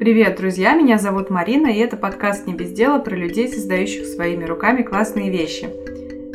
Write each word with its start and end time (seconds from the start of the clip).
Привет, 0.00 0.36
друзья! 0.38 0.74
Меня 0.74 0.96
зовут 0.96 1.28
Марина, 1.28 1.66
и 1.66 1.76
это 1.76 1.98
подкаст 1.98 2.46
«Не 2.46 2.54
без 2.54 2.72
дела» 2.72 3.00
про 3.00 3.14
людей, 3.14 3.48
создающих 3.48 4.06
своими 4.06 4.46
руками 4.46 4.80
классные 4.80 5.30
вещи. 5.30 5.68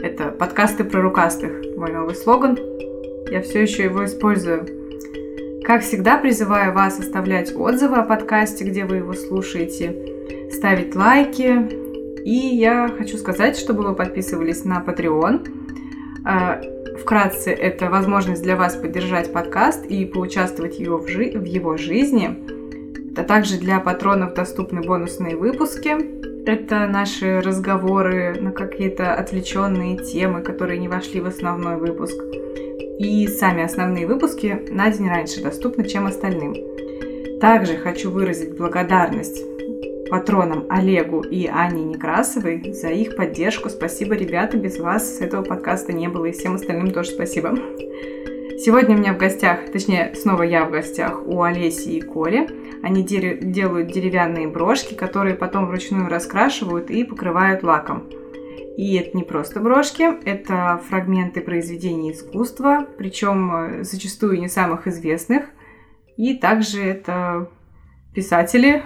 Это 0.04 0.26
подкасты 0.26 0.84
про 0.84 1.02
рукастых, 1.02 1.76
мой 1.76 1.92
новый 1.92 2.14
слоган. 2.14 2.60
Я 3.32 3.42
все 3.42 3.64
еще 3.64 3.86
его 3.86 4.06
использую. 4.06 4.68
Как 5.64 5.82
всегда, 5.82 6.20
призываю 6.20 6.74
вас 6.74 7.00
оставлять 7.00 7.56
отзывы 7.56 7.96
о 7.96 8.04
подкасте, 8.04 8.66
где 8.66 8.86
вы 8.86 8.98
его 8.98 9.14
слушаете, 9.14 10.52
ставить 10.52 10.96
лайки. 10.96 12.22
И 12.24 12.56
я 12.56 12.88
хочу 12.96 13.18
сказать, 13.18 13.58
чтобы 13.58 13.82
вы 13.82 13.96
подписывались 13.96 14.64
на 14.64 14.84
Patreon. 14.86 16.24
А, 16.24 16.62
вкратце, 17.02 17.50
это 17.50 17.90
возможность 17.90 18.44
для 18.44 18.58
вас 18.58 18.76
поддержать 18.76 19.34
подкаст 19.34 19.88
и 19.88 20.06
поучаствовать 20.06 20.78
в 20.78 20.80
его, 20.80 21.00
в 21.00 21.46
его 21.46 21.78
жизни– 21.78 22.38
а 23.18 23.24
также 23.24 23.58
для 23.58 23.80
патронов 23.80 24.34
доступны 24.34 24.82
бонусные 24.82 25.36
выпуски. 25.36 25.96
Это 26.48 26.88
наши 26.88 27.42
разговоры 27.42 28.36
на 28.40 28.52
какие-то 28.52 29.14
отвлеченные 29.14 29.98
темы, 29.98 30.42
которые 30.42 30.80
не 30.80 30.88
вошли 30.88 31.22
в 31.22 31.28
основной 31.28 31.78
выпуск. 31.78 32.16
И 33.00 33.28
сами 33.28 33.64
основные 33.64 34.08
выпуски 34.08 34.68
на 34.70 34.92
день 34.92 35.10
раньше 35.10 35.42
доступны, 35.42 35.88
чем 35.88 36.06
остальным. 36.06 36.56
Также 37.42 37.78
хочу 37.78 38.12
выразить 38.12 38.58
благодарность 38.58 39.44
патронам 40.10 40.66
Олегу 40.70 41.22
и 41.22 41.48
Ане 41.48 41.84
Некрасовой 41.84 42.74
за 42.74 42.90
их 42.90 43.16
поддержку. 43.16 43.70
Спасибо, 43.70 44.16
ребята, 44.16 44.58
без 44.58 44.80
вас 44.80 45.20
этого 45.20 45.44
подкаста 45.44 45.94
не 45.94 46.08
было, 46.08 46.26
и 46.26 46.32
всем 46.32 46.56
остальным 46.56 46.92
тоже 46.92 47.10
спасибо. 47.10 47.58
Сегодня 48.58 48.96
у 48.96 49.00
меня 49.00 49.14
в 49.14 49.18
гостях, 49.18 49.72
точнее, 49.72 50.14
снова 50.16 50.44
я 50.44 50.66
в 50.66 50.72
гостях 50.72 51.22
у 51.28 51.42
Олеси 51.42 51.90
и 51.90 52.02
Коли. 52.02 52.48
Они 52.84 53.04
делают 53.04 53.92
деревянные 53.92 54.48
брошки, 54.48 54.94
которые 54.94 55.36
потом 55.36 55.68
вручную 55.68 56.08
раскрашивают 56.08 56.90
и 56.90 57.04
покрывают 57.04 57.64
лаком. 57.64 58.10
И 58.78 58.96
это 58.96 59.16
не 59.16 59.24
просто 59.24 59.62
брошки, 59.62 60.04
это 60.26 60.82
фрагменты 60.90 61.42
произведений 61.42 62.12
искусства, 62.12 62.86
причем 62.98 63.56
э, 63.56 63.84
зачастую 63.84 64.40
не 64.40 64.50
самых 64.50 64.88
известных. 64.88 65.46
И 66.18 66.36
также 66.36 66.82
это 66.82 67.50
писатели, 68.14 68.84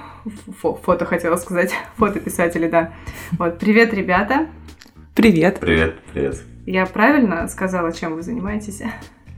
фо 0.59 0.75
фото 0.75 1.05
хотела 1.05 1.37
сказать, 1.37 1.73
фотописатели, 1.95 2.67
да. 2.67 2.93
Вот, 3.31 3.57
привет, 3.57 3.93
ребята. 3.93 4.47
Привет. 5.15 5.59
Привет, 5.59 5.95
привет. 6.13 6.41
Я 6.67 6.85
правильно 6.85 7.47
сказала, 7.47 7.91
чем 7.91 8.13
вы 8.13 8.21
занимаетесь? 8.21 8.83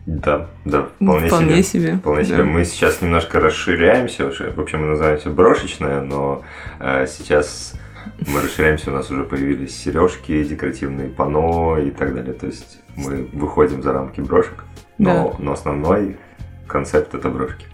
Да, 0.06 0.48
да, 0.66 0.90
вполне, 0.96 1.28
вполне 1.28 1.64
себе. 1.64 1.64
себе. 1.64 1.98
Вполне 1.98 2.24
да. 2.24 2.28
себе. 2.28 2.44
Мы 2.44 2.66
сейчас 2.66 3.02
немножко 3.02 3.40
расширяемся 3.40 4.28
уже. 4.28 4.52
В 4.52 4.60
общем, 4.60 4.82
мы 4.82 4.88
называемся 4.88 5.30
брошечная, 5.30 6.02
но 6.02 6.44
э, 6.80 7.06
сейчас 7.08 7.76
мы 8.28 8.42
расширяемся, 8.42 8.90
у 8.92 8.94
нас 8.94 9.12
уже 9.12 9.24
появились 9.24 9.78
сережки, 9.78 10.44
декоративные 10.44 11.10
пано 11.10 11.78
и 11.78 11.92
так 11.92 12.16
далее. 12.16 12.34
То 12.34 12.48
есть 12.48 12.80
мы 12.96 13.30
выходим 13.34 13.84
за 13.84 13.94
рамки 13.94 14.22
брошек, 14.22 14.64
но, 14.98 15.36
да. 15.38 15.44
но 15.44 15.52
основной 15.54 16.18
концепт 16.68 17.14
это 17.14 17.30
брошки. 17.30 17.66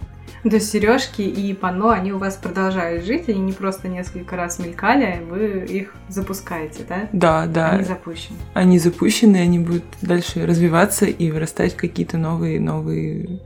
То 0.50 0.56
есть 0.56 0.72
сережки 0.72 1.22
и 1.22 1.54
панно, 1.54 1.90
они 1.90 2.14
у 2.14 2.18
вас 2.18 2.36
продолжают 2.36 3.04
жить, 3.06 3.28
они 3.28 3.40
не 3.40 3.52
просто 3.52 3.88
несколько 3.88 4.36
раз 4.36 4.60
мелькали, 4.60 5.22
вы 5.30 5.66
их 5.68 5.94
запускаете, 6.10 6.84
да? 6.88 7.10
Да, 7.12 7.46
да. 7.48 7.72
Они 7.72 7.84
запущены. 7.84 8.38
Они 8.54 8.80
запущены, 8.80 9.38
они 9.38 9.60
будут 9.60 9.84
дальше 10.02 10.46
развиваться 10.46 11.06
и 11.06 11.32
вырастать 11.32 11.74
в 11.74 11.78
какие-то 11.78 12.18
новые, 12.18 12.60
новые 12.60 13.40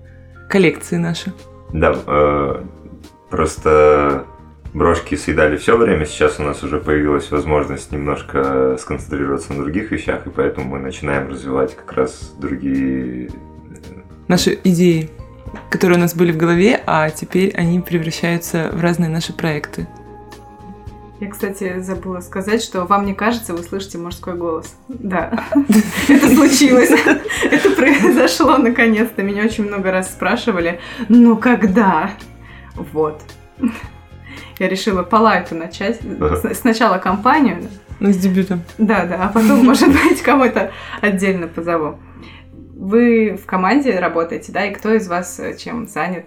коллекции 0.49 0.97
наши. 0.97 1.33
Да, 1.73 1.95
э, 2.05 2.63
просто 3.29 4.25
брошки 4.73 5.15
съедали 5.15 5.57
все 5.57 5.77
время, 5.77 6.05
сейчас 6.05 6.39
у 6.39 6.43
нас 6.43 6.63
уже 6.63 6.79
появилась 6.79 7.31
возможность 7.31 7.91
немножко 7.91 8.77
сконцентрироваться 8.79 9.53
на 9.53 9.63
других 9.63 9.91
вещах, 9.91 10.27
и 10.27 10.29
поэтому 10.29 10.67
мы 10.67 10.79
начинаем 10.79 11.29
развивать 11.29 11.75
как 11.75 11.93
раз 11.93 12.33
другие... 12.37 13.29
Наши 14.27 14.59
идеи 14.63 15.09
которые 15.69 15.97
у 15.97 16.01
нас 16.01 16.15
были 16.15 16.31
в 16.31 16.37
голове, 16.37 16.81
а 16.85 17.09
теперь 17.09 17.53
они 17.55 17.79
превращаются 17.79 18.69
в 18.73 18.81
разные 18.81 19.09
наши 19.09 19.33
проекты. 19.33 19.87
Я, 21.21 21.29
кстати, 21.29 21.79
забыла 21.81 22.19
сказать, 22.21 22.63
что 22.63 22.85
вам 22.85 23.05
не 23.05 23.13
кажется, 23.13 23.53
вы 23.53 23.61
слышите 23.61 23.99
мужской 23.99 24.33
голос. 24.33 24.75
Да, 24.87 25.45
это 26.07 26.27
случилось. 26.33 26.89
Это 27.43 27.69
произошло 27.75 28.57
наконец-то. 28.57 29.21
Меня 29.21 29.43
очень 29.45 29.67
много 29.67 29.91
раз 29.91 30.11
спрашивали, 30.11 30.79
ну 31.09 31.37
когда? 31.37 32.09
Вот. 32.73 33.21
Я 34.57 34.67
решила 34.67 35.03
по 35.03 35.17
лайту 35.17 35.53
начать. 35.53 35.99
Сначала 36.55 36.97
компанию. 36.97 37.67
Ну, 37.99 38.11
с 38.11 38.17
дебютом. 38.17 38.63
Да, 38.79 39.05
да, 39.05 39.25
а 39.25 39.29
потом, 39.29 39.63
может 39.63 39.89
быть, 39.89 40.23
кому-то 40.23 40.71
отдельно 41.01 41.47
позову. 41.47 41.99
Вы 42.81 43.37
в 43.37 43.45
команде 43.45 43.99
работаете, 43.99 44.51
да? 44.51 44.65
И 44.65 44.73
кто 44.73 44.91
из 44.91 45.07
вас 45.07 45.39
э, 45.39 45.55
чем 45.55 45.87
занят? 45.87 46.25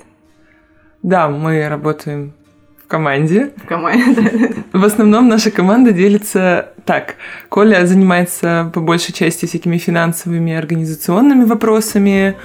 Да, 1.03 1.29
мы 1.29 1.69
работаем 1.69 2.33
в 2.81 2.87
команде. 2.87 3.51
В 3.57 3.67
команде, 3.67 4.31
да. 4.73 4.79
В 4.79 4.85
основном 4.85 5.29
наша 5.29 5.51
команда 5.51 5.91
делится 5.91 6.69
так. 6.85 7.17
Коля 7.49 7.85
занимается 7.87 8.71
по 8.73 8.81
большей 8.81 9.13
части 9.13 9.47
всякими 9.47 9.79
финансовыми, 9.79 10.55
организационными 10.55 11.43
вопросами, 11.43 12.37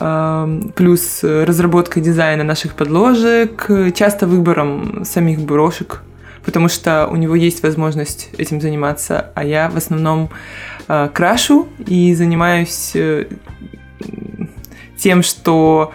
эм, 0.00 0.72
плюс 0.74 1.20
разработкой 1.22 2.02
дизайна 2.02 2.42
наших 2.42 2.74
подложек, 2.74 3.70
часто 3.94 4.26
выбором 4.26 5.04
самих 5.04 5.38
брошек, 5.38 6.02
потому 6.44 6.66
что 6.68 7.06
у 7.06 7.14
него 7.14 7.36
есть 7.36 7.62
возможность 7.62 8.30
этим 8.36 8.60
заниматься, 8.60 9.30
а 9.36 9.44
я 9.44 9.70
в 9.70 9.76
основном 9.76 10.30
э, 10.88 11.08
крашу 11.12 11.68
и 11.86 12.14
занимаюсь 12.14 12.92
э, 12.94 13.26
тем, 14.96 15.22
что 15.22 15.92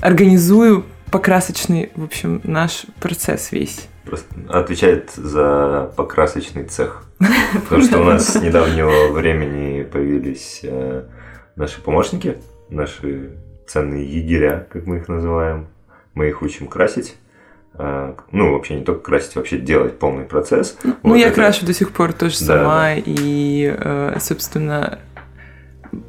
организую 0.00 0.84
покрасочный, 1.10 1.90
в 1.94 2.04
общем, 2.04 2.40
наш 2.44 2.86
процесс 3.00 3.52
весь. 3.52 3.88
Просто 4.04 4.34
отвечает 4.48 5.10
за 5.10 5.92
покрасочный 5.96 6.64
цех. 6.64 7.04
Потому 7.68 7.82
что 7.82 8.00
у 8.00 8.04
нас 8.04 8.32
с 8.32 8.42
недавнего 8.42 9.12
времени 9.12 9.82
появились 9.82 10.60
э, 10.62 11.04
наши 11.56 11.80
помощники, 11.80 12.38
наши 12.68 13.36
ценные 13.66 14.04
егеря, 14.04 14.66
как 14.70 14.86
мы 14.86 14.98
их 14.98 15.08
называем. 15.08 15.68
Мы 16.14 16.28
их 16.28 16.42
учим 16.42 16.66
красить. 16.66 17.16
Э, 17.74 18.14
ну, 18.32 18.52
вообще 18.52 18.76
не 18.76 18.84
только 18.84 19.00
красить, 19.00 19.36
вообще 19.36 19.58
делать 19.58 19.98
полный 19.98 20.24
процесс. 20.24 20.76
Ну, 20.82 20.94
вот 21.02 21.16
я 21.16 21.28
это... 21.28 21.36
крашу 21.36 21.66
до 21.66 21.72
сих 21.72 21.92
пор 21.92 22.12
тоже 22.12 22.38
да, 22.40 22.44
сама, 22.44 22.82
да. 22.82 22.94
и, 23.04 23.74
э, 23.76 24.16
собственно, 24.20 24.98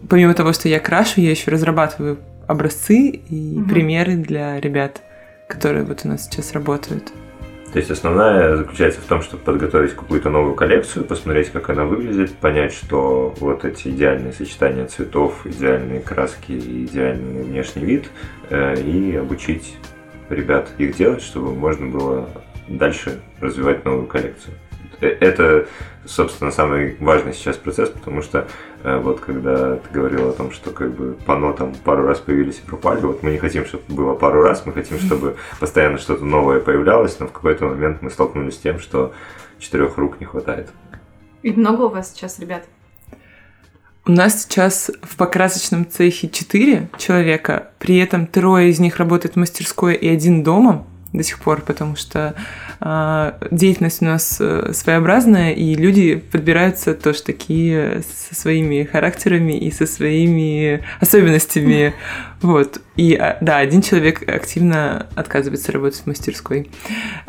помимо 0.10 0.34
того, 0.34 0.54
что 0.54 0.68
я 0.68 0.80
крашу, 0.80 1.22
я 1.22 1.32
еще 1.32 1.52
разрабатываю 1.52 2.20
образцы 2.48 2.98
и 3.08 3.58
угу. 3.60 3.70
примеры 3.70 4.16
для 4.16 4.60
ребят, 4.60 5.02
которые 5.48 5.86
вот 5.86 6.02
у 6.04 6.10
нас 6.10 6.26
сейчас 6.26 6.54
работают. 6.54 7.12
То 7.72 7.80
есть 7.80 7.90
основная 7.90 8.58
заключается 8.58 9.00
в 9.00 9.06
том, 9.06 9.22
чтобы 9.22 9.44
подготовить 9.44 9.96
какую-то 9.96 10.30
новую 10.30 10.56
коллекцию, 10.56 11.06
посмотреть, 11.06 11.52
как 11.52 11.70
она 11.70 11.86
выглядит, 11.86 12.36
понять, 12.36 12.74
что 12.74 13.34
вот 13.40 13.64
эти 13.64 13.88
идеальные 13.88 14.34
сочетания 14.34 14.86
цветов, 14.88 15.46
идеальные 15.46 16.02
краски 16.02 16.52
идеальный 16.52 17.44
внешний 17.44 17.86
вид, 17.86 18.10
э, 18.50 18.76
и 18.82 19.16
обучить 19.16 19.78
ребят 20.32 20.70
их 20.78 20.96
делать, 20.96 21.22
чтобы 21.22 21.54
можно 21.54 21.88
было 21.88 22.30
дальше 22.68 23.22
развивать 23.40 23.86
новую 23.86 24.08
коллекцию. 24.08 24.56
Э, 25.02 25.08
это, 25.08 25.68
собственно, 26.06 26.52
самый 26.52 26.96
важный 27.00 27.34
сейчас 27.34 27.58
процесс, 27.58 27.90
потому 27.90 28.22
что 28.22 28.48
э, 28.84 28.98
вот 28.98 29.20
когда 29.20 29.76
ты 29.78 29.90
говорил 29.92 30.30
о 30.30 30.34
том, 30.34 30.52
что 30.52 30.72
как 30.72 30.92
бы 30.94 31.18
пано 31.26 31.54
там 31.54 31.74
пару 31.76 32.04
раз 32.06 32.20
появились 32.20 32.60
и 32.60 32.68
пропали, 32.68 33.02
вот 33.02 33.24
мы 33.24 33.32
не 33.32 33.38
хотим, 33.38 33.66
чтобы 33.66 33.84
было 33.90 34.14
пару 34.14 34.42
раз, 34.42 34.66
мы 34.66 34.74
хотим, 34.74 35.00
чтобы 35.00 35.36
постоянно 35.60 35.98
что-то 35.98 36.24
новое 36.24 36.60
появлялось, 36.60 37.20
но 37.20 37.28
в 37.28 37.32
какой-то 37.32 37.66
момент 37.66 38.02
мы 38.02 38.10
столкнулись 38.10 38.56
с 38.56 38.60
тем, 38.60 38.80
что 38.80 39.14
четырех 39.60 39.98
рук 39.98 40.20
не 40.20 40.26
хватает. 40.26 40.70
И 41.44 41.52
много 41.52 41.84
у 41.84 41.90
вас 41.90 42.14
сейчас 42.14 42.40
ребят? 42.40 42.64
У 44.06 44.12
нас 44.12 44.44
сейчас 44.44 44.90
в 45.04 45.16
покрасочном 45.16 45.88
цехе 45.88 46.28
четыре 46.28 46.90
человека, 46.98 47.70
при 47.78 47.98
этом 47.98 48.26
трое 48.26 48.70
из 48.70 48.80
них 48.80 48.98
работают 48.98 49.36
в 49.36 49.40
мастерской 49.40 49.94
и 49.94 50.08
один 50.08 50.44
дома 50.44 50.88
до 51.14 51.24
сих 51.24 51.40
пор, 51.40 51.62
потому 51.62 51.96
что 51.96 52.34
э, 52.80 53.34
деятельность 53.52 54.02
у 54.02 54.06
нас 54.06 54.38
э, 54.40 54.72
своеобразная, 54.74 55.52
и 55.52 55.76
люди 55.76 56.16
подбираются 56.16 56.96
тоже 56.96 57.22
такие 57.22 58.02
со 58.02 58.34
своими 58.34 58.84
характерами 58.84 59.54
и 59.54 59.70
со 59.72 59.86
своими 59.86 60.84
особенностями. 61.00 61.94
Вот. 62.42 62.82
И 62.96 63.14
а, 63.14 63.38
да, 63.42 63.58
один 63.58 63.82
человек 63.82 64.28
активно 64.28 65.08
отказывается 65.16 65.72
работать 65.72 66.02
в 66.02 66.08
мастерской. 66.08 66.72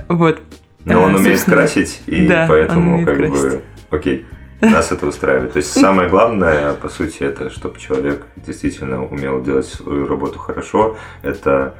Вот. 0.08 0.40
Но 0.84 1.02
он 1.02 1.16
умеет 1.16 1.42
красить, 1.42 2.00
и 2.06 2.26
да, 2.26 2.46
поэтому 2.48 3.04
как 3.04 3.16
красить. 3.16 3.34
бы 3.34 3.62
окей. 3.90 4.26
Нас 4.62 4.92
это 4.92 5.06
устраивает. 5.06 5.52
То 5.52 5.58
есть 5.58 5.72
самое 5.72 6.08
главное, 6.08 6.74
по 6.74 6.88
сути, 6.88 7.24
это 7.24 7.50
чтобы 7.50 7.78
человек 7.78 8.24
действительно 8.36 9.04
умел 9.04 9.42
делать 9.42 9.66
свою 9.66 10.06
работу 10.06 10.38
хорошо. 10.38 10.96
Это 11.22 11.74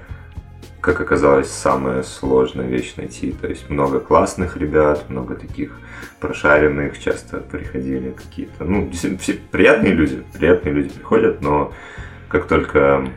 как 0.80 1.00
оказалось, 1.00 1.48
самая 1.48 2.02
сложная 2.02 2.66
вещь 2.66 2.94
найти. 2.96 3.30
То 3.30 3.46
есть 3.46 3.70
много 3.70 4.00
классных 4.00 4.56
ребят, 4.56 5.08
много 5.08 5.36
таких 5.36 5.78
прошаренных, 6.18 7.00
часто 7.00 7.38
приходили 7.38 8.10
какие-то, 8.10 8.64
ну, 8.64 8.90
все 8.90 9.38
приятные 9.52 9.92
люди, 9.92 10.24
приятные 10.32 10.74
люди 10.74 10.90
приходят, 10.90 11.40
но 11.40 11.72
как 12.28 12.48
только 12.48 13.08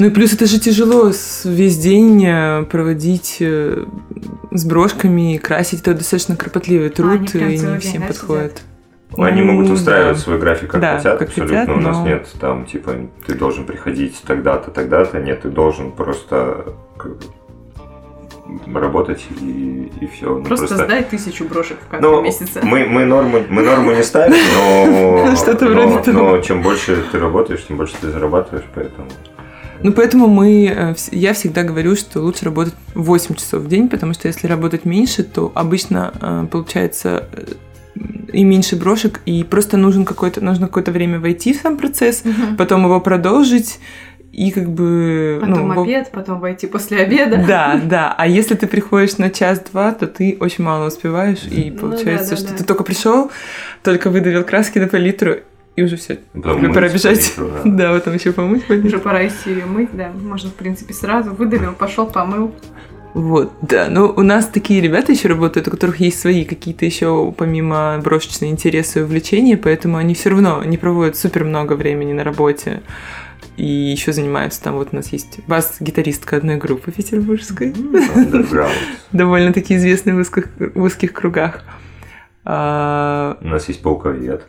ну 0.00 0.06
и 0.06 0.10
плюс 0.10 0.32
это 0.32 0.46
же 0.46 0.58
тяжело 0.58 1.12
весь 1.44 1.78
день 1.78 2.26
э, 2.26 2.64
проводить 2.64 3.36
э, 3.38 3.84
с 4.50 4.64
брошками, 4.64 5.36
красить. 5.36 5.82
Это 5.82 5.94
достаточно 5.94 6.34
кропотливый 6.34 6.90
труд, 6.90 7.30
а, 7.34 7.38
и 7.38 7.56
не 7.56 7.78
всем 7.78 8.02
подходит. 8.02 8.62
Ну, 9.16 9.24
они 9.24 9.42
могут 9.42 9.70
устраивать 9.70 10.16
да. 10.16 10.22
свой 10.22 10.38
график 10.38 10.70
как 10.70 10.80
да, 10.80 10.96
хотят, 10.96 11.18
как 11.18 11.28
абсолютно. 11.28 11.60
Хотят, 11.60 11.76
но... 11.76 11.80
У 11.80 11.80
нас 11.80 12.06
нет 12.06 12.28
там, 12.40 12.66
типа, 12.66 12.92
ты 13.26 13.34
должен 13.34 13.64
приходить 13.64 14.20
тогда-то, 14.26 14.70
тогда-то. 14.70 15.20
Нет, 15.20 15.42
ты 15.42 15.50
должен 15.50 15.92
просто 15.92 16.74
работать 18.72 19.24
и, 19.40 19.92
и 20.00 20.06
все. 20.06 20.36
Ну, 20.36 20.44
просто, 20.44 20.66
просто 20.66 20.84
сдай 20.84 21.04
тысячу 21.04 21.44
брошек 21.44 21.78
в 21.80 21.88
конце 21.88 22.06
ну, 22.06 22.22
месяца. 22.22 22.60
Мы, 22.62 22.86
мы, 22.86 23.04
норму, 23.04 23.40
мы 23.48 23.62
норму 23.62 23.92
не 23.92 24.02
ставим, 24.02 24.36
но, 24.54 25.36
Что-то 25.36 25.66
но, 25.66 26.02
но 26.06 26.38
чем 26.38 26.62
больше 26.62 27.02
ты 27.10 27.18
работаешь, 27.18 27.64
тем 27.66 27.76
больше 27.76 27.94
ты 28.00 28.10
зарабатываешь, 28.10 28.66
поэтому... 28.74 29.08
Ну, 29.82 29.92
поэтому 29.92 30.28
мы, 30.28 30.66
э, 30.66 30.94
я 31.10 31.34
всегда 31.34 31.62
говорю, 31.62 31.94
что 31.94 32.20
лучше 32.20 32.46
работать 32.46 32.74
8 32.94 33.34
часов 33.34 33.62
в 33.62 33.68
день, 33.68 33.88
потому 33.88 34.14
что 34.14 34.28
если 34.28 34.46
работать 34.46 34.84
меньше, 34.84 35.24
то 35.24 35.52
обычно 35.54 36.12
э, 36.20 36.46
получается 36.50 37.28
э, 37.32 37.44
и 38.32 38.44
меньше 38.44 38.76
брошек, 38.76 39.20
и 39.26 39.44
просто 39.44 39.76
нужен 39.76 40.04
какой-то, 40.04 40.42
нужно 40.42 40.66
какое-то 40.66 40.90
время 40.90 41.20
войти 41.20 41.52
в 41.52 41.56
сам 41.58 41.76
процесс, 41.76 42.22
угу. 42.24 42.56
потом 42.58 42.84
его 42.84 43.00
продолжить, 43.00 43.78
и 44.32 44.50
как 44.50 44.68
бы... 44.68 45.38
Потом 45.40 45.68
ну, 45.68 45.82
обед, 45.82 46.10
потом 46.12 46.40
войти 46.40 46.66
после 46.66 46.98
обеда. 46.98 47.44
Да, 47.46 47.80
да. 47.82 48.14
А 48.18 48.26
если 48.26 48.56
ты 48.56 48.66
приходишь 48.66 49.18
на 49.18 49.30
час-два, 49.30 49.92
то 49.92 50.08
ты 50.08 50.36
очень 50.40 50.64
мало 50.64 50.88
успеваешь, 50.88 51.44
и 51.48 51.70
ну, 51.70 51.78
получается, 51.78 52.30
да, 52.30 52.36
да, 52.36 52.42
что 52.42 52.50
да. 52.50 52.56
ты 52.58 52.64
только 52.64 52.82
пришел, 52.82 53.30
только 53.82 54.10
выдавил 54.10 54.42
краски 54.42 54.78
на 54.80 54.88
палитру, 54.88 55.36
и 55.76 55.82
уже 55.82 55.96
все. 55.96 56.18
Тебе 56.32 56.72
пора 56.72 56.88
бежать. 56.88 57.34
Палитру, 57.36 57.50
да. 57.64 57.70
да, 57.90 57.94
потом 57.94 58.14
еще 58.14 58.32
помыть 58.32 58.64
палитру. 58.64 58.88
Уже 58.88 58.98
пора 58.98 59.26
идти 59.26 59.50
ее 59.50 59.66
мыть, 59.66 59.90
да. 59.92 60.10
Можно, 60.10 60.50
в 60.50 60.54
принципе, 60.54 60.94
сразу 60.94 61.32
выдавил, 61.32 61.72
пошел, 61.72 62.06
помыл. 62.06 62.54
Вот, 63.14 63.52
да. 63.62 63.88
Но 63.88 64.12
у 64.12 64.22
нас 64.22 64.48
такие 64.48 64.80
ребята 64.80 65.12
еще 65.12 65.28
работают, 65.28 65.68
у 65.68 65.70
которых 65.70 66.00
есть 66.00 66.20
свои 66.20 66.44
какие-то 66.44 66.84
еще 66.84 67.32
помимо 67.36 68.00
брошечные 68.02 68.50
интересы 68.50 68.98
и 68.98 69.02
увлечения, 69.02 69.56
поэтому 69.56 69.96
они 69.96 70.14
все 70.14 70.30
равно 70.30 70.62
не 70.64 70.76
проводят 70.76 71.16
супер 71.16 71.44
много 71.44 71.74
времени 71.74 72.12
на 72.12 72.24
работе. 72.24 72.82
И 73.56 73.64
еще 73.66 74.12
занимаются 74.12 74.60
там, 74.60 74.74
вот 74.74 74.88
у 74.90 74.96
нас 74.96 75.12
есть 75.12 75.38
бас-гитаристка 75.46 76.36
одной 76.36 76.56
группы 76.56 76.90
петербургской. 76.90 77.72
Довольно-таки 79.12 79.76
известной 79.76 80.14
в 80.14 80.18
узких, 80.18 80.48
в 80.58 80.82
узких 80.82 81.12
кругах. 81.12 81.62
А... 82.44 83.38
У 83.40 83.46
нас 83.46 83.68
есть 83.68 83.80
пауковед. 83.80 84.44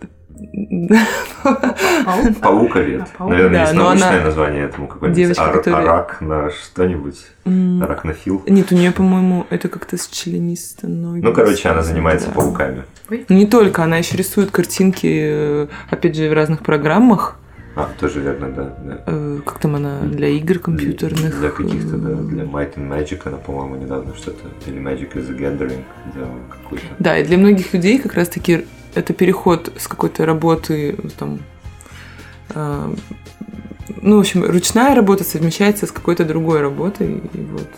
Пауковед. 2.41 3.03
Наверное, 3.19 3.61
есть 3.61 3.73
научное 3.73 4.23
название 4.23 4.65
этому 4.65 4.87
какое-нибудь. 4.87 5.67
Арак 5.67 6.21
на 6.21 6.49
что-нибудь. 6.49 7.17
Аракнофил. 7.45 8.43
Нет, 8.47 8.71
у 8.71 8.75
нее, 8.75 8.91
по-моему, 8.91 9.45
это 9.49 9.69
как-то 9.69 9.97
с 9.97 10.07
членистоногим. 10.07 11.23
Ну, 11.23 11.33
короче, 11.33 11.69
она 11.69 11.81
занимается 11.81 12.29
пауками. 12.29 12.83
Не 13.29 13.45
только, 13.45 13.83
она 13.83 13.97
еще 13.97 14.17
рисует 14.17 14.51
картинки, 14.51 15.07
э, 15.07 15.67
опять 15.89 16.15
же, 16.15 16.29
в 16.29 16.33
разных 16.33 16.61
программах. 16.61 17.37
А, 17.75 17.89
тоже 17.99 18.21
верно, 18.21 18.49
да. 18.49 18.73
да. 18.83 19.03
Э, 19.05 19.39
как 19.45 19.59
там 19.59 19.75
она 19.75 19.99
для 19.99 20.29
игр 20.29 20.59
компьютерных? 20.59 21.37
Для 21.37 21.49
каких-то, 21.49 21.97
да, 21.97 22.15
для 22.15 22.43
Might 22.43 22.75
and 22.75 22.89
Magic 22.89 23.21
она, 23.25 23.37
по-моему, 23.37 23.75
недавно 23.75 24.15
что-то, 24.15 24.47
или 24.65 24.81
Magic 24.81 25.13
is 25.13 25.29
a 25.29 25.37
Gathering 25.37 25.83
делала 26.15 26.39
какой-то. 26.49 26.85
Да, 26.99 27.17
и 27.17 27.25
для 27.25 27.37
многих 27.37 27.73
людей 27.73 27.99
как 27.99 28.13
раз-таки 28.13 28.65
это 28.95 29.13
переход 29.13 29.71
с 29.77 29.87
какой-то 29.87 30.25
работы, 30.25 30.97
там, 31.17 31.39
э, 32.49 32.93
ну, 34.01 34.17
в 34.17 34.19
общем, 34.19 34.43
ручная 34.43 34.95
работа 34.95 35.23
совмещается 35.23 35.85
с 35.85 35.91
какой-то 35.91 36.25
другой 36.25 36.61
работой, 36.61 37.21
и 37.33 37.41
вот 37.41 37.69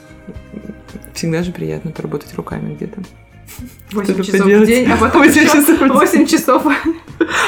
всегда 1.13 1.43
же 1.43 1.51
приятно 1.51 1.91
поработать 1.91 2.33
руками 2.35 2.75
где-то. 2.75 3.01
8 3.91 4.23
часов 4.23 4.41
поделать. 4.41 4.63
в 4.63 4.67
день, 4.67 4.91
а 4.91 4.97
потом 4.97 5.23
8 5.23 5.45
часов, 5.45 5.79
8 5.79 6.25
часов. 6.25 6.63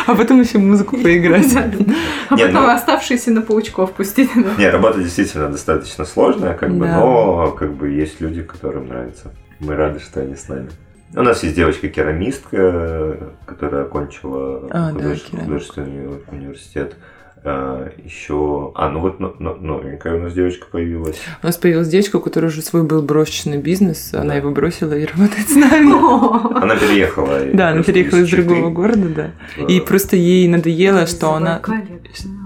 А 0.07 0.15
потом 0.15 0.41
еще 0.41 0.57
музыку 0.57 0.97
поиграть. 0.97 1.53
А 1.55 2.37
потом 2.37 2.63
ну- 2.63 2.69
оставшиеся 2.69 3.31
на 3.31 3.41
паучков 3.41 3.91
пустить. 3.91 4.35
Не, 4.35 4.69
работа 4.69 4.99
действительно 4.99 5.49
достаточно 5.49 6.05
сложная, 6.05 6.55
как 6.55 6.75
бы, 6.75 6.87
но 6.87 7.51
как 7.51 7.75
бы 7.75 7.89
есть 7.89 8.19
люди, 8.21 8.41
которым 8.41 8.87
нравится. 8.87 9.31
Мы 9.59 9.75
рады, 9.75 9.99
что 9.99 10.21
они 10.21 10.35
с 10.35 10.47
нами. 10.47 10.69
У 11.15 11.21
нас 11.21 11.43
есть 11.43 11.55
девочка-керамистка, 11.55 13.33
которая 13.45 13.83
окончила 13.85 14.67
а, 14.69 14.91
художественный 14.91 16.21
университет. 16.31 16.95
А, 17.43 17.89
еще... 18.03 18.71
А, 18.75 18.89
ну 18.89 18.99
вот 18.99 19.19
новенькая 19.19 20.15
у 20.15 20.19
нас 20.19 20.33
девочка 20.33 20.67
появилась. 20.69 21.17
У 21.41 21.45
нас 21.45 21.57
появилась 21.57 21.87
девочка, 21.87 22.17
у 22.17 22.19
которой 22.19 22.47
уже 22.47 22.61
свой 22.61 22.83
был 22.83 23.01
брошечный 23.01 23.57
бизнес, 23.57 24.09
да. 24.11 24.21
она 24.21 24.35
его 24.35 24.51
бросила 24.51 24.93
и 24.93 25.05
работает 25.05 25.49
с 25.49 25.55
нами. 25.55 26.61
Она 26.61 26.75
переехала. 26.75 27.39
Да, 27.53 27.69
она 27.69 27.81
переехала 27.81 28.19
из 28.19 28.29
другого 28.29 28.69
города, 28.69 29.07
да. 29.07 29.31
И 29.65 29.79
просто 29.79 30.15
ей 30.15 30.47
надоело, 30.47 31.07
что 31.07 31.33
она... 31.33 31.61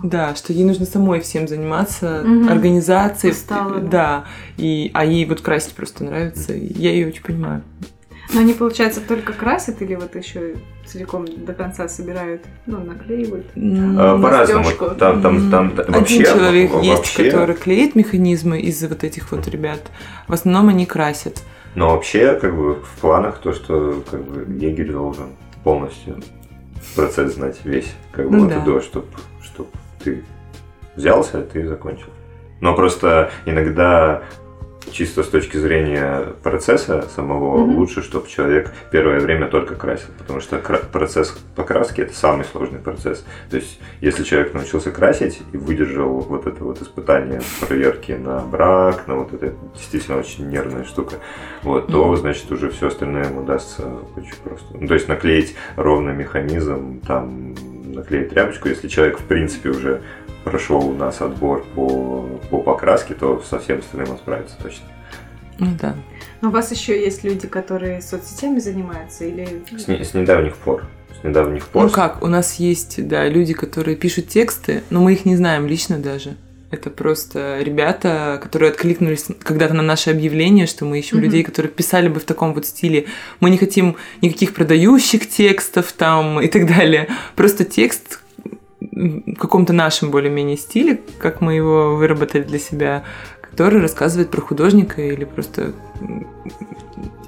Да, 0.03 0.35
что 0.35 0.53
ей 0.53 0.63
нужно 0.63 0.85
самой 0.85 1.21
всем 1.21 1.47
заниматься, 1.47 2.21
организацией. 2.49 3.33
Да, 3.89 4.25
и, 4.57 4.91
а 4.93 5.05
ей 5.05 5.25
вот 5.25 5.41
красить 5.41 5.73
просто 5.73 6.03
нравится. 6.03 6.53
Я 6.53 6.91
ее 6.91 7.07
очень 7.07 7.23
понимаю. 7.23 7.63
Но 8.33 8.39
они, 8.41 8.53
получается, 8.53 9.01
только 9.01 9.33
красят 9.33 9.81
или 9.81 9.95
вот 9.95 10.15
еще 10.15 10.55
целиком 10.85 11.25
до 11.25 11.53
конца 11.53 11.87
собирают, 11.87 12.41
ну, 12.65 12.83
наклеивают? 12.83 13.45
А, 13.55 14.19
по-разному. 14.19 14.65
Там, 14.97 15.21
там, 15.21 15.49
там, 15.49 15.73
вообще, 15.87 16.21
Один 16.21 16.25
человек 16.25 16.71
вообще... 16.71 16.89
есть, 16.89 17.15
который 17.15 17.55
клеит 17.55 17.95
механизмы 17.95 18.59
из 18.59 18.83
вот 18.83 19.03
этих 19.03 19.31
вот 19.31 19.47
ребят. 19.47 19.81
В 20.27 20.33
основном 20.33 20.69
они 20.69 20.85
красят. 20.85 21.43
Но 21.75 21.91
вообще, 21.91 22.35
как 22.35 22.55
бы, 22.55 22.75
в 22.75 23.01
планах 23.01 23.39
то, 23.39 23.53
что 23.53 24.03
как 24.09 24.23
бы 24.23 24.51
егерь 24.53 24.91
должен 24.91 25.29
полностью 25.63 26.17
процесс 26.95 27.35
знать 27.35 27.57
весь, 27.63 27.91
как 28.11 28.29
бы 28.29 28.37
ну, 28.37 28.43
от 28.45 28.49
да. 28.49 28.61
и 28.61 28.65
до, 28.65 28.81
чтобы 28.81 29.07
чтоб 29.41 29.67
ты 30.03 30.23
взялся, 30.95 31.41
ты 31.41 31.67
закончил. 31.67 32.09
Но 32.61 32.75
просто 32.75 33.31
иногда 33.45 34.23
чисто 34.91 35.23
с 35.23 35.27
точки 35.27 35.57
зрения 35.57 36.33
процесса 36.43 37.07
самого, 37.15 37.57
mm-hmm. 37.57 37.75
лучше, 37.75 38.01
чтобы 38.01 38.27
человек 38.27 38.71
первое 38.91 39.19
время 39.19 39.47
только 39.47 39.75
красил, 39.75 40.09
потому 40.17 40.39
что 40.39 40.57
процесс 40.57 41.35
покраски 41.55 42.01
это 42.01 42.13
самый 42.13 42.45
сложный 42.45 42.79
процесс. 42.79 43.25
То 43.49 43.57
есть, 43.57 43.79
если 44.01 44.23
человек 44.23 44.53
научился 44.53 44.91
красить 44.91 45.41
и 45.51 45.57
выдержал 45.57 46.19
вот 46.19 46.47
это 46.47 46.63
вот 46.63 46.81
испытание 46.81 47.41
проверки 47.59 48.11
на 48.13 48.39
брак, 48.39 49.07
на 49.07 49.15
вот 49.15 49.33
это 49.33 49.53
действительно 49.75 50.17
очень 50.17 50.49
нервная 50.49 50.83
штука, 50.83 51.15
вот, 51.63 51.87
то 51.87 52.13
mm-hmm. 52.13 52.17
значит 52.17 52.51
уже 52.51 52.69
все 52.69 52.87
остальное 52.87 53.25
ему 53.25 53.41
удастся 53.41 53.87
очень 54.15 54.35
просто. 54.43 54.65
Ну, 54.73 54.87
то 54.87 54.93
есть 54.93 55.07
наклеить 55.07 55.55
ровный 55.75 56.13
механизм, 56.13 56.99
там 57.01 57.55
наклеить 57.93 58.29
тряпочку, 58.29 58.69
если 58.69 58.87
человек 58.87 59.19
в 59.19 59.23
принципе 59.23 59.69
уже 59.69 60.01
прошел 60.43 60.89
у 60.89 60.93
нас 60.93 61.21
отбор 61.21 61.65
по, 61.75 62.27
по 62.49 62.59
покраске, 62.59 63.13
то 63.13 63.41
со 63.41 63.59
всем 63.59 63.79
остальным 63.79 64.11
он 64.11 64.17
справится 64.17 64.55
точно. 64.61 64.85
Ну 65.59 65.67
да. 65.79 65.95
Но 66.41 66.49
у 66.49 66.51
вас 66.51 66.71
еще 66.71 66.99
есть 66.99 67.23
люди, 67.23 67.47
которые 67.47 68.01
соцсетями 68.01 68.59
занимаются 68.59 69.25
или... 69.25 69.63
С, 69.77 69.87
не, 69.87 70.03
с 70.03 70.13
недавних 70.13 70.55
пор. 70.57 70.83
С 71.19 71.23
недавних 71.23 71.67
пор. 71.67 71.83
Ну 71.83 71.89
как, 71.89 72.21
у 72.23 72.27
нас 72.27 72.55
есть, 72.55 73.07
да, 73.07 73.27
люди, 73.27 73.53
которые 73.53 73.95
пишут 73.95 74.27
тексты, 74.27 74.83
но 74.89 75.01
мы 75.01 75.13
их 75.13 75.25
не 75.25 75.35
знаем 75.35 75.67
лично 75.67 75.99
даже. 75.99 76.35
Это 76.71 76.89
просто 76.89 77.59
ребята, 77.61 78.39
которые 78.41 78.71
откликнулись 78.71 79.27
когда-то 79.43 79.75
на 79.75 79.83
наше 79.83 80.09
объявление, 80.09 80.65
что 80.65 80.85
мы 80.85 80.97
ищем 80.97 81.19
mm-hmm. 81.19 81.21
людей, 81.21 81.43
которые 81.43 81.71
писали 81.71 82.07
бы 82.07 82.19
в 82.19 82.23
таком 82.23 82.55
вот 82.55 82.65
стиле. 82.65 83.05
Мы 83.39 83.51
не 83.51 83.59
хотим 83.59 83.95
никаких 84.23 84.55
продающих 84.55 85.29
текстов 85.29 85.91
там 85.91 86.41
и 86.41 86.47
так 86.47 86.67
далее. 86.67 87.09
Просто 87.35 87.63
текст, 87.63 88.22
каком-то 89.37 89.73
нашем 89.73 90.11
более-менее 90.11 90.57
стиле, 90.57 91.01
как 91.17 91.41
мы 91.41 91.53
его 91.55 91.95
выработали 91.95 92.43
для 92.43 92.59
себя, 92.59 93.03
который 93.41 93.81
рассказывает 93.81 94.29
про 94.29 94.41
художника 94.41 95.01
или 95.01 95.25
просто 95.25 95.73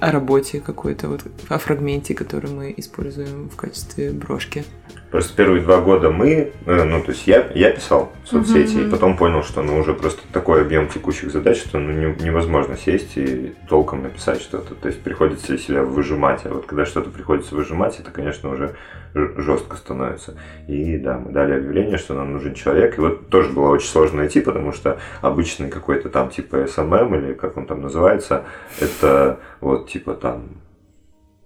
о 0.00 0.10
работе 0.12 0.60
какой-то, 0.60 1.08
вот 1.08 1.22
о 1.48 1.58
фрагменте, 1.58 2.14
который 2.14 2.50
мы 2.50 2.74
используем 2.76 3.48
в 3.48 3.56
качестве 3.56 4.10
брошки. 4.10 4.64
Просто 5.10 5.34
первые 5.36 5.62
два 5.62 5.80
года 5.80 6.10
мы, 6.10 6.52
э, 6.66 6.84
ну, 6.84 7.00
то 7.00 7.12
есть 7.12 7.26
я, 7.28 7.46
я 7.54 7.70
писал 7.70 8.12
в 8.24 8.28
соцсети, 8.28 8.74
Мгм. 8.76 8.88
и 8.88 8.90
потом 8.90 9.16
понял, 9.16 9.42
что 9.44 9.62
ну 9.62 9.78
уже 9.78 9.94
просто 9.94 10.22
такой 10.32 10.60
объем 10.62 10.88
текущих 10.88 11.30
задач, 11.30 11.58
что 11.58 11.78
ну, 11.78 11.92
не- 11.92 12.24
невозможно 12.24 12.76
сесть 12.76 13.16
и 13.16 13.54
толком 13.68 14.02
написать 14.02 14.40
что-то. 14.42 14.74
То 14.74 14.88
есть 14.88 15.00
приходится 15.02 15.56
себя 15.58 15.82
выжимать. 15.84 16.40
А 16.44 16.48
вот 16.50 16.66
когда 16.66 16.84
что-то 16.84 17.10
приходится 17.10 17.54
выжимать, 17.54 18.00
это, 18.00 18.10
конечно, 18.10 18.50
уже 18.50 18.74
жестко 19.14 19.76
становится. 19.76 20.36
И 20.66 20.98
да, 20.98 21.18
мы 21.18 21.30
дали 21.32 21.54
объявление, 21.54 21.96
что 21.98 22.14
нам 22.14 22.32
нужен 22.32 22.54
человек. 22.54 22.98
И 22.98 23.00
вот 23.00 23.28
тоже 23.30 23.48
было 23.50 23.68
очень 23.70 23.88
сложно 23.88 24.18
найти, 24.18 24.40
потому 24.40 24.72
что 24.72 24.98
обычный 25.22 25.70
какой-то 25.70 26.08
там 26.10 26.30
типа 26.30 26.56
SMM 26.64 27.16
или 27.16 27.32
как 27.32 27.56
он 27.56 27.66
там 27.66 27.80
называется, 27.80 28.42
это 28.80 29.38
вот 29.60 29.88
типа 29.88 30.14
там 30.14 30.48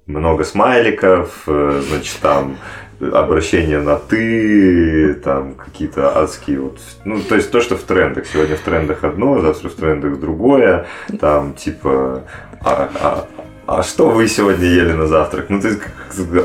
много 0.07 0.43
смайликов, 0.45 1.43
э, 1.47 1.83
значит, 1.88 2.19
там 2.21 2.57
обращение 3.00 3.80
на 3.80 3.97
ты, 3.97 5.14
там 5.14 5.54
какие-то 5.54 6.19
адские 6.19 6.61
вот, 6.61 6.78
ну, 7.04 7.21
то 7.21 7.35
есть 7.35 7.50
то, 7.50 7.61
что 7.61 7.76
в 7.76 7.83
трендах. 7.83 8.26
Сегодня 8.26 8.57
в 8.57 8.61
трендах 8.61 9.04
одно, 9.04 9.40
завтра 9.40 9.69
в 9.69 9.75
трендах 9.75 10.21
другое, 10.21 10.87
там 11.21 11.54
типа, 11.54 12.25
а, 12.62 12.90
а- 13.00 13.26
а 13.71 13.83
что 13.83 14.11
вы 14.11 14.27
сегодня 14.27 14.67
ели 14.67 14.93
на 14.93 15.07
завтрак? 15.07 15.49
Ну, 15.49 15.61
то 15.61 15.69
есть 15.69 15.81
как 15.81 15.93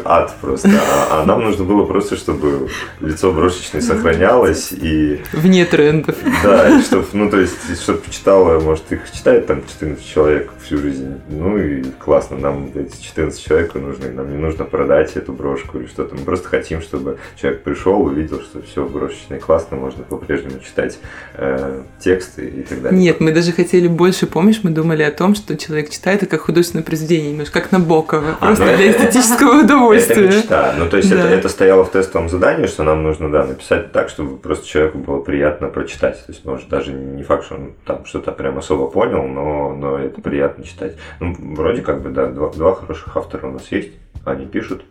ад 0.06 0.36
просто. 0.42 0.70
А, 0.70 1.22
а 1.22 1.26
нам 1.26 1.44
нужно 1.44 1.64
было 1.64 1.86
просто, 1.86 2.16
чтобы 2.18 2.70
лицо 3.02 3.32
брошечной 3.32 3.82
сохранялось 3.82 4.72
и 4.72 5.22
Вне 5.34 5.66
трендов. 5.66 6.16
да, 6.44 6.70
и 6.70 6.82
чтоб, 6.82 7.06
ну, 7.14 7.30
то 7.30 7.40
есть, 7.40 7.82
чтобы 7.82 8.02
читало, 8.12 8.60
может, 8.60 8.92
их 8.92 9.12
читает 9.12 9.48
там 9.48 9.64
14 9.66 10.06
человек 10.06 10.52
всю 10.64 10.78
жизнь. 10.78 11.16
Ну, 11.30 11.58
и 11.58 11.84
классно, 12.00 12.38
нам 12.38 12.70
эти 12.76 13.02
14 13.02 13.44
человек 13.44 13.74
нужны, 13.76 14.12
нам 14.12 14.32
не 14.32 14.38
нужно 14.38 14.66
продать 14.66 15.16
эту 15.16 15.34
брошку 15.34 15.80
или 15.80 15.88
что-то. 15.88 16.16
Мы 16.16 16.22
просто 16.22 16.48
хотим, 16.48 16.82
чтобы 16.82 17.18
человек 17.40 17.64
пришел, 17.64 18.02
увидел, 18.02 18.42
что 18.42 18.62
все 18.62 18.86
брошечное 18.86 19.40
классно, 19.40 19.78
можно 19.78 20.04
по-прежнему 20.04 20.60
читать 20.60 21.00
э, 21.36 21.82
тексты 22.00 22.46
и 22.46 22.62
так 22.62 22.82
далее. 22.82 23.00
Нет, 23.00 23.20
мы 23.20 23.32
даже 23.32 23.52
хотели 23.52 23.88
больше, 23.88 24.28
помнишь, 24.28 24.60
мы 24.64 24.72
думали 24.72 25.04
о 25.04 25.12
том, 25.12 25.34
что 25.36 25.58
человек 25.58 25.90
читает 25.90 26.26
это 26.26 26.38
как 26.38 26.42
художественное 26.42 26.84
произведение, 26.84 27.15
немножко 27.22 27.62
как 27.62 27.72
Набокова, 27.72 28.38
А, 28.40 28.46
просто 28.48 28.66
ну, 28.66 28.76
для 28.78 28.90
это- 28.92 29.06
эстетического 29.08 29.56
Это 29.56 29.66
удовольствия. 29.66 30.28
мечта. 30.28 30.74
Ну, 30.78 30.90
то 30.90 30.98
есть, 30.98 31.12
это, 31.12 31.24
Да. 31.24 31.30
это 31.30 31.50
стояло 31.50 31.84
в 31.86 31.92
тестовом 31.92 32.30
задании, 32.30 32.66
что 32.68 32.84
нам 32.84 33.04
нужно, 33.04 33.32
да, 33.32 33.46
написать 33.46 33.92
так, 33.92 34.10
чтобы 34.10 34.38
просто 34.38 34.68
человеку 34.68 34.98
было 35.00 35.20
приятно 35.22 35.68
прочитать. 35.68 36.26
То 36.26 36.32
есть, 36.32 36.46
может, 36.46 36.70
даже 36.70 36.92
не 36.94 37.24
факт, 37.24 37.46
что 37.46 37.56
он 37.56 37.74
там 37.86 38.06
что-то 38.06 38.32
прям 38.32 38.58
особо 38.58 38.88
понял, 38.88 39.28
но, 39.28 39.74
но 39.76 39.98
это 39.98 40.22
приятно 40.22 40.64
читать. 40.64 40.96
Ну, 41.20 41.36
вроде 41.56 41.82
как 41.82 42.02
бы, 42.02 42.10
да, 42.10 42.28
два, 42.28 42.52
два 42.52 42.76
хороших 42.76 43.16
автора 43.18 43.48
у 43.48 43.52
нас 43.52 43.72
есть, 43.72 43.92
они 44.26 44.46
пишут. 44.46 44.84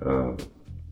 Э, 0.00 0.34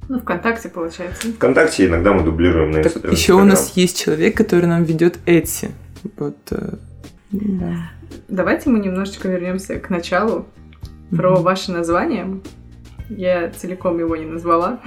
Ну, 0.08 0.20
ВКонтакте, 0.20 0.68
получается. 0.68 1.28
Вконтакте 1.32 1.86
иногда 1.86 2.12
мы 2.12 2.22
дублируем 2.22 2.70
на 2.70 2.82
Так, 2.82 3.10
еще 3.10 3.32
у 3.34 3.44
нас 3.44 3.72
есть 3.76 4.00
человек, 4.00 4.36
который 4.36 4.66
нам 4.66 4.84
ведет 4.84 5.18
Etsy. 5.26 5.70
Вот. 6.16 6.36
э, 6.50 6.74
да. 7.32 7.90
Давайте 8.28 8.70
мы 8.70 8.78
немножечко 8.78 9.28
вернемся 9.28 9.78
к 9.80 9.90
началу. 9.90 10.46
Про 11.10 11.32
Мгм. 11.32 11.42
ваше 11.42 11.72
название. 11.72 12.40
Я 13.08 13.50
целиком 13.50 13.98
его 13.98 14.16
не 14.16 14.24
назвала. 14.26 14.80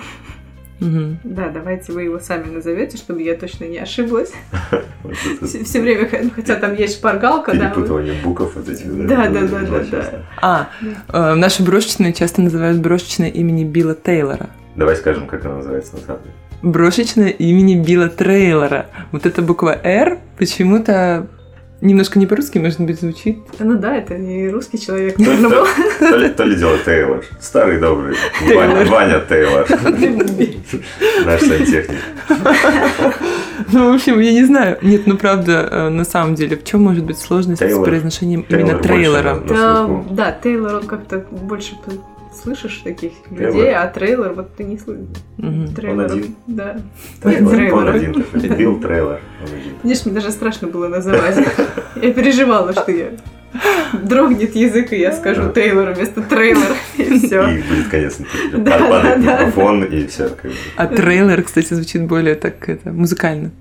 Мгм. 0.79 1.19
Да, 1.23 1.49
давайте 1.49 1.91
вы 1.91 2.03
его 2.03 2.19
сами 2.19 2.49
назовете, 2.49 2.97
чтобы 2.97 3.21
я 3.21 3.35
точно 3.35 3.65
не 3.65 3.77
ошиблась. 3.79 4.31
Все, 5.41 5.81
время, 5.81 6.09
ну, 6.23 6.29
хотя 6.33 6.55
там 6.55 6.73
есть 6.75 6.97
шпаргалка, 6.97 7.53
да. 7.53 7.69
Перепутывание 7.69 8.13
букв 8.23 8.55
вот 8.55 8.69
этих. 8.69 9.07
Да, 9.07 9.27
да, 9.29 9.41
да, 9.47 9.83
да. 9.91 10.25
А, 10.41 10.69
э, 11.09 11.33
нашу 11.35 11.63
брошечную 11.63 12.13
часто 12.13 12.41
называют 12.41 12.79
брошечной 12.79 13.29
имени 13.29 13.65
Билла 13.65 13.95
Тейлора. 13.95 14.49
Давай 14.75 14.95
скажем, 14.95 15.27
как 15.27 15.45
она 15.45 15.55
называется 15.57 15.95
на 15.95 16.01
самом 16.01 16.21
деле. 16.23 16.33
Брошечная 16.61 17.29
имени 17.29 17.75
Билла 17.81 18.09
Трейлора. 18.09 18.87
Вот 19.11 19.25
эта 19.25 19.41
буква 19.41 19.77
«Р» 19.83 20.17
почему-то 20.37 21.27
немножко 21.81 22.19
не 22.19 22.25
по-русски, 22.25 22.57
может 22.57 22.81
быть, 22.81 22.99
звучит. 22.99 23.39
Ну 23.59 23.77
да, 23.77 23.95
это 23.95 24.17
не 24.17 24.49
русский 24.49 24.79
человек, 24.79 25.15
То, 25.15 25.23
нужно 25.23 25.49
было. 25.49 25.67
то 25.99 26.15
ли, 26.17 26.29
то 26.29 26.43
ли 26.43 26.55
дело 26.55 26.77
Тейлор. 26.85 27.23
Старый 27.39 27.79
добрый. 27.79 28.15
Тейлор. 28.39 28.67
Ваня, 28.67 28.85
Ваня 28.89 29.19
Тейлор. 29.27 29.67
Наш 31.25 31.41
сантехник. 31.41 31.99
Ну, 33.71 33.91
в 33.91 33.95
общем, 33.95 34.19
я 34.19 34.31
не 34.31 34.45
знаю. 34.45 34.79
Нет, 34.81 35.05
ну 35.05 35.15
правда, 35.17 35.67
э, 35.69 35.89
на 35.89 36.03
самом 36.05 36.33
деле, 36.33 36.57
в 36.57 36.63
чем 36.63 36.81
может 36.81 37.03
быть 37.03 37.19
сложность 37.19 37.59
Тейлор. 37.59 37.83
с 37.85 37.87
произношением 37.87 38.43
Тейлор 38.43 38.65
именно 38.65 38.79
трейлера? 38.81 39.43
да. 40.09 40.31
Тейлор, 40.31 40.75
он 40.75 40.83
как-то 40.87 41.23
больше 41.29 41.75
слышишь 42.33 42.81
таких 42.83 43.11
Тейлор. 43.29 43.47
людей, 43.55 43.75
а 43.75 43.87
трейлер 43.87 44.33
вот 44.33 44.55
ты 44.55 44.63
не 44.63 44.77
слышишь. 44.77 45.07
Трейлер, 45.75 46.05
один. 46.05 46.35
да. 46.47 46.77
Он 47.23 47.31
один. 47.33 47.73
Он 47.73 47.87
один. 47.89 48.25
Видишь, 49.83 50.05
мне 50.05 50.13
даже 50.13 50.31
страшно 50.31 50.67
было 50.67 50.87
называть. 50.87 51.37
Я 52.01 52.13
переживала, 52.13 52.71
что 52.73 52.91
я 52.91 53.11
дрогнет 53.93 54.55
язык, 54.55 54.93
и 54.93 54.99
я 54.99 55.11
скажу 55.11 55.43
Да. 55.43 55.49
Тейлор 55.53 55.91
вместо 55.91 56.21
трейлера, 56.21 56.75
и 56.97 57.19
все. 57.19 57.49
И 57.49 57.61
будет. 58.51 58.63
Да, 58.63 58.77
Падает 58.77 59.25
да, 59.25 59.37
да. 59.37 59.45
микрофон, 59.45 59.83
и 59.83 60.07
все. 60.07 60.29
А 60.75 60.87
трейлер, 60.87 61.41
кстати, 61.43 61.73
звучит 61.73 62.05
более 62.05 62.35
так 62.35 62.69
это 62.69 62.91
музыкально. 62.91 63.51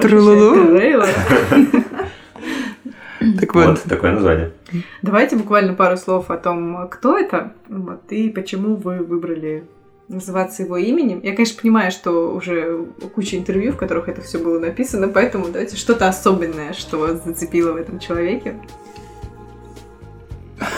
Тру-лу-лу. 0.00 0.66
Трейлер. 0.76 1.08
Так 3.40 3.54
вот, 3.54 3.66
Вот 3.66 3.82
такое 3.82 4.12
название. 4.12 4.52
Давайте 5.02 5.36
буквально 5.36 5.74
пару 5.74 5.96
слов 5.96 6.30
о 6.30 6.36
том, 6.36 6.88
кто 6.88 7.18
это, 7.18 7.52
вот, 7.68 8.00
и 8.10 8.30
почему 8.30 8.76
вы 8.76 8.98
выбрали 8.98 9.64
называться 10.08 10.62
его 10.62 10.76
именем. 10.76 11.20
Я, 11.22 11.34
конечно, 11.34 11.60
понимаю, 11.60 11.90
что 11.90 12.34
уже 12.34 12.86
куча 13.14 13.36
интервью, 13.36 13.72
в 13.72 13.76
которых 13.76 14.08
это 14.08 14.20
все 14.20 14.38
было 14.38 14.58
написано, 14.58 15.08
поэтому 15.08 15.46
давайте 15.46 15.76
что-то 15.76 16.08
особенное, 16.08 16.72
что 16.72 16.98
вас 16.98 17.24
зацепило 17.24 17.72
в 17.72 17.76
этом 17.76 17.98
человеке. 17.98 18.56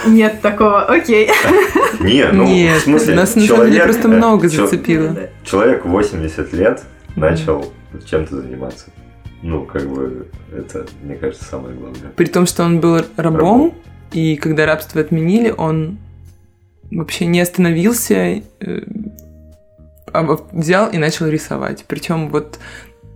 Нет 0.06 0.40
такого, 0.40 0.82
окей. 0.84 1.30
Не, 2.00 2.30
ну, 2.32 2.44
Нет, 2.44 2.80
в 2.80 2.84
смысле, 2.84 3.14
нас 3.14 3.34
на 3.34 3.42
самом 3.42 3.46
человек, 3.48 3.72
деле 3.72 3.84
просто 3.84 4.08
э, 4.08 4.10
много 4.10 4.48
зацепило. 4.48 5.16
Человек 5.44 5.84
80 5.84 6.52
лет 6.52 6.82
начал 7.16 7.72
чем-то 8.06 8.36
заниматься. 8.36 8.86
Ну, 9.44 9.66
как 9.66 9.86
бы, 9.86 10.26
это, 10.56 10.86
мне 11.02 11.16
кажется, 11.16 11.44
самое 11.44 11.76
главное. 11.76 12.10
При 12.16 12.24
том, 12.24 12.46
что 12.46 12.64
он 12.64 12.80
был 12.80 12.96
рабом, 13.16 13.36
Рабом. 13.36 13.74
и 14.10 14.36
когда 14.36 14.64
рабство 14.64 15.02
отменили, 15.02 15.50
он 15.50 15.98
вообще 16.90 17.26
не 17.26 17.42
остановился, 17.42 18.14
э, 18.14 18.42
а 20.14 20.38
взял 20.50 20.88
и 20.88 20.96
начал 20.96 21.26
рисовать. 21.26 21.84
Причем 21.86 22.30
вот 22.30 22.58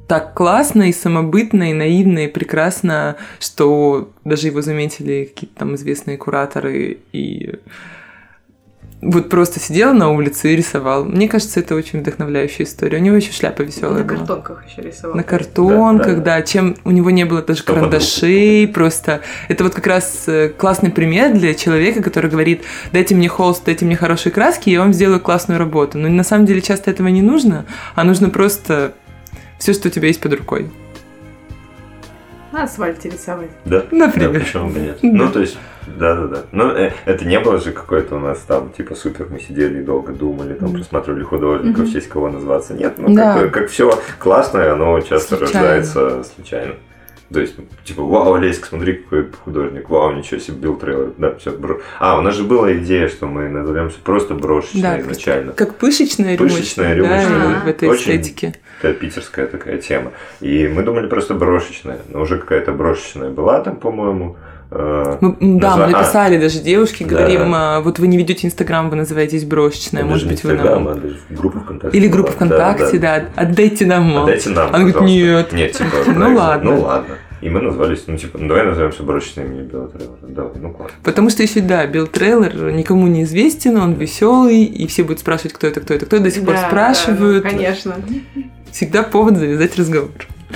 так 0.07 0.35
классно 0.35 0.91
и 0.91 0.93
самобытно, 0.93 1.71
и 1.71 1.75
наивно, 1.75 2.27
и 2.27 2.29
прекрасно, 2.29 3.17
что 3.41 4.11
даже 4.23 4.49
его 4.49 4.61
заметили 4.61 5.31
какие-то 5.33 5.61
там 5.61 5.77
известные 5.77 6.19
кураторы, 6.19 6.99
и 7.11 7.55
вот 9.01 9.29
просто 9.29 9.61
сидел 9.61 9.95
на 9.95 10.11
улице 10.11 10.53
и 10.53 10.57
рисовал. 10.57 11.05
Мне 11.05 11.29
кажется, 11.29 11.61
это 11.61 11.77
очень 11.77 12.01
вдохновляющая 12.01 12.67
история. 12.67 12.99
У 12.99 13.01
него 13.01 13.15
еще 13.17 13.33
шляпа 13.33 13.63
веселая 13.63 13.99
На 13.99 14.05
была. 14.05 14.19
картонках 14.19 14.65
еще 14.67 14.83
рисовал. 14.83 15.17
На 15.17 15.23
картонках, 15.23 16.07
Да, 16.07 16.15
да. 16.15 16.37
да, 16.39 16.43
чем 16.43 16.77
у 16.85 16.91
него 16.91 17.11
не 17.11 17.25
было 17.25 17.41
даже 17.43 17.61
Что 17.61 17.75
карандашей, 17.75 18.67
просто. 18.67 19.21
Это 19.49 19.63
вот 19.63 19.75
как 19.75 19.87
раз 19.87 20.25
э, 20.27 20.49
классный 20.49 20.91
пример 20.91 21.33
для 21.33 21.55
человека, 21.55 22.03
который 22.03 22.29
говорит, 22.29 22.63
дайте 22.93 23.15
мне 23.15 23.29
холст, 23.29 23.65
дайте 23.65 23.85
мне 23.85 23.95
хорошие 23.97 24.33
краски, 24.33 24.71
я 24.71 24.81
вам 24.81 24.93
сделаю 24.93 25.21
классную 25.21 25.59
работу. 25.59 25.97
Но 25.99 26.09
на 26.09 26.25
самом 26.25 26.47
деле 26.47 26.61
часто 26.61 26.91
этого 26.91 27.07
не 27.09 27.23
нужно, 27.23 27.67
а 27.95 28.03
нужно 28.03 28.31
просто 28.31 28.95
все, 29.59 29.75
что 29.75 29.89
у 29.89 29.91
тебя 29.93 30.09
есть 30.09 30.21
под 30.21 30.33
рукой. 30.35 30.71
На 32.59 32.65
асфальте 32.65 33.09
рисовать. 33.09 33.51
Да? 33.65 33.85
Например. 33.93 34.33
Да, 34.33 34.41
почему 34.41 34.69
бы 34.71 34.81
нет? 34.81 34.99
Да. 35.01 35.09
Ну, 35.13 35.31
то 35.31 35.39
есть, 35.39 35.57
да-да-да. 35.87 36.43
Но 36.51 36.73
э, 36.73 36.91
это 37.05 37.25
не 37.25 37.39
было 37.39 37.61
же 37.61 37.71
какое-то 37.71 38.17
у 38.17 38.19
нас 38.19 38.41
там, 38.41 38.73
типа, 38.77 38.97
супер, 38.97 39.29
мы 39.31 39.39
сидели 39.39 39.79
и 39.79 39.85
долго 39.85 40.13
думали, 40.13 40.55
там, 40.55 40.73
просматривали 40.73 41.23
художников, 41.23 41.79
Мгм. 41.83 41.87
в 41.89 41.93
честь 41.93 42.09
кого 42.09 42.29
назваться. 42.31 42.75
Нет, 42.75 42.95
ну, 42.99 43.15
Да. 43.15 43.35
как, 43.39 43.53
как 43.55 43.69
все 43.69 43.97
классное, 44.19 44.73
оно 44.73 45.01
часто 45.03 45.37
Случайно. 45.37 45.61
рождается 45.61 46.25
случайно. 46.35 46.75
То 47.33 47.39
есть, 47.41 47.55
типа, 47.85 48.03
вау, 48.03 48.35
Олеська, 48.35 48.67
смотри, 48.67 48.95
какой 48.95 49.29
художник, 49.45 49.89
вау, 49.89 50.13
ничего 50.15 50.41
себе, 50.41 50.57
бил 50.57 50.77
трейлер. 50.79 51.13
Да, 51.17 51.37
все. 51.37 51.55
А, 52.01 52.19
у 52.19 52.23
нас 52.23 52.35
же 52.35 52.43
была 52.43 52.73
идея, 52.79 53.07
что 53.09 53.27
мы 53.27 53.49
назовемся 53.49 53.99
просто 54.03 54.35
брошечной 54.35 54.83
Да, 54.83 55.01
изначально. 55.01 55.53
Как 55.53 55.77
пышечная 55.77 56.37
Пышечная 56.37 56.95
рюмочка, 56.95 57.29
да, 57.31 57.53
и 57.53 57.65
в 57.67 57.69
этой 57.69 57.89
Очень 57.89 58.17
эстетике. 58.17 58.55
Такая 58.81 58.95
питерская 58.95 59.47
такая 59.47 59.79
тема. 59.79 60.13
И 60.41 60.69
мы 60.69 60.83
думали 60.83 61.09
просто 61.09 61.35
брошечная. 61.35 61.99
Но 62.13 62.21
уже 62.21 62.39
какая-то 62.39 62.73
брошечная 62.73 63.31
была 63.31 63.61
там, 63.61 63.77
по-моему. 63.77 64.37
Э, 64.71 65.17
Мы- 65.21 65.37
да, 65.59 65.77
мы 65.77 65.85
а. 65.85 65.89
написали 65.89 66.39
даже 66.39 66.61
девушке, 66.61 67.05
Да. 67.07 67.17
говорим, 67.17 67.53
а, 67.55 67.81
вот 67.81 67.99
вы 67.99 68.07
не 68.07 68.19
ведете 68.19 68.47
Инстаграм, 68.47 68.91
вы 68.91 68.97
называетесь 68.97 69.45
брошечная, 69.45 70.03
даже 70.03 70.13
может 70.13 70.29
быть, 70.29 70.45
вы 70.45 70.53
нам... 70.53 70.89
а 70.89 71.01
группа 71.31 71.61
ВКонтакте. 71.61 71.97
Или 71.97 72.07
группа 72.09 72.33
ВКонтакте, 72.33 72.99
да, 72.99 73.25
отдайте 73.35 73.87
нам. 73.87 74.03
мол. 74.05 74.23
Отдайте 74.25 74.51
нам, 74.51 74.69
Она 74.69 74.79
говорит, 74.85 74.95
пожалуйста. 74.95 75.17
нет. 75.17 75.53
Нет, 75.55 75.73
типа, 75.73 75.97
Ну 76.15 76.37
ладно. 76.37 76.71
Ну 76.71 76.81
ладно. 76.83 77.15
И 77.41 77.49
мы 77.49 77.61
назвались, 77.61 78.05
ну, 78.07 78.17
типа, 78.17 78.39
ну, 78.39 78.49
давай 78.49 78.65
назовемся 78.65 79.03
брошечным 79.03 79.47
имени 79.47 79.63
Билла 79.63 79.89
Трейлора. 79.89 80.19
Давай, 80.23 80.53
ну, 80.61 80.73
классно. 80.73 80.97
Потому 81.05 81.31
что 81.31 81.43
еще, 81.43 81.61
да, 81.61 81.87
Билл 81.87 82.07
Трейлор 82.07 82.53
никому 82.73 83.07
не 83.07 83.23
известен, 83.23 83.77
он 83.77 83.95
веселый, 83.95 84.65
и 84.65 84.87
все 84.87 85.03
будут 85.05 85.21
спрашивать, 85.21 85.53
кто 85.53 85.67
это, 85.67 85.81
кто 85.81 85.95
это, 85.95 86.07
кто 86.07 86.17
это, 86.17 86.25
до 86.25 86.31
сих 86.31 86.45
пор 86.45 86.55
Да, 86.55 86.67
спрашивают. 86.67 87.43
да, 87.45 87.51
ну, 87.51 87.57
конечно. 87.57 87.95
Всегда 88.73 89.03
повод 89.03 89.37
завязать 89.37 89.77
разговор. 89.79 90.11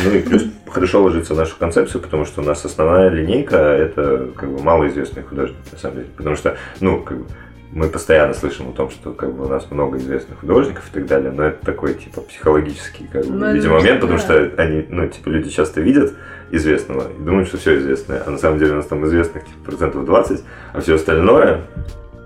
Ну 0.04 0.10
и 0.10 0.20
плюс 0.20 0.44
хорошо 0.66 1.02
ложится 1.02 1.34
в 1.34 1.36
нашу 1.36 1.56
концепцию, 1.58 2.00
потому 2.00 2.24
что 2.24 2.40
у 2.40 2.44
нас 2.44 2.64
основная 2.64 3.10
линейка 3.10 3.56
это 3.56 4.28
как 4.36 4.50
бы 4.50 4.62
малоизвестные 4.62 5.22
художники, 5.22 5.58
на 5.70 5.78
самом 5.78 5.96
деле. 5.96 6.08
Потому 6.16 6.36
что, 6.36 6.56
ну, 6.80 7.00
как 7.02 7.18
бы, 7.18 7.26
мы 7.72 7.88
постоянно 7.88 8.34
слышим 8.34 8.68
о 8.68 8.72
том, 8.72 8.90
что 8.90 9.12
как 9.12 9.34
бы 9.34 9.44
у 9.44 9.48
нас 9.48 9.70
много 9.70 9.98
известных 9.98 10.40
художников 10.40 10.88
и 10.90 10.94
так 10.94 11.06
далее, 11.06 11.30
но 11.30 11.44
это 11.44 11.64
такой 11.64 11.94
типа 11.94 12.20
психологический, 12.22 13.06
как 13.10 13.24
бы, 13.26 13.32
Ну, 13.32 13.54
видимо, 13.54 13.74
момент, 13.76 14.00
потому 14.00 14.18
да. 14.18 14.24
что 14.24 14.50
они, 14.58 14.84
ну, 14.88 15.06
типа, 15.08 15.28
люди 15.30 15.50
часто 15.50 15.80
видят 15.80 16.12
известного 16.52 17.10
и 17.10 17.22
думают, 17.24 17.48
что 17.48 17.56
все 17.58 17.78
известное, 17.78 18.22
а 18.24 18.30
на 18.30 18.38
самом 18.38 18.58
деле 18.58 18.72
у 18.72 18.76
нас 18.76 18.86
там 18.86 19.04
известных 19.06 19.44
типа, 19.44 19.64
процентов 19.64 20.04
20, 20.04 20.44
а 20.74 20.80
все 20.80 20.94
остальное 20.94 21.62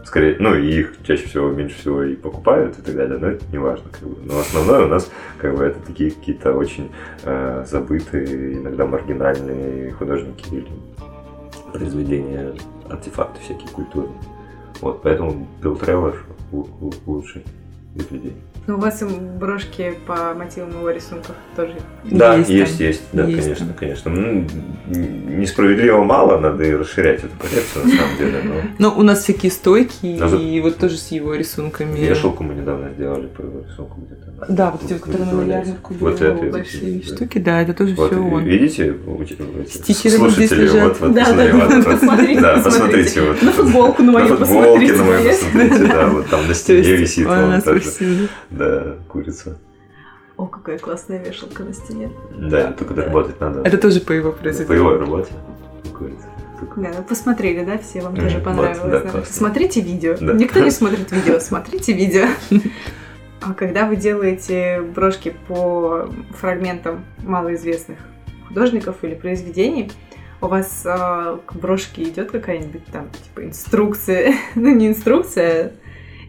скорее, 0.04 0.36
ну, 0.38 0.54
и 0.54 0.66
их 0.70 0.94
чаще 1.04 1.26
всего, 1.26 1.50
меньше 1.50 1.78
всего 1.78 2.02
и 2.04 2.14
покупают 2.14 2.78
и 2.78 2.82
так 2.82 2.94
далее, 2.94 3.18
но 3.18 3.28
это 3.28 3.44
не 3.50 3.58
важно, 3.58 3.90
как 3.90 4.08
бы. 4.08 4.16
Но 4.24 4.38
основное 4.38 4.84
у 4.84 4.88
нас, 4.88 5.10
как 5.38 5.56
бы, 5.56 5.64
это 5.64 5.78
такие 5.80 6.10
какие-то 6.12 6.52
очень 6.52 6.90
э, 7.24 7.64
забытые, 7.68 8.54
иногда 8.54 8.86
маргинальные 8.86 9.90
художники 9.92 10.54
или 10.54 10.66
произведения, 11.72 12.54
артефакты 12.88 13.40
всякие 13.40 13.68
культуры. 13.70 14.08
Вот, 14.80 15.02
поэтому 15.02 15.48
Билл 15.62 15.76
Тревор 15.76 16.24
лу- 16.52 16.68
лу- 16.80 16.94
лучший 17.06 17.44
из 17.94 18.10
людей. 18.10 18.34
Ну, 18.66 18.74
у 18.74 18.80
вас 18.80 19.00
и 19.00 19.04
брошки 19.04 19.94
по 20.08 20.34
мотивам 20.34 20.70
его 20.70 20.90
рисунков 20.90 21.36
тоже. 21.54 21.74
Да, 22.04 22.34
Есть 22.34 22.50
есть, 22.50 22.76
там, 22.78 22.86
есть, 22.86 23.02
да, 23.12 23.24
есть 23.26 23.42
конечно, 23.44 23.66
там. 23.66 23.74
конечно. 23.76 24.10
Ну, 24.10 24.46
несправедливо 25.38 26.02
мало, 26.02 26.38
надо 26.40 26.64
и 26.64 26.72
расширять 26.74 27.20
эту 27.20 27.36
коллекцию, 27.38 27.84
на 27.84 27.90
самом 27.90 28.16
деле, 28.18 28.42
но 28.78 28.90
Но 28.90 28.98
у 28.98 29.02
нас 29.02 29.22
всякие 29.22 29.52
стойки, 29.52 30.16
Но 30.18 30.28
за- 30.28 30.36
и 30.38 30.60
вот 30.60 30.78
тоже 30.78 30.96
с 30.98 31.12
его 31.12 31.34
рисунками. 31.34 31.96
вешалку 31.98 32.42
мы 32.42 32.54
недавно 32.54 32.90
сделали 32.90 33.26
по 33.28 33.42
его 33.42 33.60
рисунку 33.68 34.00
где-то. 34.00 34.26
Да, 34.52 34.70
вот 34.70 34.82
эти 34.84 34.92
вот, 34.94 35.02
которые 35.02 35.32
на 35.32 35.42
ярмарку 35.52 35.94
Вот 36.00 36.20
это 36.20 36.34
большие 36.50 37.00
да. 37.00 37.06
штуки, 37.14 37.38
да, 37.38 37.62
это 37.62 37.72
тоже 37.72 37.94
Вот, 37.94 38.10
все 38.12 38.20
он. 38.20 38.44
видите, 38.44 38.94
Стикеры 39.68 40.18
вот 40.18 40.32
здесь 40.32 40.48
слушатели, 40.48 40.64
лежат. 40.64 41.00
вот, 41.00 41.00
вот, 41.00 41.14
Да, 41.14 41.24
посмотрите, 41.24 42.40
да, 42.40 42.54
посмотрите. 42.54 42.62
посмотрите, 42.62 43.22
вот. 43.22 43.42
На 43.42 43.52
футболку 43.52 44.02
на 44.02 44.12
мою 44.12 44.28
на 44.28 44.36
футболке 44.44 44.92
посмотрите, 44.92 44.96
на 44.96 45.04
мою 45.04 45.28
посмотрите, 45.30 45.86
да, 45.86 46.06
вот 46.08 46.26
там 46.28 46.46
на 46.48 46.54
стене 46.54 46.96
висит, 46.96 47.26
да, 48.56 48.96
курица. 49.08 49.58
О, 50.36 50.46
какая 50.46 50.78
классная 50.78 51.22
вешалка 51.22 51.62
на 51.62 51.72
стене. 51.72 52.10
Да, 52.36 52.72
только 52.72 52.94
доработать 52.94 53.40
надо. 53.40 53.62
Это 53.62 53.78
тоже 53.78 54.00
по 54.00 54.12
его 54.12 54.32
по 54.32 54.38
произведению. 54.38 54.78
его 54.78 54.98
работе. 54.98 55.32
Курица. 55.96 56.26
Да, 56.76 56.90
ну 56.96 57.02
посмотрели, 57.02 57.64
да, 57.64 57.78
все, 57.78 58.00
вам 58.00 58.16
тоже 58.16 58.36
вот, 58.36 58.44
понравилось. 58.44 58.80
да, 58.80 59.00
да? 59.00 59.10
классно. 59.10 59.34
Смотрите 59.34 59.80
видео. 59.80 60.16
Да. 60.20 60.32
Никто 60.34 60.60
не 60.60 60.70
смотрит 60.72 61.10
видео, 61.12 61.38
смотрите 61.38 61.92
видео. 61.92 62.26
А 63.40 63.54
когда 63.54 63.86
вы 63.86 63.96
делаете 63.96 64.80
брошки 64.80 65.34
по 65.46 66.10
фрагментам 66.38 67.04
малоизвестных 67.22 67.98
художников 68.48 68.96
или 69.02 69.14
произведений, 69.14 69.92
у 70.40 70.48
вас 70.48 70.82
э, 70.84 71.38
к 71.46 71.54
брошке 71.54 72.04
идет 72.04 72.30
какая-нибудь 72.30 72.84
там 72.86 73.10
типа 73.10 73.44
инструкция, 73.44 74.34
ну 74.54 74.74
не 74.74 74.88
инструкция, 74.88 75.66
а 75.66 75.72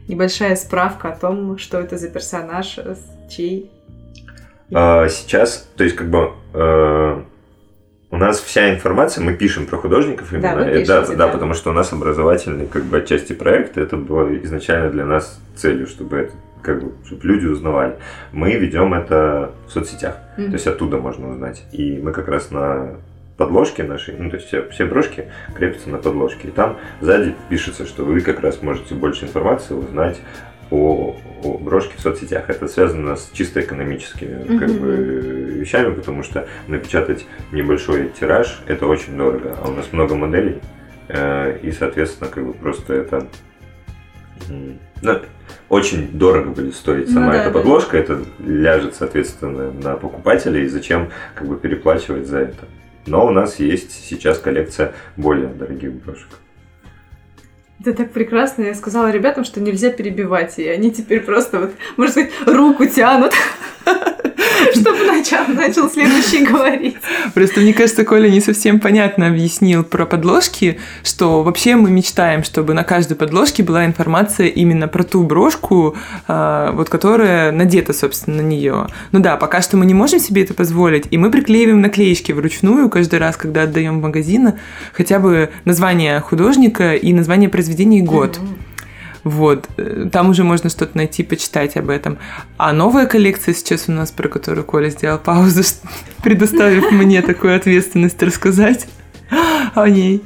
небольшая 0.07 0.55
справка 0.55 1.09
о 1.09 1.15
том, 1.15 1.57
что 1.57 1.79
это 1.79 1.97
за 1.97 2.09
персонаж, 2.09 2.79
чей. 3.29 3.71
А, 4.73 5.07
Сейчас, 5.07 5.69
то 5.75 5.83
есть 5.83 5.95
как 5.95 6.09
бы 6.09 6.31
э, 6.53 7.21
у 8.09 8.17
нас 8.17 8.39
вся 8.39 8.73
информация, 8.73 9.23
мы 9.23 9.33
пишем 9.33 9.65
про 9.65 9.77
художников 9.77 10.31
именно, 10.31 10.55
вы 10.55 10.61
э, 10.61 10.71
пишете, 10.79 10.87
да, 10.87 11.01
да. 11.07 11.15
да, 11.15 11.27
потому 11.27 11.53
что 11.53 11.71
у 11.71 11.73
нас 11.73 11.91
образовательный 11.91 12.67
как 12.67 12.83
бы 12.83 12.97
отчасти 12.97 13.33
проект, 13.33 13.77
это 13.77 13.97
было 13.97 14.35
изначально 14.43 14.89
для 14.89 15.05
нас 15.05 15.39
целью, 15.55 15.87
чтобы 15.87 16.17
это 16.17 16.33
как 16.61 16.83
бы, 16.83 16.91
чтобы 17.05 17.23
люди 17.23 17.45
узнавали. 17.45 17.95
Мы 18.31 18.53
ведем 18.53 18.93
это 18.93 19.51
в 19.67 19.71
соцсетях, 19.71 20.17
Мгм. 20.37 20.47
то 20.47 20.53
есть 20.53 20.67
оттуда 20.67 20.97
можно 20.97 21.29
узнать. 21.29 21.63
И 21.71 21.99
мы 22.01 22.11
как 22.11 22.27
раз 22.27 22.51
на 22.51 22.95
подложке 23.37 23.83
нашей, 23.83 24.15
ну, 24.17 24.29
то 24.29 24.37
есть 24.37 24.47
все, 24.47 24.67
все 24.69 24.85
брошки 24.85 25.25
крепятся 25.55 25.89
на 25.89 25.97
подложке. 25.97 26.47
И 26.47 26.51
там 26.51 26.77
сзади 27.01 27.35
пишется, 27.49 27.85
что 27.85 28.03
вы 28.03 28.21
как 28.21 28.41
раз 28.41 28.61
можете 28.61 28.95
больше 28.95 29.25
информации 29.25 29.73
узнать 29.75 30.19
о, 30.71 31.15
о 31.43 31.57
брошке 31.59 31.93
в 31.97 32.01
соцсетях. 32.01 32.49
Это 32.49 32.67
связано 32.67 33.15
с 33.15 33.29
чисто 33.31 33.61
экономическими 33.61 34.57
как 34.57 34.69
Мгм. 34.69 34.79
бы, 34.79 34.95
вещами, 35.59 35.93
потому 35.93 36.23
что 36.23 36.47
напечатать 36.67 37.25
небольшой 37.51 38.09
тираж 38.19 38.61
это 38.65 38.87
очень 38.87 39.15
дорого, 39.17 39.55
а 39.61 39.69
у 39.69 39.73
нас 39.73 39.93
много 39.93 40.15
моделей, 40.15 40.59
э, 41.07 41.59
и, 41.61 41.71
соответственно, 41.71 42.29
как 42.29 42.45
бы 42.45 42.53
просто 42.53 42.93
это 42.93 43.27
ну, 45.01 45.19
очень 45.69 46.09
дорого 46.11 46.49
будет 46.49 46.75
стоить 46.75 47.07
Ну 47.07 47.13
сама 47.13 47.31
да, 47.31 47.41
эта 47.41 47.51
да. 47.51 47.59
подложка, 47.59 47.97
это 47.97 48.19
ляжет, 48.39 48.95
соответственно, 48.95 49.71
на 49.71 49.95
покупателя, 49.95 50.59
и 50.59 50.67
зачем 50.67 51.09
как 51.35 51.47
бы 51.47 51.57
переплачивать 51.57 52.27
за 52.27 52.39
это. 52.39 52.65
Но 53.07 53.25
у 53.25 53.31
нас 53.31 53.59
есть 53.59 53.91
сейчас 53.91 54.37
коллекция 54.37 54.93
более 55.15 55.47
дорогих 55.47 55.93
брошек. 55.93 56.27
Это 57.79 57.93
так 57.93 58.11
прекрасно. 58.11 58.63
Я 58.63 58.75
сказала 58.75 59.11
ребятам, 59.11 59.43
что 59.43 59.61
нельзя 59.61 59.91
перебивать, 59.91 60.59
и 60.59 60.67
они 60.67 60.91
теперь 60.91 61.21
просто, 61.21 61.59
вот, 61.59 61.71
можно 61.95 62.11
сказать, 62.11 62.31
руку 62.45 62.85
тянут, 62.87 63.33
чтобы 64.75 65.03
начал, 65.05 65.47
начал 65.47 65.89
следующий 65.89 66.45
говорить. 66.45 66.95
Просто 67.33 67.61
мне 67.61 67.73
кажется, 67.73 68.03
Коля 68.03 68.29
не 68.29 68.41
совсем 68.41 68.79
понятно 68.79 69.27
объяснил 69.27 69.83
про 69.83 70.05
подложки, 70.05 70.79
что 71.03 71.43
вообще 71.43 71.75
мы 71.75 71.89
мечтаем, 71.89 72.43
чтобы 72.43 72.73
на 72.73 72.83
каждой 72.83 73.15
подложке 73.15 73.63
была 73.63 73.85
информация 73.85 74.47
именно 74.47 74.87
про 74.87 75.03
ту 75.03 75.23
брошку, 75.23 75.95
а, 76.27 76.71
вот 76.71 76.89
которая 76.89 77.51
надета, 77.51 77.93
собственно, 77.93 78.37
на 78.37 78.41
нее. 78.41 78.87
Ну 79.11 79.19
да, 79.19 79.37
пока 79.37 79.61
что 79.61 79.77
мы 79.77 79.85
не 79.85 79.93
можем 79.93 80.19
себе 80.19 80.43
это 80.43 80.53
позволить, 80.53 81.05
и 81.11 81.17
мы 81.17 81.31
приклеиваем 81.31 81.81
наклеечки 81.81 82.31
вручную 82.31 82.89
каждый 82.89 83.19
раз, 83.19 83.37
когда 83.37 83.63
отдаем 83.63 83.99
в 83.99 84.03
магазин, 84.03 84.53
хотя 84.93 85.19
бы 85.19 85.49
название 85.65 86.19
художника 86.19 86.95
и 86.95 87.13
название 87.13 87.49
произведения 87.49 87.99
и 87.99 88.03
год. 88.03 88.39
Вот, 89.23 89.67
э, 89.77 90.09
там 90.11 90.29
уже 90.29 90.43
можно 90.43 90.69
что-то 90.69 90.97
найти, 90.97 91.23
почитать 91.23 91.77
об 91.77 91.89
этом. 91.89 92.17
А 92.57 92.73
новая 92.73 93.05
коллекция 93.05 93.53
сейчас 93.53 93.85
у 93.87 93.91
нас, 93.91 94.11
про 94.11 94.29
которую 94.29 94.65
Коля 94.65 94.89
сделал 94.89 95.17
паузу, 95.17 95.63
предоставив 96.23 96.91
мне 96.91 97.21
такую 97.21 97.55
ответственность 97.55 98.21
рассказать 98.21 98.87
о 99.75 99.89
ней. 99.89 100.23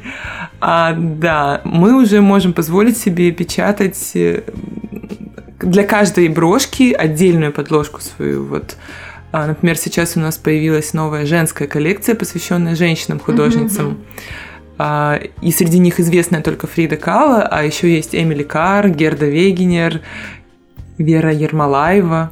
А, 0.59 0.93
да, 0.93 1.61
мы 1.63 2.01
уже 2.01 2.21
можем 2.21 2.53
позволить 2.53 2.97
себе 2.97 3.31
печатать 3.31 4.11
э, 4.13 4.43
для 5.59 5.83
каждой 5.83 6.27
брошки 6.29 6.93
отдельную 6.93 7.51
подложку 7.51 8.01
свою. 8.01 8.45
Вот, 8.45 8.75
А, 9.31 9.47
например, 9.47 9.77
сейчас 9.77 10.17
у 10.17 10.19
нас 10.19 10.37
появилась 10.37 10.93
новая 10.93 11.25
женская 11.25 11.67
коллекция, 11.67 12.15
посвященная 12.15 12.75
женщинам-художницам. 12.75 13.85
Мгм. 13.85 13.97
А, 14.83 15.19
И 15.41 15.51
среди 15.51 15.77
них 15.77 15.99
известная 15.99 16.41
только 16.41 16.65
Фрида 16.65 16.97
Кала, 16.97 17.43
а 17.43 17.63
еще 17.63 17.93
есть 17.93 18.15
Эмили 18.15 18.41
Кар, 18.41 18.89
Герда 18.89 19.27
Вегенер, 19.27 20.01
Вера 20.97 21.31
Ермолаева. 21.31 22.31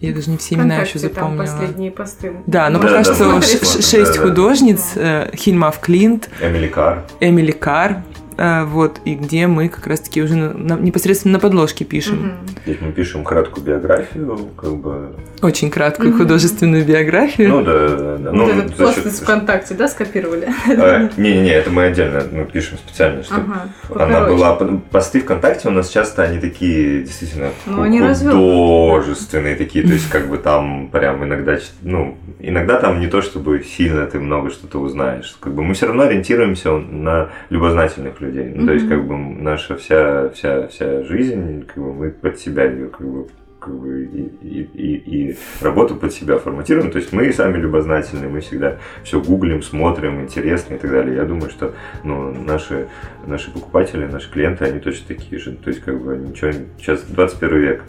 Я 0.00 0.14
даже 0.14 0.30
не 0.30 0.38
все 0.38 0.54
имена 0.54 0.76
еще 0.78 0.98
Вконтакте 0.98 1.08
там 1.10 1.36
запомнила. 1.36 1.42
последние 1.44 1.90
посты. 1.90 2.32
Да, 2.46 2.70
но 2.70 2.78
Да, 2.78 2.84
пока 2.88 2.96
да, 2.98 3.04
что 3.04 3.18
да, 3.18 3.28
да, 3.34 3.40
да, 3.40 3.82
шесть 3.82 4.14
да. 4.16 4.22
художниц. 4.22 4.92
э, 4.96 5.30
Хильмав 5.36 5.80
Клинт, 5.80 6.30
Эмили 6.40 6.66
Кар. 6.68 7.04
Эмили 7.20 7.52
Кар, 7.52 8.02
э, 8.38 8.64
вот, 8.64 8.98
и 9.04 9.14
где 9.14 9.46
мы 9.46 9.68
как 9.68 9.86
раз-таки 9.86 10.22
уже 10.22 10.34
на- 10.36 10.54
на- 10.54 10.80
непосредственно 10.80 11.34
на 11.34 11.40
подложке 11.40 11.84
пишем. 11.84 12.16
Мгм. 12.20 12.32
Здесь 12.64 12.78
мы 12.80 12.92
пишем 12.92 13.22
краткую 13.22 13.66
биографию, 13.66 14.38
как 14.56 14.74
бы. 14.76 15.14
Очень 15.42 15.70
краткую 15.70 16.10
Мгм. 16.10 16.18
художественную 16.18 16.84
биографию. 16.84 17.48
Ну 17.48 17.62
да, 17.62 17.88
да, 17.88 18.16
да. 18.18 18.32
Ну, 18.32 18.44
Вот 18.46 18.54
этот 18.56 18.76
пост 18.76 18.94
счет- 18.96 19.06
из 19.06 19.20
ВКонтакте, 19.20 19.74
да, 19.74 19.88
скопировали? 19.88 20.48
Э, 20.68 21.08
Не-не-не, 21.16 21.50
это 21.50 21.70
мы 21.70 21.84
отдельно 21.86 22.22
мы 22.30 22.44
пишем 22.44 22.78
специально, 22.78 23.24
чтобы 23.24 23.42
Ага, 23.90 24.04
она 24.04 24.26
была... 24.26 24.54
Посты 24.92 25.20
ВКонтакте 25.20 25.68
у 25.68 25.72
нас 25.72 25.88
часто 25.88 26.22
они 26.22 26.38
такие, 26.38 27.02
действительно, 27.02 27.48
Ну, 27.66 27.82
они 27.82 27.98
художественные 28.00 29.56
такие, 29.56 29.84
то 29.84 29.92
есть 29.92 30.08
как 30.10 30.28
бы 30.28 30.38
там 30.38 30.88
прям 30.88 31.24
иногда, 31.24 31.58
ну, 31.82 32.16
иногда 32.38 32.78
там 32.78 33.00
не 33.00 33.08
то, 33.08 33.20
чтобы 33.20 33.64
сильно 33.64 34.06
ты 34.06 34.20
много 34.20 34.50
что-то 34.50 34.78
узнаешь. 34.78 35.36
Как 35.40 35.52
бы 35.54 35.62
мы 35.64 35.74
все 35.74 35.86
равно 35.86 36.04
ориентируемся 36.04 36.70
на 36.78 37.30
любознательных 37.50 38.20
людей. 38.20 38.52
Ну, 38.54 38.66
то 38.66 38.72
есть 38.72 38.88
как 38.88 39.04
бы 39.06 39.16
наша 39.16 39.76
вся, 39.76 40.28
вся, 40.30 40.68
вся 40.68 41.02
жизнь, 41.02 41.64
как 41.66 41.82
бы 41.82 41.92
мы 41.92 42.10
под 42.10 42.38
себя 42.38 42.64
ее 42.64 42.86
как 42.86 43.06
бы 43.06 43.26
как 43.62 43.74
бы 43.74 44.04
и, 44.04 44.22
и, 44.42 44.62
и, 44.74 45.30
и 45.30 45.38
работу 45.60 45.94
под 45.94 46.12
себя 46.12 46.38
форматируем. 46.38 46.90
То 46.90 46.98
есть 46.98 47.12
мы 47.12 47.32
сами 47.32 47.58
любознательные, 47.58 48.28
мы 48.28 48.40
всегда 48.40 48.78
все 49.04 49.20
гуглим, 49.20 49.62
смотрим, 49.62 50.20
интересно 50.20 50.74
и 50.74 50.78
так 50.78 50.90
далее. 50.90 51.16
Я 51.16 51.24
думаю, 51.24 51.50
что 51.50 51.74
ну, 52.02 52.32
наши, 52.32 52.88
наши 53.26 53.52
покупатели, 53.52 54.06
наши 54.06 54.30
клиенты, 54.30 54.64
они 54.64 54.80
точно 54.80 55.06
такие 55.08 55.38
же. 55.38 55.52
То 55.52 55.68
есть 55.68 55.80
как 55.80 56.02
бы 56.02 56.16
ничего... 56.16 56.50
Сейчас 56.78 57.02
21 57.02 57.58
век. 57.58 57.82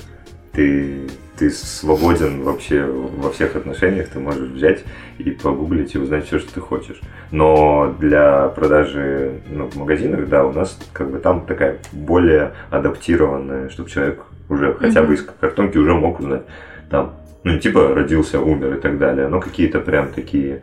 ты, 0.51 1.07
ты 1.37 1.49
свободен 1.49 2.43
вообще 2.43 2.85
во 2.85 3.31
всех 3.31 3.55
отношениях, 3.55 4.09
ты 4.09 4.19
можешь 4.19 4.49
взять 4.49 4.83
и 5.17 5.31
погуглить 5.31 5.95
и 5.95 5.97
узнать 5.97 6.27
все, 6.27 6.37
что 6.37 6.53
ты 6.53 6.61
хочешь. 6.61 7.01
Но 7.31 7.95
для 7.99 8.49
продажи 8.49 9.41
ну, 9.49 9.67
в 9.67 9.75
магазинах, 9.75 10.29
да, 10.29 10.45
у 10.45 10.53
нас 10.53 10.79
как 10.93 11.09
бы 11.09 11.17
там 11.17 11.47
такая 11.47 11.79
более 11.91 12.53
адаптированная, 12.69 13.69
чтобы 13.69 13.89
человек 13.89 14.23
уже 14.53 14.73
хотя 14.73 15.03
бы 15.03 15.13
из 15.13 15.23
картонки 15.23 15.77
уже 15.77 15.93
мог 15.93 16.19
узнать. 16.19 16.43
Там, 16.89 17.13
ну, 17.43 17.59
типа 17.59 17.93
родился, 17.93 18.39
умер 18.39 18.75
и 18.75 18.81
так 18.81 18.97
далее. 18.97 19.27
Но 19.27 19.39
какие-то 19.39 19.79
прям 19.79 20.11
такие 20.13 20.61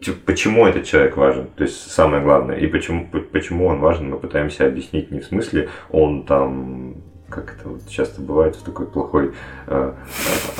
типа, 0.00 0.18
почему 0.26 0.66
этот 0.66 0.84
человек 0.84 1.16
важен, 1.16 1.46
то 1.56 1.64
есть 1.64 1.90
самое 1.90 2.22
главное, 2.22 2.56
и 2.56 2.66
почему, 2.66 3.06
почему 3.32 3.66
он 3.66 3.80
важен, 3.80 4.10
мы 4.10 4.18
пытаемся 4.18 4.66
объяснить 4.66 5.10
не 5.10 5.20
в 5.20 5.26
смысле 5.26 5.68
он 5.90 6.24
там 6.24 6.96
как 7.34 7.56
это 7.58 7.68
вот 7.68 7.80
часто 7.88 8.20
бывает 8.20 8.54
в 8.54 8.62
такой 8.62 8.86
плохой 8.86 9.32
э, 9.66 9.92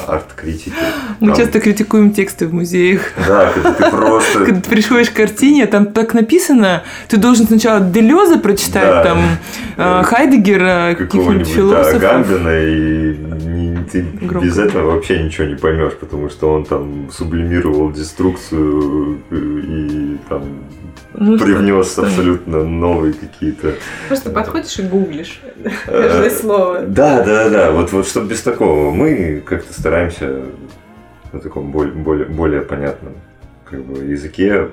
арт-критике. 0.07 0.73
Мы 1.21 1.29
там... 1.29 1.37
часто 1.37 1.61
критикуем 1.61 2.11
тексты 2.13 2.49
в 2.49 2.55
музеях. 2.55 3.13
Да, 3.29 3.53
когда 3.53 3.73
ты 3.73 3.91
просто... 3.91 4.45
Когда 4.45 4.61
ты 4.61 4.71
приходишь 4.71 5.11
к 5.11 5.15
картине, 5.15 5.67
там 5.67 5.87
так 5.93 6.15
написано, 6.15 6.83
ты 7.09 7.17
должен 7.17 7.47
сначала 7.47 7.81
Делеза 7.81 8.39
прочитать, 8.39 8.83
да. 8.83 9.05
там 9.05 9.19
э, 9.77 10.03
Хайдегера, 10.03 10.97
каких-нибудь 10.97 11.47
философов. 11.47 12.01
Да, 12.01 12.13
Гамбина, 12.15 12.65
и 12.65 13.17
не, 13.47 13.85
ты 13.85 14.03
Громко. 14.03 14.47
без 14.47 14.59
этого 14.59 14.93
вообще 14.93 15.23
ничего 15.23 15.47
не 15.47 15.55
поймешь, 15.55 15.95
потому 15.95 16.29
что 16.29 16.53
он 16.53 16.65
там 16.65 17.11
сублимировал 17.13 17.93
деструкцию 17.93 19.21
и 19.31 20.19
там 20.29 20.43
ну, 21.14 21.38
привнес 21.38 21.92
что? 21.92 22.03
абсолютно 22.03 22.64
новые 22.64 23.14
какие-то. 23.14 23.74
Просто 24.09 24.31
подходишь 24.31 24.79
и 24.79 24.83
гуглишь 24.83 25.40
каждое 25.87 26.31
слово. 26.31 26.81
Да, 26.83 27.22
да, 27.22 27.48
да. 27.48 27.70
Вот, 27.72 27.92
вот 27.92 28.07
чтобы 28.07 28.29
без 28.29 28.42
такого. 28.42 28.90
Мы 28.90 29.42
как-то 29.44 29.72
стараемся 29.72 30.44
на 31.33 31.40
таком 31.40 31.70
более, 31.70 31.94
более, 31.94 32.27
более 32.27 32.62
понятном 32.62 33.14
как 33.64 33.85
бы, 33.85 34.05
языке 34.05 34.70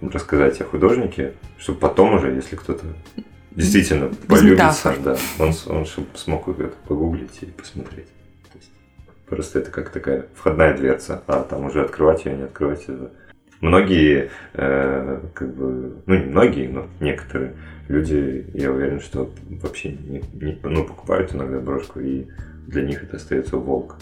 рассказать 0.00 0.60
о 0.60 0.64
художнике, 0.64 1.34
чтобы 1.58 1.78
потом 1.78 2.14
уже, 2.14 2.32
если 2.32 2.56
кто-то 2.56 2.84
действительно 3.52 4.06
без 4.06 4.40
полюбится, 4.40 4.94
да, 5.02 5.16
он, 5.38 5.52
он 5.66 5.86
чтобы 5.86 6.08
смог 6.14 6.48
это 6.48 6.72
погуглить 6.88 7.38
и 7.42 7.46
посмотреть. 7.46 8.08
Просто 9.26 9.60
это 9.60 9.70
как 9.70 9.90
такая 9.90 10.26
входная 10.34 10.76
дверца, 10.76 11.22
а 11.26 11.42
там 11.42 11.64
уже 11.64 11.82
открывать 11.82 12.24
ее, 12.26 12.36
не 12.36 12.42
открывать 12.42 12.82
это 12.82 13.10
многие, 13.62 14.30
э, 14.52 15.20
как 15.32 15.54
бы, 15.54 16.02
ну 16.04 16.14
не 16.14 16.26
многие, 16.26 16.66
но 16.66 16.88
некоторые 17.00 17.54
люди, 17.88 18.44
я 18.52 18.70
уверен, 18.70 19.00
что 19.00 19.30
вообще 19.62 19.92
не, 19.92 20.22
не 20.34 20.58
ну, 20.62 20.84
покупают 20.84 21.34
иногда 21.34 21.60
брошку, 21.60 22.00
и 22.00 22.26
для 22.66 22.82
них 22.82 23.02
это 23.02 23.16
остается 23.16 23.56
волк 23.56 23.96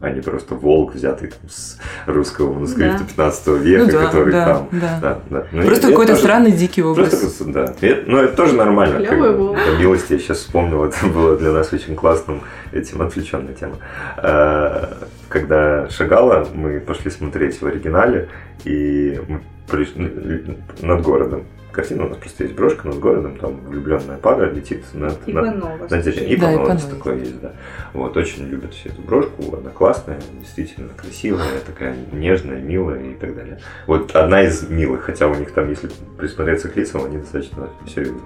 а 0.00 0.10
не 0.10 0.20
просто 0.20 0.54
волк, 0.54 0.94
взятый 0.94 1.28
там, 1.28 1.48
с 1.48 1.78
русского 2.06 2.52
манускрипта 2.52 2.98
да. 2.98 3.04
15 3.04 3.46
века, 3.62 3.84
ну, 3.84 3.92
да, 3.92 4.06
который 4.06 4.32
да, 4.32 4.44
там. 4.44 4.68
Да. 4.72 4.98
Да, 5.00 5.20
да. 5.30 5.46
Ну, 5.52 5.62
просто 5.66 5.88
какой-то 5.88 6.12
тоже, 6.12 6.22
странный 6.22 6.52
дикий 6.52 6.82
образ. 6.82 7.18
Просто, 7.18 7.44
да. 7.46 7.74
И, 7.80 8.04
ну, 8.06 8.18
это 8.18 8.36
тоже 8.36 8.54
нормально. 8.54 9.04
Как, 9.04 9.18
по 9.18 9.80
милости, 9.80 10.12
я 10.12 10.18
сейчас 10.18 10.38
вспомнил, 10.38 10.84
это 10.84 11.06
было 11.06 11.36
для 11.36 11.50
нас 11.52 11.72
очень 11.72 11.96
классным 11.96 12.42
этим 12.72 13.00
отвлеченная 13.00 13.54
тема. 13.54 13.76
А, 14.18 14.98
когда 15.28 15.88
шагала, 15.88 16.46
мы 16.52 16.80
пошли 16.80 17.10
смотреть 17.10 17.60
в 17.60 17.66
оригинале, 17.66 18.28
и 18.64 19.20
мы 19.28 19.40
пришли 19.66 20.56
над 20.82 21.02
городом 21.02 21.44
картина, 21.76 22.06
у 22.06 22.08
нас 22.08 22.16
просто 22.16 22.44
есть 22.44 22.56
брошка 22.56 22.88
над 22.88 22.98
городом, 22.98 23.36
там 23.36 23.60
влюбленная 23.68 24.16
пара 24.16 24.50
летит 24.50 24.82
над, 24.94 25.18
Иванова. 25.26 25.76
над, 25.76 25.90
над 25.90 26.06
И 26.06 26.36
да, 26.36 26.76
такое 26.76 27.18
есть, 27.18 27.38
да. 27.40 27.52
Вот, 27.92 28.16
очень 28.16 28.48
любят 28.48 28.72
все 28.72 28.88
эту 28.88 29.02
брошку, 29.02 29.54
она 29.56 29.70
классная, 29.70 30.18
действительно 30.40 30.88
красивая, 30.96 31.60
такая 31.66 31.94
нежная, 32.12 32.60
милая 32.60 33.02
и 33.02 33.14
так 33.14 33.36
далее. 33.36 33.60
Вот 33.86 34.16
одна 34.16 34.42
из 34.42 34.68
милых, 34.68 35.02
хотя 35.02 35.28
у 35.28 35.34
них 35.34 35.52
там, 35.52 35.68
если 35.68 35.90
присмотреться 36.16 36.70
к 36.70 36.76
лицам, 36.76 37.04
они 37.04 37.18
достаточно 37.18 37.68
серьезные. 37.86 38.22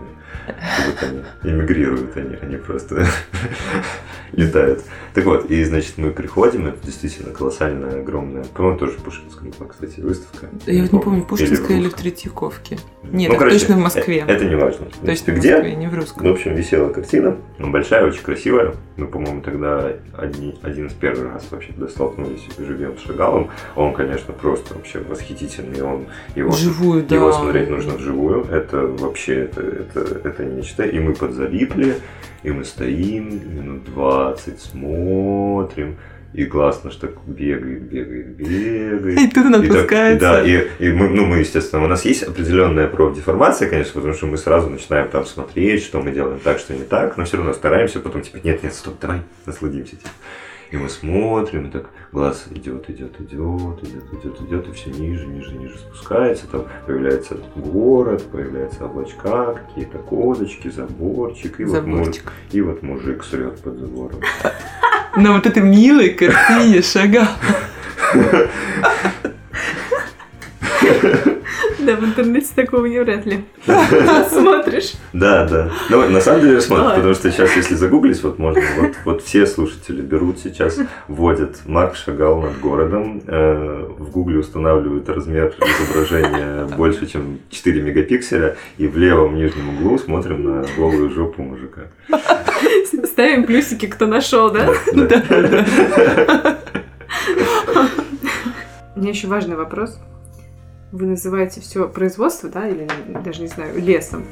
Как 0.46 1.10
они 1.10 1.22
эмигрируют, 1.42 2.16
они, 2.16 2.36
они 2.40 2.56
просто 2.56 3.04
летают. 4.32 4.82
Так 5.14 5.24
вот, 5.24 5.50
и 5.50 5.64
значит 5.64 5.98
мы 5.98 6.12
приходим, 6.12 6.66
это 6.66 6.84
действительно 6.84 7.32
колоссальная, 7.32 8.00
огромная, 8.00 8.44
по-моему, 8.44 8.78
тоже 8.78 8.98
Пушкинская 8.98 9.52
была, 9.58 9.68
кстати, 9.68 10.00
выставка. 10.00 10.48
Я 10.66 10.82
вот 10.82 10.92
не 10.92 10.98
помню, 11.00 11.24
Пушкинская 11.24 11.76
или 11.76 11.84
в, 11.84 11.86
или 11.86 11.88
в 11.88 11.94
Третьяковке. 11.94 12.78
Нет, 13.02 13.32
ну, 13.32 13.38
короче, 13.40 13.58
точно 13.58 13.76
в 13.76 13.80
Москве. 13.80 14.18
Это, 14.18 14.32
это 14.32 14.44
не 14.44 14.54
важно. 14.54 14.86
Точно 15.04 15.32
где? 15.32 15.54
в 15.54 15.58
Москве, 15.58 15.76
не 15.76 15.86
в 15.88 15.94
русском. 15.94 16.24
Ну, 16.24 16.30
в 16.30 16.34
общем, 16.34 16.54
висела 16.54 16.92
картина, 16.92 17.36
ну, 17.58 17.70
большая, 17.70 18.06
очень 18.06 18.22
красивая. 18.22 18.74
Мы, 18.96 19.06
по-моему, 19.06 19.40
тогда 19.40 19.92
одни, 20.16 20.58
один 20.62 20.86
из 20.86 20.92
первых 20.92 21.34
раз 21.34 21.46
вообще 21.50 21.72
туда 21.72 21.88
столкнулись 21.88 22.46
живем 22.58 22.96
с 22.98 23.02
Шагалом. 23.02 23.50
Он, 23.76 23.92
конечно, 23.92 24.32
просто 24.32 24.74
вообще 24.74 25.00
восхитительный. 25.00 25.82
Он, 25.82 26.06
его, 26.34 26.50
Вживую, 26.50 27.02
да. 27.04 27.16
Его 27.16 27.32
смотреть 27.32 27.70
нужно 27.70 27.94
вживую. 27.94 28.44
Это 28.44 28.86
вообще, 28.86 29.44
это, 29.44 29.60
это, 29.62 30.00
это 30.24 30.44
нечто. 30.44 30.84
И 30.84 30.98
мы 30.98 31.14
подзалипли, 31.14 31.96
и 32.42 32.50
мы 32.50 32.64
стоим 32.64 33.56
минут 33.56 33.84
20, 33.84 34.60
смотрим. 34.60 35.96
И 36.32 36.44
классно, 36.44 36.92
что 36.92 37.08
бегает, 37.26 37.82
бегает, 37.82 38.36
бегает. 38.36 39.18
И 39.18 39.26
тут 39.28 39.46
он 39.46 39.54
отпускается. 39.56 40.20
да, 40.20 40.42
и, 40.44 40.68
и 40.78 40.92
мы, 40.92 41.08
ну, 41.08 41.26
мы, 41.26 41.38
естественно, 41.38 41.82
у 41.84 41.88
нас 41.88 42.04
есть 42.04 42.22
определенная 42.22 42.86
профдеформация, 42.86 43.68
конечно, 43.68 43.94
потому 43.94 44.14
что 44.14 44.26
мы 44.26 44.38
сразу 44.38 44.70
начинаем 44.70 45.08
там 45.08 45.26
смотреть, 45.26 45.82
что 45.82 46.00
мы 46.00 46.12
делаем 46.12 46.38
так, 46.38 46.60
что 46.60 46.72
не 46.72 46.84
так, 46.84 47.16
но 47.16 47.24
все 47.24 47.36
равно 47.36 47.52
стараемся 47.52 47.98
потом, 47.98 48.22
типа, 48.22 48.38
нет, 48.44 48.62
нет, 48.62 48.74
стоп, 48.74 48.94
давай 49.00 49.22
насладимся. 49.44 49.96
Типа. 49.96 50.10
И 50.70 50.76
мы 50.76 50.88
смотрим, 50.88 51.66
и 51.66 51.70
так 51.70 51.90
глаз 52.12 52.46
идет, 52.50 52.88
идет, 52.88 53.20
идет, 53.20 53.82
идет, 53.82 54.14
идет, 54.14 54.40
идет, 54.40 54.68
и 54.68 54.72
все 54.72 54.90
ниже, 54.90 55.26
ниже, 55.26 55.52
ниже 55.56 55.76
спускается. 55.78 56.46
Там 56.46 56.66
появляется 56.86 57.36
город, 57.56 58.24
появляются 58.30 58.84
облачка, 58.84 59.54
какие-то 59.54 59.98
кодочки, 59.98 60.68
заборчик. 60.68 61.58
И, 61.58 61.64
заборчик. 61.64 62.22
Вот, 62.22 62.32
муж, 62.32 62.52
и 62.52 62.60
вот 62.60 62.82
мужик 62.82 63.24
срет 63.24 63.58
под 63.60 63.78
забором. 63.78 64.20
На 65.16 65.32
вот 65.32 65.46
этой 65.46 65.62
милой 65.62 66.10
картине 66.10 66.82
шагал. 66.82 67.28
Да, 71.80 71.96
в 71.96 72.04
интернете 72.04 72.48
такого 72.54 72.86
не 72.86 72.98
вряд 72.98 73.26
ли 73.26 73.44
смотришь. 74.30 74.92
Да, 75.12 75.46
да. 75.46 75.70
Ну, 75.88 76.08
на 76.08 76.20
самом 76.20 76.42
деле 76.42 76.60
смотрят, 76.60 76.96
потому 76.96 77.14
что 77.14 77.30
сейчас, 77.30 77.56
если 77.56 77.74
загуглить, 77.74 78.22
вот 78.22 78.38
можно, 78.38 78.62
вот, 78.78 78.92
вот 79.04 79.22
все 79.22 79.46
слушатели 79.46 80.00
берут 80.02 80.38
сейчас, 80.38 80.78
вводят 81.08 81.60
Марк 81.66 81.96
шагал 81.96 82.40
над 82.40 82.60
городом, 82.60 83.22
э, 83.26 83.88
в 83.98 84.10
гугле 84.10 84.38
устанавливают 84.38 85.08
размер 85.08 85.54
изображения 85.58 86.66
больше, 86.76 87.06
чем 87.06 87.40
4 87.50 87.82
мегапикселя, 87.82 88.56
и 88.78 88.86
в 88.86 88.96
левом 88.96 89.36
нижнем 89.36 89.70
углу 89.70 89.98
смотрим 89.98 90.44
на 90.44 90.66
голую 90.76 91.10
жопу 91.10 91.42
мужика. 91.42 91.82
Ставим 93.04 93.44
плюсики, 93.44 93.86
кто 93.86 94.06
нашел, 94.06 94.50
да? 94.50 94.68
Да. 94.92 96.56
У 98.94 99.00
меня 99.00 99.10
еще 99.10 99.28
важный 99.28 99.56
вопрос. 99.56 99.98
Вы 100.92 101.06
называете 101.06 101.60
все 101.60 101.88
производство, 101.88 102.48
да, 102.48 102.68
или 102.68 102.88
даже 103.24 103.42
не 103.42 103.48
знаю, 103.48 103.80
лесом? 103.80 104.24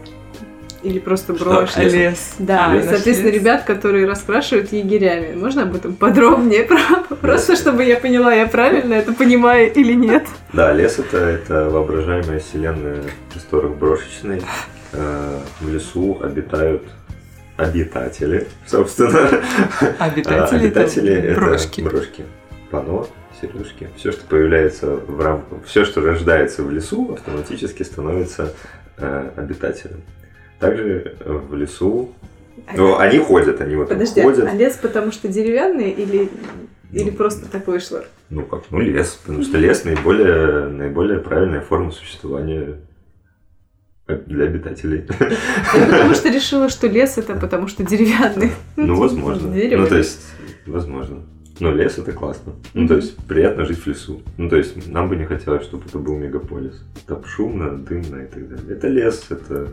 Или 0.83 0.99
просто 1.01 1.33
брошь? 1.33 1.73
А, 1.77 1.83
лес. 1.83 2.35
Да, 2.39 2.73
лес. 2.75 2.85
соответственно, 2.85 3.31
лес. 3.31 3.41
ребят, 3.41 3.65
которые 3.65 4.07
раскрашивают 4.07 4.73
егерями. 4.73 5.35
Можно 5.35 5.63
об 5.63 5.75
этом 5.75 5.95
подробнее? 5.95 6.69
Просто 7.21 7.57
чтобы 7.57 7.83
я 7.85 7.97
поняла, 7.97 8.33
я 8.33 8.47
правильно 8.47 8.95
это 8.95 9.13
понимаю 9.13 9.73
или 9.73 9.93
нет. 9.93 10.27
Да, 10.53 10.73
лес 10.73 11.01
это, 11.01 11.19
это 11.19 11.69
воображаемая 11.69 12.39
вселенная 12.39 13.03
в 13.03 13.33
просторах 13.33 13.73
брошечной. 13.73 14.41
Э, 14.93 15.41
в 15.61 15.69
лесу 15.69 16.19
обитают 16.23 16.85
обитатели, 17.57 18.47
собственно. 18.67 19.43
Обитатели, 19.99 20.67
обитатели 20.67 21.13
это 21.13 21.41
брошки. 21.41 21.81
брошки. 21.81 22.25
Пано, 22.71 23.07
сережки. 23.41 23.89
Все, 23.97 24.13
что 24.13 24.25
появляется 24.27 24.97
в 24.97 25.21
рамках, 25.21 25.65
все, 25.65 25.85
что 25.85 26.01
рождается 26.01 26.63
в 26.63 26.71
лесу, 26.71 27.13
автоматически 27.13 27.83
становится 27.83 28.55
э, 28.97 29.31
обитателем. 29.37 30.03
Также 30.59 31.17
в 31.25 31.55
лесу 31.55 32.15
ну, 32.77 32.99
они 32.99 33.19
ходят, 33.19 33.61
они 33.61 33.77
вот 33.77 33.89
Подожди, 33.89 34.21
ходят. 34.21 34.47
а 34.47 34.55
лес 34.55 34.79
потому 34.81 35.13
что 35.13 35.29
деревянный 35.29 35.91
или, 35.91 36.29
ну, 36.91 37.01
или 37.01 37.11
просто 37.11 37.47
так 37.47 37.67
вышло? 37.67 38.05
Ну 38.31 38.43
как, 38.43 38.65
ну 38.71 38.81
лес, 38.81 39.19
потому 39.23 39.43
что 39.43 39.59
лес 39.59 39.85
наиболее, 39.85 40.69
наиболее 40.69 41.19
правильная 41.19 41.61
форма 41.61 41.93
существования 41.93 42.77
для 44.07 44.45
обитателей. 44.47 45.07
Я 45.75 45.87
потому 45.87 46.15
что 46.15 46.31
решила, 46.31 46.69
что 46.69 46.87
лес 46.87 47.19
это 47.19 47.35
потому 47.35 47.69
что 47.69 47.85
деревянный. 47.85 48.53
Ну, 48.77 48.97
возможно. 48.97 49.49
Ну, 49.49 49.87
то 49.87 49.97
есть, 49.97 50.27
возможно. 50.67 51.25
Но 51.61 51.73
лес 51.73 51.99
это 51.99 52.13
классно. 52.13 52.53
Ну, 52.75 52.87
то 52.87 52.97
есть 52.97 53.17
приятно 53.27 53.65
жить 53.65 53.79
в 53.79 53.87
лесу. 53.87 54.23
Ну, 54.37 54.49
то 54.49 54.57
есть 54.57 54.87
нам 54.87 55.09
бы 55.09 55.17
не 55.17 55.25
хотелось, 55.25 55.65
чтобы 55.65 55.85
это 55.87 55.99
был 55.99 56.17
мегаполис. 56.17 56.83
Там 57.07 57.25
шумно, 57.25 57.77
дымно 57.77 58.23
и 58.23 58.27
так 58.27 58.49
далее. 58.49 58.77
Это 58.77 58.89
лес, 58.89 59.27
это... 59.31 59.69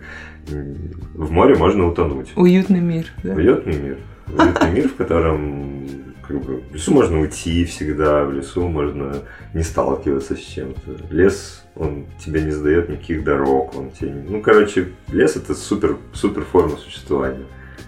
В 1.14 1.32
море 1.32 1.56
можно 1.56 1.88
утонуть. 1.88 2.34
Уютный 2.36 2.82
мир, 2.82 3.06
да? 3.24 3.34
Уютный 3.34 3.78
мир. 3.78 3.98
Уютный 4.28 4.72
мир, 4.72 4.90
в 4.90 4.96
котором 4.96 5.88
как 6.28 6.42
бы, 6.44 6.62
в 6.72 6.74
лесу 6.74 6.92
можно 6.92 7.20
уйти 7.20 7.66
всегда, 7.66 8.26
в 8.26 8.34
лесу 8.34 8.68
можно 8.68 9.18
не 9.54 9.62
сталкиваться 9.64 10.36
с 10.36 10.40
чем-то. 10.40 11.14
Лес, 11.14 11.64
он 11.76 12.06
тебе 12.24 12.42
не 12.42 12.52
задает 12.52 12.90
никаких 12.90 13.24
дорог, 13.24 13.76
он 13.78 13.92
тебе... 13.92 14.24
Ну, 14.28 14.42
короче, 14.42 14.90
лес 15.12 15.36
это 15.36 15.54
супер, 15.54 15.98
супер 16.14 16.44
форма 16.44 16.78
существования 16.78 17.46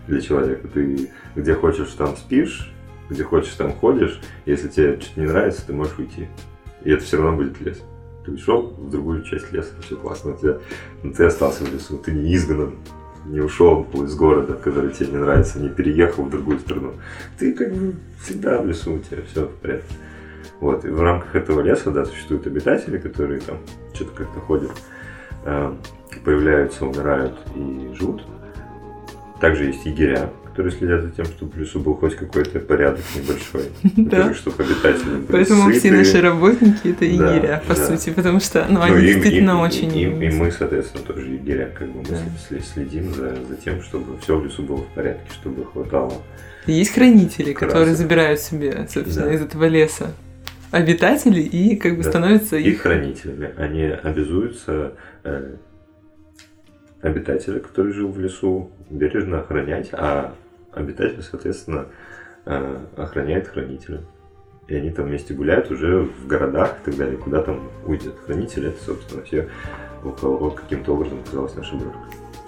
для 0.08 0.22
человека. 0.22 0.68
Ты 0.68 1.10
где 1.36 1.54
хочешь, 1.56 1.90
там 1.98 2.16
спишь, 2.16 2.72
где 3.10 3.24
хочешь, 3.24 3.54
там 3.54 3.74
ходишь. 3.74 4.20
Если 4.46 4.68
тебе 4.68 5.00
что-то 5.00 5.20
не 5.20 5.28
нравится, 5.28 5.66
ты 5.66 5.74
можешь 5.74 5.98
уйти. 5.98 6.28
И 6.84 6.92
это 6.92 7.04
все 7.04 7.18
равно 7.18 7.38
будет 7.38 7.60
лес. 7.62 7.82
Ты 8.26 8.34
ушел 8.34 8.74
в 8.78 8.90
другую 8.90 9.24
часть 9.24 9.52
леса, 9.52 9.74
все 9.82 9.96
классно. 9.96 10.32
У 10.32 10.38
тебя, 10.38 10.58
но 11.04 11.14
ты 11.14 11.26
остался 11.26 11.64
в 11.64 11.74
лесу, 11.74 11.98
ты 11.98 12.12
не 12.12 12.36
изгнан, 12.36 12.76
не 13.26 13.40
ушел 13.40 13.88
из 13.94 14.16
города, 14.16 14.54
который 14.54 14.92
тебе 14.92 15.12
не 15.12 15.18
нравится, 15.18 15.60
не 15.60 15.70
переехал 15.70 16.24
в 16.24 16.30
другую 16.30 16.60
страну. 16.60 16.94
Ты 17.38 17.54
как 17.54 17.74
бы 17.74 17.96
всегда 18.22 18.62
в 18.62 18.68
лесу, 18.68 18.96
у 18.96 19.00
тебя 19.00 19.22
все 19.32 19.46
в 19.46 19.56
порядке. 19.56 19.94
Вот, 20.60 20.86
и 20.86 20.90
в 20.90 21.02
рамках 21.02 21.36
этого 21.36 21.62
леса, 21.62 21.92
да, 21.92 22.06
существуют 22.06 22.48
обитатели, 22.48 22.98
которые 22.98 23.42
там 23.42 23.60
что-то 23.94 24.12
как-то 24.12 24.40
ходят, 24.40 24.72
э, 25.46 25.74
появляются, 26.26 26.86
умирают 26.86 27.38
и 27.56 27.94
живут. 27.94 28.24
Также 29.40 29.66
есть 29.66 29.86
егеря, 29.86 30.32
которые 30.58 30.74
следят 30.76 31.04
за 31.04 31.12
тем, 31.12 31.26
чтобы 31.26 31.52
в 31.52 31.58
лесу 31.60 31.80
был 31.80 31.94
хоть 31.94 32.16
какой-то 32.16 32.60
порядок 32.60 33.02
небольшой. 33.16 33.66
Да. 33.96 34.34
Чтобы 34.34 34.64
обитатели 34.64 35.10
были 35.10 35.26
Поэтому 35.32 35.70
все 35.70 35.80
сыты. 35.82 35.98
наши 35.98 36.20
работники 36.20 36.88
это 36.88 37.06
егеря, 37.06 37.62
по 37.68 37.76
сути, 37.76 38.10
потому 38.10 38.40
что 38.40 38.66
ну, 38.68 38.80
Ну, 38.80 38.82
они 38.82 39.02
действительно 39.06 39.62
очень... 39.62 39.96
И, 39.96 40.04
и 40.06 40.32
мы, 40.32 40.52
соответственно, 40.52 41.04
тоже 41.04 41.28
егеря, 41.28 41.70
как 41.78 41.90
бы 41.92 42.00
мы 42.10 42.60
следим 42.74 43.14
за, 43.14 43.38
тем, 43.64 43.84
чтобы 43.84 44.18
все 44.20 44.40
в 44.40 44.46
лесу 44.46 44.64
было 44.64 44.78
в 44.78 44.88
порядке, 44.96 45.30
чтобы 45.32 45.64
хватало. 45.64 46.14
Есть 46.66 46.92
хранители, 46.96 47.54
которые 47.54 47.86
Красок. 47.86 47.98
забирают 48.00 48.40
себе, 48.40 48.88
собственно, 48.92 49.28
Да. 49.28 49.34
из 49.36 49.42
этого 49.44 49.66
леса 49.66 50.12
обитателей 50.72 51.44
и 51.44 51.76
как 51.76 51.98
бы 51.98 52.04
Да. 52.04 52.10
становятся 52.10 52.58
их 52.58 52.66
их... 52.66 52.82
хранителями. 52.82 53.52
Они 53.58 53.84
обязуются 53.84 54.94
э, 55.24 55.52
обитателя, 57.02 57.60
который 57.60 57.94
жил 57.94 58.10
в 58.12 58.20
лесу, 58.20 58.72
бережно 58.90 59.40
охранять, 59.42 59.90
а 59.92 60.34
обитатель, 60.74 61.22
соответственно, 61.24 61.88
э, 62.46 62.86
охраняет 62.96 63.48
хранителя. 63.48 64.02
И 64.68 64.76
они 64.76 64.92
там 64.92 65.06
вместе 65.06 65.34
гуляют 65.34 65.72
уже 65.72 66.00
в 66.04 66.28
городах 66.28 66.78
и 66.82 66.86
так 66.86 66.98
далее, 66.98 67.18
куда 67.18 67.42
там 67.42 67.70
уйдет 67.86 68.16
хранитель. 68.26 68.68
Это, 68.68 68.84
собственно, 68.84 69.24
все 69.24 69.50
у 70.04 70.10
кого 70.12 70.52
каким-то 70.52 70.94
образом 70.94 71.20
оказалась 71.26 71.56
наша 71.56 71.76
брошка. 71.76 72.00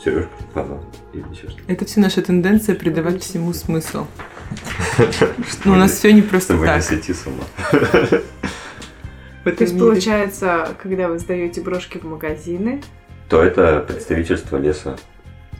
Сережка, 0.03 0.29
фанат 0.53 0.81
или 1.13 1.23
еще 1.31 1.49
что-то. 1.49 1.63
Это 1.71 1.85
все 1.85 1.99
наша 1.99 2.21
тенденция 2.21 2.75
придавать 2.75 3.21
всему 3.21 3.53
смысл. 3.53 4.05
Ну, 5.65 5.73
у 5.73 5.75
нас 5.75 5.91
все 5.91 6.11
не 6.11 6.21
просто 6.21 6.53
Чтобы 6.53 6.65
не 6.67 6.73
так. 6.73 6.83
сойти 6.83 7.13
с 7.13 7.25
ума. 7.27 7.43
То 9.43 9.63
есть, 9.63 9.77
получается, 9.77 10.75
когда 10.81 11.07
вы 11.07 11.19
сдаете 11.19 11.61
брошки 11.61 11.97
в 11.97 12.03
магазины, 12.03 12.81
То 13.29 13.41
это 13.43 13.79
представительство 13.87 14.57
леса 14.57 14.97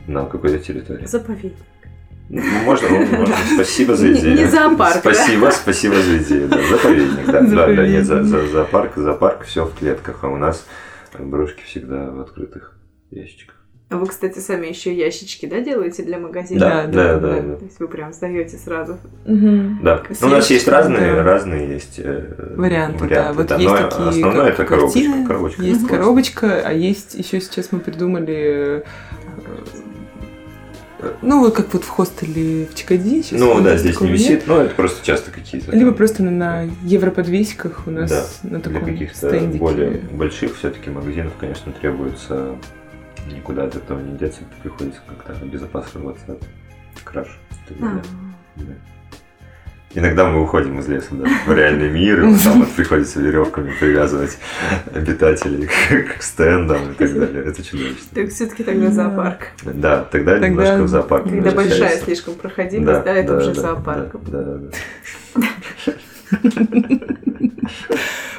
на 0.06 0.26
какой-то 0.26 0.58
территории. 0.58 1.06
заповедник. 1.06 1.54
Ну, 2.32 2.40
Можно, 2.64 2.88
можно. 2.90 3.34
Спасибо 3.54 3.96
за 3.96 4.06
Не- 4.06 4.20
идею. 4.20 4.36
не 4.38 4.44
зоопарк, 4.46 4.94
да? 4.94 5.00
Спасибо, 5.12 5.50
спасибо 5.50 5.96
за 5.96 6.18
идею. 6.18 6.48
Да, 6.48 6.58
заповедник, 6.62 7.26
да. 7.26 7.40
Да, 7.40 7.66
да, 7.66 7.86
нет, 7.88 8.06
за, 8.06 8.22
за- 8.22 8.46
зоопарк, 8.46 8.92
зоопарк, 8.96 9.42
все 9.44 9.64
в 9.64 9.74
клетках, 9.76 10.22
а 10.22 10.28
у 10.28 10.36
нас 10.36 10.64
брошки 11.18 11.62
всегда 11.64 12.10
в 12.12 12.20
открытых 12.20 12.76
ящичках. 13.10 13.56
А 13.88 13.96
вы, 13.96 14.06
кстати, 14.06 14.38
сами 14.38 14.68
еще 14.68 14.94
ящички, 14.94 15.46
да, 15.46 15.60
делаете 15.60 16.04
для 16.04 16.20
магазина? 16.20 16.60
Да, 16.60 16.86
да, 16.86 17.18
да, 17.18 17.40
да. 17.40 17.56
То 17.56 17.64
есть 17.64 17.80
вы 17.80 17.88
прям 17.88 18.12
сдаете 18.12 18.56
сразу. 18.56 18.98
Мгм. 19.26 19.80
Да. 19.82 20.00
Ну, 20.20 20.26
у 20.28 20.30
нас 20.30 20.48
есть 20.50 20.68
разные, 20.68 21.12
да. 21.16 21.24
разные 21.24 21.68
есть 21.70 21.98
э, 21.98 22.54
Варианты, 22.56 23.08
да. 23.08 23.32
Вот 23.32 23.50
есть 23.50 23.64
но 23.68 23.76
такие 23.88 24.08
основное 24.08 24.44
как 24.52 24.54
это 24.54 24.64
коробочка. 24.66 25.26
коробочка. 25.26 25.62
есть 25.62 25.88
коробочка, 25.88 26.62
а 26.64 26.72
есть 26.72 27.14
еще 27.14 27.40
сейчас 27.40 27.72
мы 27.72 27.80
придумали, 27.80 28.36
э, 28.78 28.82
ну 31.22 31.40
вот 31.40 31.54
как 31.54 31.72
вот 31.72 31.84
в 31.84 31.88
хостеле 31.88 32.66
в 32.66 32.74
Чикади. 32.74 33.22
сейчас 33.22 33.38
Ну 33.40 33.60
да, 33.62 33.76
здесь 33.76 34.00
не 34.00 34.08
нет. 34.10 34.18
висит, 34.18 34.46
но 34.46 34.60
это 34.62 34.74
просто 34.74 35.04
часто 35.04 35.30
какие-то. 35.30 35.72
Либо 35.72 35.90
там, 35.90 35.94
просто 35.96 36.22
на, 36.22 36.30
на 36.30 36.70
европодвесиках 36.82 37.82
у 37.86 37.90
нас 37.90 38.10
Да, 38.10 38.48
на 38.48 38.60
Для 38.60 38.72
таком 38.72 38.84
каких-то 38.92 39.16
стендике. 39.16 39.58
более 39.58 39.90
больших 40.12 40.56
все-таки 40.56 40.90
магазинов, 40.90 41.32
конечно, 41.38 41.72
требуется 41.72 42.56
никуда 43.34 43.64
от 43.64 43.76
этого 43.76 44.00
не 44.00 44.16
деться, 44.16 44.40
приходится 44.62 45.00
как-то 45.06 45.32
обезопасиваться 45.42 46.32
от 46.32 46.42
краж. 47.04 47.38
далее. 47.78 48.02
Да. 48.56 48.64
Иногда 49.92 50.24
мы 50.28 50.40
уходим 50.42 50.78
из 50.78 50.86
леса, 50.86 51.08
да, 51.10 51.28
в 51.46 51.52
реальный 51.52 51.90
мир, 51.90 52.20
и 52.24 52.36
там 52.38 52.60
вот 52.60 52.70
приходится 52.70 53.20
веревками 53.20 53.72
привязывать 53.80 54.38
обитателей 54.94 55.68
к 56.18 56.22
стендам 56.22 56.92
и 56.92 56.94
так 56.94 57.12
далее. 57.12 57.42
Это 57.44 57.60
чудовищно. 57.64 57.96
Так 58.14 58.28
все-таки 58.30 58.62
тогда 58.62 58.86
Да. 58.86 58.92
зоопарк. 58.92 59.40
Да, 59.64 60.04
тогда, 60.04 60.32
Тогда- 60.34 60.48
немножко 60.48 60.82
в 60.84 60.88
зоопарк. 60.88 61.24
Когда 61.24 61.50
большая 61.50 61.98
слишком 61.98 62.34
проходимость, 62.34 63.04
да, 63.04 63.12
это 63.12 63.36
уже 63.38 63.52
зоопарк. 63.54 64.12
Да, 64.28 64.42
да, 64.42 64.58
да. 65.34 65.42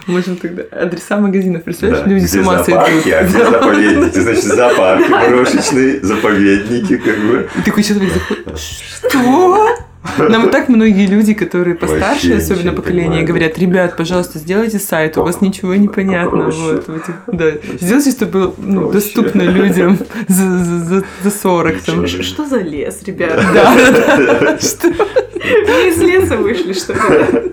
Можем 0.07 0.37
тогда 0.37 0.63
адреса 0.71 1.19
магазинов, 1.19 1.63
представляешь, 1.63 2.03
Да, 2.05 2.09
люди 2.11 2.25
с 2.25 2.33
ума 2.35 2.63
зоопарки, 2.63 3.09
сойдут. 3.09 3.13
а 3.13 3.23
где 3.25 3.45
заповедники? 3.51 4.19
Значит, 4.19 4.43
зоопарки 4.45 5.07
крошечные, 5.27 5.99
заповедники, 6.01 6.97
как 6.97 7.17
бы. 7.19 7.49
И 7.57 7.61
такой 7.61 7.83
человек 7.83 8.13
заходит, 8.13 8.57
что? 8.57 9.77
Нам 10.17 10.47
и 10.47 10.51
так 10.51 10.69
многие 10.69 11.07
люди, 11.07 11.33
которые 11.33 11.75
постарше, 11.75 12.33
Вообще 12.33 12.35
особенно 12.35 12.73
поколение, 12.73 13.23
говорят, 13.23 13.57
ребят, 13.57 13.97
пожалуйста, 13.97 14.39
сделайте 14.39 14.79
сайт, 14.79 15.17
у 15.17 15.23
вас 15.23 15.41
ничего 15.41 15.75
не 15.75 15.87
понятно. 15.87 16.49
Вот, 16.49 16.85
да. 17.27 17.51
Сделайте, 17.79 18.11
чтобы 18.11 18.31
было 18.31 18.55
ну, 18.57 18.91
доступно 18.91 19.41
людям 19.41 19.97
за, 20.27 20.63
за, 20.63 20.79
за- 20.79 21.03
за 21.23 21.31
40. 21.31 21.81
Там. 21.81 22.07
Что 22.07 22.45
за 22.45 22.57
лес, 22.59 23.01
ребята? 23.03 23.43
Да, 23.53 23.75
да? 24.17 24.57
Мы 25.43 25.89
из 25.89 25.97
леса 25.97 26.37
вышли, 26.37 26.73
что 26.73 26.93
ли? 26.93 27.51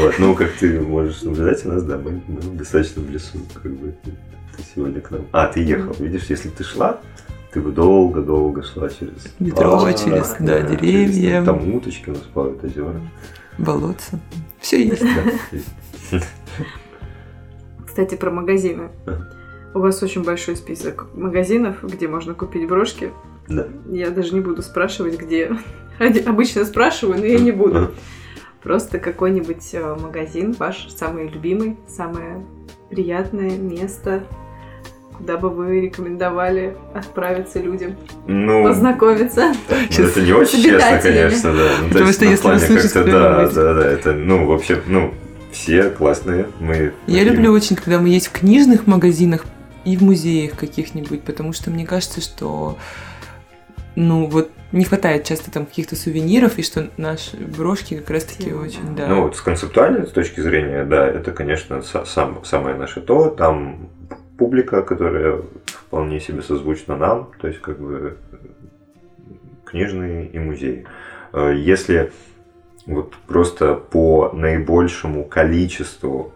Вот, 0.00 0.18
ну, 0.18 0.34
как 0.34 0.52
ты 0.52 0.80
можешь 0.80 1.22
наблюдать 1.22 1.64
у 1.66 1.68
нас, 1.70 1.82
да, 1.82 1.98
мы, 1.98 2.22
мы 2.26 2.40
достаточно 2.56 3.02
в 3.02 3.10
лесу, 3.10 3.38
как 3.62 3.72
бы, 3.72 3.94
ты, 4.04 4.12
сегодня 4.74 5.00
к 5.00 5.10
нам. 5.10 5.22
А, 5.32 5.46
ты 5.46 5.60
ехал, 5.60 5.94
видишь, 5.98 6.24
если 6.28 6.48
ты 6.48 6.64
шла, 6.64 7.00
ты 7.56 7.62
бы 7.62 7.72
долго-долго 7.72 8.62
шла 8.62 8.90
через 8.90 9.34
Метро, 9.38 9.90
через, 9.92 10.36
да, 10.40 10.60
через, 10.60 10.78
деревья. 10.78 11.42
там 11.42 11.74
уточки 11.74 12.10
у 12.10 12.12
нас 12.12 12.20
плавают, 12.20 12.62
озера. 12.62 13.00
Болотца. 13.56 14.20
Все 14.60 14.86
есть. 14.86 15.02
Да. 16.10 16.18
Кстати, 17.86 18.14
про 18.14 18.30
магазины. 18.30 18.90
Ага. 19.06 19.32
У 19.72 19.78
вас 19.78 20.02
очень 20.02 20.22
большой 20.22 20.56
список 20.56 21.06
магазинов, 21.14 21.82
где 21.82 22.08
можно 22.08 22.34
купить 22.34 22.68
брошки. 22.68 23.10
Да. 23.48 23.68
Я 23.90 24.10
даже 24.10 24.34
не 24.34 24.40
буду 24.40 24.60
спрашивать, 24.60 25.18
где. 25.18 25.50
Обычно 26.26 26.66
спрашиваю, 26.66 27.20
но 27.20 27.24
я 27.24 27.38
не 27.38 27.52
буду. 27.52 27.92
Просто 28.62 28.98
какой-нибудь 28.98 29.70
э, 29.72 29.96
магазин, 29.98 30.54
ваш 30.58 30.90
самый 30.90 31.28
любимый, 31.28 31.78
самое 31.88 32.44
приятное 32.90 33.56
место, 33.56 34.24
куда 35.16 35.36
бы 35.36 35.50
вы 35.50 35.80
рекомендовали 35.82 36.76
отправиться 36.94 37.58
людям, 37.60 37.96
Ну, 38.26 38.64
познакомиться. 38.64 39.52
ну, 39.68 39.76
Сейчас 39.90 40.10
это 40.10 40.22
не 40.22 40.32
очень 40.32 40.58
с 40.58 40.62
честно, 40.62 40.98
конечно, 41.02 41.52
да. 41.52 41.68
Ну, 41.80 41.82
то 41.84 41.88
Потому 41.88 42.06
есть, 42.06 42.18
что 42.18 42.24
если 42.26 42.36
вы 42.36 42.42
плане 42.42 42.58
слышите 42.60 42.94
как-то, 42.94 43.10
да, 43.12 43.48
да, 43.48 43.74
да, 43.74 43.86
это, 43.90 44.12
ну, 44.12 44.46
вообще, 44.46 44.82
ну, 44.86 45.14
все 45.52 45.90
классные, 45.90 46.46
мы... 46.60 46.74
Я 46.76 46.92
такие- 47.06 47.24
люблю 47.24 47.52
очень, 47.52 47.76
когда 47.76 47.98
мы 47.98 48.08
есть 48.10 48.26
в 48.28 48.32
книжных 48.32 48.86
магазинах 48.86 49.44
и 49.84 49.96
в 49.96 50.02
музеях 50.02 50.52
каких-нибудь, 50.56 51.22
потому 51.22 51.52
что 51.52 51.70
мне 51.70 51.86
кажется, 51.86 52.20
что 52.20 52.76
ну 53.94 54.26
вот 54.26 54.50
не 54.72 54.84
хватает 54.84 55.24
часто 55.24 55.50
там 55.50 55.64
каких-то 55.64 55.96
сувениров, 55.96 56.58
и 56.58 56.62
что 56.62 56.90
наши 56.98 57.36
брошки 57.38 57.96
как 57.96 58.10
раз-таки 58.10 58.50
Тема, 58.50 58.62
очень, 58.62 58.94
да. 58.96 59.06
Ну, 59.06 59.22
вот 59.22 59.36
с 59.36 59.40
концептуальной 59.40 60.04
точки 60.06 60.40
зрения, 60.40 60.84
да, 60.84 61.06
это, 61.06 61.30
конечно, 61.30 61.76
са- 61.76 62.04
сам, 62.04 62.44
самое 62.44 62.76
наше 62.76 63.00
то. 63.00 63.28
Там 63.30 63.88
публика, 64.38 64.82
которая 64.82 65.42
вполне 65.66 66.20
себе 66.20 66.42
созвучна 66.42 66.96
нам, 66.96 67.30
то 67.40 67.48
есть, 67.48 67.60
как 67.60 67.78
бы, 67.78 68.16
книжные 69.64 70.26
и 70.26 70.38
музеи. 70.38 70.86
Э, 71.32 71.52
Если 71.54 72.12
вот 72.86 73.14
просто 73.26 73.74
по 73.74 74.30
наибольшему 74.32 75.24
количеству, 75.24 76.32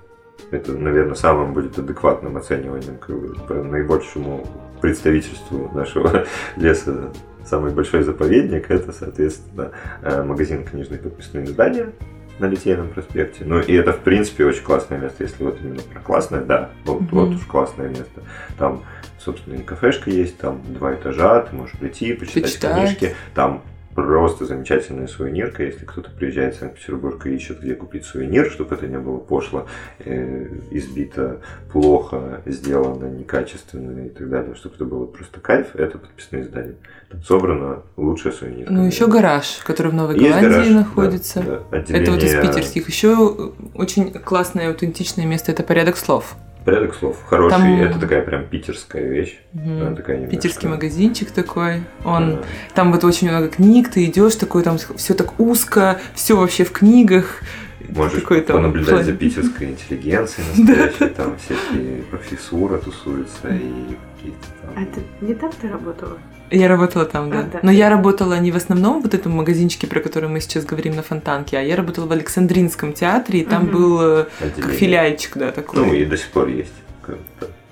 это, 0.51 0.73
наверное, 0.73 1.15
самым 1.15 1.53
будет 1.53 1.79
адекватным 1.79 2.37
оцениванием, 2.37 2.97
как 2.99 3.19
бы, 3.19 3.35
по 3.47 3.55
наибольшему 3.55 4.47
представительству 4.81 5.71
нашего 5.75 6.27
леса, 6.57 7.13
самый 7.45 7.73
большой 7.73 8.03
заповедник, 8.03 8.71
это, 8.71 8.93
соответственно, 8.93 9.73
э, 10.03 10.23
магазин 10.23 10.65
книжных 10.65 11.03
подписных 11.03 11.45
издания, 11.45 11.93
на 12.41 12.47
Литейном 12.47 12.89
проспекте. 12.89 13.45
Ну 13.45 13.61
и 13.61 13.73
это, 13.75 13.93
в 13.93 14.01
принципе, 14.01 14.45
очень 14.47 14.63
классное 14.63 14.99
место, 14.99 15.23
если 15.23 15.45
вот 15.45 15.59
именно 15.61 15.83
про 15.83 16.01
классное, 16.01 16.41
да, 16.41 16.71
вот, 16.85 17.03
mm-hmm. 17.03 17.09
вот 17.13 17.29
уж 17.35 17.45
классное 17.47 17.89
место. 17.89 18.23
Там, 18.59 18.83
собственно, 19.19 19.55
и 19.55 19.63
кафешка 19.63 20.11
есть, 20.11 20.39
там 20.39 20.61
два 20.67 20.95
этажа, 20.95 21.43
ты 21.43 21.55
можешь 21.55 21.79
прийти, 21.79 22.15
почитать 22.15 22.45
Почитать. 22.45 22.99
книжки, 22.99 23.15
там 23.35 23.63
просто 24.03 24.47
замечательная 24.47 25.07
сувенирка, 25.07 25.63
если 25.63 25.85
кто-то 25.85 26.11
приезжает 26.11 26.55
в 26.55 26.59
Санкт-Петербург 26.59 27.27
и 27.27 27.35
ищет, 27.35 27.61
где 27.61 27.75
купить 27.75 28.05
сувенир, 28.05 28.51
чтобы 28.51 28.75
это 28.75 28.87
не 28.87 28.99
было 28.99 29.19
пошло, 29.19 29.67
э, 30.01 30.49
избито, 30.71 31.41
плохо, 31.73 32.43
сделано, 32.47 33.07
некачественно 33.07 34.07
и 34.07 34.09
так 34.09 34.29
далее, 34.29 34.55
чтобы 34.55 34.77
это 34.77 34.85
было 34.85 35.07
просто 35.07 35.41
кайф, 35.41 35.75
это 35.75 35.99
подписные 35.99 36.43
издания. 36.43 36.77
Там 37.11 37.23
собрано 37.23 37.83
лучшее 37.97 38.33
сувенирка. 38.33 38.73
Ну, 38.73 38.87
еще 38.87 39.07
гараж, 39.07 39.61
который 39.65 39.93
в 39.93 39.95
Новой 39.95 40.19
Есть 40.19 40.27
Голландии 40.27 40.49
гараж, 40.49 40.69
находится. 40.69 41.43
Да, 41.43 41.63
да. 41.71 41.79
Отделение... 41.79 42.03
Это 42.03 42.13
вот 42.13 42.23
из 42.23 42.35
питерских. 42.35 42.89
Еще 42.89 43.53
очень 43.75 44.13
классное, 44.13 44.69
аутентичное 44.69 45.27
место 45.27 45.53
это 45.53 45.63
порядок 45.63 45.97
слов. 45.97 46.37
Порядок 46.65 46.95
слов. 46.95 47.17
Хороший. 47.27 47.51
Там... 47.51 47.81
Это 47.81 47.99
такая 47.99 48.23
прям 48.23 48.47
питерская 48.47 49.07
вещь. 49.09 49.39
Угу. 49.55 49.97
такая 49.97 50.17
немножко... 50.17 50.37
Питерский 50.37 50.69
магазинчик 50.69 51.31
такой. 51.31 51.83
Он 52.05 52.37
да. 52.37 52.43
там 52.75 52.93
вот 52.93 53.05
очень 53.05 53.31
много 53.31 53.49
книг, 53.49 53.91
ты 53.91 54.05
идешь 54.05 54.37
такой, 54.37 54.63
там 54.63 54.79
все 54.79 55.15
так 55.15 55.39
узко, 55.41 56.01
все 56.15 56.37
вообще 56.37 56.65
в 56.65 56.73
книгах. 56.73 57.43
Можешь 57.89 58.21
такой, 58.21 58.43
там, 58.43 58.57
понаблюдать 58.57 58.91
план... 58.91 59.05
за 59.05 59.13
питерской 59.13 59.71
интеллигенцией 59.71 60.47
настоящей, 60.57 61.15
там 61.15 61.37
всякие 61.39 62.03
профессура 62.03 62.79
тусуются 62.79 63.49
и 63.49 63.97
какие-то 64.17 64.47
там. 64.63 64.71
А 64.77 64.83
это 64.83 65.01
не 65.21 65.35
так 65.35 65.55
ты 65.55 65.69
работала? 65.69 66.19
Я 66.51 66.69
работала 66.69 67.05
там, 67.05 67.31
да. 67.31 67.41
А, 67.41 67.43
да. 67.45 67.61
Но 67.63 67.71
я 67.71 67.89
работала 67.89 68.39
не 68.39 68.51
в 68.51 68.57
основном 68.57 69.03
вот 69.03 69.15
этом 69.15 69.33
магазинчике, 69.33 69.87
про 69.87 70.01
который 70.01 70.29
мы 70.29 70.41
сейчас 70.41 70.65
говорим 70.65 70.97
на 70.97 71.03
Фонтанке, 71.03 71.59
а 71.59 71.63
я 71.63 71.77
работала 71.77 72.07
в 72.07 72.13
Александринском 72.13 72.93
театре, 72.93 73.41
и 73.41 73.45
там 73.45 73.65
угу. 73.65 73.73
был 73.73 74.01
э, 74.03 74.27
как 74.39 74.71
филиальчик, 74.73 75.37
да, 75.37 75.53
такой. 75.53 75.79
Ну, 75.81 75.95
и 75.95 76.05
до 76.05 76.17
сих 76.17 76.29
пор 76.29 76.49
есть. 76.49 76.73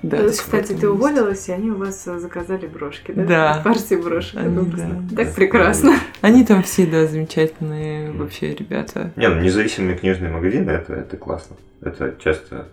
Да, 0.02 0.18
ну, 0.18 0.30
кстати, 0.30 0.74
ты 0.74 0.88
уволилась, 0.88 1.48
и 1.48 1.52
они 1.52 1.70
у 1.70 1.76
вас 1.76 2.04
заказали 2.04 2.66
брошки, 2.66 3.10
да? 3.10 3.24
Да. 3.24 3.60
Партии 3.64 3.96
брошек. 3.96 4.36
Они, 4.36 4.70
да. 4.70 5.02
Так 5.16 5.34
прекрасно. 5.34 5.96
Они 6.20 6.44
там 6.44 6.62
все, 6.62 6.86
да, 6.86 7.06
замечательные 7.06 8.12
вообще 8.12 8.54
ребята. 8.54 9.10
Не, 9.16 9.28
ну 9.28 9.40
независимые 9.40 9.98
книжные 9.98 10.30
магазины, 10.30 10.70
это, 10.70 10.94
это 10.94 11.16
классно. 11.16 11.56
Это 11.80 12.14
часто 12.22 12.68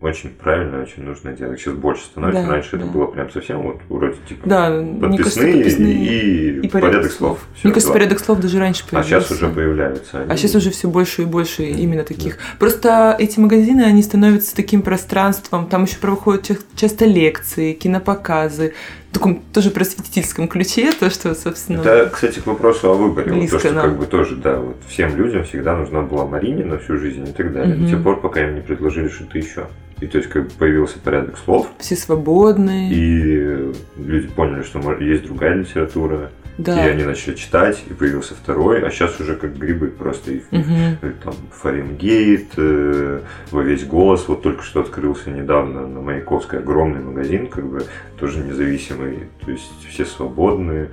очень 0.00 0.30
правильно, 0.30 0.82
очень 0.82 1.04
нужно 1.04 1.32
делать. 1.32 1.58
Сейчас 1.58 1.74
больше 1.74 2.04
становится. 2.04 2.42
Да, 2.42 2.52
Раньше 2.52 2.72
да. 2.72 2.78
это 2.78 2.86
было 2.86 3.06
прям 3.06 3.30
совсем 3.30 3.62
вот 3.62 3.80
вроде 3.88 4.16
типа 4.28 4.46
да, 4.46 4.68
подписные, 4.70 5.18
кажется, 5.18 5.40
подписные 5.40 5.94
и, 5.94 6.60
и, 6.60 6.68
порядок, 6.68 6.80
порядок 6.92 7.12
слов. 7.12 7.38
слов. 7.38 7.64
Мне 7.64 7.72
кажется, 7.72 7.92
порядок 7.92 8.20
слов 8.20 8.40
даже 8.40 8.58
раньше 8.58 8.84
появился. 8.86 9.16
А 9.16 9.20
сейчас 9.20 9.30
уже 9.30 9.48
появляются. 9.48 10.20
Они... 10.20 10.30
А 10.30 10.36
сейчас 10.36 10.54
уже 10.54 10.70
все 10.70 10.88
больше 10.88 11.22
и 11.22 11.24
больше 11.24 11.62
mm-hmm. 11.62 11.78
именно 11.78 12.04
таких. 12.04 12.36
Да. 12.36 12.42
Просто 12.58 13.16
эти 13.18 13.40
магазины, 13.40 13.82
они 13.82 14.02
становятся 14.02 14.54
таким 14.54 14.82
пространством. 14.82 15.66
Там 15.66 15.84
еще 15.84 15.96
проходят 15.96 16.60
часто 16.74 17.06
лекции, 17.06 17.72
кинопоказы 17.72 18.74
таком 19.18 19.42
тоже 19.52 19.70
просветительском 19.70 20.48
ключе, 20.48 20.92
то, 20.92 21.10
что, 21.10 21.34
собственно... 21.34 21.80
Это, 21.80 22.10
кстати, 22.12 22.40
к 22.40 22.46
вопросу 22.46 22.90
о 22.90 22.94
выборе. 22.94 23.32
Вот 23.32 23.50
то, 23.50 23.58
что 23.58 23.72
нам. 23.72 23.84
как 23.84 23.98
бы 23.98 24.06
тоже, 24.06 24.36
да, 24.36 24.58
вот 24.58 24.76
всем 24.88 25.16
людям 25.16 25.44
всегда 25.44 25.76
нужна 25.76 26.02
была 26.02 26.26
Марине 26.26 26.64
на 26.64 26.78
всю 26.78 26.98
жизнь 26.98 27.28
и 27.28 27.32
так 27.32 27.52
далее. 27.52 27.76
Mm-hmm. 27.76 27.84
До 27.84 27.90
тех 27.90 28.02
пор, 28.02 28.20
пока 28.20 28.46
им 28.46 28.54
не 28.54 28.60
предложили 28.60 29.08
что-то 29.08 29.38
еще. 29.38 29.66
И 30.00 30.06
то 30.06 30.18
есть 30.18 30.28
как 30.30 30.44
бы 30.44 30.50
появился 30.58 30.98
порядок 30.98 31.38
слов. 31.38 31.68
Все 31.78 31.96
свободные. 31.96 32.92
И 32.92 33.72
люди 33.96 34.28
поняли, 34.28 34.62
что 34.62 34.78
есть 35.00 35.24
другая 35.24 35.54
литература. 35.54 36.30
Да. 36.58 36.86
И 36.86 36.90
они 36.90 37.04
начали 37.04 37.34
читать, 37.34 37.82
и 37.88 37.92
появился 37.92 38.34
второй, 38.34 38.82
а 38.82 38.90
сейчас 38.90 39.20
уже 39.20 39.36
как 39.36 39.56
грибы 39.56 39.88
просто. 39.88 40.32
И, 40.32 40.38
угу. 40.50 41.12
там 41.22 41.34
Фаренгейт, 41.52 42.52
э, 42.56 43.20
во 43.50 43.62
весь 43.62 43.84
голос, 43.84 44.26
вот 44.28 44.42
только 44.42 44.62
что 44.62 44.80
открылся 44.80 45.30
недавно 45.30 45.86
на 45.86 46.00
Маяковской 46.00 46.60
огромный 46.60 47.00
магазин, 47.00 47.48
как 47.48 47.66
бы 47.66 47.84
тоже 48.18 48.38
независимый. 48.38 49.28
То 49.44 49.50
есть 49.50 49.86
все 49.88 50.06
свободные 50.06 50.90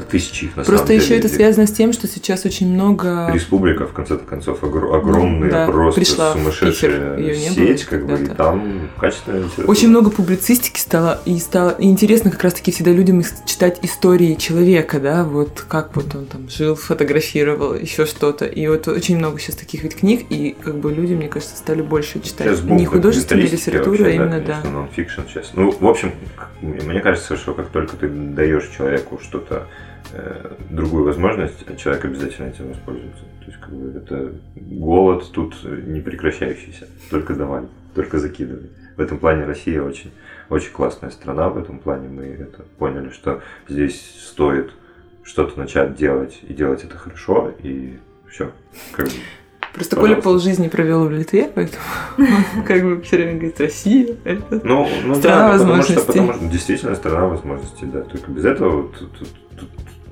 тысячи 0.00 0.44
их 0.46 0.56
на 0.56 0.64
Просто 0.64 0.86
самом 0.86 1.00
еще 1.00 1.08
деле. 1.08 1.20
это 1.20 1.28
связано 1.28 1.66
с 1.66 1.72
тем, 1.72 1.92
что 1.92 2.06
сейчас 2.06 2.44
очень 2.44 2.72
много... 2.72 3.30
Республика, 3.32 3.86
в 3.86 3.92
конце 3.92 4.16
концов, 4.18 4.62
огр- 4.62 4.94
огромная, 4.96 5.50
да, 5.50 5.66
просто 5.66 6.00
пришла 6.00 6.32
сумасшедшая 6.32 7.18
Ее 7.18 7.34
сеть, 7.34 7.84
как 7.84 8.06
бы, 8.06 8.22
и 8.22 8.26
там 8.26 8.90
качественная 8.98 9.40
литература. 9.40 9.66
Очень 9.66 9.88
много 9.88 10.10
публицистики 10.10 10.78
стало, 10.78 11.20
и 11.24 11.38
стало 11.38 11.70
и 11.70 11.86
интересно 11.86 12.30
как 12.30 12.42
раз-таки 12.42 12.72
всегда 12.72 12.92
людям 12.92 13.22
читать 13.46 13.78
истории 13.82 14.34
человека, 14.34 15.00
да, 15.00 15.24
вот 15.24 15.64
как 15.68 15.94
вот 15.96 16.14
он 16.14 16.26
там 16.26 16.48
жил, 16.48 16.74
фотографировал, 16.74 17.74
еще 17.74 18.06
что-то. 18.06 18.46
И 18.46 18.66
вот 18.68 18.88
очень 18.88 19.18
много 19.18 19.38
сейчас 19.38 19.56
таких 19.56 19.82
ведь 19.82 19.96
книг, 19.96 20.26
и 20.30 20.56
как 20.60 20.76
бы 20.76 20.92
люди, 20.92 21.14
мне 21.14 21.28
кажется, 21.28 21.56
стали 21.56 21.82
больше 21.82 22.20
читать. 22.20 22.62
Не 22.64 22.86
художественная 22.86 23.44
литература, 23.44 23.98
вообще, 23.98 24.04
а 24.06 24.10
именно, 24.10 24.40
да. 24.40 24.60
да. 24.62 24.70
нон-фикшн 24.70 25.22
сейчас. 25.28 25.50
Ну, 25.54 25.74
в 25.78 25.86
общем, 25.86 26.12
мне 26.60 27.00
кажется, 27.00 27.36
что 27.36 27.54
как 27.54 27.68
только 27.68 27.96
ты 27.96 28.08
даешь 28.08 28.68
человеку 28.76 29.20
что-то 29.22 29.66
Э, 30.12 30.56
другую 30.70 31.04
возможность, 31.04 31.64
а 31.66 31.76
человек 31.76 32.04
обязательно 32.04 32.48
этим 32.48 32.68
воспользуется. 32.68 33.22
То 33.40 33.46
есть, 33.46 33.60
как 33.60 33.70
бы, 33.70 33.96
это 33.96 34.32
голод 34.56 35.30
тут 35.32 35.56
не 35.64 36.00
прекращающийся, 36.00 36.86
только 37.10 37.34
давай, 37.34 37.62
только 37.94 38.18
закидывай. 38.18 38.70
В 38.96 39.00
этом 39.00 39.18
плане 39.18 39.44
Россия 39.44 39.82
очень, 39.82 40.10
очень 40.50 40.72
классная 40.72 41.10
страна, 41.10 41.48
в 41.48 41.56
этом 41.56 41.78
плане 41.78 42.08
мы 42.08 42.24
это 42.24 42.62
поняли, 42.78 43.10
что 43.10 43.42
здесь 43.68 44.00
стоит 44.28 44.72
что-то 45.22 45.58
начать 45.58 45.94
делать 45.94 46.40
и 46.42 46.52
делать 46.52 46.84
это 46.84 46.98
хорошо, 46.98 47.52
и 47.62 47.98
все. 48.28 48.50
Как 48.92 49.06
бы, 49.06 49.12
Просто 49.72 49.96
Коля 49.96 50.16
полжизни 50.16 50.68
провел 50.68 51.06
в 51.06 51.10
Литве, 51.10 51.50
поэтому 51.54 51.82
как 52.66 52.82
бы 52.82 53.00
все 53.00 53.16
время 53.16 53.34
говорит, 53.34 53.58
Россия, 53.58 54.16
это 54.24 54.60
ну, 54.62 54.86
ну, 55.04 55.14
страна 55.14 55.48
да, 55.48 55.52
возможностей. 55.52 55.94
Потому 55.94 56.12
что, 56.12 56.12
потому 56.12 56.32
что 56.34 56.52
действительно 56.52 56.94
страна 56.94 57.26
возможностей, 57.26 57.86
да. 57.86 58.02
Только 58.02 58.30
без 58.30 58.44
этого 58.44 58.88
тут, 58.88 59.18
тут 59.18 59.28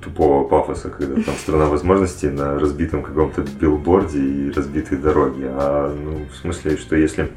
тупого 0.01 0.47
пафоса, 0.47 0.89
когда 0.89 1.21
там 1.21 1.35
страна 1.35 1.65
возможностей 1.65 2.29
на 2.29 2.59
разбитом 2.59 3.03
каком-то 3.03 3.43
билборде 3.59 4.19
и 4.19 4.51
разбитые 4.51 4.99
дороги. 4.99 5.43
А 5.45 5.93
ну, 5.93 6.25
в 6.31 6.35
смысле, 6.35 6.77
что 6.77 6.95
если, 6.95 7.29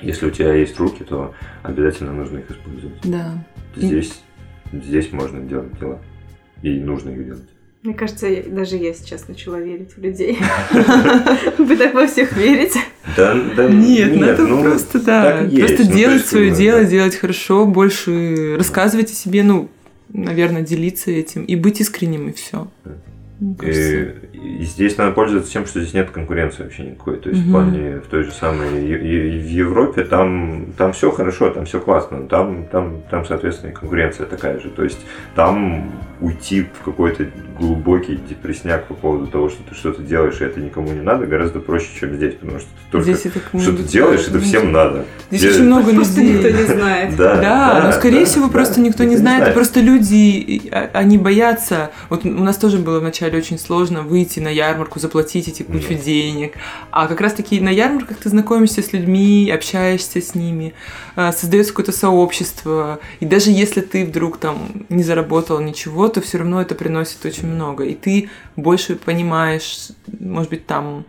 если 0.00 0.26
у 0.26 0.30
тебя 0.30 0.54
есть 0.54 0.78
руки, 0.78 1.04
то 1.04 1.34
обязательно 1.62 2.12
нужно 2.12 2.38
их 2.38 2.50
использовать. 2.50 2.98
Да. 3.04 3.44
Здесь, 3.76 4.22
и... 4.72 4.78
здесь 4.78 5.12
можно 5.12 5.40
делать 5.40 5.78
дела. 5.78 6.00
И 6.62 6.78
нужно 6.78 7.10
их 7.10 7.24
делать. 7.24 7.48
Мне 7.82 7.94
кажется, 7.94 8.28
даже 8.46 8.76
я 8.76 8.94
сейчас 8.94 9.26
начала 9.26 9.58
верить 9.58 9.96
в 9.96 10.00
людей. 10.00 10.38
Вы 11.58 11.76
так 11.76 11.94
во 11.94 12.06
всех 12.06 12.36
верите? 12.36 12.78
Да, 13.16 13.34
да. 13.56 13.68
Нет, 13.68 14.14
надо 14.14 14.46
ну, 14.46 14.62
просто, 14.62 15.00
да, 15.00 15.48
просто 15.50 15.84
ну, 15.84 15.92
делать 15.92 16.24
свое 16.24 16.52
дело, 16.52 16.84
делать 16.84 17.16
хорошо, 17.16 17.66
больше 17.66 18.54
рассказывать 18.56 19.10
о 19.10 19.14
себе, 19.14 19.42
ну, 19.42 19.68
наверное, 20.12 20.62
делиться 20.62 21.10
этим 21.10 21.44
и 21.44 21.56
быть 21.56 21.80
искренним, 21.80 22.28
и 22.28 22.32
все. 22.32 22.68
И, 23.60 24.60
и 24.60 24.64
здесь 24.64 24.96
надо 24.98 25.12
пользоваться 25.12 25.52
тем, 25.52 25.66
что 25.66 25.80
здесь 25.80 25.94
нет 25.94 26.10
конкуренции 26.10 26.62
вообще 26.62 26.84
никакой. 26.84 27.18
То 27.18 27.30
есть 27.30 27.42
угу. 27.42 27.48
в 27.48 27.52
плане 27.52 27.96
в 27.96 28.06
той 28.06 28.22
же 28.22 28.30
самой 28.30 28.84
и, 28.84 29.36
и 29.36 29.38
в 29.38 29.48
Европе 29.48 30.04
там, 30.04 30.66
там 30.78 30.92
все 30.92 31.10
хорошо, 31.10 31.50
там 31.50 31.64
все 31.64 31.80
классно, 31.80 32.28
там, 32.28 32.66
там, 32.66 33.02
там, 33.10 33.24
соответственно, 33.24 33.70
и 33.70 33.74
конкуренция 33.74 34.26
такая 34.26 34.60
же. 34.60 34.70
То 34.70 34.84
есть 34.84 35.00
там 35.34 35.90
уйти 36.22 36.62
в 36.62 36.84
какой-то 36.84 37.26
глубокий 37.58 38.16
депресняк 38.16 38.86
по 38.86 38.94
поводу 38.94 39.26
того, 39.26 39.48
что 39.48 39.62
ты 39.68 39.74
что-то 39.74 40.02
делаешь, 40.02 40.40
и 40.40 40.44
это 40.44 40.60
никому 40.60 40.92
не 40.92 41.00
надо, 41.00 41.26
гораздо 41.26 41.60
проще, 41.60 41.88
чем 41.98 42.14
здесь, 42.14 42.34
потому 42.34 42.58
что 42.58 42.68
ты 42.68 42.92
только 42.92 43.14
что-то 43.60 43.82
делаешь, 43.82 44.26
это 44.28 44.40
всем 44.40 44.72
надо. 44.72 45.04
Здесь 45.30 45.54
очень 45.54 45.64
много 45.64 45.92
просто 45.94 46.20
людей. 46.20 46.34
никто 46.34 46.50
не 46.50 46.66
знает. 46.66 47.16
Да, 47.16 47.36
да, 47.40 47.82
но 47.86 47.92
скорее 47.92 48.24
всего 48.24 48.48
просто 48.48 48.80
никто 48.80 49.04
не 49.04 49.16
знает, 49.16 49.54
просто 49.54 49.80
люди, 49.80 50.68
а, 50.70 50.90
они 50.92 51.18
боятся. 51.18 51.90
Вот 52.08 52.24
у 52.24 52.28
нас 52.28 52.56
тоже 52.56 52.78
было 52.78 53.00
вначале 53.00 53.22
начале 53.22 53.38
очень 53.38 53.58
сложно 53.58 54.02
выйти 54.02 54.40
на 54.40 54.48
ярмарку, 54.48 54.98
заплатить 54.98 55.48
эти 55.48 55.62
кучу 55.62 55.92
mm. 55.92 56.04
денег. 56.04 56.54
А 56.90 57.06
как 57.06 57.20
раз-таки 57.20 57.60
на 57.60 57.70
ярмарках 57.70 58.18
ты 58.18 58.28
знакомишься 58.28 58.82
с 58.82 58.92
людьми, 58.92 59.50
общаешься 59.50 60.20
с 60.20 60.34
ними, 60.34 60.74
а, 61.14 61.32
создается 61.32 61.72
какое-то 61.72 61.92
сообщество. 61.92 63.00
И 63.20 63.26
даже 63.26 63.50
если 63.50 63.80
ты 63.80 64.04
вдруг 64.04 64.38
там 64.38 64.86
не 64.88 65.02
заработал 65.02 65.60
ничего, 65.60 66.08
то 66.12 66.20
все 66.20 66.38
равно 66.38 66.60
это 66.60 66.74
приносит 66.74 67.24
очень 67.24 67.48
много. 67.48 67.84
И 67.84 67.94
ты 67.94 68.30
больше 68.56 68.96
понимаешь, 68.96 69.88
может 70.20 70.50
быть, 70.50 70.66
там 70.66 71.04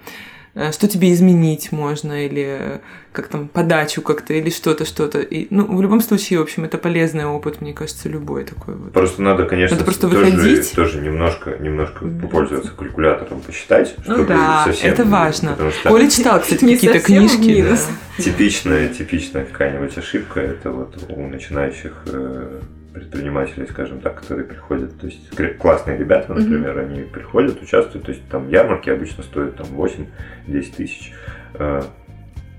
Э, 0.56 0.72
что 0.72 0.88
тебе 0.88 1.12
изменить 1.14 1.72
можно, 1.72 2.26
или 2.26 2.80
как 3.12 3.28
там 3.28 3.48
подачу 3.48 4.04
как-то, 4.04 4.36
или 4.36 4.52
что-то, 4.52 4.86
что-то. 4.86 5.20
И, 5.20 5.48
ну, 5.50 5.66
в 5.66 5.82
любом 5.82 6.00
случае, 6.00 6.38
в 6.40 6.42
общем, 6.44 6.64
это 6.64 6.78
полезный 6.78 7.26
опыт, 7.26 7.60
мне 7.60 7.74
кажется, 7.74 8.08
любой 8.08 8.44
такой 8.44 8.76
вот. 8.76 8.94
Просто 8.94 9.24
надо, 9.24 9.46
конечно, 9.46 9.76
надо 9.76 9.86
просто 9.86 10.08
тоже, 10.08 10.26
выходить. 10.26 10.72
тоже 10.74 11.02
немножко, 11.02 11.58
немножко 11.60 12.06
попользоваться 12.06 12.72
калькулятором, 12.72 13.42
посчитать, 13.42 13.96
ну, 14.06 14.14
чтобы 14.14 14.26
да, 14.28 14.64
совсем... 14.66 14.94
это 14.94 15.06
важно. 15.06 15.58
Что... 15.80 15.90
Коля 15.90 16.08
читал, 16.08 16.40
кстати, 16.40 16.66
какие-то 16.66 17.00
книжки. 17.00 17.64
Да. 17.64 18.24
Типичная, 18.24 18.90
типичная 18.90 19.46
какая-нибудь 19.46 19.98
ошибка, 19.98 20.40
это 20.40 20.70
вот 20.70 20.96
у 21.10 21.28
начинающих 21.28 21.94
э, 22.06 22.62
предпринимателей, 22.94 23.68
скажем 23.70 24.00
так, 24.00 24.22
которые 24.22 24.46
приходят, 24.46 25.00
то 25.00 25.08
есть 25.08 25.30
классные 25.58 25.98
ребята, 25.98 26.34
например, 26.34 26.78
mm-hmm. 26.78 26.86
они 26.86 27.02
приходят, 27.04 27.62
участвуют, 27.62 28.06
то 28.06 28.12
есть 28.12 28.28
там 28.30 28.50
ярмарки 28.50 28.90
обычно 28.90 29.24
стоят 29.24 29.56
там 29.56 29.68
8-10 29.72 30.76
тысяч, 30.76 31.14
э, 31.56 31.82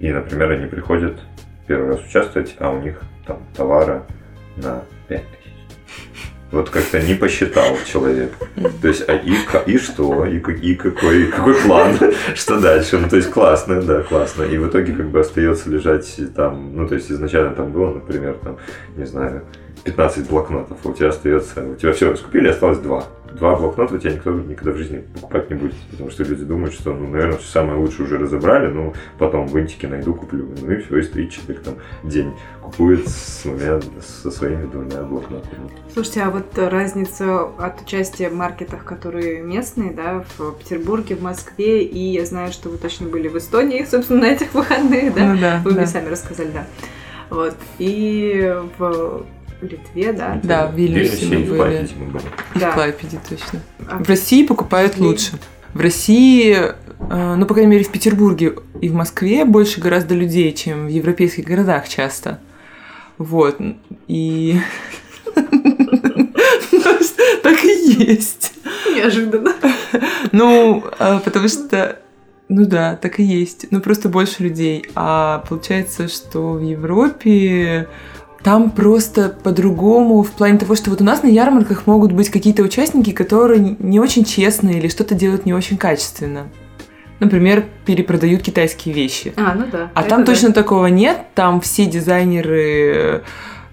и, 0.00 0.12
например, 0.12 0.50
они 0.50 0.66
приходят 0.66 1.20
первый 1.66 1.90
раз 1.90 2.04
участвовать, 2.04 2.56
а 2.58 2.70
у 2.70 2.80
них 2.80 3.00
там 3.26 3.42
товара 3.56 4.04
на 4.56 4.82
5 5.08 5.22
тысяч. 5.22 5.44
Вот 6.50 6.70
как-то 6.70 7.00
не 7.02 7.14
посчитал 7.14 7.76
человек. 7.84 8.32
То 8.80 8.88
есть, 8.88 9.08
а 9.08 9.14
и, 9.14 9.34
и 9.66 9.78
что? 9.78 10.24
И, 10.24 10.38
и 10.38 10.74
какой, 10.76 11.26
какой 11.26 11.54
план? 11.54 11.96
Что 12.34 12.60
дальше? 12.60 12.98
Ну, 12.98 13.08
то 13.08 13.16
есть, 13.16 13.30
классно, 13.30 13.82
да, 13.82 14.02
классно. 14.02 14.44
И 14.44 14.56
в 14.56 14.68
итоге 14.68 14.92
как 14.92 15.08
бы 15.08 15.18
остается 15.18 15.68
лежать 15.68 16.16
там, 16.36 16.76
ну, 16.76 16.86
то 16.86 16.94
есть, 16.94 17.10
изначально 17.10 17.56
там 17.56 17.72
было, 17.72 17.94
например, 17.94 18.34
там, 18.34 18.58
не 18.96 19.04
знаю, 19.04 19.44
15 19.84 20.28
блокнотов, 20.28 20.78
а 20.84 20.88
у 20.88 20.92
тебя 20.92 21.08
остается, 21.08 21.66
у 21.66 21.74
тебя 21.76 21.92
все 21.92 22.10
раскупили, 22.10 22.48
осталось 22.48 22.78
два 22.78 23.04
два 23.34 23.56
блокнота 23.56 23.94
у 23.94 23.98
тебя 23.98 24.12
никто 24.12 24.30
никогда 24.32 24.72
в 24.72 24.76
жизни 24.76 25.04
покупать 25.14 25.50
не 25.50 25.56
будет. 25.56 25.74
Потому 25.90 26.10
что 26.10 26.22
люди 26.24 26.44
думают, 26.44 26.74
что, 26.74 26.92
ну, 26.94 27.08
наверное, 27.08 27.38
все 27.38 27.48
самое 27.48 27.78
лучшее 27.78 28.06
уже 28.06 28.18
разобрали, 28.18 28.68
ну, 28.68 28.94
потом 29.18 29.46
в 29.46 29.58
интике 29.58 29.88
найду, 29.88 30.14
куплю. 30.14 30.48
Ну 30.60 30.70
и 30.70 30.80
все, 30.82 30.98
и 30.98 31.02
стоит 31.02 31.30
человек 31.30 31.62
там 31.62 31.74
день 32.04 32.32
купует 32.62 33.06
с 33.08 33.42
двумя, 33.42 33.80
со 34.00 34.30
своими 34.30 34.66
двумя 34.66 35.02
блокнотами. 35.02 35.70
Слушайте, 35.92 36.22
а 36.22 36.30
вот 36.30 36.56
разница 36.56 37.42
от 37.58 37.82
участия 37.82 38.30
в 38.30 38.34
маркетах, 38.34 38.84
которые 38.84 39.42
местные, 39.42 39.92
да, 39.92 40.24
в 40.38 40.52
Петербурге, 40.52 41.16
в 41.16 41.22
Москве, 41.22 41.82
и 41.82 41.98
я 41.98 42.24
знаю, 42.24 42.52
что 42.52 42.68
вы 42.68 42.78
точно 42.78 43.08
были 43.08 43.28
в 43.28 43.36
Эстонии, 43.36 43.84
собственно, 43.90 44.22
на 44.22 44.26
этих 44.26 44.54
выходных, 44.54 45.14
да? 45.14 45.34
Ну, 45.34 45.40
да 45.40 45.60
вы 45.64 45.72
да. 45.72 45.78
мне 45.78 45.86
сами 45.86 46.08
рассказали, 46.08 46.50
да. 46.52 46.66
Вот. 47.30 47.56
И 47.78 48.54
в 48.78 49.24
Литве, 49.64 50.12
да? 50.12 50.40
Да, 50.42 50.66
в 50.66 50.74
Вильнюсе 50.74 51.26
мы 51.26 51.44
были. 51.44 51.88
Да. 52.54 52.70
В 52.70 52.74
Клайпеде, 52.74 53.18
точно. 53.28 53.60
А. 53.88 54.02
В 54.02 54.08
России 54.08 54.46
покупают 54.46 54.98
лучше. 54.98 55.32
В 55.72 55.80
России, 55.80 56.54
э, 56.54 57.34
ну, 57.36 57.46
по 57.46 57.54
крайней 57.54 57.72
мере, 57.72 57.84
в 57.84 57.90
Петербурге 57.90 58.54
и 58.80 58.88
в 58.88 58.94
Москве 58.94 59.44
больше 59.44 59.80
гораздо 59.80 60.14
людей, 60.14 60.52
чем 60.52 60.86
в 60.86 60.88
европейских 60.88 61.44
городах 61.44 61.88
часто. 61.88 62.38
Вот. 63.18 63.58
И... 64.08 64.60
Так 67.42 67.62
и 67.62 68.04
есть. 68.04 68.54
Неожиданно. 68.94 69.52
Ну, 70.32 70.82
э, 70.98 71.20
потому 71.22 71.48
что 71.48 71.98
ну 72.48 72.66
да, 72.66 72.96
так 72.96 73.20
и 73.20 73.22
есть. 73.22 73.66
Ну 73.70 73.80
просто 73.80 74.08
больше 74.08 74.42
людей. 74.42 74.86
А 74.94 75.44
получается, 75.48 76.08
что 76.08 76.52
в 76.52 76.62
Европе 76.62 77.88
там 78.44 78.70
просто 78.70 79.30
по-другому 79.30 80.22
в 80.22 80.30
плане 80.30 80.58
того, 80.58 80.76
что 80.76 80.90
вот 80.90 81.00
у 81.00 81.04
нас 81.04 81.22
на 81.22 81.28
ярмарках 81.28 81.86
могут 81.86 82.12
быть 82.12 82.28
какие-то 82.28 82.62
участники, 82.62 83.10
которые 83.10 83.76
не 83.78 83.98
очень 83.98 84.24
честные 84.24 84.78
или 84.78 84.88
что-то 84.88 85.14
делают 85.14 85.46
не 85.46 85.54
очень 85.54 85.78
качественно. 85.78 86.48
Например, 87.20 87.64
перепродают 87.86 88.42
китайские 88.42 88.94
вещи. 88.94 89.32
А, 89.36 89.54
ну 89.54 89.64
да. 89.72 89.90
А 89.94 90.02
там 90.02 90.20
да. 90.20 90.32
точно 90.32 90.52
такого 90.52 90.86
нет. 90.88 91.18
Там 91.34 91.62
все 91.62 91.86
дизайнеры 91.86 93.24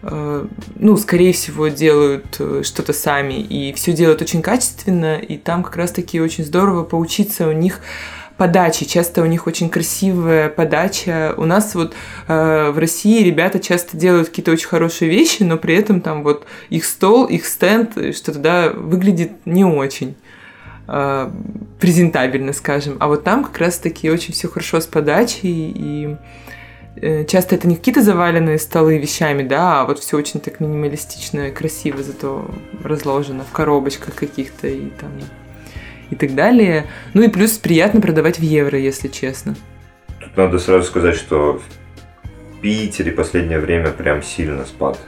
э, 0.03 0.45
ну, 0.75 0.95
скорее 0.95 1.33
всего, 1.33 1.67
делают 1.67 2.37
э, 2.39 2.61
что-то 2.63 2.93
сами, 2.93 3.41
и 3.41 3.73
все 3.73 3.91
делают 3.91 4.21
очень 4.21 4.41
качественно, 4.41 5.17
и 5.17 5.37
там 5.37 5.63
как 5.63 5.75
раз-таки 5.75 6.21
очень 6.21 6.45
здорово 6.45 6.83
поучиться 6.83 7.49
у 7.49 7.51
них 7.51 7.81
подачи. 8.41 8.85
Часто 8.85 9.21
у 9.21 9.27
них 9.27 9.45
очень 9.45 9.69
красивая 9.69 10.49
подача. 10.49 11.35
У 11.37 11.45
нас 11.45 11.75
вот 11.75 11.93
э, 12.27 12.71
в 12.71 12.79
России 12.79 13.23
ребята 13.23 13.59
часто 13.59 13.95
делают 13.95 14.29
какие-то 14.29 14.51
очень 14.51 14.67
хорошие 14.67 15.11
вещи, 15.11 15.43
но 15.43 15.57
при 15.57 15.75
этом 15.75 16.01
там 16.01 16.23
вот 16.23 16.47
их 16.71 16.85
стол, 16.85 17.25
их 17.25 17.45
стенд, 17.45 17.91
что-то, 18.15 18.39
да, 18.39 18.71
выглядит 18.71 19.33
не 19.45 19.63
очень 19.63 20.15
э, 20.87 21.29
презентабельно, 21.79 22.53
скажем. 22.53 22.97
А 22.99 23.09
вот 23.09 23.23
там 23.23 23.43
как 23.43 23.59
раз-таки 23.59 24.09
очень 24.09 24.33
все 24.33 24.47
хорошо 24.47 24.81
с 24.81 24.87
подачей 24.87 25.71
и 25.75 26.15
э, 26.95 27.25
часто 27.25 27.53
это 27.53 27.67
не 27.67 27.75
какие-то 27.75 28.01
заваленные 28.01 28.57
столы 28.57 28.97
вещами, 28.97 29.43
да, 29.43 29.81
а 29.81 29.85
вот 29.85 29.99
все 29.99 30.17
очень 30.17 30.39
так 30.39 30.59
минималистично 30.59 31.49
и 31.49 31.51
красиво 31.51 32.01
зато 32.01 32.49
разложено 32.83 33.43
в 33.43 33.51
коробочках 33.51 34.15
каких-то 34.15 34.67
и 34.67 34.89
там 34.99 35.11
и 36.11 36.15
так 36.15 36.35
далее. 36.35 36.85
Ну 37.13 37.23
и 37.23 37.29
плюс 37.29 37.57
приятно 37.57 38.01
продавать 38.01 38.37
в 38.37 38.43
евро, 38.43 38.77
если 38.77 39.07
честно. 39.07 39.55
Тут 40.19 40.37
надо 40.37 40.59
сразу 40.59 40.83
сказать, 40.83 41.15
что 41.15 41.59
в 41.59 42.61
Питере 42.61 43.11
последнее 43.11 43.59
время 43.59 43.91
прям 43.91 44.21
сильно 44.21 44.65
спад 44.65 44.99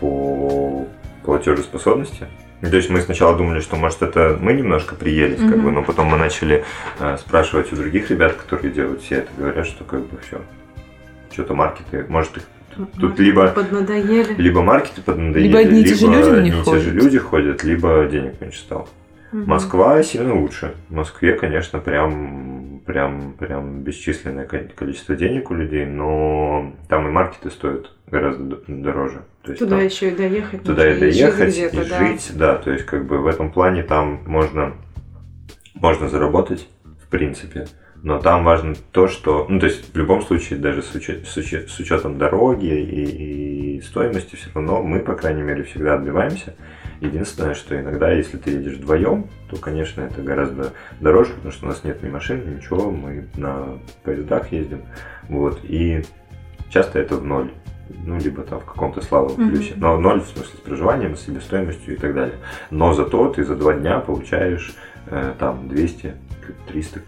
по 0.00 0.86
платежеспособности. 1.24 2.26
То 2.60 2.76
есть 2.76 2.90
мы 2.90 3.00
сначала 3.00 3.36
думали, 3.36 3.60
что 3.60 3.76
может 3.76 4.02
это 4.02 4.36
мы 4.40 4.52
немножко 4.52 4.96
приелись, 4.96 5.38
mm-hmm. 5.38 5.50
как 5.50 5.62
бы, 5.62 5.70
но 5.70 5.84
потом 5.84 6.08
мы 6.08 6.18
начали 6.18 6.64
э, 6.98 7.16
спрашивать 7.18 7.72
у 7.72 7.76
других 7.76 8.10
ребят, 8.10 8.32
которые 8.32 8.72
делают 8.72 9.00
все 9.00 9.18
это, 9.18 9.28
говорят, 9.38 9.64
что 9.64 9.84
как 9.84 10.00
бы 10.00 10.18
все, 10.26 10.40
что-то 11.30 11.54
маркеты, 11.54 12.04
может 12.08 12.36
их 12.36 12.42
Тут 13.00 13.18
либо, 13.18 13.48
поднадоели. 13.48 14.34
либо 14.38 14.62
маркеты 14.62 15.02
поднадоели, 15.02 15.48
либо 15.48 15.58
одни 15.58 15.80
и 15.80 15.84
те 15.84 15.94
же 15.94 16.06
люди 16.06 16.40
них 16.42 16.64
ходят. 16.64 16.82
те 16.82 16.90
же 16.90 16.94
люди 16.94 17.18
ходят, 17.18 17.64
либо 17.64 18.06
денег 18.10 18.40
меньше 18.40 18.60
стало. 18.60 18.88
Угу. 19.32 19.42
Москва 19.46 20.02
сильно 20.02 20.34
лучше. 20.34 20.74
В 20.88 20.94
Москве, 20.94 21.34
конечно, 21.34 21.80
прям, 21.80 22.80
прям, 22.86 23.34
прям 23.38 23.82
бесчисленное 23.82 24.46
количество 24.46 25.14
денег 25.16 25.50
у 25.50 25.54
людей, 25.54 25.84
но 25.86 26.72
там 26.88 27.06
и 27.08 27.10
маркеты 27.10 27.50
стоят 27.50 27.92
гораздо 28.06 28.60
дороже. 28.66 29.22
То 29.42 29.50
есть 29.50 29.58
туда 29.58 29.76
там, 29.76 29.84
еще 29.84 30.08
и 30.08 30.16
доехать. 30.16 30.62
Туда 30.62 30.90
и 30.90 30.98
доехать, 30.98 31.56
и 31.56 31.60
жить, 31.60 31.88
да. 31.88 31.98
жить, 31.98 32.32
да. 32.34 32.56
То 32.56 32.70
есть 32.70 32.86
как 32.86 33.06
бы 33.06 33.18
в 33.18 33.26
этом 33.26 33.52
плане 33.52 33.82
там 33.82 34.20
можно, 34.26 34.74
можно 35.74 36.08
заработать, 36.08 36.68
в 37.02 37.08
принципе. 37.08 37.66
Но 38.02 38.20
там 38.20 38.44
важно 38.44 38.74
то, 38.92 39.08
что, 39.08 39.46
ну, 39.48 39.58
то 39.58 39.66
есть 39.66 39.92
в 39.92 39.98
любом 39.98 40.22
случае, 40.22 40.58
даже 40.58 40.82
с, 40.82 40.94
учет, 40.94 41.26
с, 41.26 41.36
учет, 41.36 41.68
с 41.68 41.78
учетом 41.80 42.16
дороги 42.16 42.66
и, 42.66 43.76
и 43.76 43.80
стоимости, 43.80 44.36
все 44.36 44.50
равно 44.54 44.82
мы, 44.82 45.00
по 45.00 45.14
крайней 45.14 45.42
мере, 45.42 45.64
всегда 45.64 45.94
отбиваемся. 45.94 46.54
Единственное, 47.00 47.54
что 47.54 47.78
иногда, 47.78 48.10
если 48.10 48.36
ты 48.36 48.50
едешь 48.50 48.74
вдвоем, 48.74 49.28
то, 49.50 49.56
конечно, 49.56 50.00
это 50.00 50.20
гораздо 50.22 50.72
дороже, 51.00 51.34
потому 51.34 51.52
что 51.52 51.66
у 51.66 51.68
нас 51.68 51.84
нет 51.84 52.02
ни 52.02 52.08
машин, 52.08 52.56
ничего, 52.56 52.90
мы 52.90 53.28
на 53.36 53.78
поездах 54.02 54.50
ездим. 54.52 54.82
Вот, 55.28 55.60
и 55.62 56.02
часто 56.70 56.98
это 56.98 57.16
в 57.16 57.24
ноль. 57.24 57.50
Ну, 58.04 58.18
либо 58.18 58.42
там 58.42 58.60
в 58.60 58.66
каком-то 58.66 59.00
слабом 59.00 59.36
плюсе. 59.36 59.72
Mm-hmm. 59.72 59.78
Но 59.78 59.98
ноль 59.98 60.20
в 60.20 60.26
смысле 60.26 60.58
с 60.58 60.60
проживанием, 60.60 61.16
с 61.16 61.22
себестоимостью 61.22 61.94
и 61.94 61.96
так 61.96 62.14
далее. 62.14 62.36
Но 62.70 62.92
зато 62.92 63.32
ты 63.32 63.44
за 63.44 63.56
два 63.56 63.72
дня 63.74 64.00
получаешь 64.00 64.74
э, 65.06 65.32
там 65.38 65.68
200-300 65.68 66.14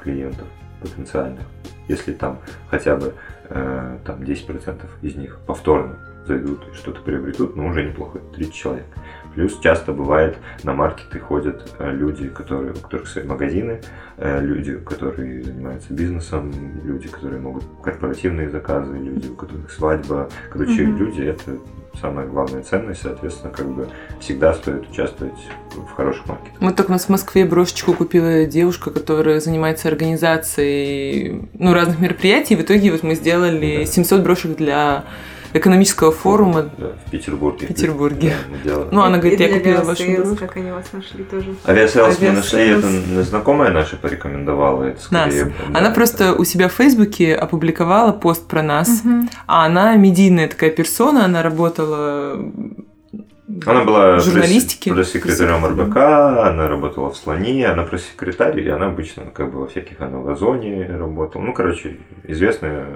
клиентов 0.02 0.46
потенциальных. 0.80 1.44
Если 1.86 2.12
там 2.12 2.38
хотя 2.70 2.96
бы 2.96 3.12
э, 3.50 3.98
там 4.06 4.22
10% 4.22 4.86
из 5.02 5.16
них 5.16 5.40
повторно 5.46 5.98
зайдут 6.26 6.66
и 6.72 6.74
что-то 6.74 7.00
приобретут, 7.02 7.56
ну 7.56 7.66
уже 7.66 7.84
неплохо, 7.84 8.20
30 8.34 8.54
человек. 8.54 8.86
Плюс 9.34 9.58
часто 9.60 9.92
бывает 9.92 10.38
на 10.64 10.72
маркеты 10.72 11.20
ходят 11.20 11.74
э, 11.78 11.92
люди, 11.92 12.28
которые, 12.28 12.72
у 12.72 12.76
которых 12.76 13.08
свои 13.08 13.24
магазины, 13.24 13.80
э, 14.16 14.40
люди, 14.40 14.76
которые 14.76 15.42
занимаются 15.42 15.92
бизнесом, 15.92 16.52
люди, 16.84 17.08
которые 17.08 17.40
могут 17.40 17.64
корпоративные 17.82 18.50
заказы, 18.50 18.96
люди, 18.96 19.28
у 19.28 19.34
которых 19.34 19.70
свадьба. 19.70 20.28
Короче, 20.50 20.84
mm-hmm. 20.84 20.98
люди 20.98 21.22
это 21.22 21.58
самая 22.00 22.26
главная 22.26 22.62
ценность, 22.62 23.02
соответственно, 23.02 23.52
как 23.52 23.68
бы 23.68 23.88
всегда 24.20 24.54
стоит 24.54 24.88
участвовать 24.88 25.38
в 25.72 25.90
хороших 25.92 26.26
маркетах. 26.26 26.60
Мы 26.60 26.72
только 26.72 26.90
у 26.90 26.92
нас 26.92 27.04
в 27.04 27.08
Москве 27.08 27.44
брошечку 27.44 27.92
купила 27.92 28.44
девушка, 28.46 28.90
которая 28.90 29.40
занимается 29.40 29.88
организацией 29.88 31.48
ну, 31.54 31.72
разных 31.74 32.00
мероприятий. 32.00 32.56
В 32.56 32.62
итоге 32.62 32.92
вот 32.92 33.02
мы 33.02 33.14
сделали 33.14 33.78
да. 33.78 33.86
700 33.86 34.22
брошек 34.22 34.56
для 34.56 35.04
экономического 35.52 36.12
форума 36.12 36.70
да, 36.76 36.92
в 37.06 37.10
Петербурге. 37.10 37.66
В 37.66 37.68
Петербурге. 37.68 38.34
Да, 38.64 38.88
ну, 38.90 39.02
она 39.02 39.18
говорит, 39.18 39.40
и 39.40 39.44
я 39.44 39.52
купила 39.52 39.82
вашу 39.82 40.04
игрушку. 40.04 40.36
как 40.36 40.56
они 40.56 40.70
вас 40.70 40.92
нашли 40.92 41.24
тоже. 41.24 41.54
Авиасейлс 41.66 42.20
мы 42.20 42.30
нашли, 42.30 42.68
это 42.68 43.22
знакомая 43.24 43.70
наша 43.70 43.96
порекомендовала, 43.96 44.84
это 44.84 45.02
скорее... 45.02 45.44
Нас. 45.44 45.54
Да, 45.72 45.78
она 45.78 45.90
просто 45.90 46.34
у 46.34 46.44
себя 46.44 46.68
в 46.68 46.72
Фейсбуке 46.72 47.34
опубликовала 47.34 48.12
пост 48.12 48.46
про 48.46 48.62
нас, 48.62 49.02
угу. 49.04 49.28
а 49.46 49.66
она 49.66 49.96
медийная 49.96 50.48
такая 50.48 50.70
персона, 50.70 51.24
она 51.24 51.42
работала 51.42 52.38
она 53.66 53.84
была 53.84 54.18
журналистики. 54.18 54.92
пресс-секретарем 54.92 55.64
РБК, 55.64 55.96
она 55.96 56.68
работала 56.68 57.10
в 57.10 57.16
Слоне, 57.16 57.66
она 57.66 57.84
пресс-секретарь, 57.84 58.60
и 58.60 58.68
она 58.68 58.86
обычно 58.86 59.24
как 59.32 59.52
бы 59.52 59.60
во 59.60 59.66
всяких, 59.66 60.00
она 60.00 60.18
в 60.18 60.28
Озоне 60.28 60.86
работала. 60.86 61.42
Ну, 61.42 61.52
короче, 61.52 61.98
известная 62.24 62.86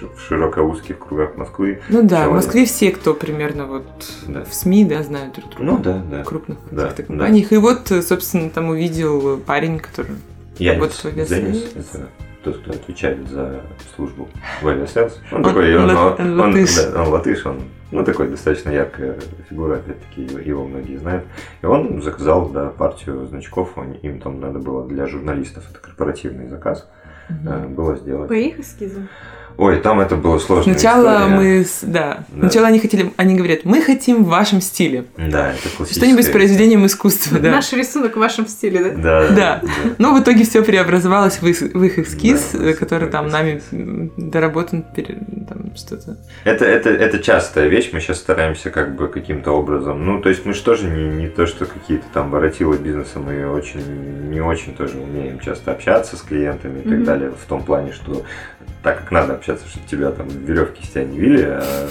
в 0.00 0.28
широко-узких 0.28 0.98
кругах 0.98 1.36
Москвы. 1.36 1.80
Ну 1.88 2.02
да, 2.02 2.08
человек. 2.08 2.30
в 2.30 2.34
Москве 2.34 2.64
все, 2.64 2.90
кто 2.90 3.14
примерно 3.14 3.66
вот 3.66 3.84
да. 4.26 4.44
в 4.44 4.52
СМИ, 4.52 4.84
да, 4.86 5.02
знают 5.02 5.34
друг 5.34 5.50
друга. 5.50 5.64
Ну 5.64 5.78
да, 5.78 6.02
да. 6.10 6.24
Крупных 6.24 6.58
да, 6.70 6.82
каких-то 6.82 7.02
компаниях. 7.04 7.48
Да. 7.50 7.56
И 7.56 7.58
вот, 7.58 7.92
собственно, 8.02 8.50
там 8.50 8.70
увидел 8.70 9.38
парень, 9.38 9.78
который 9.78 10.16
Янис 10.58 10.74
работает 10.74 11.00
в 11.00 11.06
авиасейлс. 11.06 11.64
это 11.76 12.08
тот, 12.42 12.58
кто 12.58 12.70
отвечает 12.70 13.28
за 13.28 13.62
службу 13.94 14.28
в 14.62 14.68
авиасейлс. 14.68 15.20
Он 15.30 15.42
такой, 15.42 15.76
он, 15.76 15.90
он, 15.90 15.96
он, 15.96 16.40
он, 16.40 16.54
да, 16.54 17.02
он 17.02 17.08
латыш, 17.08 17.46
он 17.46 17.60
Ну, 17.90 18.04
такой 18.04 18.28
достаточно 18.28 18.70
яркая 18.70 19.18
фигура, 19.48 19.76
опять-таки, 19.76 20.22
его, 20.22 20.64
многие 20.64 20.96
знают. 20.96 21.24
И 21.62 21.66
он 21.66 22.00
заказал, 22.02 22.48
да, 22.48 22.68
партию 22.70 23.26
значков, 23.26 23.76
он- 23.76 23.92
им 23.92 24.20
там 24.20 24.40
надо 24.40 24.58
было 24.60 24.86
для 24.86 25.06
журналистов, 25.06 25.64
это 25.70 25.80
корпоративный 25.80 26.48
заказ, 26.48 26.88
э, 27.28 27.66
было 27.66 27.96
сделать. 27.96 28.28
По 28.28 28.34
их 28.34 28.60
эскизам? 28.60 29.08
Ой, 29.56 29.78
там 29.80 30.00
это 30.00 30.16
было 30.16 30.38
сложно. 30.38 30.72
Сначала 30.72 31.26
мы, 31.28 31.64
с- 31.64 31.80
да, 31.82 32.24
Да. 32.30 32.40
сначала 32.48 32.68
они 32.68 32.78
хотели, 32.78 33.12
они 33.16 33.34
говорят, 33.36 33.64
мы 33.64 33.82
хотим 33.82 34.24
в 34.24 34.28
вашем 34.28 34.60
стиле. 34.60 35.04
Да, 35.16 35.50
это 35.52 35.68
классическое. 35.76 35.86
Что-нибудь 36.08 36.24
с 36.26 36.30
произведением 36.30 36.86
искусства, 36.86 37.38
да. 37.38 37.50
Наш 37.50 37.72
рисунок 37.72 38.16
в 38.16 38.20
вашем 38.20 38.46
стиле, 38.46 38.92
да? 38.96 39.28
Да, 39.28 39.28
Да. 39.30 39.62
Но 39.98 40.14
в 40.14 40.22
итоге 40.22 40.44
все 40.44 40.62
преобразовалось 40.62 41.40
в 41.42 41.46
их, 41.46 41.60
в 41.60 41.82
их 41.84 41.98
эскиз, 41.98 42.50
Да, 42.52 42.72
который 42.72 43.08
там 43.10 43.28
нами 43.28 43.60
доработан, 44.16 44.82
пере- 44.82 45.18
там 45.48 45.74
что-то. 45.76 46.16
Это, 46.44 46.64
это, 46.64 46.90
это 46.90 47.18
частая 47.18 47.68
вещь, 47.68 47.90
мы 47.92 48.00
сейчас 48.00 48.18
стараемся 48.18 48.70
как 48.70 48.96
бы 48.96 49.08
каким-то 49.08 49.52
образом, 49.52 50.04
ну, 50.04 50.20
то 50.20 50.28
есть 50.28 50.44
мы 50.46 50.54
же 50.54 50.62
тоже 50.62 50.88
не, 50.88 51.08
не 51.22 51.28
то, 51.28 51.46
что 51.46 51.66
какие-то 51.66 52.04
там 52.12 52.30
воротилы 52.30 52.76
бизнеса, 52.76 53.18
мы 53.18 53.46
очень, 53.50 53.80
не 54.30 54.40
очень 54.40 54.74
тоже 54.74 54.98
умеем 54.98 55.38
часто 55.40 55.72
общаться 55.72 56.16
с 56.16 56.22
клиентами 56.22 56.78
и 56.80 56.82
так 56.82 56.92
Мгм. 56.92 57.04
далее, 57.04 57.30
в 57.30 57.46
том 57.48 57.62
плане, 57.62 57.92
что 57.92 58.22
так 58.82 59.00
как 59.00 59.10
надо 59.10 59.34
общаться, 59.34 59.68
чтобы 59.68 59.86
тебя 59.86 60.10
там 60.10 60.26
веревки 60.28 60.84
с 60.84 60.88
тебя 60.90 61.04
не 61.04 61.18
вили, 61.18 61.42
а 61.42 61.88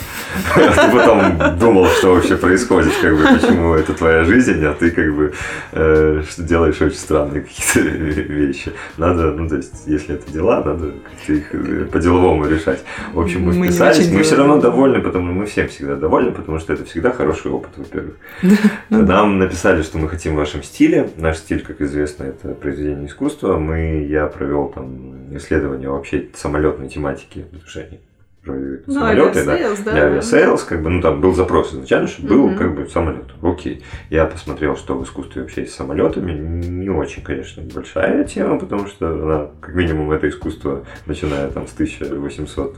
ты 0.56 0.98
потом 0.98 1.60
думал, 1.60 1.86
что 1.86 2.16
вообще 2.16 2.36
происходит, 2.36 2.94
как 3.00 3.16
бы, 3.16 3.24
почему 3.40 3.74
это 3.76 3.94
твоя 3.94 4.24
жизнь, 4.24 4.66
а 4.66 4.74
ты 4.74 4.90
как 4.90 5.16
бы 5.16 5.34
э, 5.72 6.24
что 6.28 6.44
делаешь 6.44 6.82
очень 6.82 6.98
странные 6.98 7.42
какие-то 7.42 7.80
вещи. 8.34 8.72
Надо, 8.98 9.32
ну, 9.32 9.48
то 9.48 9.58
есть, 9.58 9.84
если 9.86 10.16
это 10.16 10.32
дела, 10.32 10.64
надо 10.64 10.94
как-то 11.04 11.34
их 11.34 11.54
э, 11.54 11.86
по-деловому 11.86 12.48
решать. 12.48 12.84
В 13.14 13.20
общем, 13.20 13.44
мы 13.44 13.54
Мы 13.54 13.68
вписались, 13.68 14.00
очень 14.00 14.18
мы 14.18 14.24
все 14.24 14.36
равно 14.36 14.60
довольны, 14.60 15.00
потому 15.02 15.32
мы 15.32 15.46
всем 15.46 15.68
всегда 15.68 15.96
довольны, 15.96 16.32
потому 16.32 16.60
что 16.60 16.74
это 16.74 16.86
всегда 16.86 17.12
хороший 17.12 17.52
опыт, 17.52 17.72
во-первых. 17.78 18.16
Ну. 18.90 19.06
Нам 19.06 19.38
написали, 19.38 19.84
что 19.84 20.00
мы 20.00 20.10
хотим 20.10 20.34
в 20.34 20.38
вашем 20.38 20.64
стиле. 20.64 21.10
Наш 21.18 21.38
стиль, 21.38 21.62
как 21.62 21.82
известно, 21.82 22.24
это 22.24 22.50
произведение 22.50 23.08
искусства. 23.08 23.58
Мы, 23.58 24.08
я 24.10 24.26
провел 24.26 24.70
там 24.70 25.36
исследование 25.38 25.90
вообще 25.90 26.28
самолетной 26.60 26.90
тематики, 26.90 27.42
потому 27.44 27.68
что 27.68 27.80
они 27.82 28.00
Ну, 28.46 28.94
самолеты, 28.94 29.46
да. 29.46 29.58
да. 29.86 29.92
Для 29.92 30.06
авиасейлс, 30.06 30.64
как 30.64 30.82
бы, 30.82 30.90
ну 30.90 31.02
там 31.02 31.22
был 31.22 31.34
запрос 31.36 31.74
изначально, 31.74 32.08
что 32.08 32.26
был 32.26 32.48
Мгм. 32.48 32.58
как 32.58 32.76
бы 32.76 32.88
самолет. 32.88 33.26
Окей. 33.42 33.84
Я 34.10 34.26
посмотрел, 34.26 34.76
что 34.76 34.98
в 34.98 35.04
искусстве 35.04 35.42
вообще 35.42 35.62
есть 35.62 35.74
с 35.74 35.78
самолетами. 35.78 36.32
Не 36.32 36.90
очень, 36.90 37.22
конечно, 37.24 37.62
большая 37.74 38.24
тема, 38.24 38.58
потому 38.60 38.88
что 38.88 39.10
она, 39.10 39.48
как 39.60 39.76
минимум, 39.76 40.12
это 40.12 40.28
искусство, 40.30 40.86
начиная 41.06 41.50
там 41.50 41.68
с 41.68 41.74
1800 41.74 42.76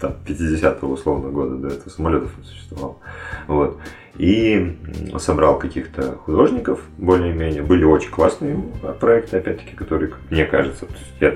там, 0.00 0.16
50-го 0.26 0.88
условно 0.88 1.30
года 1.30 1.54
до 1.56 1.68
этого 1.68 1.88
самолетов 1.88 2.36
не 2.36 2.44
существовало. 2.44 2.96
Вот. 3.46 3.78
И 4.18 4.76
собрал 5.18 5.58
каких-то 5.58 6.16
художников, 6.16 6.80
более-менее. 6.98 7.62
Были 7.62 7.84
очень 7.84 8.10
классные 8.10 8.58
проекты, 9.00 9.36
опять-таки, 9.38 9.74
которые, 9.76 10.08
как 10.10 10.18
мне 10.30 10.44
кажется, 10.44 10.86
то 10.86 10.92
есть 10.92 11.12
я 11.20 11.30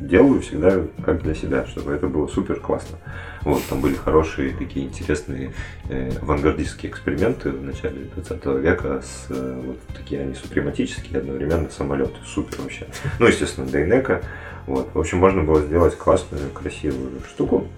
делаю 0.00 0.40
всегда 0.40 0.82
как 1.04 1.22
для 1.22 1.34
себя, 1.34 1.66
чтобы 1.66 1.92
это 1.92 2.06
было 2.06 2.26
супер 2.26 2.58
классно. 2.60 2.98
Вот, 3.42 3.62
там 3.68 3.80
были 3.80 3.94
хорошие 3.94 4.54
такие 4.54 4.86
интересные 4.86 5.52
э, 5.88 6.10
авангардистские 6.20 6.90
эксперименты 6.90 7.50
в 7.50 7.62
начале 7.62 8.06
20 8.14 8.46
века 8.62 9.02
с 9.02 9.26
э, 9.30 9.62
вот 9.64 9.78
такие 9.96 10.22
они 10.22 10.34
супрематические 10.34 11.20
одновременно 11.20 11.70
самолеты. 11.70 12.16
Супер 12.24 12.60
вообще. 12.60 12.86
Ну, 13.18 13.26
естественно, 13.26 13.66
Дейнека. 13.66 14.22
Вот. 14.66 14.88
В 14.94 14.98
общем, 14.98 15.18
можно 15.18 15.42
было 15.42 15.60
сделать 15.62 15.96
классную, 15.96 16.50
красивую 16.50 17.20
штуку. 17.28 17.68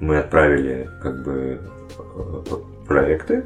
Мы 0.00 0.18
отправили 0.18 0.88
как 1.00 1.24
бы 1.24 1.60
э, 1.98 2.56
проекты. 2.86 3.44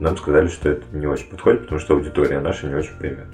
Нам 0.00 0.16
сказали, 0.16 0.48
что 0.48 0.70
это 0.70 0.84
не 0.92 1.06
очень 1.06 1.28
подходит, 1.28 1.62
потому 1.62 1.80
что 1.80 1.94
аудитория 1.94 2.40
наша 2.40 2.66
не 2.66 2.74
очень 2.74 2.96
поймет. 2.98 3.26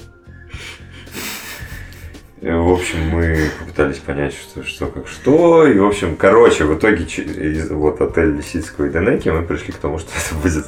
В 2.44 2.72
общем, 2.72 3.08
мы 3.08 3.50
попытались 3.58 3.98
понять, 3.98 4.34
что, 4.34 4.62
что 4.64 4.86
как 4.86 5.08
что. 5.08 5.66
И, 5.66 5.78
в 5.78 5.86
общем, 5.86 6.14
короче, 6.14 6.64
в 6.64 6.78
итоге 6.78 7.04
из 7.04 7.70
вот 7.70 8.02
отель 8.02 8.36
Лисицкого 8.36 8.84
и 8.84 8.90
Денеки 8.90 9.30
мы 9.30 9.42
пришли 9.42 9.72
к 9.72 9.76
тому, 9.76 9.98
что 9.98 10.10
это 10.26 10.42
будет 10.42 10.66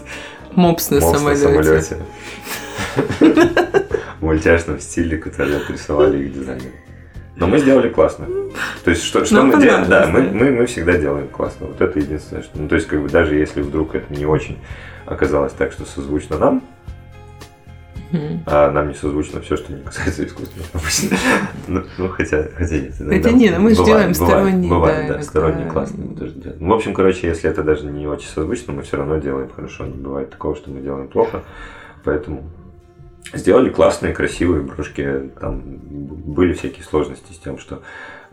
Мопс 0.53 0.89
на 0.89 1.01
мопс 1.01 1.19
самолете. 1.19 1.99
В 2.97 4.21
мультяшном 4.23 4.81
стиле, 4.81 5.19
который 5.19 5.59
отрисовали 5.59 6.25
их 6.25 6.33
дизайнеры. 6.33 6.73
Но 7.37 7.47
мы 7.47 7.59
сделали 7.59 7.91
классно. 7.91 8.27
То 8.83 8.91
есть, 8.91 9.03
что, 9.03 9.27
что 9.27 9.43
мы 9.43 9.61
делаем? 9.61 9.87
Да, 9.87 10.07
мы, 10.07 10.23
мы, 10.23 10.51
мы 10.53 10.65
всегда 10.65 10.97
делаем 10.97 11.29
классно. 11.29 11.67
Вот 11.67 11.81
это 11.83 11.99
единственное, 11.99 12.43
что. 12.43 12.59
Ну, 12.59 12.69
то 12.69 12.77
есть, 12.77 12.87
как 12.87 13.03
бы 13.03 13.11
даже 13.11 13.35
если 13.35 13.61
вдруг 13.61 13.95
это 13.95 14.11
не 14.15 14.25
очень 14.25 14.59
оказалось 15.05 15.53
так, 15.53 15.73
что 15.73 15.85
созвучно 15.85 16.39
нам, 16.39 16.63
Мгм. 18.13 18.43
а 18.47 18.71
нам 18.71 18.89
не 18.89 18.95
созвучно 18.95 19.41
все, 19.41 19.57
что 19.57 19.73
не 19.73 19.83
касается 19.83 20.25
искусства. 20.25 20.63
обычно. 20.75 21.17
Ну, 21.69 21.83
ну, 21.99 22.09
хотя, 22.09 22.49
хотя 22.55 22.79
нет. 22.79 22.95
Хотя 22.99 23.31
не, 23.33 23.51
ну 23.51 23.61
мы 23.61 23.75
же 23.75 23.85
делаем 23.85 24.15
сторонние, 24.15 24.71
Бывает, 24.71 25.09
да, 25.09 25.23
сторонние 25.23 25.69
классные 25.69 26.09
мы 26.09 26.17
тоже 26.17 26.33
делаем. 26.33 26.59
Ну, 26.61 26.69
В 26.71 26.75
общем, 26.75 26.95
короче, 26.95 27.27
если 27.27 27.51
это 27.51 27.63
даже 27.63 27.87
не 27.87 28.07
очень 28.07 28.29
созвучно, 28.29 28.73
мы 28.73 28.83
все 28.83 28.97
равно 28.97 29.19
делаем 29.19 29.51
хорошо. 29.55 29.87
Не 29.87 29.97
бывает 29.97 30.31
такого, 30.31 30.55
что 30.55 30.71
мы 30.71 30.81
делаем 30.81 31.09
плохо. 31.09 31.43
Поэтому 32.05 32.45
сделали 33.35 33.71
классные, 33.71 34.13
красивые 34.13 34.63
брошки. 34.63 35.31
Там 35.41 35.63
были 35.65 36.53
всякие 36.53 36.85
сложности 36.85 37.33
с 37.33 37.39
тем, 37.39 37.59
что 37.59 37.83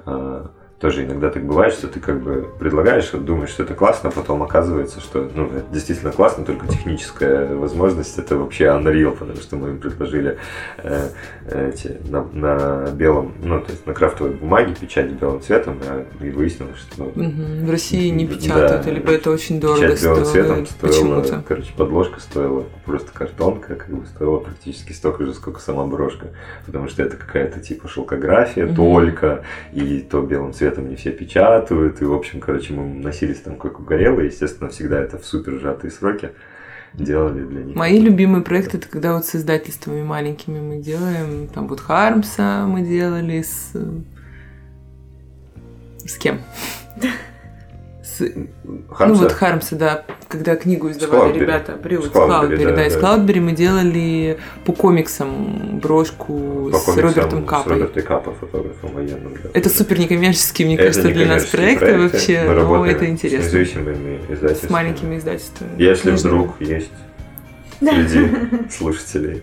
а, 0.06 0.52
тоже 0.84 1.06
иногда 1.06 1.30
так 1.30 1.46
бывает, 1.46 1.74
что 1.74 1.88
ты 1.88 2.02
как 2.02 2.20
бы 2.22 2.46
предлагаешь, 2.60 3.10
думаешь, 3.12 3.52
что 3.52 3.64
это 3.64 3.74
классно, 3.74 4.10
а 4.10 4.12
потом 4.12 4.44
оказывается, 4.44 5.00
что 5.00 5.30
ну, 5.34 5.46
это 5.46 5.64
действительно 5.72 6.12
классно, 6.12 6.44
только 6.44 6.68
техническая 6.68 7.56
возможность 7.56 8.20
это 8.20 8.38
вообще 8.38 8.66
unreal, 8.66 9.16
потому 9.16 9.38
что 9.40 9.56
мы 9.56 9.70
им 9.70 9.78
предложили 9.80 10.38
э, 10.80 11.08
эти, 11.50 11.98
на, 12.10 12.26
на 12.34 12.92
белом, 12.92 13.34
ну, 13.42 13.62
то 13.62 13.72
есть 13.72 13.88
на 13.88 13.94
крафтовой 13.94 14.34
бумаге 14.34 14.76
печать 14.78 15.10
белым 15.14 15.40
цветом, 15.40 15.80
а, 15.88 16.06
и 16.22 16.30
выяснилось, 16.30 16.80
что 16.80 17.14
Мгм. 17.16 17.66
В 17.66 17.72
России 17.72 18.10
не 18.10 18.28
Да. 18.28 18.34
печатают, 18.36 18.86
либо 18.88 19.14
это 19.14 19.32
очень 19.32 19.62
дорого 19.62 19.88
Печать 19.88 20.04
белым 20.04 20.26
цветом 20.26 20.66
стоит. 20.66 20.94
стоила, 20.94 21.22
Почему-то. 21.22 21.44
короче, 21.48 21.74
подложка 21.78 22.20
стоила 22.20 22.66
просто 22.84 23.14
картонка, 23.14 23.76
как 23.76 23.90
бы 23.90 24.06
стоила 24.06 24.40
практически 24.40 24.92
столько 24.92 25.24
же, 25.26 25.34
сколько 25.34 25.62
сама 25.62 25.86
брошка. 25.86 26.28
Потому 26.66 26.90
что 26.90 27.04
это 27.04 27.16
какая-то 27.16 27.62
типа 27.62 27.88
шелкография 27.88 28.66
Мгм. 28.66 28.76
только, 28.76 29.44
и 29.72 30.00
то 30.00 30.22
белым 30.22 30.52
цветом 30.52 30.73
не 30.82 30.96
все 30.96 31.12
печатают, 31.12 32.02
и, 32.02 32.06
в 32.06 32.14
общем, 32.14 32.40
короче, 32.40 32.74
мы 32.74 32.86
носились 32.86 33.40
там 33.42 33.58
как 33.58 33.80
угорелые, 33.80 34.28
естественно, 34.28 34.70
всегда 34.70 35.00
это 35.00 35.18
в 35.18 35.26
супер 35.26 35.60
сжатые 35.60 35.92
сроки 35.92 36.32
делали 36.94 37.44
для 37.44 37.64
них. 37.64 37.76
Мои 37.76 38.00
любимые 38.00 38.44
проекты 38.44 38.78
это 38.78 38.88
когда 38.88 39.14
вот 39.16 39.26
с 39.26 39.36
издательствами 39.36 40.04
маленькими 40.04 40.60
мы 40.60 40.78
делаем. 40.78 41.48
Там 41.48 41.68
вот 41.68 41.80
Хармса 41.80 42.66
мы 42.68 42.82
делали 42.82 43.42
с... 43.42 43.72
э, 43.74 44.02
С 46.06 46.18
кем? 46.18 46.40
С- 48.18 48.32
Ну 48.64 48.84
Хармса? 48.94 49.22
вот 49.24 49.32
Хармса, 49.32 49.76
да, 49.76 50.06
когда 50.28 50.56
книгу 50.56 50.92
издавали 50.92 51.38
ребята, 51.40 51.74
привод 51.74 52.06
С 52.06 52.10
с 52.10 52.12
Cloudberry, 52.14 52.64
да, 52.66 52.76
да, 52.76 52.86
из. 52.88 52.96
Cloudberry 52.98 53.40
мы 53.42 53.52
делали 53.54 54.38
по 54.66 54.74
комиксам 54.74 55.80
брошку 55.80 56.70
По 56.72 56.78
с 56.78 56.84
комиксам 56.84 57.04
Робертом 57.10 57.46
С 57.46 57.50
Капой. 57.50 57.74
Робертом 57.74 58.04
Капой, 58.04 58.34
фотографом 58.40 58.94
военным. 58.94 59.34
да. 59.44 59.50
Это 59.54 59.70
супер 59.70 60.00
некоммерческие, 60.00 60.66
мне 60.68 60.76
Это 60.76 60.84
кажется, 60.86 61.12
для 61.12 61.26
нас 61.28 61.46
проекты, 61.46 61.98
вообще, 61.98 62.44
Мы 62.48 62.54
но 62.56 62.86
это 62.86 63.06
С 63.06 63.10
интересно. 63.10 63.46
независимыми 63.46 64.22
С 64.30 64.34
издательствами. 64.34 64.72
маленькими 64.72 65.18
издательствами. 65.18 65.70
Если 65.82 66.10
Книжными. 66.10 66.34
вдруг 66.36 66.62
есть 66.62 66.92
среди 67.80 68.70
слушателей 68.72 69.42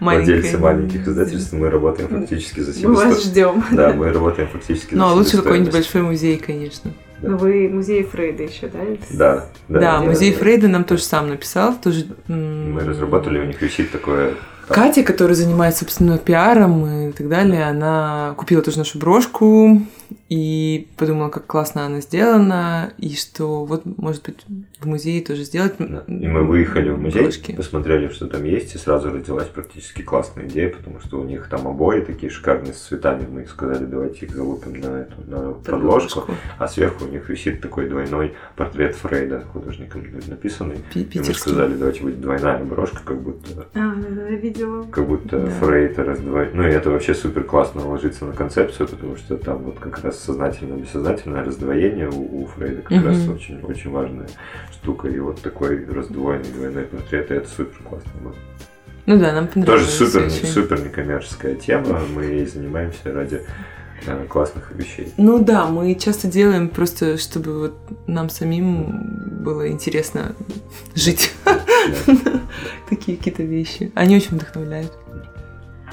владельцы 0.00 0.58
маленьких 0.58 1.08
издательств, 1.08 1.52
мы 1.54 1.70
работаем 1.70 2.08
фактически 2.08 2.60
за 2.60 2.86
Мы 2.86 2.94
вас 2.94 3.24
ждем. 3.24 3.64
Да, 3.72 3.92
мы 3.92 4.12
работаем 4.12 4.48
фактически 4.52 4.94
Ну, 4.94 5.06
а 5.06 5.08
за 5.10 5.14
лучше 5.14 5.36
какой-нибудь 5.38 5.72
большой 5.72 6.02
музей, 6.02 6.36
конечно. 6.36 6.92
Да. 7.22 7.30
Вы 7.30 7.68
музей 7.68 8.02
Фрейда 8.04 8.42
еще, 8.42 8.68
да? 8.68 8.80
Да, 9.10 9.46
да. 9.68 9.80
Да, 9.80 10.00
музей 10.00 10.32
да. 10.32 10.38
Фрейда 10.38 10.68
нам 10.68 10.84
тоже 10.84 11.02
сам 11.02 11.28
написал, 11.28 11.74
тоже... 11.74 12.06
Мы 12.28 12.80
разработали, 12.80 13.38
у 13.38 13.44
них 13.44 13.60
висит 13.62 13.90
такое... 13.90 14.34
Катя, 14.68 15.02
которая 15.04 15.36
занимается, 15.36 15.80
собственно, 15.80 16.18
пиаром 16.18 17.10
и 17.10 17.12
так 17.12 17.28
далее, 17.28 17.64
она 17.64 18.34
купила 18.36 18.62
тоже 18.62 18.78
нашу 18.78 18.98
брошку 18.98 19.80
и 20.28 20.88
подумала, 20.96 21.28
как 21.28 21.46
классно 21.46 21.86
она 21.86 22.00
сделана, 22.00 22.92
и 22.98 23.14
что 23.14 23.64
вот, 23.64 23.82
может 23.98 24.24
быть, 24.24 24.44
в 24.80 24.86
музее 24.86 25.22
тоже 25.24 25.44
сделать. 25.44 25.74
Да. 25.78 26.04
И 26.06 26.26
мы 26.26 26.42
выехали 26.44 26.90
в 26.90 26.98
музей, 27.00 27.22
брошки. 27.22 27.52
посмотрели, 27.54 28.08
что 28.08 28.26
там 28.26 28.44
есть, 28.44 28.74
и 28.74 28.78
сразу 28.78 29.10
родилась 29.12 29.46
практически 29.48 30.02
классная 30.02 30.46
идея, 30.46 30.70
потому 30.70 31.00
что 31.00 31.20
у 31.20 31.24
них 31.24 31.48
там 31.48 31.66
обои 31.68 32.00
такие 32.00 32.30
шикарные 32.30 32.72
с 32.74 32.78
цветами. 32.78 33.26
Мы 33.26 33.46
сказали, 33.46 33.84
давайте 33.84 34.26
их 34.26 34.34
залупим 34.34 34.80
на 34.80 35.00
эту 35.02 35.14
на 35.26 35.52
подложку. 35.52 36.24
А 36.58 36.68
сверху 36.68 37.04
у 37.04 37.08
них 37.08 37.28
висит 37.28 37.60
такой 37.60 37.88
двойной 37.88 38.34
портрет 38.56 38.96
Фрейда, 38.96 39.44
художником 39.52 40.02
написанный. 40.28 40.78
Пи- 40.92 41.08
И 41.12 41.18
мы 41.18 41.34
сказали, 41.34 41.74
давайте 41.74 42.02
будет 42.02 42.20
двойная 42.20 42.62
брошка, 42.64 43.00
как 43.04 43.20
будто 43.20 43.66
А, 43.74 43.94
да, 43.94 44.28
видела. 44.30 44.84
как 44.84 45.06
будто 45.06 45.40
Да. 45.40 45.50
Фрейд 45.50 45.98
раздвоить. 45.98 46.54
Ну 46.54 46.62
и 46.62 46.70
это 46.70 46.90
вообще 46.90 47.14
супер 47.14 47.44
классно 47.44 47.86
ложится 47.88 48.24
на 48.24 48.32
концепцию, 48.32 48.88
потому 48.88 49.16
что 49.16 49.36
там 49.36 49.58
вот 49.58 49.78
как 49.78 49.95
как 49.96 50.04
раз 50.04 50.18
сознательное, 50.18 50.76
бессознательное 50.78 51.42
раздвоение 51.42 52.08
у, 52.10 52.42
у 52.42 52.46
Фрейда 52.46 52.82
как 52.82 52.90
Мгм. 52.98 53.06
раз 53.06 53.28
очень, 53.28 53.60
очень 53.62 53.90
важная 53.90 54.28
штука. 54.72 55.08
И 55.08 55.18
вот 55.18 55.40
такой 55.40 55.84
раздвоенный 55.86 56.50
двойной 56.52 56.84
портрет, 56.84 57.30
и 57.30 57.34
это 57.34 57.48
супер 57.48 57.78
классно 57.82 58.10
было. 58.22 58.34
Ну 59.06 59.18
да, 59.18 59.32
нам 59.32 59.46
Тоже 59.46 59.64
понравилось 59.66 59.94
супер, 59.94 60.26
очень. 60.26 60.46
супер 60.46 60.80
некоммерческая 60.84 61.54
тема, 61.54 62.00
мы 62.14 62.24
ей 62.24 62.46
занимаемся 62.46 63.12
ради 63.12 63.42
э, 64.06 64.26
классных 64.28 64.72
вещей. 64.72 65.12
Ну 65.16 65.42
да, 65.42 65.66
мы 65.66 65.94
часто 65.94 66.26
делаем 66.28 66.68
просто, 66.68 67.16
чтобы 67.16 67.58
вот 67.60 67.74
нам 68.08 68.28
самим 68.28 69.42
было 69.44 69.68
интересно 69.70 70.34
жить. 70.94 71.32
Да. 71.44 71.60
Такие 72.90 73.16
какие-то 73.16 73.44
вещи. 73.44 73.92
Они 73.94 74.16
очень 74.16 74.36
вдохновляют. 74.36 74.92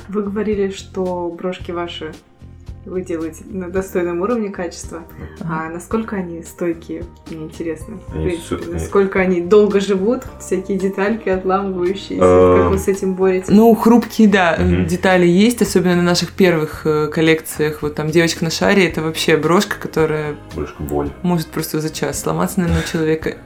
Вы 0.10 0.24
говорили, 0.24 0.70
что 0.72 1.30
брошки 1.38 1.72
ваши 1.72 2.12
вы 2.86 3.02
делаете 3.02 3.44
на 3.50 3.70
достойном 3.70 4.22
уровне 4.22 4.50
качества. 4.50 5.04
А 5.42 5.70
насколько 5.70 6.16
они 6.16 6.44
стойкие, 6.44 7.04
мне 7.30 7.44
интересно. 7.46 8.00
Они 8.14 8.26
принципе, 8.30 8.72
насколько 8.72 9.20
они 9.20 9.42
долго 9.42 9.80
живут, 9.80 10.24
всякие 10.40 10.78
детальки 10.78 11.30
отламывающиеся, 11.30 12.24
Э, 12.24 12.58
как 12.62 12.72
вы 12.72 12.78
с 12.78 12.88
этим 12.88 13.16
боретесь? 13.16 13.50
Ну, 13.50 13.74
хрупкие, 13.76 14.28
да, 14.28 14.58
Мгм. 14.60 14.86
детали 14.86 15.26
есть, 15.28 15.62
особенно 15.62 15.96
на 15.96 16.04
наших 16.04 16.32
первых 16.34 16.86
э, 16.86 17.08
коллекциях. 17.08 17.82
Вот 17.82 17.96
там 17.96 18.10
девочка 18.10 18.44
на 18.44 18.50
шаре 18.50 18.88
это 18.88 19.02
вообще 19.02 19.38
брошка, 19.38 19.78
которая 19.80 20.36
Брошка 20.56 20.84
боль. 20.84 21.10
может 21.22 21.48
просто 21.48 21.80
за 21.80 21.90
час 21.90 22.22
сломаться, 22.22 22.60
наверное, 22.60 22.84
у 22.84 22.86
человека. 22.92 23.38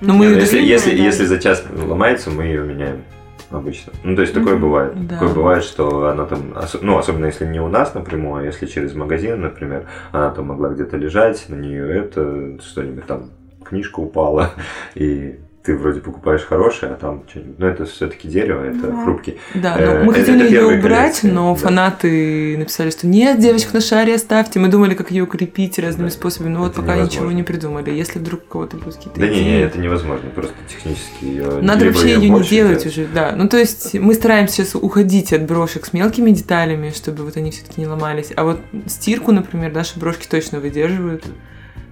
Но 0.00 0.14
мы 0.14 0.28
ну, 0.28 0.36
если, 0.36 0.56
длинная, 0.58 0.70
если, 0.72 0.90
да. 0.96 1.02
если 1.04 1.24
за 1.26 1.38
час 1.38 1.62
ломается, 1.76 2.30
мы 2.30 2.44
ее 2.44 2.62
меняем 2.62 3.02
обычно. 3.50 3.92
Ну, 4.02 4.16
то 4.16 4.22
есть 4.22 4.34
такое 4.34 4.54
Мгм, 4.54 4.62
бывает. 4.62 5.06
да. 5.08 5.14
Такое 5.18 5.34
бывает, 5.34 5.64
что 5.64 6.08
она 6.08 6.24
там, 6.24 6.54
ну, 6.82 6.98
особенно 6.98 7.26
если 7.26 7.46
не 7.46 7.60
у 7.60 7.68
нас 7.68 7.94
напрямую, 7.94 8.42
а 8.42 8.46
если 8.46 8.66
через 8.66 8.94
магазин, 8.94 9.40
например, 9.40 9.86
она 10.12 10.30
там 10.30 10.46
могла 10.46 10.68
где-то 10.70 10.96
лежать, 10.96 11.44
на 11.48 11.54
нее 11.56 11.88
это, 11.98 12.58
что-нибудь 12.62 13.06
там, 13.06 13.30
книжка 13.64 14.00
упала, 14.00 14.50
и 14.94 15.38
ты 15.64 15.74
вроде 15.78 16.00
покупаешь 16.00 16.42
хорошее, 16.42 16.92
а 16.92 16.94
там 16.96 17.24
что-нибудь. 17.26 17.58
Но 17.58 17.66
это 17.66 17.86
все-таки 17.86 18.28
дерево, 18.28 18.64
это 18.64 18.86
Да. 18.88 19.02
хрупкий. 19.04 19.38
Да, 19.54 19.74
Э, 19.78 19.98
но 20.00 20.04
мы 20.04 20.12
это 20.12 20.20
хотели 20.20 20.42
ее 20.44 20.50
первые 20.50 20.78
убрать, 20.78 20.98
коллекции, 21.20 21.30
но 21.30 21.54
да. 21.54 21.60
фанаты 21.60 22.56
написали, 22.58 22.90
что 22.90 23.06
нет, 23.06 23.38
девочку 23.38 23.70
на 23.72 23.80
шаре 23.80 24.14
оставьте. 24.16 24.58
Мы 24.60 24.68
думали, 24.68 24.94
как 24.94 25.10
ее 25.10 25.22
укрепить 25.24 25.78
разными 25.78 26.08
Да. 26.08 26.14
способами, 26.14 26.52
но 26.52 26.58
вот 26.60 26.72
Это 26.72 26.82
пока 26.82 26.96
невозможно. 26.96 27.16
ничего 27.20 27.32
не 27.32 27.42
придумали. 27.44 27.90
Если 27.92 28.18
вдруг 28.18 28.42
у 28.42 28.52
кого-то 28.52 28.76
будут 28.76 28.96
какие-то 28.96 29.18
Да 29.20 29.26
не, 29.26 29.32
идеи. 29.32 29.44
не, 29.44 29.60
это 29.62 29.78
невозможно, 29.78 30.28
просто 30.34 30.52
технически 30.68 31.24
ее. 31.24 31.46
Надо 31.62 31.86
вообще 31.86 32.08
ее 32.08 32.18
не 32.18 32.30
больше 32.30 32.50
делать 32.50 32.84
уже, 32.86 33.06
да. 33.06 33.32
Ну, 33.34 33.48
то 33.48 33.56
есть 33.56 33.94
мы 33.94 34.12
стараемся 34.12 34.56
сейчас 34.56 34.74
уходить 34.74 35.32
от 35.32 35.46
брошек 35.46 35.86
с 35.86 35.94
мелкими 35.94 36.30
деталями, 36.30 36.90
чтобы 36.94 37.24
вот 37.24 37.38
они 37.38 37.50
все-таки 37.50 37.80
не 37.80 37.86
ломались. 37.86 38.32
А 38.36 38.44
вот 38.44 38.60
стирку, 38.86 39.32
например, 39.32 39.72
наши 39.72 39.98
брошки 39.98 40.26
точно 40.28 40.60
выдерживают. 40.60 41.24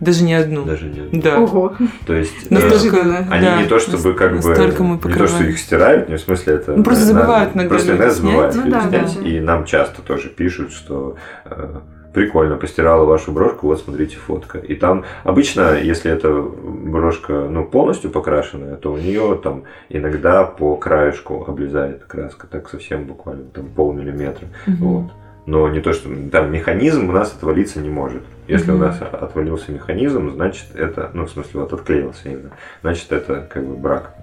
Даже 0.03 0.25
не 0.25 0.35
одну. 0.35 0.65
Даже 0.65 0.87
не. 0.87 1.21
Да. 1.21 1.39
Ого, 1.39 1.75
То 2.07 2.15
есть. 2.15 2.51
э, 2.51 2.55
неожиданно. 2.55 3.19
Они 3.31 3.47
Да, 3.47 3.63
не 3.63 3.69
то 3.69 3.79
чтобы 3.79 4.15
как 4.15 4.33
бы 4.33 4.49
настолько 4.49 4.83
мы 4.83 4.97
не 4.97 5.15
то, 5.15 5.27
что 5.29 5.45
их 5.45 5.59
стирают, 5.59 6.09
не 6.09 6.17
в 6.17 6.21
смысле 6.21 6.55
это. 6.55 6.77
Ну, 6.77 6.83
просто 6.83 7.05
забывают 7.05 7.55
иногда 7.55 7.69
Просто 7.69 7.91
иногда 7.91 8.11
снять. 8.11 8.17
забывают 8.17 8.55
Ну 8.57 8.71
да, 8.71 8.83
да. 8.91 9.29
И 9.29 9.39
нам 9.39 9.65
часто 9.65 10.03
тоже 10.03 10.29
пишут, 10.29 10.73
что 10.73 11.15
э, 11.45 11.81
прикольно, 12.13 12.57
постирала 12.57 13.05
вашу 13.05 13.31
брошку, 13.31 13.69
вот 13.69 13.81
смотрите 13.81 14.17
фотка. 14.17 14.59
И 14.59 14.75
там 14.75 15.05
обычно, 15.23 15.79
если 15.79 16.11
эта 16.11 16.33
брошка 16.33 17.47
ну, 17.49 17.65
полностью 17.65 18.11
покрашенная, 18.11 18.75
то 18.75 18.93
у 18.93 18.97
нее 18.97 19.39
там 19.41 19.63
иногда 19.89 20.43
по 20.43 20.75
краешку 20.75 21.45
облезает 21.47 22.05
краска, 22.07 22.49
так 22.49 22.69
совсем 22.69 23.05
буквально, 23.05 23.45
там 23.45 23.67
полмиллиметра. 23.69 24.49
Мгм. 24.67 24.77
Вот. 24.79 25.13
Но 25.47 25.69
не 25.69 25.81
то, 25.81 25.93
что 25.93 26.09
там 26.31 26.53
механизм 26.53 27.09
у 27.09 27.13
нас 27.13 27.33
отвалиться 27.33 27.81
не 27.81 27.89
может. 27.91 28.23
Если 28.47 28.71
у 28.71 28.75
Мгм. 28.75 28.85
нас 28.85 29.01
отвалился 29.01 29.73
механизм, 29.73 30.31
значит 30.31 30.67
это, 30.75 31.11
ну 31.15 31.27
в 31.27 31.31
смысле 31.31 31.61
вот 31.61 31.73
отклеился 31.73 32.29
именно, 32.29 32.51
значит 32.83 33.11
это 33.11 33.47
как 33.53 33.67
бы 33.67 33.75
брак. 33.77 34.15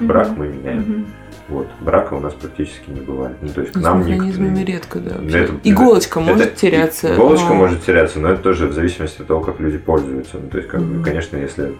Брак 0.00 0.28
мы 0.36 0.48
меняем. 0.48 0.80
Мгм. 0.80 1.06
Вот. 1.48 1.66
Брака 1.80 2.14
у 2.14 2.20
нас 2.20 2.34
практически 2.34 2.90
не 2.90 3.00
бывает. 3.00 3.36
Ну, 3.40 3.48
то 3.48 3.62
есть 3.62 3.74
Ну, 3.74 3.80
нам 3.80 4.02
с 4.04 4.06
механизмами 4.06 4.62
редко, 4.62 4.98
да. 4.98 5.10
Да, 5.14 5.18
вообще. 5.22 5.38
это- 5.44 5.54
Иголочка 5.64 6.20
это- 6.20 6.28
может 6.30 6.54
теряться. 6.56 7.14
Иголочка 7.14 7.48
но- 7.48 7.54
может 7.54 7.82
теряться, 7.84 8.20
но 8.20 8.28
это 8.28 8.42
тоже 8.42 8.66
в 8.66 8.72
зависимости 8.74 9.22
от 9.22 9.26
того, 9.28 9.40
как 9.40 9.58
люди 9.58 9.78
пользуются. 9.78 10.36
Ну, 10.36 10.48
то 10.50 10.58
есть, 10.58 10.68
как 10.68 10.80
Мгм. 10.82 11.02
конечно, 11.02 11.36
если 11.38 11.72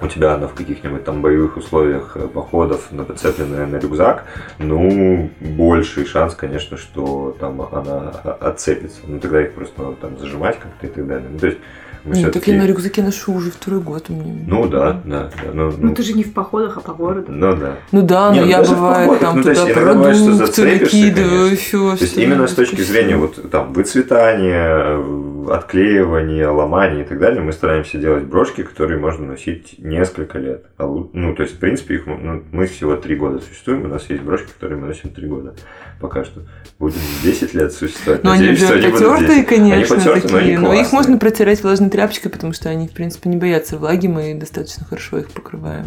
у 0.00 0.06
тебя 0.08 0.34
она 0.34 0.46
в 0.48 0.54
каких-нибудь 0.54 1.04
там 1.04 1.22
боевых 1.22 1.56
условиях 1.56 2.12
э, 2.16 2.26
походов 2.28 2.88
нацепленная 2.90 3.66
на 3.66 3.76
рюкзак, 3.76 4.24
ну, 4.58 5.30
больший 5.40 6.04
шанс, 6.04 6.34
конечно, 6.34 6.76
что 6.76 7.36
там 7.40 7.60
она 7.62 8.10
о- 8.24 8.38
отцепится. 8.48 8.98
Ну, 9.06 9.18
тогда 9.20 9.42
их 9.42 9.52
просто 9.54 9.82
надо 9.82 9.96
там 9.96 10.18
зажимать 10.18 10.58
как-то 10.58 10.86
и 10.86 10.90
так 10.90 11.06
далее. 11.06 11.28
Ну, 11.32 11.38
то 11.38 11.46
есть, 11.46 11.58
мы 12.04 12.16
Нет, 12.16 12.24
так 12.24 12.32
всё-таки- 12.42 12.52
я 12.52 12.62
на 12.62 12.66
рюкзаке 12.66 13.02
ношу 13.02 13.32
уже 13.32 13.50
второй 13.50 13.80
год 13.80 14.04
у 14.10 14.12
меня. 14.12 14.44
Ну, 14.46 14.68
да, 14.68 15.00
да, 15.06 15.30
да. 15.42 15.50
Ну, 15.54 15.70
Ну 15.70 15.76
ну, 15.88 15.94
ты 15.94 16.02
же 16.02 16.12
не 16.12 16.22
в 16.22 16.34
походах, 16.34 16.76
а 16.76 16.80
по 16.80 16.92
городу. 16.92 17.32
ну, 17.32 17.56
да. 17.56 17.76
Ну 17.92 18.02
да, 18.02 18.30
но 18.30 18.42
ну 18.42 18.46
я 18.46 18.62
бывает 18.62 19.08
походах, 19.08 19.20
там 19.20 19.36
ну, 19.38 19.42
то 19.42 19.48
есть 19.50 19.62
туда 19.62 19.72
иногда 19.72 19.94
бывает, 19.94 20.16
что 20.16 20.24
продукты 20.26 20.46
зацепишься, 20.46 20.96
накидываю, 20.96 21.30
конечно. 21.46 21.54
еще 21.54 21.96
То 21.96 22.04
есть 22.04 22.18
именно 22.18 22.46
с 22.46 22.52
точки 22.52 22.80
зрения 22.82 23.16
вот 23.16 23.50
там 23.50 23.72
выцветания, 23.72 24.98
э, 24.98 25.02
отклеивания, 25.50 26.48
ломания 26.48 27.02
и 27.02 27.06
так 27.06 27.18
далее, 27.18 27.42
мы 27.42 27.52
стараемся 27.52 27.98
делать 27.98 28.24
брошки, 28.24 28.62
которые 28.62 28.98
можно 28.98 29.26
носить 29.26 29.76
несколько 29.78 30.38
лет. 30.38 30.66
А 30.76 30.86
ну, 30.86 31.34
то 31.34 31.42
есть, 31.42 31.56
в 31.56 31.58
принципе, 31.58 31.96
их, 31.96 32.06
ну, 32.06 32.42
мы 32.52 32.66
всего 32.66 32.96
три 32.96 33.16
года 33.16 33.40
существуем, 33.40 33.84
у 33.84 33.88
нас 33.88 34.08
есть 34.08 34.22
брошки, 34.22 34.50
которые 34.52 34.78
мы 34.80 34.88
носим 34.88 35.10
три 35.10 35.26
года. 35.26 35.54
Пока 36.00 36.24
что. 36.24 36.42
Будем 36.78 36.98
10 37.22 37.54
лет 37.54 37.72
существовать. 37.72 38.24
Но 38.24 38.32
они 38.32 38.48
Надеюсь, 38.48 38.70
они 38.70 38.86
будут 38.88 38.92
потертые, 38.94 39.28
10. 39.28 39.48
конечно, 39.48 39.74
Они 39.74 39.84
потертые, 39.84 40.32
но 40.32 40.38
они 40.38 40.46
такие. 40.46 40.58
Но 40.58 40.72
их 40.72 40.78
классные. 40.80 40.98
можно 40.98 41.18
протирать 41.18 41.62
влажной 41.62 41.90
тряпочкой, 41.90 42.30
потому 42.30 42.52
что 42.52 42.68
они, 42.68 42.88
в 42.88 42.92
принципе, 42.92 43.30
не 43.30 43.36
боятся 43.36 43.78
влаги, 43.78 44.06
мы 44.08 44.34
достаточно 44.34 44.84
хорошо 44.84 45.18
их 45.18 45.30
покрываем 45.30 45.86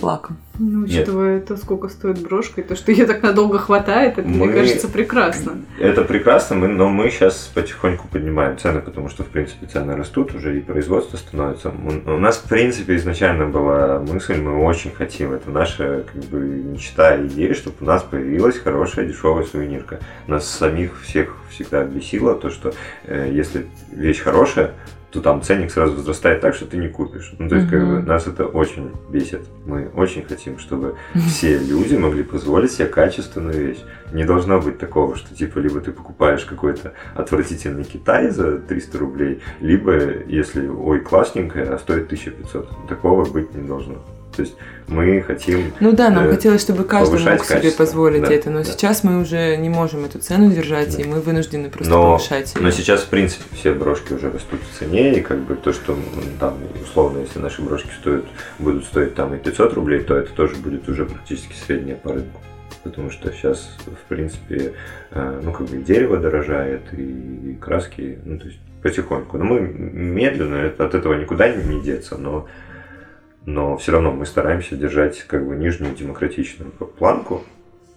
лаком. 0.00 0.36
Ну, 0.58 0.84
учитывая 0.84 1.40
то, 1.40 1.56
сколько 1.56 1.88
стоит 1.88 2.18
брошка, 2.20 2.62
и 2.62 2.64
то, 2.64 2.76
что 2.76 2.90
ее 2.90 3.04
так 3.04 3.22
надолго 3.22 3.58
хватает, 3.58 4.18
это, 4.18 4.26
мне 4.26 4.46
Мы- 4.46 4.52
кажется, 4.52 4.88
прекрасно. 4.88 5.58
Это 5.78 6.02
прекрасно, 6.02 6.56
мы, 6.56 6.68
но 6.68 6.88
мы 6.88 7.10
сейчас 7.10 7.50
потихоньку 7.54 8.08
поднимаем 8.08 8.56
цены, 8.56 8.80
потому 8.80 9.08
что, 9.10 9.22
в 9.22 9.26
принципе, 9.26 9.66
цены 9.66 9.94
растут 9.96 10.34
уже, 10.34 10.58
и 10.58 10.60
производство 10.60 11.16
становится. 11.16 11.70
У 11.70 12.16
у 12.16 12.18
нас, 12.18 12.38
в 12.38 12.48
принципе, 12.48 12.96
изначально 12.96 13.46
была 13.46 13.98
мысль, 13.98 14.40
мы 14.40 14.62
очень 14.64 14.92
хотим, 14.92 15.32
это 15.32 15.50
наша 15.50 16.04
как 16.12 16.24
бы 16.24 16.38
мечта 16.40 17.16
и 17.16 17.26
идея, 17.26 17.52
чтобы 17.54 17.76
у 17.80 17.84
нас 17.84 18.02
появилась 18.02 18.58
хорошая 18.58 19.06
дешевая 19.06 19.44
сувенирка. 19.44 20.00
Нас 20.26 20.48
самих 20.48 21.02
всех 21.02 21.36
всегда 21.50 21.84
бесило 21.84 22.34
то, 22.34 22.50
что 22.50 22.72
э, 23.04 23.30
если 23.32 23.66
вещь 23.92 24.20
хорошая, 24.20 24.72
то 25.16 25.22
там 25.22 25.40
ценник 25.40 25.70
сразу 25.70 25.94
возрастает 25.94 26.42
так, 26.42 26.54
что 26.54 26.66
ты 26.66 26.76
не 26.76 26.88
купишь. 26.88 27.32
Ну, 27.38 27.48
то 27.48 27.56
есть, 27.56 27.70
как 27.70 27.86
бы, 27.86 28.02
нас 28.02 28.26
это 28.26 28.44
очень 28.44 28.92
бесит. 29.08 29.40
Мы 29.64 29.88
очень 29.94 30.22
хотим, 30.22 30.58
чтобы 30.58 30.96
все 31.14 31.58
люди 31.70 31.96
могли 31.96 32.22
позволить 32.22 32.72
себе 32.72 32.86
качественную 32.86 33.68
вещь. 33.68 33.78
Не 34.12 34.24
должно 34.24 34.60
быть 34.60 34.78
такого, 34.78 35.16
что 35.16 35.34
типа 35.34 35.58
либо 35.58 35.80
ты 35.80 35.90
покупаешь 35.90 36.44
какой-то 36.44 36.92
отвратительный 37.14 37.84
Китай 37.84 38.28
за 38.28 38.58
300 38.58 38.98
рублей, 38.98 39.40
либо 39.60 40.22
если, 40.26 40.68
ой, 40.68 41.00
классненькое, 41.00 41.70
а 41.70 41.78
стоит 41.78 42.04
1500. 42.04 42.88
Такого 42.88 43.24
быть 43.24 43.54
не 43.54 43.66
должно. 43.66 43.96
То 44.36 44.42
есть 44.42 44.54
мы 44.86 45.22
хотим... 45.22 45.72
Ну 45.80 45.92
да, 45.92 46.10
нам 46.10 46.26
э, 46.26 46.30
хотелось, 46.30 46.60
чтобы 46.60 46.84
каждый 46.84 47.20
мог 47.24 47.44
себе 47.44 47.56
качество. 47.60 47.84
позволить 47.84 48.22
Да, 48.22 48.32
это, 48.32 48.50
но 48.50 48.58
да. 48.58 48.64
сейчас 48.64 49.02
мы 49.02 49.20
уже 49.20 49.56
не 49.56 49.68
можем 49.68 50.04
эту 50.04 50.18
цену 50.18 50.50
держать, 50.52 50.94
Да. 50.96 51.02
и 51.02 51.06
мы 51.06 51.20
вынуждены 51.20 51.70
просто 51.70 51.90
Но, 51.90 52.02
повышать 52.18 52.52
но 52.60 52.68
её. 52.68 52.70
сейчас, 52.70 53.02
в 53.02 53.08
принципе, 53.08 53.42
все 53.54 53.72
брошки 53.72 54.12
уже 54.12 54.30
растут 54.30 54.60
в 54.62 54.78
цене, 54.78 55.18
и 55.18 55.22
как 55.22 55.38
бы 55.40 55.54
то, 55.56 55.72
что 55.72 55.94
м, 55.94 56.00
там, 56.38 56.58
условно, 56.82 57.20
если 57.20 57.38
наши 57.38 57.62
брошки 57.62 57.90
стоят, 58.00 58.24
будут 58.58 58.84
стоить 58.84 59.14
там 59.14 59.34
и 59.34 59.38
500 59.38 59.72
рублей, 59.74 60.00
то 60.00 60.14
это 60.16 60.30
тоже 60.32 60.54
будет 60.56 60.88
уже 60.88 61.06
практически 61.06 61.54
средняя 61.66 61.96
по 61.96 62.12
рынку. 62.12 62.40
Потому 62.84 63.10
что 63.10 63.32
сейчас, 63.32 63.76
в 63.86 64.08
принципе, 64.08 64.74
э, 65.10 65.40
ну, 65.42 65.52
как 65.52 65.66
бы 65.66 65.78
дерево 65.78 66.18
дорожает, 66.18 66.82
и, 66.92 67.56
краски, 67.60 68.18
ну, 68.24 68.38
то 68.38 68.44
есть 68.46 68.58
потихоньку. 68.82 69.38
Но 69.38 69.44
мы 69.44 69.60
медленно, 69.60 70.56
это- 70.56 70.84
от 70.86 70.94
этого 70.94 71.14
никуда 71.14 71.48
не 71.48 71.80
деться, 71.80 72.16
но, 72.16 72.46
но 73.46 73.76
все 73.78 73.92
равно 73.92 74.12
мы 74.12 74.26
стараемся 74.26 74.76
держать 74.76 75.22
как 75.22 75.46
бы 75.46 75.56
нижнюю 75.56 75.94
демократичную 75.94 76.72
планку 76.72 77.44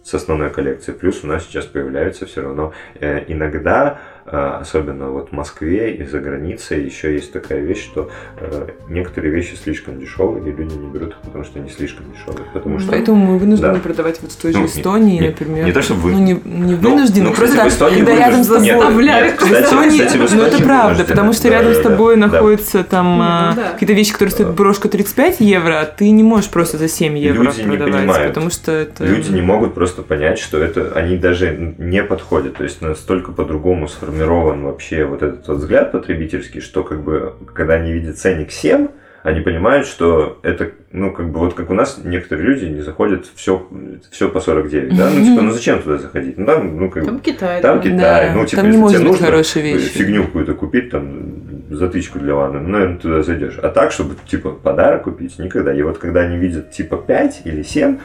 с 0.04 0.14
основной 0.14 0.50
коллекцией. 0.50 0.98
Плюс 0.98 1.24
у 1.24 1.28
нас 1.28 1.44
сейчас 1.44 1.66
появляются 1.66 2.26
все 2.26 2.42
равно 2.42 2.74
э, 3.00 3.26
иногда, 3.28 4.00
особенно 4.26 5.10
вот 5.10 5.30
в 5.30 5.32
Москве 5.32 5.94
и 5.96 6.04
за 6.06 6.20
границей, 6.20 6.84
еще 6.84 7.14
есть 7.14 7.32
такая 7.34 7.60
вещь, 7.62 7.84
что 7.84 8.10
э, 8.38 8.68
некоторые 8.88 9.34
вещи 9.34 9.56
слишком 9.56 10.00
дешевые, 10.00 10.44
и 10.48 10.52
люди 10.56 10.74
не 10.76 10.88
берут 10.88 11.10
их, 11.12 11.16
потому 11.24 11.44
что 11.44 11.60
они 11.60 11.70
слишком 11.70 12.06
дешевые. 12.12 12.46
Потому 12.54 12.80
что 12.80 12.92
Поэтому 12.92 13.26
мы 13.26 13.38
вынуждены 13.40 13.74
Да. 13.76 13.80
продавать 13.80 14.22
вот 14.22 14.32
в 14.32 14.36
той 14.42 14.52
же 14.52 14.58
Ну, 14.60 14.64
не- 14.66 14.70
Эстонии, 14.70 15.20
не- 15.20 15.28
например. 15.28 15.66
не 15.66 15.72
то, 15.72 15.82
чтобы 15.82 16.02
вы- 16.02 16.12
Ну, 16.12 16.20
не, 16.20 16.34
не 16.34 16.76
Ну, 16.76 16.78
вынуждены, 16.78 17.30
ну, 17.30 17.34
просто 17.36 17.56
кстати, 17.56 17.70
в 17.70 17.74
Эстонии 17.74 17.96
когда 17.98 18.16
рядом 18.16 18.44
с 18.44 18.48
тобой... 18.48 18.64
Нет, 18.66 18.78
нет, 18.78 19.34
В 19.34 19.36
кстати, 19.38 19.64
Эстонии- 19.64 19.90
кстати, 20.06 20.18
в 20.18 20.20
ну 20.20 20.24
это 20.26 20.34
Эстонии 20.48 20.64
правда, 20.64 20.84
вынуждены. 20.84 21.08
потому 21.08 21.34
что 21.34 21.44
Да, 21.44 21.50
рядом 21.50 21.68
да, 21.74 21.74
с 21.74 21.78
да, 21.84 21.90
тобой 21.90 22.16
да. 22.16 22.28
находится 22.28 22.84
там 22.84 23.06
Не, 23.18 23.22
а, 23.24 23.50
ну 23.50 23.56
да. 23.62 23.70
какие-то 23.72 23.94
вещи, 23.94 24.14
которые 24.14 24.32
стоят 24.32 24.54
брошка 24.54 24.90
35 24.90 25.40
евро, 25.40 25.80
а 25.82 25.86
ты 25.86 26.10
не 26.12 26.24
можешь 26.24 26.50
просто 26.50 26.78
за 26.78 26.88
7 26.88 27.18
евро 27.18 27.44
Люди 27.44 27.62
не 27.62 27.68
продавать, 27.78 27.94
понимают. 27.94 28.28
потому 28.34 28.50
что 28.50 28.72
это... 28.72 29.06
Люди 29.06 29.32
не 29.32 29.42
могут 29.42 29.74
просто 29.74 30.02
понять, 30.02 30.40
что 30.40 30.58
это 30.58 30.92
они 30.96 31.18
даже 31.18 31.74
не 31.78 32.04
подходят. 32.04 32.58
То 32.58 32.64
есть 32.64 32.82
настолько 32.82 33.32
по-другому 33.32 33.88
сформирован 34.10 34.64
вообще 34.64 35.06
вот 35.06 35.24
этот 35.24 35.48
вот 35.48 35.58
взгляд 35.58 35.92
потребительский, 35.92 36.60
что 36.60 36.84
как 36.84 37.04
бы 37.04 37.34
когда 37.54 37.76
они 37.76 37.92
видят 37.92 38.18
ценник 38.18 38.52
7, 38.52 38.88
они 39.22 39.42
понимают, 39.42 39.86
что 39.86 40.40
это, 40.44 40.72
ну, 40.92 41.12
как 41.12 41.30
бы, 41.30 41.40
вот 41.40 41.54
как 41.54 41.70
у 41.70 41.74
нас 41.74 42.00
некоторые 42.04 42.48
люди 42.48 42.66
не 42.66 42.82
заходят 42.82 43.26
все, 43.36 43.68
все 44.12 44.30
по 44.30 44.40
49, 44.40 44.98
да? 44.98 45.10
Ну, 45.14 45.26
типа, 45.26 45.42
ну 45.42 45.52
зачем 45.52 45.82
туда 45.82 45.98
заходить? 45.98 46.38
Ну, 46.38 46.46
там, 46.46 46.78
ну, 46.78 46.90
как 46.90 47.06
Там 47.06 47.20
Китай. 47.20 47.62
Там 47.62 47.78
да. 47.78 47.84
Китай, 47.84 48.30
Да, 48.30 48.34
ну, 48.34 48.46
типа, 48.46 48.62
там 48.62 48.72
не 48.72 48.78
если 48.78 48.82
может 48.82 48.98
тебе 48.98 49.10
быть 49.10 49.12
нужно 49.12 49.26
хорошие 49.28 49.64
вещи. 49.64 49.90
фигню 49.90 50.24
какую-то 50.24 50.54
купить, 50.54 50.90
там, 50.90 51.34
затычку 51.70 52.20
для 52.20 52.34
ванны, 52.34 52.62
ну, 52.62 52.70
наверное, 52.70 52.98
туда 52.98 53.24
зайдешь. 53.24 53.60
А 53.62 53.68
так, 53.70 53.92
чтобы, 53.92 54.16
типа, 54.26 54.52
подарок 54.52 55.04
купить, 55.04 55.38
никогда. 55.38 55.74
И 55.74 55.82
вот 55.82 55.98
когда 55.98 56.22
они 56.22 56.38
видят, 56.38 56.72
типа, 56.72 56.96
5 56.96 57.42
или 57.44 57.62
7, 57.62 57.98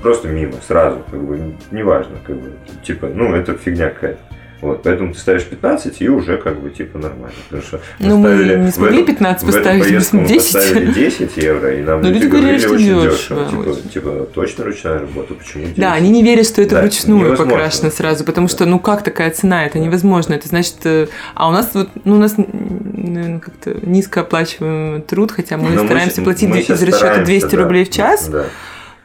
просто 0.00 0.28
мимо, 0.28 0.54
сразу, 0.66 0.98
как 1.10 1.20
бы, 1.20 1.54
неважно, 1.72 2.14
как 2.24 2.36
бы, 2.36 2.52
типа, 2.84 3.08
ну, 3.12 3.34
это 3.34 3.54
фигня 3.54 3.90
какая-то. 3.90 4.20
Вот, 4.60 4.82
поэтому 4.82 5.12
ты 5.14 5.20
ставишь 5.20 5.44
15 5.44 6.00
и 6.02 6.08
уже 6.08 6.36
как 6.36 6.60
бы 6.60 6.70
типа 6.70 6.98
нормально. 6.98 7.30
Потому 7.48 7.62
что 7.62 7.80
Ну, 8.00 8.18
мы 8.18 8.28
ставили 8.28 8.56
не 8.58 8.70
в 8.70 8.74
смогли 8.74 8.96
эту- 9.02 9.06
15 9.06 9.42
в 9.44 9.48
эту 9.48 9.56
поставить, 9.58 9.78
мы 9.78 9.84
поездку 9.88 10.16
мы 10.16 10.26
10. 10.28 10.52
поставили 10.52 10.92
10 10.92 11.36
евро, 11.36 11.74
и 11.78 11.82
нам 11.82 12.02
Но 12.02 12.10
люди 12.10 12.26
говорили 12.26 12.58
что 12.58 12.70
очень 12.70 13.00
дешево, 13.02 13.44
Типа, 13.50 13.60
очень. 13.70 13.88
типа, 13.90 14.28
точно 14.34 14.64
ручная 14.64 14.98
работа, 14.98 15.34
почему 15.34 15.62
10? 15.64 15.76
Да, 15.78 15.92
они 15.92 16.10
не 16.10 16.22
верят, 16.24 16.46
что 16.46 16.60
это 16.62 16.74
Да, 16.74 16.80
вручную 16.82 17.20
невозможно. 17.20 17.52
покрашено 17.52 17.90
сразу, 17.90 18.24
потому 18.24 18.48
что, 18.48 18.66
ну 18.66 18.80
как 18.80 19.04
такая 19.04 19.30
цена, 19.30 19.64
это 19.64 19.78
невозможно. 19.78 20.34
Это 20.34 20.48
значит, 20.48 20.74
э, 20.84 21.06
а 21.34 21.48
у 21.48 21.52
нас 21.52 21.70
вот, 21.74 21.90
ну 22.04 22.16
у 22.16 22.18
нас, 22.18 22.34
наверное, 22.36 23.38
как-то 23.38 23.74
низкооплачиваемый 23.86 25.02
труд, 25.02 25.30
хотя 25.32 25.56
мы 25.56 25.70
Но 25.70 25.84
стараемся 25.84 26.16
щас- 26.16 26.24
платить 26.24 26.48
мы 26.48 26.58
из 26.60 26.68
расчета 26.68 26.96
стараемся, 26.96 27.24
200 27.26 27.54
да. 27.56 27.62
рублей 27.62 27.84
в 27.84 27.90
час, 27.90 28.28
Да. 28.28 28.44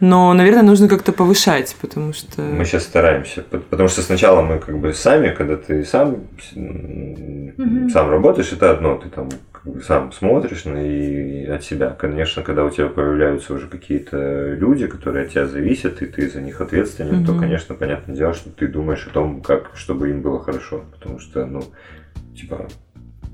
Но, 0.03 0.33
наверное, 0.33 0.63
нужно 0.63 0.89
как-то 0.89 1.13
повышать, 1.13 1.75
потому 1.79 2.11
что... 2.11 2.41
Мы 2.41 2.65
сейчас 2.65 2.83
стараемся, 2.83 3.41
пот- 3.41 3.65
потому 3.69 3.87
что 3.87 4.01
сначала 4.01 4.41
мы 4.41 4.59
как 4.59 4.77
бы 4.77 4.93
сами, 4.93 5.29
когда 5.29 5.55
ты 5.55 5.85
сам 5.85 6.27
Мгм. 6.55 7.89
сам 7.89 8.09
работаешь, 8.09 8.51
это 8.51 8.71
одно, 8.71 8.97
ты 8.97 9.07
там 9.09 9.29
как 9.53 9.63
бы 9.73 9.81
сам 9.81 10.11
смотришь 10.11 10.65
на 10.65 10.77
и 10.85 11.45
от 11.45 11.63
себя. 11.63 11.91
Конечно, 11.97 12.43
когда 12.43 12.65
у 12.65 12.69
тебя 12.69 12.87
появляются 12.87 13.53
уже 13.53 13.67
какие-то 13.67 14.53
люди, 14.53 14.87
которые 14.87 15.25
от 15.25 15.31
тебя 15.31 15.45
зависят, 15.47 16.01
и 16.01 16.05
ты 16.05 16.29
за 16.29 16.41
них 16.41 16.59
ответственен, 16.59 17.23
то, 17.25 17.31
Мгм. 17.31 17.39
конечно, 17.39 17.75
понятное 17.75 18.15
дело, 18.15 18.33
что 18.33 18.49
ты 18.49 18.67
думаешь 18.67 19.07
о 19.07 19.13
том, 19.13 19.41
как, 19.41 19.71
чтобы 19.75 20.09
им 20.09 20.21
было 20.21 20.43
хорошо, 20.43 20.83
потому 20.91 21.19
что, 21.19 21.45
ну, 21.45 21.63
типа, 22.35 22.67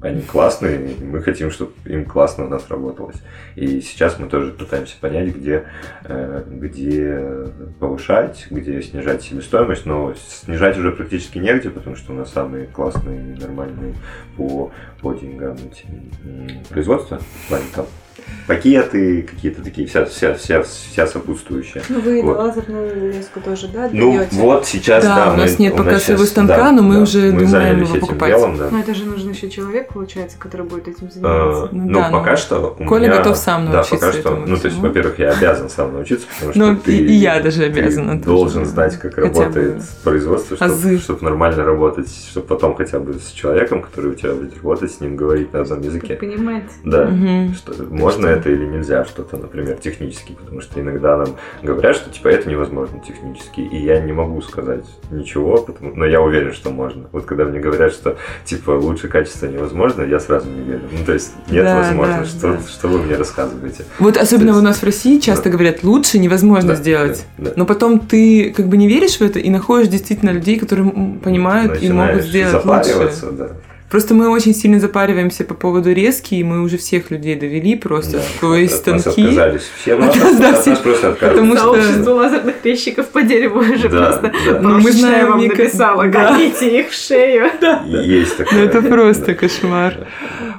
они 0.02 0.22
классные, 0.22 0.94
и 0.94 1.04
мы 1.04 1.22
хотим, 1.22 1.52
чтобы 1.52 1.74
им 1.86 2.06
классно 2.06 2.46
у 2.46 2.48
нас 2.48 2.70
работалось. 2.70 3.18
И 3.56 3.82
сейчас 3.82 4.18
мы 4.18 4.28
тоже 4.28 4.52
пытаемся 4.52 4.96
понять, 5.00 5.36
где, 5.36 5.66
э, 6.06 6.44
где 6.48 7.52
повышать, 7.80 8.48
где 8.50 8.82
снижать 8.82 9.24
себестоимость, 9.24 9.86
но 9.86 10.14
снижать 10.16 10.78
уже 10.78 10.92
практически 10.92 11.38
негде, 11.38 11.70
потому 11.70 11.96
что 11.96 12.14
у 12.14 12.16
нас 12.16 12.32
самые 12.32 12.68
классные 12.68 13.36
нормальные 13.36 13.96
по, 14.38 14.72
по 15.02 15.14
деньгам 15.14 15.56
эти, 15.56 15.86
производства, 16.70 17.20
в 17.20 17.50
плане 17.50 17.66
там 17.76 17.86
пакеты, 18.48 19.22
какие-то 19.24 19.64
такие, 19.64 19.88
вся, 19.88 20.06
вся, 20.06 20.34
вся, 20.34 20.64
вся 20.64 21.08
сопутствующая. 21.08 21.82
Ну, 21.90 22.00
вы 22.02 22.22
Вот. 22.22 22.38
лазерную 22.38 23.14
резку 23.14 23.40
тоже, 23.42 23.68
да, 23.74 23.90
Ну, 23.92 24.18
даете? 24.18 24.36
вот 24.38 24.66
сейчас, 24.66 25.04
Да, 25.04 25.16
да, 25.28 25.34
у 25.34 25.38
нас 25.38 25.58
мы- 25.58 25.66
нет 25.66 25.76
пока 25.76 26.00
своего 26.00 26.24
станка, 26.26 26.58
да, 26.58 26.72
но 26.72 26.82
мы 26.82 26.96
да, 26.96 27.02
уже 27.02 27.32
мы 27.32 27.46
думаем 27.46 27.82
его 27.84 27.96
покупать. 27.96 28.30
делом, 28.36 28.58
да. 28.58 28.70
Но 28.72 28.80
это 28.80 28.94
же 28.94 29.06
нужен 29.06 29.32
еще 29.32 29.50
человек, 29.50 29.94
получается, 29.94 30.38
который 30.40 30.66
будет 30.66 30.88
этим 30.88 31.08
Э, 31.08 31.12
заниматься. 31.12 31.70
Ну 31.72 31.86
Ну, 31.90 31.94
да, 32.00 32.10
пока 32.12 32.32
ну, 32.32 32.38
что 32.38 32.76
у 32.80 32.86
Коля 32.86 33.08
меня- 33.08 33.18
готов 33.18 33.38
сам 33.38 33.66
Да, 33.66 33.72
научиться 33.74 33.96
пока 33.98 34.12
что. 34.12 34.20
этому 34.20 34.48
Ну, 34.48 34.58
то 34.58 34.68
есть, 34.68 34.80
во-первых, 34.80 35.20
я 35.20 35.32
обязан 35.32 35.70
сам 35.70 35.94
научиться, 35.94 36.28
потому 36.34 36.52
что 36.54 36.60
Ну, 36.60 36.76
ты, 36.78 36.96
и- 36.98 37.06
и 37.06 37.14
я 37.14 37.40
даже 37.42 37.60
ты 37.60 37.66
обязана 37.66 38.14
тоже, 38.14 38.24
должен 38.26 38.64
да. 38.64 38.70
знать, 38.70 38.98
как 38.98 39.14
Хотя 39.16 39.28
работает 39.28 39.78
бы 39.78 39.84
производство, 40.04 40.58
азы. 40.60 40.98
чтобы, 41.00 41.24
нормально 41.24 41.64
работать, 41.64 42.10
чтобы 42.32 42.48
потом 42.48 42.76
хотя 42.76 43.00
бы 43.00 43.14
с 43.14 43.32
человеком, 43.32 43.82
который 43.82 44.12
у 44.12 44.16
тебя 44.16 44.34
будет 44.34 44.56
работать, 44.56 44.92
с 44.92 45.00
ним 45.02 45.16
говорить 45.16 45.54
на 45.54 45.62
одном 45.62 45.82
языке. 45.82 46.16
Понимаете? 46.16 46.68
Да. 46.84 47.10
Что, 47.56 47.74
можно 48.16 48.28
что- 48.30 48.40
это 48.40 48.50
или 48.50 48.66
нельзя, 48.66 49.06
что-то, 49.06 49.38
например, 49.38 49.78
технически, 49.78 50.34
потому 50.34 50.62
что 50.62 50.80
иногда 50.80 51.18
нам 51.18 51.36
говорят, 51.64 51.96
что 51.96 52.10
типа 52.10 52.28
это 52.30 52.50
невозможно 52.50 53.00
технически, 53.06 53.62
и 53.62 53.78
я 53.78 54.00
не 54.00 54.12
могу 54.14 54.42
сказать 54.42 54.86
ничего, 55.12 55.58
потому, 55.62 55.94
но 55.96 56.06
я 56.06 56.22
уверен, 56.22 56.54
что 56.54 56.70
можно. 56.70 57.08
Вот 57.12 57.26
когда 57.26 57.46
мне 57.46 57.60
говорят, 57.60 57.94
что 57.94 58.18
типа 58.46 58.72
лучше 58.72 59.08
качество 59.08 59.46
невозможно, 59.48 60.02
я 60.04 60.20
сразу 60.20 60.48
не 60.50 60.62
верю. 60.62 60.82
Ну, 60.92 61.06
то 61.06 61.14
есть 61.14 61.34
нет 61.50 61.64
Да, 61.66 61.78
возможно, 61.78 62.18
да, 62.20 62.26
что, 62.26 62.54
да. 62.54 62.60
что 62.68 62.88
вы 62.88 63.00
мне 63.04 63.16
рассказываете. 63.16 63.84
Вот 64.00 64.18
особенно 64.18 64.50
есть- 64.50 64.60
у 64.60 64.64
нас 64.64 64.78
в 64.78 64.84
России 64.84 65.20
часто 65.20 65.46
Да. 65.46 65.50
говорят, 65.52 65.84
лучше 65.84 66.20
невозможно 66.20 66.70
Да, 66.70 66.76
сделать. 66.76 67.26
да, 67.38 67.46
да. 67.46 67.54
Но 67.56 67.66
потом 67.66 68.00
ты 68.00 68.52
как 68.56 68.68
бы 68.68 68.78
не 68.78 68.88
веришь 68.88 69.18
в 69.18 69.22
это 69.22 69.40
и 69.40 69.50
находишь 69.50 69.88
действительно 69.90 70.32
людей, 70.32 70.60
которые 70.60 70.90
понимают 71.24 71.82
и 71.82 71.90
могут 71.92 72.16
Начинаешь 72.16 72.26
сделать 72.26 72.66
лучше. 72.66 73.32
да. 73.32 73.50
Просто 73.90 74.14
мы 74.14 74.30
очень 74.30 74.54
сильно 74.54 74.80
запариваемся 74.80 75.44
по 75.44 75.56
поводу 75.56 75.92
резки, 75.92 76.36
и 76.36 76.44
мы 76.44 76.62
уже 76.62 76.78
всех 76.78 77.10
людей 77.10 77.36
довели 77.36 77.76
просто. 77.76 78.22
Да. 78.42 78.56
Есть 78.56 78.88
От 78.88 78.94
нас 78.94 79.02
станки. 79.02 79.22
отказались 79.24 79.64
все, 79.82 79.96
ну, 79.96 80.06
От 80.10 80.16
нас, 80.16 80.24
нас, 80.24 80.38
да, 80.40 80.50
от 80.52 80.60
все. 80.62 80.70
нас 80.72 80.80
просто 80.80 81.12
Потому 81.12 81.54
отказываются. 81.54 81.58
что- 81.58 81.74
Сообщество 81.84 82.12
лазерных 82.14 82.56
резчиков 82.64 83.08
по 83.10 83.22
дереву 83.24 83.60
уже 83.62 83.90
Да, 83.90 83.98
просто 84.06 84.32
да. 84.46 84.60
Ну, 84.62 84.80
мы 84.80 84.92
знаем, 84.92 85.28
вам 85.30 85.48
написала, 85.48 86.08
да. 86.08 86.32
гоните 86.34 86.80
их 86.82 86.90
в 86.90 86.94
шею. 86.94 87.50
Есть 87.86 88.38
Ну 88.40 88.46
такое. 88.46 88.66
это 88.66 88.82
просто 88.84 89.26
Да. 89.26 89.34
кошмар. 89.34 89.94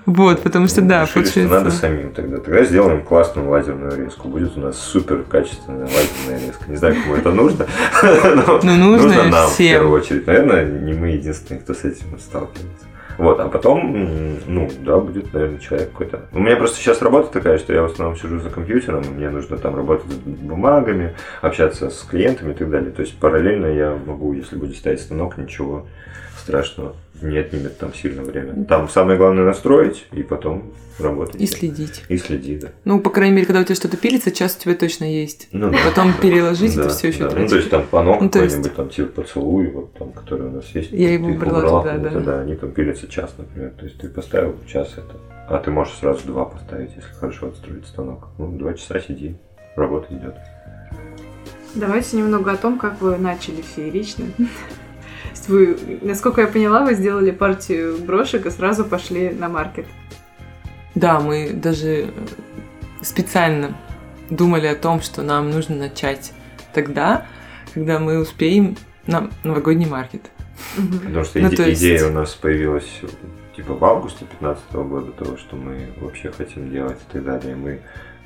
Вот, 0.06 0.42
потому 0.42 0.66
что 0.66 0.80
да, 0.80 1.02
Решили, 1.02 1.06
что 1.06 1.14
получается. 1.34 1.54
надо 1.54 1.70
самим 1.70 2.12
тогда. 2.12 2.38
Тогда 2.38 2.64
сделаем 2.64 3.02
классную 3.04 3.48
лазерную 3.48 3.96
резку. 3.96 4.28
Будет 4.28 4.56
у 4.56 4.60
нас 4.60 4.76
супер 4.76 5.22
качественная 5.30 5.82
лазерная 5.86 6.46
резка. 6.48 6.64
Не 6.68 6.76
знаю, 6.76 6.96
кому 7.00 7.14
это 7.14 7.30
нужно. 7.30 7.66
но 8.44 8.60
Ну, 8.64 8.74
нужно 8.76 9.22
нам 9.24 9.48
в 9.48 9.56
первую 9.56 9.92
очередь. 10.00 10.26
Наверное, 10.26 10.64
не 10.64 10.94
мы 10.94 11.08
единственные, 11.10 11.60
кто 11.60 11.74
с 11.74 11.84
этим 11.84 12.06
сталкивается. 12.18 12.86
Вот, 13.20 13.38
а 13.38 13.50
потом, 13.50 14.38
ну, 14.46 14.70
да, 14.80 14.96
будет, 14.96 15.34
наверное, 15.34 15.58
человек 15.58 15.90
какой-то. 15.90 16.22
У 16.32 16.38
меня 16.38 16.56
просто 16.56 16.78
сейчас 16.78 17.02
работа 17.02 17.30
такая, 17.30 17.58
что 17.58 17.74
я 17.74 17.82
в 17.82 17.84
основном 17.84 18.16
сижу 18.16 18.40
за 18.40 18.48
компьютером, 18.48 19.04
мне 19.14 19.28
нужно 19.28 19.58
там 19.58 19.76
работать 19.76 20.10
с 20.10 20.14
бумагами, 20.14 21.14
общаться 21.42 21.90
с 21.90 22.00
клиентами 22.00 22.52
и 22.52 22.54
так 22.54 22.70
далее. 22.70 22.90
То 22.90 23.02
есть 23.02 23.18
параллельно 23.18 23.66
я 23.66 23.94
могу, 24.06 24.32
если 24.32 24.56
будет 24.56 24.74
стоять 24.74 25.02
станок, 25.02 25.36
ничего 25.36 25.86
страшного 26.38 26.94
не 27.22 27.38
отнимет 27.38 27.78
там 27.78 27.94
сильно 27.94 28.22
время. 28.22 28.64
Там 28.64 28.88
самое 28.88 29.18
главное 29.18 29.44
настроить 29.44 30.06
и 30.12 30.22
потом 30.22 30.72
работать. 30.98 31.40
И 31.40 31.46
следить. 31.46 32.02
И 32.08 32.16
следи, 32.18 32.58
да. 32.58 32.68
Ну, 32.84 33.00
по 33.00 33.10
крайней 33.10 33.36
мере, 33.36 33.46
когда 33.46 33.60
у 33.60 33.64
тебя 33.64 33.74
что-то 33.74 33.96
пилится, 33.96 34.30
час 34.30 34.56
у 34.58 34.62
тебя 34.62 34.74
точно 34.74 35.04
есть. 35.04 35.48
Ну, 35.52 35.70
да. 35.70 35.78
Потом 35.88 36.12
переложить 36.14 36.76
Да, 36.76 36.82
это 36.82 36.90
все 36.90 37.08
еще 37.08 37.28
да. 37.28 37.36
Ну, 37.36 37.48
то 37.48 37.56
есть 37.56 37.70
там 37.70 37.84
панок 37.90 38.20
Ну, 38.20 38.28
какой-нибудь, 38.28 38.64
есть- 38.64 38.74
там 38.76 38.88
типа 38.88 39.22
поцелуй, 39.22 39.70
вот 39.70 39.94
там, 39.94 40.12
который 40.12 40.48
у 40.48 40.50
нас 40.50 40.66
есть. 40.74 40.90
Я 40.92 41.12
его 41.12 41.30
их 41.30 41.36
убрала 41.36 41.58
убрала 41.58 41.82
туда, 41.82 42.10
да. 42.10 42.20
да. 42.20 42.40
Они 42.40 42.56
там 42.56 42.72
пилятся 42.72 43.08
час, 43.08 43.34
например. 43.38 43.72
То 43.78 43.84
есть 43.84 43.98
ты 43.98 44.08
поставил 44.08 44.54
час 44.66 44.92
это. 44.96 45.16
А 45.48 45.58
ты 45.58 45.70
можешь 45.70 45.94
сразу 45.94 46.26
два 46.26 46.44
поставить, 46.44 46.90
если 46.94 47.10
хорошо 47.18 47.48
отстроить 47.48 47.86
станок. 47.86 48.28
Ну, 48.38 48.56
два 48.56 48.74
часа 48.74 49.00
сиди, 49.00 49.36
работа 49.76 50.14
идет. 50.14 50.34
Давайте 51.74 52.16
немного 52.16 52.52
о 52.52 52.56
том, 52.56 52.78
как 52.78 53.00
вы 53.00 53.16
начали 53.16 53.62
феерично. 53.62 54.26
Вы, 55.48 55.76
насколько 56.02 56.40
я 56.42 56.46
поняла, 56.46 56.84
вы 56.84 56.94
сделали 56.94 57.30
партию 57.30 57.98
брошек 57.98 58.46
и 58.46 58.50
сразу 58.50 58.84
пошли 58.84 59.30
на 59.30 59.48
маркет. 59.48 59.86
Да, 60.94 61.20
мы 61.20 61.50
даже 61.50 61.88
э, 61.88 62.08
специально 63.02 63.76
думали 64.28 64.66
о 64.66 64.74
том, 64.74 65.00
что 65.00 65.22
нам 65.22 65.50
нужно 65.50 65.76
начать 65.76 66.32
тогда, 66.72 67.26
когда 67.74 67.98
мы 67.98 68.18
успеем 68.18 68.76
на 69.06 69.30
новогодний 69.44 69.86
маркет. 69.86 70.22
Потому 70.76 71.24
что 71.24 71.40
Ну, 71.40 71.48
иде- 71.48 71.68
есть- 71.70 71.80
идея 71.80 72.06
у 72.08 72.12
нас 72.12 72.34
появилась 72.34 72.88
типа 73.56 73.74
в 73.74 73.84
августе 73.84 74.24
2015 74.40 74.84
года, 74.84 75.12
того, 75.12 75.36
что 75.36 75.56
мы 75.56 75.88
вообще 76.00 76.30
хотим 76.30 76.70
делать 76.70 76.98
и 77.08 77.12
так 77.12 77.24
далее. 77.24 77.56
Мы 77.56 77.80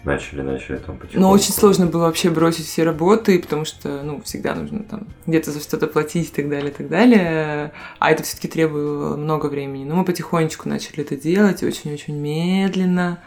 начали, 0.05 0.43
начали 0.43 0.77
там 0.77 0.97
потихоньку. 0.97 1.21
Но 1.21 1.31
очень 1.31 1.53
сложно 1.53 1.87
было 1.87 2.03
вообще 2.03 2.31
бросить 2.31 2.67
все 2.67 2.85
работы, 2.85 3.39
потому 3.39 3.65
что, 3.65 4.03
ну, 4.03 4.21
всегда 4.23 4.55
нужно 4.55 4.83
там 4.85 5.07
где-то 5.27 5.51
за 5.51 5.61
что-то 5.61 5.87
платить 5.87 6.29
и 6.29 6.33
так 6.33 6.49
далее, 6.49 6.71
и 6.71 6.75
так 6.75 6.89
далее. 6.89 7.73
А 7.99 8.11
это 8.11 8.23
все-таки 8.23 8.49
требовало 8.49 9.17
много 9.17 9.47
времени. 9.47 9.85
Но 9.85 9.97
мы 9.97 10.05
потихонечку 10.05 10.69
начали 10.69 11.01
это 11.01 11.17
делать, 11.17 11.63
очень-очень 11.63 12.17
медленно. 12.17 13.21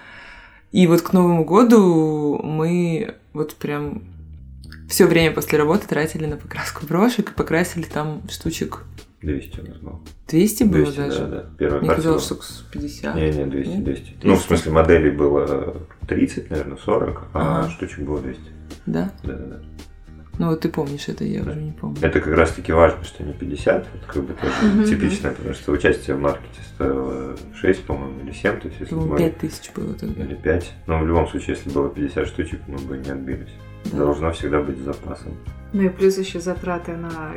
И 0.71 0.85
вот 0.87 1.01
к 1.01 1.13
Новому 1.13 1.45
году 1.45 2.39
мы 2.43 3.15
вот 3.33 3.55
прям 3.55 4.03
все 4.89 5.05
время 5.05 5.33
после 5.33 5.57
работы 5.57 5.87
тратили 5.87 6.25
на 6.25 6.37
покраску 6.37 6.85
брошек 6.85 7.31
и 7.31 7.33
покрасили 7.33 7.83
там 7.83 8.21
штучек 8.29 8.83
200 9.21 9.59
у 9.61 9.67
нас 9.67 9.77
было. 9.77 9.99
200 10.27 10.63
было 10.63 10.83
200, 10.85 10.97
даже. 10.97 11.19
да, 11.19 11.27
да. 11.27 11.45
Первая 11.57 11.79
Мне 11.79 11.87
партия 11.87 12.03
казалось, 12.03 12.25
что 12.25 12.35
с 12.35 12.65
50. 12.71 13.15
Не, 13.15 13.31
не, 13.31 13.45
200, 13.45 13.69
Нет? 13.69 13.83
200. 13.83 14.03
Ну, 14.23 14.33
в 14.35 14.37
200. 14.37 14.47
смысле, 14.47 14.71
моделей 14.73 15.09
было 15.11 15.77
30, 16.07 16.49
наверное, 16.49 16.77
40, 16.77 17.23
а 17.33 17.59
Ага. 17.61 17.69
штучек 17.71 17.99
было 18.01 18.19
200. 18.19 18.41
Да? 18.85 19.11
Да, 19.23 19.33
да, 19.33 19.45
да. 19.45 19.59
Ну 20.39 20.49
вот 20.49 20.61
ты 20.61 20.69
помнишь 20.69 21.07
это, 21.07 21.23
я 21.23 21.41
Да. 21.43 21.49
уже 21.51 21.59
не 21.61 21.71
помню. 21.71 21.97
Это 22.03 22.19
как 22.21 22.35
раз 22.35 22.51
таки 22.51 22.71
важно, 22.71 23.03
что 23.03 23.23
не 23.23 23.33
50, 23.33 23.87
это 23.95 24.05
как 24.05 24.23
бы 24.23 24.35
тоже 24.35 24.85
типично, 24.87 25.31
потому 25.31 25.55
что 25.55 25.71
участие 25.71 26.15
в 26.15 26.19
маркете 26.19 26.61
стоило 26.75 27.35
6, 27.55 27.83
по-моему, 27.85 28.19
или 28.19 28.31
7, 28.33 28.59
то 28.59 28.67
есть 28.67 28.79
если 28.81 28.93
мы... 28.93 29.17
5 29.17 29.37
тысяч 29.39 29.71
было 29.75 29.95
тогда. 29.95 30.23
Или 30.23 30.35
5. 30.35 30.73
Но 30.85 30.99
в 30.99 31.07
любом 31.07 31.27
случае, 31.27 31.55
если 31.55 31.71
было 31.71 31.89
50 31.89 32.27
штучек, 32.27 32.59
мы 32.67 32.77
бы 32.77 32.97
не 32.99 33.09
отбились. 33.09 33.49
Да. 33.85 33.97
Должно 33.97 34.31
всегда 34.31 34.61
быть 34.61 34.77
с 34.77 34.81
запасом. 34.81 35.33
Ну 35.73 35.81
и 35.81 35.89
плюс 35.89 36.19
еще 36.19 36.39
затраты 36.39 36.95
на 36.95 37.33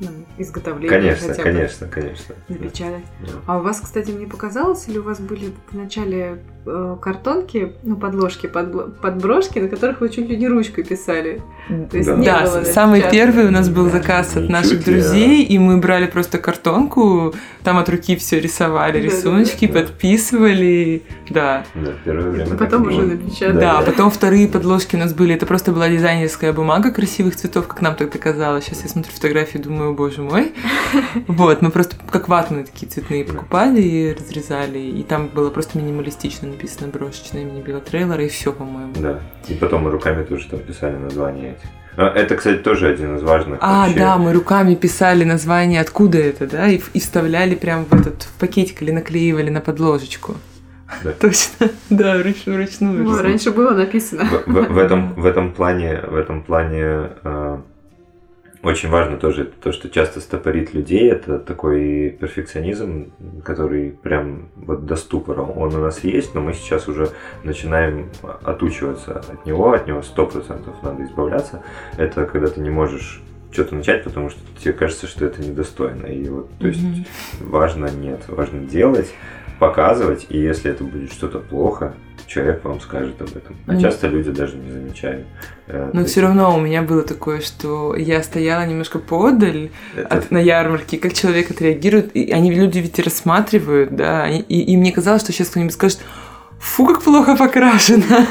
ну, 0.00 0.08
изготовление. 0.38 0.88
Конечно, 0.98 1.28
хотя 1.28 1.42
бы, 1.42 1.48
конечно, 1.50 1.86
конечно. 1.88 2.34
На 2.48 2.54
печать. 2.56 3.04
Да. 3.20 3.32
А 3.46 3.58
у 3.58 3.62
вас, 3.62 3.80
кстати, 3.80 4.10
мне 4.10 4.26
показалось, 4.26 4.88
или 4.88 4.98
у 4.98 5.02
вас 5.02 5.20
были 5.20 5.52
в 5.70 5.76
начале 5.76 6.38
э, 6.66 6.96
картонки, 7.00 7.72
ну, 7.82 7.96
подложки, 7.96 8.46
подбlo- 8.46 8.90
подброшки, 8.90 9.58
на 9.60 9.68
которых 9.68 10.00
вы 10.00 10.08
чуть 10.08 10.28
ли 10.28 10.36
не 10.36 10.48
ручкой 10.48 10.84
писали? 10.84 11.40
То 11.68 11.96
есть 11.96 12.08
Да. 12.08 12.16
не 12.16 12.26
Да, 12.26 12.40
было 12.42 12.64
самый 12.64 13.00
напечатано. 13.00 13.10
первый 13.32 13.46
у 13.46 13.50
нас 13.50 13.68
был 13.68 13.84
Да, 13.86 13.90
заказ 13.90 14.36
от 14.36 14.48
наших 14.48 14.78
чуть 14.78 14.84
друзей, 14.84 15.42
и 15.44 15.58
мы 15.58 15.78
брали 15.78 16.06
просто 16.06 16.38
картонку, 16.38 17.34
там 17.64 17.78
от 17.78 17.88
руки 17.88 18.16
все 18.16 18.40
рисовали, 18.40 18.94
Да, 19.00 19.04
рисуночки, 19.06 19.66
да, 19.66 19.72
да. 19.80 19.80
подписывали, 20.26 21.02
да. 21.30 21.64
Да, 21.74 21.92
первое 22.04 22.30
время. 22.30 22.54
А 22.54 22.56
потом 22.56 22.86
уже 22.86 23.02
напечатали. 23.02 23.52
Да, 23.60 23.80
Да. 23.80 23.82
потом 23.82 24.10
вторые 24.10 24.48
подложки 24.48 24.96
у 24.96 24.98
нас 24.98 25.12
были, 25.14 25.34
это 25.34 25.46
просто 25.46 25.72
была 25.72 25.88
дизайнерская 25.88 26.52
бумага 26.52 26.90
красивых 26.92 27.36
цветов, 27.36 27.66
как 27.66 27.82
нам 27.82 27.94
тогда 27.96 28.18
казалось. 28.18 28.64
Сейчас 28.64 28.82
я 28.84 28.88
смотрю 28.88 29.12
фотографии, 29.12 29.58
думаю, 29.58 29.81
боже 29.90 30.22
мой. 30.22 30.52
Вот, 31.26 31.62
мы 31.62 31.70
просто 31.70 31.96
как 32.10 32.28
ватные 32.28 32.64
такие 32.64 32.86
цветные 32.90 33.24
покупали 33.24 33.80
и 33.80 34.12
разрезали, 34.14 34.78
и 34.78 35.02
там 35.02 35.28
было 35.28 35.50
просто 35.50 35.78
минималистично 35.78 36.48
написано 36.48 36.88
брошечное 36.88 37.42
имени 37.42 37.62
Билла 37.62 37.80
Трейлора, 37.80 38.24
и 38.24 38.28
все, 38.28 38.52
по-моему. 38.52 38.92
Да. 38.98 39.20
И 39.48 39.54
потом 39.54 39.82
мы 39.84 39.90
руками 39.90 40.22
тоже 40.24 40.48
там 40.48 40.60
писали 40.60 40.96
название 40.96 41.52
этих. 41.52 41.68
Это, 41.96 42.36
кстати, 42.36 42.58
тоже 42.58 42.88
один 42.88 43.16
из 43.16 43.22
важных 43.22 43.58
А, 43.60 43.82
вообще- 43.86 43.98
да, 43.98 44.16
мы 44.16 44.32
руками 44.32 44.74
писали 44.74 45.24
название, 45.24 45.80
откуда 45.80 46.18
это, 46.18 46.46
да, 46.46 46.68
и, 46.68 46.80
и 46.94 47.00
вставляли 47.00 47.54
прям 47.54 47.84
в 47.84 47.92
этот 47.92 48.22
в 48.22 48.32
пакетик 48.38 48.82
или 48.82 48.90
наклеивали 48.92 49.50
на 49.50 49.60
подложечку. 49.60 50.34
Да. 51.04 51.12
Точно, 51.20 51.68
да, 51.90 52.16
вруч- 52.20 52.44
вручную. 52.50 53.02
Ну, 53.04 53.16
раньше 53.22 53.50
было 53.50 53.70
написано. 53.70 54.24
В, 54.24 54.46
в- 54.46 54.72
в 54.74 54.78
этом, 54.78 55.14
в 55.14 55.24
этом 55.26 55.52
плане, 55.52 56.00
в 56.06 56.16
этом 56.16 56.42
плане 56.42 57.10
э, 57.24 57.58
очень 58.62 58.88
важно 58.90 59.16
тоже 59.16 59.44
то, 59.44 59.72
что 59.72 59.90
часто 59.90 60.20
стопорит 60.20 60.72
людей, 60.72 61.10
это 61.10 61.38
такой 61.38 62.10
перфекционизм, 62.10 63.12
который 63.44 63.90
прям 63.90 64.48
вот 64.56 64.86
до 64.86 64.96
ступора. 64.96 65.42
Он 65.42 65.74
у 65.74 65.78
нас 65.80 66.04
есть, 66.04 66.34
но 66.34 66.40
мы 66.40 66.52
сейчас 66.52 66.88
уже 66.88 67.08
начинаем 67.42 68.10
отучиваться 68.42 69.18
от 69.18 69.46
него, 69.46 69.72
от 69.72 69.86
него 69.86 70.02
сто 70.02 70.26
процентов 70.26 70.80
надо 70.82 71.04
избавляться. 71.04 71.62
Это 71.96 72.24
когда 72.24 72.48
ты 72.48 72.60
не 72.60 72.70
можешь 72.70 73.20
что-то 73.50 73.74
начать, 73.74 74.04
потому 74.04 74.30
что 74.30 74.40
тебе 74.58 74.72
кажется, 74.72 75.06
что 75.06 75.26
это 75.26 75.42
недостойно. 75.42 76.06
И 76.06 76.28
вот, 76.28 76.48
то 76.58 76.68
есть 76.68 76.82
Мгм. 76.82 77.04
важно 77.40 77.86
нет, 77.86 78.22
важно 78.28 78.60
делать, 78.60 79.12
показывать, 79.58 80.26
и 80.30 80.38
если 80.38 80.70
это 80.70 80.84
будет 80.84 81.12
что-то 81.12 81.38
плохо, 81.38 81.94
человек 82.32 82.64
вам 82.64 82.80
скажет 82.80 83.20
об 83.20 83.28
этом. 83.36 83.56
А 83.66 83.72
Ну, 83.72 83.80
часто 83.80 84.06
люди 84.08 84.30
даже 84.30 84.56
не 84.56 84.70
замечают. 84.70 85.26
Э, 85.66 85.90
Но 85.92 86.00
есть 86.00 86.12
все 86.12 86.22
равно 86.22 86.56
у 86.56 86.60
меня 86.60 86.82
было 86.82 87.02
такое, 87.02 87.40
что 87.40 87.94
я 87.94 88.22
стояла 88.22 88.64
немножко 88.66 88.98
подаль 88.98 89.70
это- 89.94 90.06
от, 90.16 90.30
на 90.30 90.38
ярмарке, 90.38 90.96
как 90.98 91.12
человек 91.12 91.50
отреагирует. 91.50 92.16
И 92.16 92.30
они, 92.32 92.50
люди 92.52 92.78
ведь 92.78 92.98
рассматривают, 92.98 93.94
да, 93.94 94.28
и, 94.28 94.38
и 94.40 94.76
мне 94.76 94.92
казалось, 94.92 95.22
что 95.22 95.32
сейчас 95.32 95.48
кто-нибудь 95.48 95.74
скажет, 95.74 96.00
фу, 96.58 96.86
как 96.86 97.02
плохо 97.02 97.36
покрашено. 97.36 98.04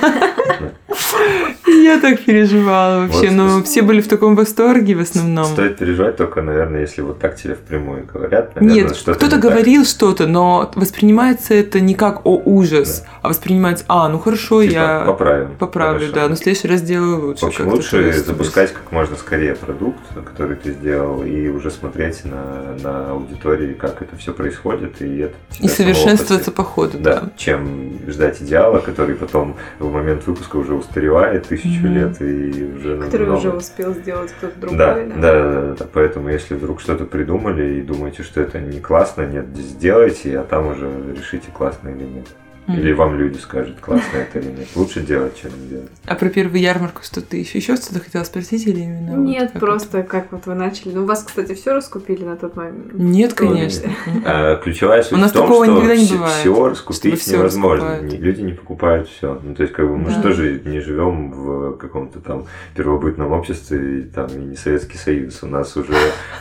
И 1.81 1.85
я 1.85 1.99
так 1.99 2.19
переживала 2.21 3.01
вообще, 3.01 3.29
Вот 3.29 3.35
но 3.35 3.63
все 3.63 3.81
были 3.81 4.01
в 4.01 4.07
таком 4.07 4.35
восторге 4.35 4.95
в 4.95 5.01
основном. 5.01 5.45
Стоит 5.45 5.77
переживать 5.77 6.15
только, 6.15 6.41
наверное, 6.41 6.81
если 6.81 7.01
вот 7.01 7.19
так 7.19 7.35
тебе 7.35 7.55
впрямую 7.55 8.05
говорят. 8.05 8.55
наверное, 8.55 8.83
Нет, 8.83 8.95
что-то 8.95 9.17
кто-то 9.17 9.35
не 9.37 9.41
говорил 9.41 9.85
что-то, 9.85 10.27
но 10.27 10.71
воспринимается 10.75 11.53
это 11.55 11.79
не 11.79 11.95
как 11.95 12.25
«о, 12.25 12.39
ужас», 12.45 13.03
а 13.23 13.29
воспринимается 13.29 13.85
«а, 13.87 14.07
ну 14.09 14.19
хорошо, 14.19 14.61
Типа, 14.63 14.73
я 14.73 15.03
поправим. 15.07 15.55
поправлю, 15.57 15.99
Хорошо. 16.07 16.15
да, 16.15 16.27
но 16.29 16.35
в 16.35 16.37
следующий 16.37 16.67
раз 16.67 16.79
сделаю 16.81 17.25
лучше». 17.25 17.45
В 17.45 17.47
общем, 17.47 17.67
лучше 17.69 18.13
запускать 18.13 18.73
как 18.73 18.91
можно 18.91 19.15
скорее 19.15 19.55
продукт, 19.55 19.99
который 20.25 20.55
ты 20.57 20.71
сделал, 20.73 21.23
и 21.23 21.47
уже 21.47 21.71
смотреть 21.71 22.25
на, 22.25 22.75
на 22.83 23.11
аудитории, 23.11 23.73
как 23.73 24.01
это 24.03 24.15
все 24.17 24.33
происходит, 24.33 25.01
и 25.01 25.17
это 25.19 25.33
И 25.59 25.67
совершенствоваться 25.67 26.51
по 26.51 26.63
ходу, 26.63 26.97
Да, 26.99 27.21
да. 27.21 27.29
чем 27.37 27.97
ждать 28.07 28.41
идеала, 28.41 28.79
который 28.79 29.15
потом 29.15 29.55
в 29.79 29.91
момент 29.91 30.27
выпуска 30.27 30.57
уже 30.57 30.73
устаревает 30.75 31.51
тысячу 31.71 31.87
Мгм. 31.87 31.93
лет 31.95 32.21
и 32.21 32.73
уже 32.77 32.97
Который 32.99 33.29
уже 33.29 33.47
новый. 33.47 33.57
успел 33.59 33.93
сделать 33.93 34.31
кто-то 34.37 34.59
другой. 34.59 34.77
Да, 34.77 34.95
да, 34.95 35.03
да, 35.15 35.51
да, 35.51 35.75
да. 35.79 35.85
Поэтому 35.93 36.29
если 36.29 36.55
вдруг 36.55 36.81
что-то 36.81 37.05
придумали 37.05 37.75
и 37.79 37.81
думаете, 37.81 38.23
что 38.23 38.41
это 38.41 38.59
не 38.59 38.79
классно, 38.79 39.23
нет, 39.25 39.45
сделайте, 39.55 40.39
а 40.39 40.43
там 40.43 40.67
уже 40.67 40.89
решите, 41.17 41.51
классно 41.51 41.89
или 41.89 42.03
нет. 42.03 42.27
Мгм. 42.67 42.79
Или 42.79 42.93
вам 42.93 43.17
люди 43.17 43.37
скажут, 43.37 43.79
классно 43.79 44.17
это 44.17 44.39
или 44.39 44.49
нет. 44.51 44.67
Лучше 44.75 45.01
делать, 45.01 45.33
чем 45.41 45.51
не 45.61 45.67
делать. 45.69 45.89
А 46.05 46.15
про 46.15 46.29
первую 46.29 46.59
ярмарку 46.61 47.01
что-то 47.03 47.35
еще? 47.35 47.57
Еще 47.57 47.75
что-то 47.75 47.99
хотела 47.99 48.23
спросить 48.23 48.67
или 48.67 48.81
именно? 48.81 49.17
вот 49.17 49.25
Нет, 49.27 49.51
как 49.51 49.59
просто 49.59 50.03
как 50.03 50.31
вот 50.31 50.45
вы 50.45 50.53
начали. 50.53 50.93
Ну, 50.93 51.03
у 51.03 51.05
вас, 51.05 51.23
кстати, 51.23 51.53
все 51.55 51.73
раскупили 51.73 52.23
на 52.23 52.35
тот 52.37 52.55
момент. 52.55 52.87
это? 52.93 52.97
Нет, 53.01 53.33
конечно. 53.33 53.89
А, 54.25 54.55
ключевая 54.57 55.01
суть 55.01 55.13
У 55.13 55.17
нас 55.17 55.31
в 55.31 55.33
том, 55.33 55.43
такого 55.47 55.65
что 55.65 55.73
никогда 55.75 55.95
не 55.95 56.05
все, 56.05 56.13
бывает, 56.15 56.33
все 56.35 56.69
раскупить 56.69 57.19
всё 57.19 57.37
невозможно. 57.37 57.85
раскупают. 57.89 58.21
Люди 58.21 58.41
не 58.41 58.53
покупают 58.53 59.09
все. 59.09 59.39
Ну, 59.43 59.55
то 59.55 59.63
есть, 59.63 59.73
как 59.73 59.87
бы 59.87 59.97
мы 59.97 60.09
же 60.11 60.15
Да. 60.17 60.21
тоже 60.21 60.61
не 60.63 60.79
живем 60.81 61.31
в 61.31 61.77
каком-то 61.77 62.19
там 62.19 62.45
первобытном 62.75 63.31
обществе 63.31 63.99
и 63.99 64.03
там 64.03 64.27
и 64.27 64.37
не 64.37 64.55
Советский 64.55 64.97
Союз. 64.97 65.41
У 65.41 65.47
нас 65.47 65.75
уже 65.75 65.93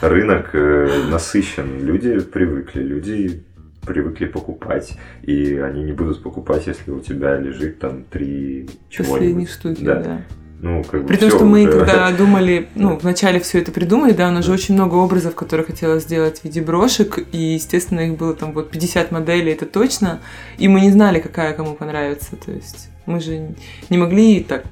рынок 0.02 0.50
э, 0.52 0.88
насыщен. 1.10 1.84
Люди 1.84 2.20
привыкли, 2.20 2.82
люди 2.82 3.42
привыкли 3.86 4.26
покупать, 4.26 4.92
и 5.22 5.56
они 5.56 5.82
не 5.84 5.92
будут 5.92 6.22
покупать, 6.22 6.66
если 6.66 6.90
у 6.90 7.00
тебя 7.00 7.36
лежит 7.38 7.78
там 7.78 8.04
три 8.04 8.68
Последние 8.96 9.46
штуки, 9.46 9.82
Да. 9.82 9.94
да. 9.96 10.22
Ну, 10.62 10.84
как 10.84 11.02
бы 11.02 11.08
При 11.08 11.16
том, 11.16 11.30
что 11.30 11.44
мы 11.46 11.62
уже. 11.62 11.72
когда 11.72 12.10
думали, 12.18 12.68
ну, 12.74 12.98
вначале 12.98 13.40
все 13.40 13.60
это 13.60 13.72
придумали, 13.72 14.12
да, 14.12 14.28
у 14.28 14.32
нас 14.32 14.44
же 14.44 14.52
очень 14.52 14.74
много 14.74 14.96
образов, 14.96 15.34
которые 15.34 15.64
хотелось 15.64 16.02
сделать 16.02 16.40
в 16.40 16.44
виде 16.44 16.60
брошек, 16.60 17.18
и, 17.32 17.38
естественно, 17.54 18.00
их 18.00 18.18
было 18.18 18.34
там 18.34 18.52
вот 18.52 18.70
50 18.70 19.10
моделей, 19.10 19.52
это 19.52 19.64
точно, 19.64 20.20
и 20.58 20.68
мы 20.68 20.82
не 20.82 20.90
знали, 20.90 21.18
какая 21.18 21.54
кому 21.54 21.74
понравится, 21.74 22.36
то 22.36 22.52
есть 22.52 22.90
мы 23.06 23.20
же 23.20 23.54
не 23.88 23.96
могли 23.96 24.40
так 24.42 24.64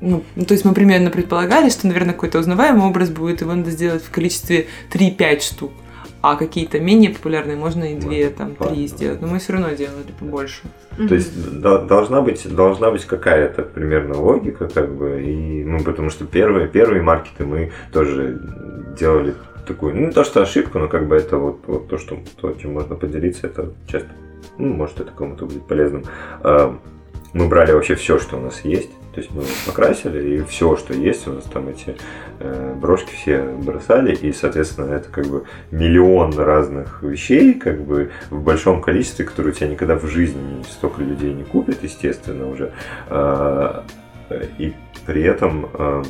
ну, 0.00 0.24
ну, 0.36 0.44
то 0.44 0.54
есть 0.54 0.64
мы 0.64 0.72
примерно 0.72 1.10
предполагали, 1.10 1.68
что, 1.68 1.86
наверное, 1.86 2.14
какой-то 2.14 2.38
узнаваемый 2.38 2.86
образ 2.86 3.10
будет, 3.10 3.42
его 3.42 3.54
надо 3.54 3.70
сделать 3.70 4.02
в 4.02 4.10
количестве 4.10 4.66
3-5 4.92 5.40
штук. 5.40 5.72
А 6.28 6.34
какие-то 6.36 6.80
менее 6.80 7.10
популярные 7.10 7.56
можно 7.56 7.84
и 7.84 7.94
2, 7.96 8.10
Можно, 8.10 8.30
там, 8.30 8.54
3 8.56 8.66
ладно. 8.66 8.86
сделать. 8.88 9.20
Но 9.22 9.28
мы 9.28 9.38
все 9.38 9.52
равно 9.52 9.70
делали 9.70 10.12
побольше. 10.18 10.62
То 10.96 11.14
есть 11.14 11.60
до- 11.60 11.84
должна 11.84 12.20
быть 12.20 12.52
должна 12.52 12.90
быть 12.90 13.04
какая-то 13.04 13.62
примерно 13.62 14.18
логика, 14.20 14.66
как 14.68 14.92
бы, 14.92 15.22
и 15.22 15.62
ну 15.64 15.84
потому 15.84 16.10
что 16.10 16.24
первые 16.24 16.66
первые 16.66 17.02
маркеты 17.02 17.44
мы 17.46 17.70
тоже 17.92 18.40
делали 18.98 19.34
такую, 19.68 19.94
ну 19.94 20.06
не 20.06 20.12
то 20.12 20.24
что 20.24 20.42
ошибку, 20.42 20.78
но 20.80 20.88
как 20.88 21.06
бы 21.06 21.14
это 21.16 21.36
вот, 21.38 21.60
вот 21.66 21.88
то, 21.88 21.96
что 21.98 22.16
то, 22.40 22.52
чем 22.54 22.72
можно 22.72 22.96
поделиться, 22.96 23.46
это 23.46 23.72
часто, 23.86 24.08
ну 24.58 24.74
может 24.74 24.98
это 25.00 25.12
кому-то 25.12 25.44
будет 25.46 25.66
полезным. 25.68 26.04
А, 26.42 26.76
Мы 27.34 27.48
брали 27.48 27.72
вообще 27.72 27.94
все, 27.94 28.18
что 28.18 28.36
у 28.38 28.40
нас 28.40 28.64
есть. 28.64 28.90
То 29.16 29.22
есть 29.22 29.32
мы 29.34 29.44
покрасили, 29.64 30.36
и 30.36 30.42
все, 30.42 30.76
что 30.76 30.92
есть, 30.92 31.26
у 31.26 31.32
нас 31.32 31.44
там 31.44 31.68
эти 31.68 31.96
э, 32.38 32.74
брошки 32.74 33.14
все 33.14 33.44
бросали, 33.44 34.14
и, 34.14 34.30
соответственно, 34.30 34.92
это 34.92 35.08
как 35.08 35.26
бы 35.26 35.44
миллион 35.70 36.38
разных 36.38 37.02
вещей, 37.02 37.54
как 37.54 37.80
бы 37.80 38.10
в 38.28 38.42
большом 38.42 38.82
количестве, 38.82 39.24
которые 39.24 39.54
у 39.54 39.56
тебя 39.56 39.68
никогда 39.68 39.96
в 39.96 40.04
жизни 40.06 40.62
столько 40.68 41.00
людей 41.00 41.32
не 41.32 41.44
купят, 41.44 41.82
естественно, 41.82 42.46
уже. 42.46 42.72
А, 43.08 43.86
И 44.58 44.74
при 45.06 45.22
этом 45.22 45.70
а, 45.72 46.02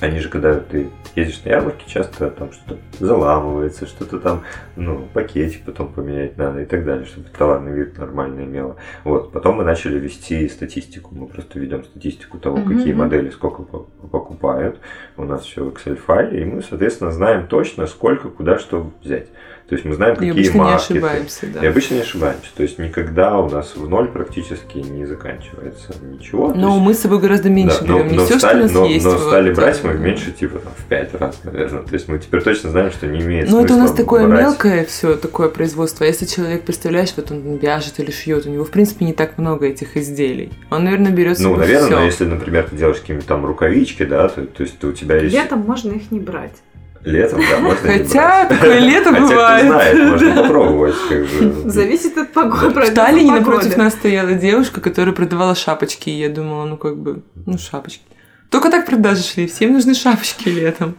они 0.00 0.18
же, 0.18 0.28
когда 0.28 0.58
ты 0.58 0.88
едешь 1.14 1.42
на 1.44 1.50
ярмарке, 1.50 1.84
часто 1.86 2.30
там 2.30 2.52
что-то 2.52 2.78
заламывается, 2.98 3.86
что-то 3.86 4.18
там, 4.18 4.42
ну, 4.76 5.06
пакетик 5.12 5.64
потом 5.64 5.92
поменять 5.92 6.36
надо 6.38 6.62
и 6.62 6.64
так 6.64 6.84
далее, 6.84 7.04
чтобы 7.04 7.28
товарный 7.28 7.72
вид 7.72 7.98
нормально 7.98 8.40
имело. 8.44 8.76
Вот, 9.04 9.32
потом 9.32 9.56
мы 9.56 9.64
начали 9.64 9.98
вести 9.98 10.48
статистику. 10.48 11.14
Мы 11.14 11.26
просто 11.26 11.58
ведем 11.58 11.84
статистику 11.84 12.38
того, 12.38 12.56
Мгм, 12.58 12.76
какие 12.76 12.92
модели 12.94 13.30
сколько 13.30 13.62
по- 13.62 13.86
покупают. 14.10 14.78
У 15.16 15.24
нас 15.24 15.44
все 15.44 15.64
в 15.64 15.68
Excel-файле, 15.74 16.40
и 16.42 16.44
мы, 16.44 16.62
соответственно, 16.62 17.10
знаем 17.10 17.46
точно, 17.46 17.86
сколько, 17.86 18.30
куда, 18.30 18.58
что 18.58 18.90
взять. 19.02 19.28
То 19.70 19.76
есть 19.76 19.84
мы 19.86 19.94
знаем, 19.94 20.14
И 20.14 20.16
какие 20.16 20.32
обычно 20.32 20.52
не 20.52 20.58
маркеты. 20.58 20.92
ошибаемся, 20.94 21.46
да. 21.54 21.60
И 21.60 21.66
обычно 21.68 21.94
не 21.94 22.00
ошибаемся. 22.00 22.48
То 22.56 22.62
есть 22.64 22.78
никогда 22.80 23.38
у 23.38 23.48
нас 23.48 23.76
в 23.76 23.88
ноль 23.88 24.08
практически 24.08 24.78
не 24.78 25.06
заканчивается 25.06 25.94
ничего. 26.02 26.50
То 26.52 26.58
Но 26.58 26.68
есть- 26.74 26.80
мы 26.80 26.94
с 26.94 26.98
собой 26.98 27.20
гораздо 27.20 27.50
меньше 27.50 27.78
да, 27.82 27.86
но- 27.86 27.98
берем. 27.98 28.08
Не 28.10 28.16
но 28.18 28.24
все, 28.26 28.38
стали, 28.40 28.56
что 28.56 28.60
у 28.60 28.62
нас 28.64 28.72
но, 28.74 28.86
есть. 28.86 29.04
но 29.04 29.10
вот, 29.12 29.20
стали 29.20 29.52
брать 29.54 29.84
мы 29.84 29.94
меньше, 29.94 30.32
типа, 30.32 30.58
там, 30.58 30.72
в 30.76 30.84
пять 30.86 31.14
раз, 31.14 31.38
наверное. 31.44 31.82
То 31.84 31.94
есть 31.94 32.08
мы 32.08 32.18
теперь 32.18 32.42
точно 32.42 32.70
знаем, 32.70 32.90
что 32.90 33.06
не 33.06 33.20
имеет 33.20 33.48
Ну, 33.48 33.64
это 33.64 33.74
у 33.74 33.78
нас 33.78 33.92
такое 33.92 34.26
брать. 34.26 34.40
мелкое 34.42 34.84
все, 34.84 35.14
такое 35.16 35.48
производство. 35.48 36.04
А 36.04 36.08
если 36.08 36.26
человек, 36.26 36.62
представляешь, 36.64 37.12
вот 37.16 37.30
он 37.30 37.56
вяжет 37.56 38.00
или 38.00 38.10
шьет, 38.10 38.46
у 38.46 38.50
него, 38.50 38.64
в 38.64 38.70
принципе, 38.72 39.04
не 39.04 39.12
так 39.12 39.38
много 39.38 39.66
этих 39.66 39.96
изделий. 39.96 40.50
Он, 40.70 40.82
наверное, 40.82 41.12
берет 41.12 41.38
Ну, 41.38 41.54
наверное, 41.54 41.90
но 41.90 42.04
если, 42.04 42.24
например, 42.24 42.66
ты 42.68 42.74
делаешь 42.76 42.98
какие-нибудь 42.98 43.28
там 43.28 43.46
рукавички, 43.46 44.04
да, 44.04 44.28
то, 44.28 44.42
то 44.44 44.62
есть 44.64 44.82
у 44.82 44.90
тебя 44.92 45.16
есть... 45.18 45.32
Летом 45.32 45.60
можно 45.60 45.92
их 45.92 46.10
не 46.10 46.18
брать. 46.18 46.56
Летом, 47.04 47.40
да, 47.50 47.58
можно 47.60 47.88
не 47.88 47.98
Хотя 47.98 48.46
брать. 48.46 48.48
такое 48.60 48.78
лето 48.78 49.04
Хотя, 49.10 49.16
кто 49.24 49.28
бывает. 49.28 49.66
знает, 49.66 49.98
можно 50.10 50.42
попробовать. 50.42 50.94
как 51.08 51.20
бы. 51.26 51.70
Зависит 51.70 52.18
от 52.18 52.32
погоды. 52.32 52.80
В 52.82 52.94
Таллине 52.94 53.32
напротив 53.32 53.76
нас 53.78 53.94
стояла 53.94 54.32
девушка, 54.34 54.80
которая 54.82 55.14
продавала 55.14 55.54
шапочки, 55.54 56.10
и 56.10 56.18
я 56.18 56.28
думала, 56.28 56.66
ну 56.66 56.76
как 56.76 56.98
бы, 56.98 57.22
ну 57.46 57.56
шапочки. 57.56 58.02
Только 58.50 58.68
так 58.70 58.84
продажи 58.84 59.22
шли. 59.22 59.46
Всем 59.46 59.72
нужны 59.72 59.94
шапочки 59.94 60.48
летом. 60.48 60.96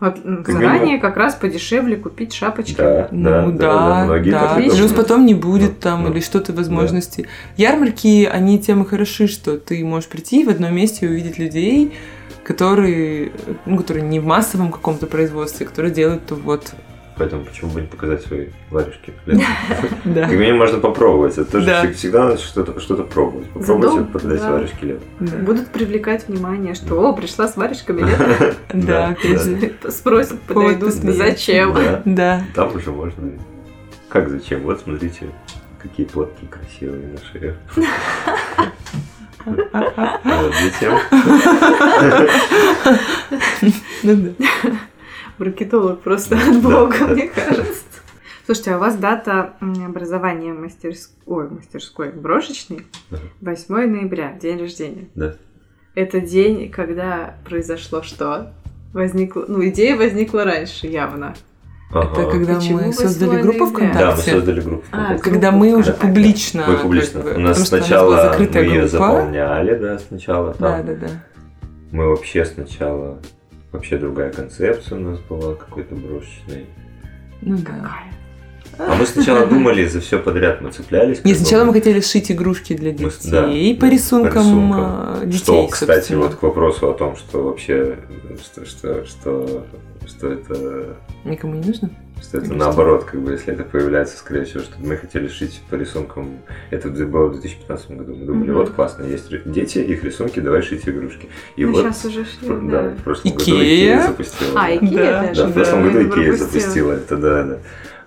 Вот, 0.00 0.18
заранее 0.46 0.98
как 0.98 1.16
раз 1.16 1.34
подешевле 1.34 1.96
купить 1.96 2.34
шапочки. 2.34 2.74
Да, 2.76 3.08
Ну 3.10 3.52
да, 3.52 3.72
да, 3.72 3.88
да, 4.00 4.04
многие 4.04 4.30
да. 4.32 4.60
и 4.60 4.68
Плюс 4.68 4.92
потом 4.92 5.24
не 5.24 5.34
будет 5.34 5.70
Ну, 5.70 5.76
там 5.80 6.02
ну, 6.02 6.10
или 6.10 6.20
что-то 6.20 6.52
возможности. 6.52 7.28
Ярмарки, 7.56 8.24
они 8.30 8.58
тем 8.58 8.82
и 8.82 8.86
хороши, 8.86 9.28
что 9.28 9.56
ты 9.56 9.82
можешь 9.84 10.08
прийти 10.08 10.44
в 10.44 10.48
одном 10.50 10.74
месте 10.74 11.06
и 11.06 11.08
увидеть 11.08 11.38
людей, 11.38 11.94
которые, 12.44 13.32
ну, 13.66 13.76
которые 13.78 14.04
не 14.06 14.20
в 14.20 14.26
массовом 14.26 14.70
каком-то 14.70 15.06
производстве, 15.06 15.66
которые 15.66 15.92
делают 15.92 16.26
то 16.26 16.34
вот. 16.34 16.72
Поэтому 17.16 17.44
почему 17.44 17.70
бы 17.70 17.80
не 17.80 17.86
показать 17.86 18.22
свои 18.22 18.48
варежки? 18.70 19.12
летом? 19.24 19.44
Да. 20.04 20.28
И 20.32 20.36
мне 20.36 20.52
можно 20.52 20.78
попробовать. 20.80 21.34
Это 21.38 21.44
тоже 21.52 21.66
Да. 21.66 21.84
всег- 21.84 21.92
всегда 21.92 22.24
надо 22.24 22.38
что-то 22.38 22.80
что 22.80 22.96
пробовать. 23.04 23.48
Попробуйте 23.50 23.94
Задум- 23.98 24.10
продать 24.12 24.40
да. 24.40 24.50
варежки 24.52 24.84
летом. 24.84 25.04
Да. 25.20 25.36
Будут 25.38 25.68
привлекать 25.68 26.26
внимание, 26.26 26.74
что 26.74 27.00
«О, 27.08 27.12
пришла 27.12 27.46
с 27.46 27.56
варежками 27.56 28.00
летом». 28.10 28.54
Да. 28.72 29.16
Спросят, 29.90 30.40
подойдут, 30.42 30.92
зачем? 30.92 31.72
Да. 31.74 32.02
Да. 32.04 32.44
Там 32.54 32.74
уже 32.74 32.90
можно. 32.90 33.30
Как 34.08 34.28
зачем? 34.28 34.62
Вот 34.62 34.80
смотрите, 34.80 35.26
какие 35.80 36.06
платки 36.06 36.46
красивые 36.46 37.12
на 37.12 37.18
шее. 37.32 37.54
Да. 44.02 44.34
Маркетолог 45.38 46.00
просто 46.02 46.36
от 46.36 46.60
бога, 46.62 47.06
мне 47.08 47.28
кажется. 47.28 47.82
Слушайте, 48.46 48.72
а 48.72 48.76
у 48.76 48.80
вас 48.80 48.96
дата 48.96 49.54
образования 49.60 50.52
мастерской, 50.52 51.16
ой, 51.26 51.48
мастерской 51.50 52.12
брошечной 52.12 52.86
Ага. 53.10 53.22
8 53.40 53.86
ноября, 53.86 54.32
день 54.40 54.60
рождения. 54.60 55.08
Да. 55.14 55.36
Это 55.94 56.20
день, 56.20 56.70
когда 56.70 57.36
произошло 57.44 58.02
что? 58.02 58.52
Возникла, 58.92 59.46
ну, 59.48 59.66
идея 59.68 59.96
возникла 59.96 60.44
раньше, 60.44 60.86
явно. 60.86 61.34
Это 62.00 62.22
Ага. 62.22 62.30
когда 62.30 62.54
Почему 62.56 62.78
мы 62.78 62.84
8 62.86 62.92
создали 62.92 63.40
группу 63.42 63.64
ноября? 63.66 63.78
Да, 63.78 63.84
мы 63.84 64.12
ВКонтакте. 64.12 64.30
создали 64.32 64.60
группу. 64.60 64.84
А, 64.90 64.96
ВКонтакте. 64.96 65.30
Когда 65.30 65.50
мы 65.52 65.72
уже 65.74 65.92
Да. 65.92 65.98
публично. 65.98 66.64
Мы 66.68 66.76
публично. 66.76 67.20
как 67.22 67.32
бы, 67.34 67.36
У 67.36 67.40
нас 67.40 67.58
потому 67.60 67.66
сначала 67.82 68.06
была 68.06 68.16
мы 68.16 68.22
закрытая 68.30 68.62
ее 68.64 68.70
группа. 68.80 68.88
заполняли, 68.88 69.74
да, 69.78 69.98
сначала 69.98 70.54
Да, 70.58 70.76
там. 70.78 70.86
да, 70.86 70.94
да. 70.94 71.06
Мы 71.92 72.08
вообще 72.08 72.44
сначала 72.44 73.18
вообще 73.70 73.96
другая 73.98 74.32
концепция 74.32 74.98
у 74.98 75.00
нас 75.02 75.18
была 75.20 75.54
какой-то 75.54 75.94
брошечной. 75.94 76.66
Ну 77.42 77.56
да. 77.58 77.64
Какая? 77.72 78.13
А 78.78 78.94
мы 78.94 79.06
сначала 79.06 79.46
думали 79.54 79.86
за 79.86 80.00
все 80.00 80.18
подряд, 80.18 80.60
мы 80.60 80.70
цеплялись. 80.70 81.18
Не, 81.24 81.32
как 81.32 81.40
бы. 81.40 81.46
сначала 81.46 81.64
мы 81.64 81.72
хотели 81.72 82.00
сшить 82.00 82.30
игрушки 82.30 82.74
для 82.74 82.90
Мы 82.92 82.96
детей 82.98 83.10
с- 83.10 83.24
да, 83.26 83.42
по 83.42 83.86
да, 83.86 83.90
рисункам, 83.90 84.32
по 84.32 84.38
рисункам. 84.38 85.22
э, 85.22 85.26
детей, 85.26 85.38
Что, 85.38 85.66
кстати, 85.68 85.92
собственно. 85.98 86.20
вот 86.22 86.34
к 86.36 86.42
вопросу 86.42 86.90
о 86.90 86.94
том, 86.94 87.16
что 87.16 87.42
вообще, 87.44 87.96
что, 88.42 88.64
что, 88.66 89.04
что, 89.06 89.64
что 90.06 90.32
это, 90.32 90.96
Никому 91.24 91.54
не 91.54 91.66
нужно? 91.66 91.90
что 92.22 92.38
это 92.38 92.46
Или 92.46 92.54
наоборот, 92.54 93.04
как 93.04 93.20
бы, 93.20 93.32
если 93.32 93.52
это 93.52 93.64
появляется, 93.64 94.16
скорее 94.16 94.44
всего, 94.44 94.60
что 94.60 94.72
мы 94.78 94.96
хотели 94.96 95.28
шить 95.28 95.60
по 95.68 95.74
рисункам, 95.74 96.38
это 96.70 96.88
было 96.88 97.26
в 97.26 97.32
2015 97.32 97.90
году, 97.90 98.14
мы 98.14 98.24
думали, 98.24 98.50
вот 98.52 98.70
классно, 98.70 99.04
есть 99.04 99.26
дети, 99.44 99.78
их 99.78 100.02
рисунки, 100.04 100.40
давай 100.40 100.62
шить 100.62 100.88
игрушки. 100.88 101.28
И 101.56 101.64
Ну, 101.66 101.72
вот, 101.72 101.82
сейчас 101.82 102.04
уже 102.06 102.24
шли, 102.24 102.48
в- 102.48 102.70
да. 102.70 102.82
да, 102.82 102.88
в 102.90 103.02
прошлом 103.02 103.32
году 103.32 103.42
Икея. 103.44 103.64
Икея 103.96 104.06
запустила. 104.08 104.50
А. 104.60 104.74
Икея 104.74 104.90
Да, 104.90 105.22
даже. 105.26 105.42
Да, 105.42 105.48
в 105.48 105.52
прошлом 105.52 105.84
да, 105.84 105.90
году 105.90 106.08
Икея 106.08 106.32
запустила 106.34 106.92
это, 106.92 107.16
да, 107.16 107.42
да. 107.42 107.58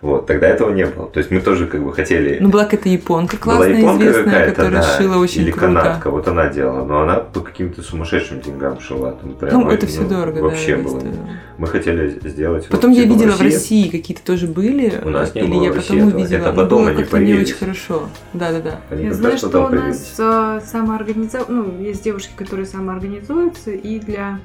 Вот, 0.02 0.28
тогда 0.28 0.48
этого 0.48 0.72
не 0.72 0.86
было. 0.86 1.08
То 1.08 1.18
есть 1.20 1.32
мы 1.32 1.40
тоже 1.42 1.66
как 1.66 1.84
бы 1.84 1.92
хотели... 1.92 2.38
Ну, 2.40 2.50
была 2.50 2.66
какая-то 2.66 2.88
японка 2.90 3.36
Была 3.38 3.56
классная, 3.56 3.78
японка 3.80 4.04
известная, 4.04 4.24
какая-то, 4.26 4.52
которая 4.56 4.82
да, 4.84 4.98
шила 4.98 5.18
очень 5.18 5.42
или 5.42 5.52
круто. 5.52 5.66
канатка, 5.68 6.12
вот 6.12 6.28
она 6.28 6.50
делала, 6.50 6.86
но 6.86 7.02
она 7.02 7.16
по 7.16 7.40
каким-то 7.40 7.82
сумасшедшим 7.82 8.42
деньгам 8.42 8.80
шила. 8.80 9.14
Там 9.14 9.34
прям, 9.34 9.54
Ну, 9.62 9.70
это 9.72 9.88
все 9.88 10.02
ну, 10.02 10.10
дорого, 10.10 10.40
Вообще 10.42 10.78
да. 10.78 10.84
было. 10.84 10.98
это- 11.00 11.08
Мы 11.58 11.66
хотели 11.68 12.20
сделать... 12.30 12.68
Потом 12.68 12.92
вот, 12.92 13.00
я 13.00 13.06
видела 13.06 13.32
в 13.32 13.42
России 13.42 13.90
какие-то 13.90 14.24
тоже 14.24 14.46
были. 14.46 14.94
У 15.04 15.10
нас 15.10 15.34
не 15.34 15.42
или 15.42 15.52
было 15.52 15.64
я 15.64 15.72
в 15.72 15.76
потом 15.76 15.78
России 15.98 15.98
этого. 16.08 16.20
увидела. 16.20 16.40
Это 16.42 16.54
потом 16.54 16.80
было 16.80 16.88
они 16.90 16.98
как-то 16.98 17.18
не 17.18 17.26
появились. 17.26 17.48
очень 17.50 17.58
хорошо. 17.58 18.04
Да-да-да. 18.34 18.96
Я 18.96 19.14
знаю, 19.14 19.38
что 19.40 19.48
у 19.48 19.68
появились. 19.70 20.14
нас 20.20 20.62
э, 20.64 20.78
самоорганиза- 20.78 21.46
ну, 21.48 21.82
есть 21.82 22.04
девушки, 22.04 22.32
которые 22.36 22.68
самоорганизуются, 22.68 23.72
и 23.72 24.00
для, 24.00 24.40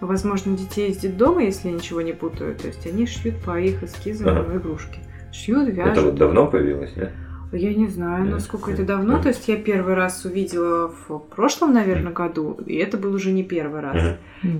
возможно, 0.00 0.56
детей 0.56 0.90
из 0.90 0.98
детдома, 0.98 1.42
если 1.44 1.68
я 1.68 1.74
ничего 1.74 2.00
не 2.02 2.12
путаю, 2.12 2.54
то 2.56 2.66
есть 2.66 2.86
они 2.86 3.06
шьют 3.06 3.36
по 3.44 3.58
их 3.58 3.82
эскизам 3.82 4.28
Ага. 4.28 4.56
игрушки. 4.56 4.98
Шьют, 5.32 5.68
Это 5.68 5.72
вяжут. 5.72 6.04
вот 6.04 6.14
давно 6.14 6.46
появилось, 6.46 6.94
нет? 6.96 7.10
Я 7.52 7.72
не 7.74 7.86
знаю, 7.86 8.24
насколько 8.26 8.72
это 8.72 8.82
давно. 8.84 9.22
То 9.22 9.28
есть 9.28 9.46
я 9.46 9.56
первый 9.56 9.94
раз 9.94 10.24
увидела 10.24 10.88
в 11.08 11.18
прошлом, 11.18 11.72
наверное, 11.74 12.12
году, 12.12 12.58
и 12.66 12.74
это 12.74 12.96
был 12.98 13.14
уже 13.14 13.30
не 13.30 13.44
первый 13.44 13.80
раз. 13.80 14.16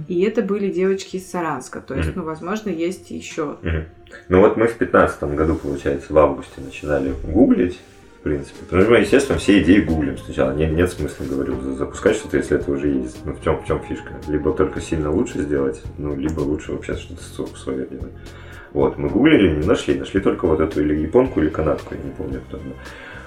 И 0.08 0.20
это 0.22 0.40
были 0.42 0.70
девочки 0.70 1.16
из 1.16 1.28
Саранска. 1.28 1.80
То 1.80 1.94
есть, 1.94 2.14
ну, 2.14 2.22
возможно, 2.22 2.70
есть 2.70 3.10
еще. 3.10 3.56
Ну 4.28 4.40
вот 4.40 4.56
мы 4.56 4.68
в 4.68 4.74
15 4.78 5.34
году, 5.34 5.56
получается, 5.56 6.12
в 6.12 6.18
августе 6.18 6.60
начинали 6.60 7.12
гуглить, 7.24 7.78
принципе. 8.26 8.56
Потому 8.64 8.82
что 8.82 8.90
мы, 8.90 8.98
естественно, 8.98 9.38
все 9.38 9.62
идеи 9.62 9.80
гуглим 9.80 10.18
сначала. 10.18 10.52
Нет, 10.52 10.72
нет 10.72 10.90
смысла, 10.90 11.24
говорю, 11.24 11.60
за- 11.60 11.74
запускать 11.74 12.16
что-то, 12.16 12.36
если 12.38 12.58
это 12.58 12.70
уже 12.72 12.88
есть. 12.88 13.24
Ну 13.24 13.32
в 13.32 13.42
чем, 13.42 13.62
в 13.62 13.66
чем 13.66 13.80
фишка? 13.80 14.14
Либо 14.26 14.52
только 14.52 14.80
сильно 14.80 15.12
лучше 15.12 15.42
сделать, 15.42 15.80
ну, 15.96 16.16
либо 16.16 16.40
лучше 16.40 16.72
вообще 16.72 16.96
что-то 16.96 17.56
свое 17.56 17.86
делать. 17.86 18.12
Вот, 18.72 18.98
мы 18.98 19.08
гуглили, 19.08 19.56
не 19.56 19.64
нашли. 19.64 19.94
Нашли 19.94 20.20
только 20.20 20.46
вот 20.46 20.58
эту 20.60 20.82
или 20.82 20.94
японку, 20.94 21.40
или 21.40 21.48
канадку, 21.48 21.94
я 21.94 22.00
не 22.02 22.10
помню, 22.10 22.40
кто 22.48 22.56
она. 22.56 22.74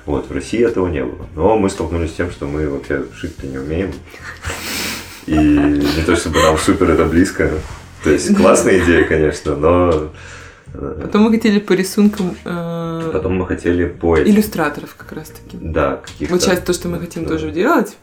Вот, 0.05 0.29
в 0.29 0.33
России 0.33 0.63
этого 0.65 0.87
не 0.89 1.03
было. 1.03 1.25
Но 1.33 1.57
мы 1.57 1.69
столкнулись 1.69 2.11
с 2.11 2.15
тем, 2.15 2.29
что 2.29 2.45
мы 2.45 2.67
вообще 2.69 3.05
шить-то 3.15 3.47
не 3.47 3.57
умеем. 3.57 3.91
И 5.27 5.33
не 5.33 6.03
то 6.05 6.15
чтобы 6.15 6.41
нам 6.41 6.57
супер 6.57 6.89
это 6.89 7.05
близко. 7.05 7.49
То 8.03 8.09
есть 8.09 8.35
классная 8.35 8.79
идея, 8.79 9.05
конечно, 9.05 9.55
но 9.55 10.11
Потом 10.73 11.23
мы 11.23 11.31
хотели 11.31 11.59
по 11.59 11.73
рисункам 11.73 12.35
э, 12.45 13.09
потом 13.13 13.37
мы 13.37 13.47
хотели 13.47 13.85
по 13.87 14.15
этим- 14.17 14.31
иллюстраторов 14.31 14.95
как 14.95 15.11
раз-таки. 15.13 15.57
Да, 15.59 15.97
каких-то. 15.97 16.33
Вот 16.33 16.43
сейчас 16.43 16.59
то, 16.61 16.73
что 16.73 16.87
мы 16.89 16.99
хотим 16.99 17.23
Да. 17.23 17.29
тоже 17.31 17.51
делать. 17.51 17.97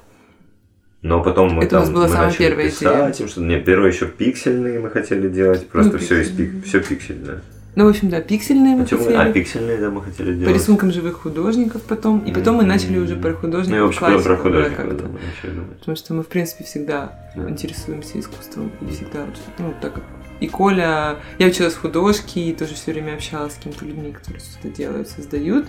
Но 1.02 1.22
потом 1.22 1.52
мы 1.54 1.62
Это 1.64 1.78
у 1.78 1.80
там 1.80 1.80
нас 1.82 1.90
была 1.90 2.02
мы 2.04 2.08
самая 2.10 2.26
начали 2.28 2.38
первая 2.48 2.66
писать 2.68 3.16
идея. 3.20 3.28
что 3.28 3.40
нет, 3.42 3.64
первое 3.64 3.92
еще 3.92 4.06
пиксельные 4.06 4.80
мы 4.80 4.90
хотели 4.90 5.28
делать, 5.28 5.68
просто 5.68 5.92
Ну, 5.92 5.98
все 5.98 6.22
из 6.22 6.30
пик, 6.30 6.64
все 6.64 6.80
пиксельное. 6.80 7.42
Ну, 7.76 7.84
в 7.84 7.88
общем, 7.88 8.08
да, 8.08 8.22
пиксельные 8.22 8.74
мы 8.74 8.84
Почему? 8.84 9.00
хотели. 9.04 9.16
А 9.16 9.30
пиксельные 9.32 9.76
да 9.76 9.90
мы 9.90 10.02
хотели 10.02 10.32
По 10.32 10.38
делать. 10.38 10.54
рисункам 10.54 10.90
живых 10.92 11.16
художников 11.20 11.82
потом. 11.82 12.20
И 12.20 12.32
потом 12.32 12.56
мы 12.56 12.62
М. 12.62 12.68
начали 12.68 12.98
уже 12.98 13.16
про 13.16 13.30
Ну, 13.32 13.36
художников. 13.36 13.76
я 13.78 13.82
вообще 13.84 13.98
про 14.00 14.08
классику, 14.08 14.32
да, 14.32 14.36
художников 14.42 14.76
как-то. 14.76 14.94
да, 14.96 15.04
мы 15.08 15.18
начали 15.20 15.50
думать. 15.60 15.78
Потому 15.80 15.96
что 15.98 16.14
мы, 16.14 16.22
в 16.22 16.26
принципе, 16.28 16.64
всегда 16.64 17.12
Да. 17.36 17.50
интересуемся 17.50 18.18
искусством. 18.18 18.72
И 18.80 18.86
всегда, 18.90 19.26
вот, 19.26 19.34
ну, 19.58 19.74
так 19.82 19.92
как 19.92 20.04
и 20.40 20.48
Коля... 20.48 21.16
Я 21.38 21.46
училась 21.46 21.74
в 21.74 21.80
художке 21.80 22.40
и 22.40 22.52
тоже 22.54 22.74
все 22.74 22.92
время 22.92 23.14
общалась 23.14 23.54
с 23.54 23.56
какими-то 23.56 23.84
людьми, 23.84 24.12
которые 24.12 24.40
что-то 24.40 24.68
делают, 24.68 25.08
создают. 25.08 25.66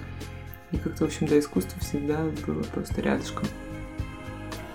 И 0.71 0.77
как-то, 0.77 1.05
в 1.05 1.07
общем, 1.07 1.27
да, 1.27 1.39
искусство 1.39 1.79
всегда 1.79 2.19
было 2.45 2.61
просто 2.63 3.01
рядышком. 3.01 3.45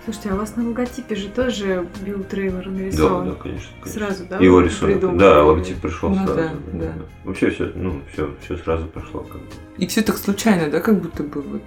Слушайте, 0.05 0.31
а 0.31 0.33
у 0.33 0.37
вас 0.37 0.55
на 0.57 0.67
логотипе 0.67 1.15
же 1.15 1.29
тоже 1.29 1.87
Билл 2.05 2.23
Трейлор 2.25 2.65
Да, 2.65 2.71
нарисован? 2.71 3.29
да, 3.29 3.35
конечно. 3.35 3.69
конечно. 3.81 4.01
Сразу, 4.01 4.25
да? 4.25 4.37
Его 4.39 4.59
рисунок. 4.59 4.95
придумали? 4.95 5.17
Да, 5.19 5.43
логотип 5.45 5.79
пришел 5.79 6.09
Ну 6.09 6.15
сразу. 6.15 6.35
да, 6.35 6.51
да. 6.73 6.93
Вообще 7.23 7.49
все, 7.51 7.71
ну, 7.75 8.01
все, 8.11 8.35
все 8.43 8.57
сразу 8.57 8.87
прошло. 8.87 9.21
Как 9.21 9.39
бы. 9.39 9.47
И 9.77 9.87
все 9.87 10.01
так 10.01 10.17
случайно, 10.17 10.69
да, 10.69 10.81
как 10.81 10.99
будто 10.99 11.23
бы 11.23 11.41
вот... 11.41 11.61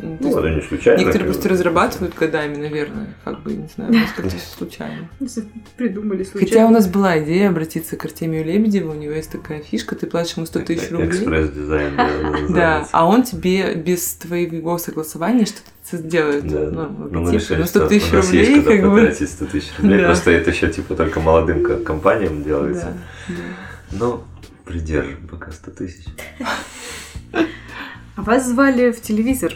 Ну, 0.00 0.16
то 0.16 0.24
Ну, 0.24 0.28
есть 0.28 0.38
это 0.38 0.50
не 0.50 0.60
случайно. 0.62 0.98
Некоторые 1.00 1.30
просто 1.30 1.48
разрабатывают 1.48 2.14
годами, 2.16 2.56
наверное, 2.56 3.14
как 3.24 3.42
бы, 3.42 3.52
не 3.52 3.68
знаю, 3.68 3.92
может, 3.92 4.10
как-то 4.16 4.34
случайно. 4.38 5.08
Придумали 5.76 6.24
случайно. 6.24 6.48
Хотя 6.48 6.66
у 6.66 6.70
нас 6.70 6.88
была 6.88 7.22
идея 7.22 7.50
обратиться 7.50 7.96
к 7.96 8.04
Артемию 8.04 8.44
Лебедеву, 8.44 8.90
у 8.90 8.94
него 8.94 9.12
есть 9.12 9.30
такая 9.30 9.60
фишка, 9.60 9.94
ты 9.94 10.06
платишь 10.06 10.36
ему 10.36 10.46
100 10.46 10.60
тысяч 10.60 10.90
рублей. 10.90 11.08
Экспресс-дизайн, 11.08 11.96
да, 12.54 12.88
а 12.90 13.06
он 13.06 13.22
тебе 13.22 13.74
без 13.74 14.14
твоего 14.14 14.78
согласования 14.78 15.44
что-то 15.46 15.96
сделает. 15.98 16.48
Да, 16.48 16.70
ну, 16.70 16.88
ну, 16.88 17.08
мы 17.10 17.18
логотип. 17.26 17.40
решили, 17.40 17.58
Ну, 17.60 17.66
100 17.66 17.78
что 17.80 17.88
тысяч 17.88 18.12
есть 18.12 18.26
рублей, 18.26 18.60
куда 18.60 18.70
как 18.76 18.82
бы. 18.90 18.96
потратить 19.00 19.30
100 19.30 19.46
тысяч 19.46 19.68
рублей. 19.78 19.98
Да. 20.00 20.06
Просто 20.06 20.30
это 20.32 20.50
еще 20.50 20.68
типа 20.72 20.94
только 20.96 21.20
молодым 21.20 21.62
ко- 21.62 21.76
компаниям 21.78 22.42
делается. 22.42 22.94
Да, 23.28 23.34
да. 23.34 23.96
Но 23.98 24.24
придержим 24.64 25.28
пока 25.28 25.52
100 25.52 25.70
тысяч. 25.72 26.06
А 28.16 28.22
вас 28.22 28.48
звали 28.48 28.90
в 28.90 29.00
телевизор. 29.00 29.54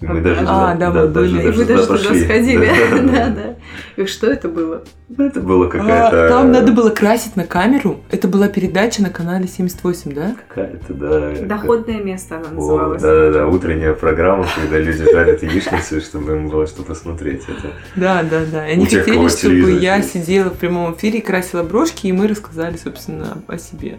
И 0.00 0.06
Мы 0.06 0.20
даже 0.22 0.40
А, 0.40 0.72
туда- 0.72 0.74
да, 0.74 0.88
мы 0.90 1.08
даже- 1.08 1.34
были. 1.36 1.42
И 1.42 1.46
вы 1.46 1.52
туда 1.62 1.66
даже 1.76 1.86
туда 1.86 1.98
пошли. 1.98 2.24
сходили. 2.24 2.66
Да, 2.90 3.00
Да, 3.12 3.28
да. 3.30 4.02
И 4.02 4.06
что 4.06 4.26
это 4.26 4.48
было? 4.48 4.82
Ну, 5.08 5.24
Это 5.26 5.40
было 5.40 5.66
А, 5.66 5.70
какая-то... 5.70 6.28
Там 6.28 6.50
надо 6.50 6.72
было 6.72 6.90
красить 6.90 7.36
на 7.36 7.44
камеру. 7.44 8.00
Это 8.10 8.26
была 8.26 8.48
передача 8.48 9.02
на 9.02 9.10
канале 9.10 9.46
78, 9.46 10.12
да? 10.12 10.34
Какая-то, 10.48 10.94
да. 10.94 11.30
Доходное 11.46 12.02
место 12.02 12.38
она 12.38 12.50
называлась. 12.50 13.00
Да-да-да, 13.02 13.46
утренняя 13.46 13.94
программа, 13.94 14.46
когда 14.56 14.78
люди 14.78 15.04
жарят 15.04 15.42
яичницы, 15.44 16.00
чтобы 16.00 16.32
им 16.32 16.48
было 16.48 16.66
что 16.66 16.82
посмотреть. 16.82 17.42
Это 17.44 17.68
Да, 17.94 18.24
да, 18.28 18.40
да. 18.50 18.68
И 18.68 18.72
они 18.72 18.86
хотели, 18.86 19.28
чтобы 19.28 19.70
я 19.80 20.02
сидела 20.02 20.50
в 20.50 20.54
прямом 20.58 20.92
эфире, 20.94 21.22
красила 21.22 21.62
брошки, 21.62 22.08
и 22.08 22.12
мы 22.12 22.26
рассказали, 22.26 22.76
собственно, 22.76 23.38
о 23.46 23.58
себе. 23.58 23.98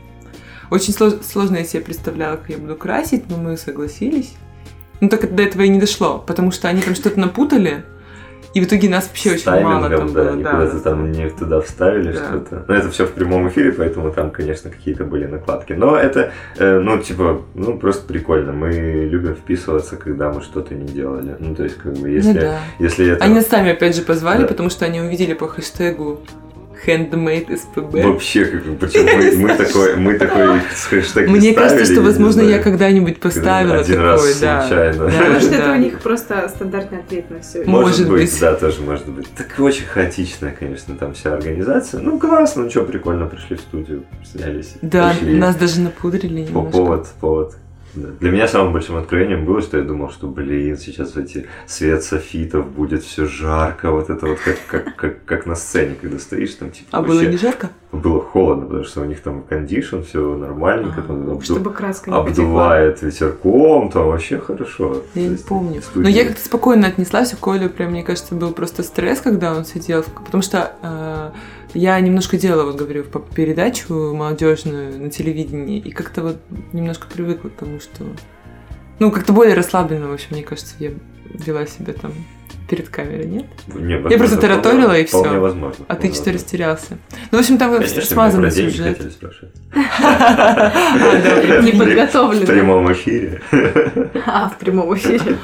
Очень 0.69 0.93
слож- 0.93 1.23
сложно 1.23 1.55
я 1.57 1.63
себе 1.63 1.83
представляла, 1.83 2.35
как 2.35 2.49
я 2.49 2.57
буду 2.57 2.75
красить, 2.75 3.29
но 3.29 3.37
мы 3.37 3.55
согласились. 3.55 4.33
Ну, 5.01 5.09
так 5.09 5.33
до 5.35 5.43
этого 5.43 5.63
и 5.63 5.69
не 5.69 5.79
дошло, 5.79 6.23
потому 6.25 6.51
что 6.51 6.67
они 6.67 6.81
там 6.81 6.95
что-то 6.95 7.19
напутали, 7.19 7.83
И 8.53 8.61
в 8.61 8.63
итоге 8.63 8.87
нас 8.87 9.07
вообще 9.09 9.33
очень 9.33 9.51
мало 9.63 9.89
там 9.89 10.07
да, 10.07 10.13
было. 10.13 10.29
они 10.31 10.43
да, 10.43 10.51
куда-то 10.51 10.73
да. 10.75 10.79
там 10.79 11.11
не 11.11 11.29
туда 11.29 11.59
вставили 11.59 12.13
Да. 12.13 12.25
что-то. 12.25 12.63
Но 12.69 12.73
это 12.75 12.89
все 12.89 13.05
в 13.05 13.11
прямом 13.11 13.49
эфире, 13.49 13.73
поэтому 13.73 14.13
там, 14.13 14.31
конечно, 14.31 14.69
какие-то 14.69 15.03
были 15.03 15.25
накладки. 15.25 15.73
Но 15.73 15.97
это, 15.97 16.31
э, 16.57 16.79
ну, 16.79 16.97
типа, 16.99 17.41
ну, 17.53 17.77
просто 17.77 18.07
прикольно. 18.07 18.53
Мы 18.53 18.71
любим 19.11 19.35
вписываться, 19.35 19.97
когда 19.97 20.31
мы 20.31 20.41
что-то 20.41 20.73
не 20.73 20.85
делали. 20.87 21.35
Ну, 21.37 21.53
то 21.53 21.63
есть, 21.63 21.75
как 21.77 21.95
бы, 21.95 22.09
если, 22.09 22.31
Ну 22.31 22.39
да. 22.39 22.59
если 22.79 23.11
это... 23.11 23.25
Они 23.25 23.33
нас 23.35 23.47
сами 23.47 23.71
опять 23.71 23.93
же 23.93 24.03
позвали, 24.03 24.43
Да. 24.43 24.47
потому 24.47 24.69
что 24.69 24.85
они 24.85 25.01
увидели 25.01 25.33
по 25.33 25.49
хэштегу 25.49 26.21
handmade 26.86 27.47
SPB. 27.47 28.03
Вообще, 28.03 28.45
как 28.45 28.77
почему 28.79 29.03
мы, 29.17 29.38
мы 29.38 29.57
такой, 29.57 29.95
мы 29.95 30.13
такой 30.17 30.61
с 30.73 30.86
хэштег 30.86 31.29
Мне 31.29 31.53
кажется, 31.53 31.86
ставили, 31.86 31.93
что, 31.93 32.01
возможно, 32.01 32.41
я 32.41 32.59
когда-нибудь 32.59 33.19
поставила 33.19 33.75
один 33.79 33.95
такое, 33.95 34.11
раз 34.11 34.39
да. 34.39 34.61
случайно. 34.61 35.09
Да, 35.09 35.29
Может, 35.33 35.53
это 35.53 35.71
у 35.71 35.75
них 35.75 35.99
просто 35.99 36.49
стандартный 36.49 36.99
ответ 36.99 37.29
на 37.29 37.39
все. 37.41 37.63
Может, 37.65 38.09
быть, 38.09 38.39
да, 38.39 38.55
тоже 38.55 38.81
может 38.81 39.07
быть. 39.07 39.27
Так 39.36 39.47
очень 39.59 39.86
хаотичная, 39.86 40.55
конечно, 40.57 40.95
там 40.95 41.13
вся 41.13 41.33
организация. 41.33 42.01
Ну, 42.01 42.19
классно, 42.19 42.63
ну 42.63 42.69
что, 42.69 42.83
прикольно, 42.83 43.25
пришли 43.25 43.55
в 43.55 43.61
студию, 43.61 44.03
снялись. 44.23 44.75
Да, 44.81 45.13
нас 45.21 45.55
даже 45.55 45.81
напудрили 45.81 46.43
По- 46.45 46.49
немножко. 46.49 46.71
Повод, 46.71 47.07
повод. 47.19 47.55
Для 47.95 48.31
меня 48.31 48.47
самым 48.47 48.73
большим 48.73 48.97
откровением 48.97 49.45
было, 49.45 49.61
что 49.61 49.77
я 49.77 49.83
думал, 49.83 50.09
что, 50.11 50.27
блин, 50.27 50.77
сейчас 50.77 51.15
эти 51.17 51.47
свет 51.65 52.03
софитов 52.03 52.67
будет 52.67 53.03
все 53.03 53.25
жарко, 53.25 53.91
вот 53.91 54.09
это 54.09 54.25
вот 54.27 54.39
как, 54.39 54.57
как, 54.67 54.95
как, 54.95 55.25
как 55.25 55.45
на 55.45 55.55
сцене, 55.55 55.95
когда 56.01 56.19
стоишь 56.19 56.53
там, 56.55 56.71
типа, 56.71 56.89
А 56.91 57.01
было 57.01 57.15
вообще 57.15 57.29
не 57.31 57.37
жарко? 57.37 57.69
было 57.91 58.21
холодно, 58.21 58.65
потому 58.65 58.83
что 58.83 59.01
у 59.01 59.05
них 59.05 59.21
там 59.21 59.41
кондишн, 59.43 60.01
все 60.01 60.35
нормальненько, 60.35 61.01
там 61.01 61.27
обду- 61.29 61.43
Чтобы 61.43 61.71
краска 61.71 62.11
не 62.11 62.17
потекла. 62.23 62.43
обдувает 62.43 63.01
ветерком, 63.01 63.89
там 63.89 64.07
вообще 64.07 64.37
хорошо. 64.39 64.95
Я 64.95 64.99
То 65.13 65.19
не 65.19 65.25
есть, 65.29 65.45
помню. 65.47 65.81
студии- 65.81 66.03
Но 66.03 66.09
я 66.09 66.25
как-то 66.25 66.43
спокойно 66.43 66.87
отнеслась, 66.87 67.33
у 67.33 67.37
Коли 67.37 67.67
прям, 67.69 67.91
мне 67.91 68.03
кажется, 68.03 68.35
был 68.35 68.51
просто 68.51 68.83
стресс, 68.83 69.21
когда 69.21 69.55
он 69.55 69.63
сидел, 69.65 70.03
потому 70.25 70.43
что 70.43 70.73
э, 70.81 71.29
я 71.76 71.99
немножко 71.99 72.38
делала, 72.38 72.65
вот 72.65 72.76
говорю, 72.76 73.03
передачу 73.36 73.93
молодежную 74.13 74.99
на 74.99 75.09
телевидении, 75.09 75.80
и 75.80 75.91
как-то 75.91 76.23
вот 76.23 76.38
немножко 76.73 77.07
привыкла 77.13 77.49
к 77.49 77.53
тому, 77.53 77.80
что... 77.80 78.05
Ну, 78.99 79.11
как-то 79.11 79.34
более 79.34 79.55
расслабленно, 79.55 80.07
в 80.07 80.13
общем, 80.13 80.28
мне 80.32 80.43
кажется, 80.43 80.73
я 80.80 80.91
вела 81.45 81.65
себя 81.65 81.93
там 81.93 82.13
перед 82.69 82.89
камерой, 82.89 83.26
нет? 83.26 83.45
Не, 83.67 83.93
Я 84.09 84.17
просто 84.17 84.38
тараторила, 84.38 84.97
и 84.97 85.05
всё. 85.05 85.19
Вполне 85.19 85.39
возможно. 85.39 85.86
А 85.88 85.95
ты 85.95 86.13
что 86.13 86.32
растерялся? 86.32 86.97
Ну, 87.32 87.38
в 87.38 87.41
общем, 87.41 87.57
там 87.57 87.73
Конечно, 87.73 88.01
смазанный 88.01 88.51
сюжет. 88.51 88.99
А, 90.01 90.71
Не 91.61 91.71
В 91.73 91.78
подготовлены. 91.78 92.45
прямом 92.45 92.91
эфире. 92.93 93.41
А, 94.26 94.49
в 94.49 94.57
прямом 94.57 94.95
эфире. 94.95 95.38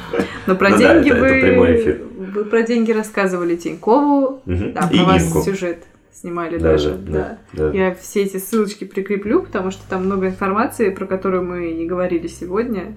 Но 0.48 0.56
про 0.56 0.70
Ну 0.70 0.78
деньги 0.78 1.12
вы... 1.12 2.02
Вы 2.34 2.46
про 2.46 2.62
деньги 2.64 2.92
рассказывали 2.92 3.58
Тинькову. 3.58 4.42
И 4.46 4.74
про 4.74 5.04
вас 5.04 5.44
сюжет 5.44 5.84
снимали 6.14 6.58
Да, 6.58 6.72
даже. 6.72 6.92
да, 6.92 7.12
Да. 7.12 7.38
да, 7.54 7.70
да. 7.72 7.78
Я 7.78 7.96
все 7.96 8.24
эти 8.24 8.38
ссылочки 8.38 8.84
прикреплю, 8.84 9.42
потому 9.44 9.72
что 9.72 9.82
там 9.90 10.06
много 10.06 10.28
информации, 10.28 10.90
про 10.90 11.06
которую 11.06 11.44
мы 11.44 11.72
не 11.72 11.86
говорили 11.86 12.28
сегодня. 12.28 12.94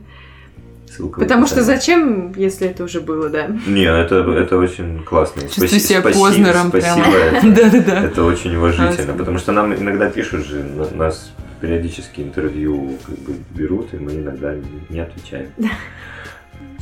Ссылка 0.90 1.20
Потому 1.20 1.46
что 1.46 1.62
зачем, 1.62 2.32
если 2.36 2.68
это 2.68 2.84
уже 2.84 3.00
было, 3.00 3.28
да? 3.28 3.48
Не, 3.66 3.84
это, 3.84 4.16
это 4.16 4.56
очень 4.58 5.02
классно. 5.02 5.42
Чувствую 5.42 5.68
Спаси- 5.68 5.78
себя 5.80 6.00
спасибо- 6.00 6.20
Познером 6.26 6.70
прямо. 6.70 7.02
Спасибо, 7.02 7.16
это- 7.16 7.50
Да-да-да. 7.62 8.04
Это 8.04 8.24
очень 8.24 8.54
уважительно, 8.56 9.14
потому 9.14 9.38
что 9.38 9.52
нам 9.52 9.74
иногда 9.74 10.08
пишут 10.10 10.46
же, 10.46 10.62
на- 10.62 10.90
нас 10.90 11.32
периодически 11.60 12.20
интервью 12.20 12.96
как 13.06 13.18
бы 13.20 13.32
берут, 13.54 13.94
и 13.94 13.96
мы 13.96 14.12
иногда 14.16 14.54
не 14.90 15.00
отвечаем. 15.00 15.48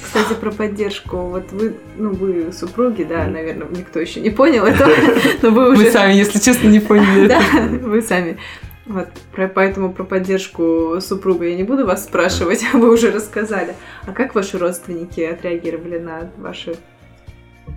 Кстати, 0.02 0.34
про 0.34 0.50
поддержку. 0.50 1.16
Вот 1.16 1.52
вы, 1.52 1.74
ну, 1.96 2.10
вы 2.12 2.52
супруги, 2.52 3.04
да, 3.04 3.26
наверное, 3.26 3.68
никто 3.68 4.00
еще 4.00 4.20
не 4.20 4.30
понял 4.30 4.64
этого, 4.64 4.90
но 5.42 5.50
вы 5.50 5.72
уже... 5.72 5.84
Мы 5.84 5.90
сами, 5.90 6.12
если 6.14 6.38
честно, 6.38 6.68
не 6.68 6.80
поняли 6.80 7.28
Да, 7.28 7.40
вы 7.82 8.02
сами. 8.02 8.38
Вот, 8.86 9.08
про, 9.32 9.46
поэтому 9.46 9.92
про 9.92 10.02
поддержку 10.02 10.96
супруга 11.00 11.46
я 11.46 11.54
не 11.54 11.62
буду 11.62 11.86
вас 11.86 12.04
спрашивать, 12.04 12.64
вы 12.72 12.92
уже 12.92 13.10
рассказали. 13.10 13.74
А 14.06 14.12
как 14.12 14.34
ваши 14.34 14.58
родственники 14.58 15.20
отреагировали 15.20 15.98
на 15.98 16.30
ваши 16.36 16.74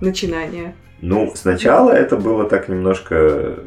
начинания? 0.02 0.76
Ну, 1.02 1.32
сначала 1.36 1.92
это 1.92 2.18
было 2.18 2.50
так 2.50 2.70
немножко 2.70 3.60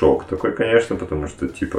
шок 0.00 0.24
такой, 0.24 0.52
конечно, 0.52 0.96
потому 0.96 1.26
что, 1.28 1.46
типа, 1.46 1.78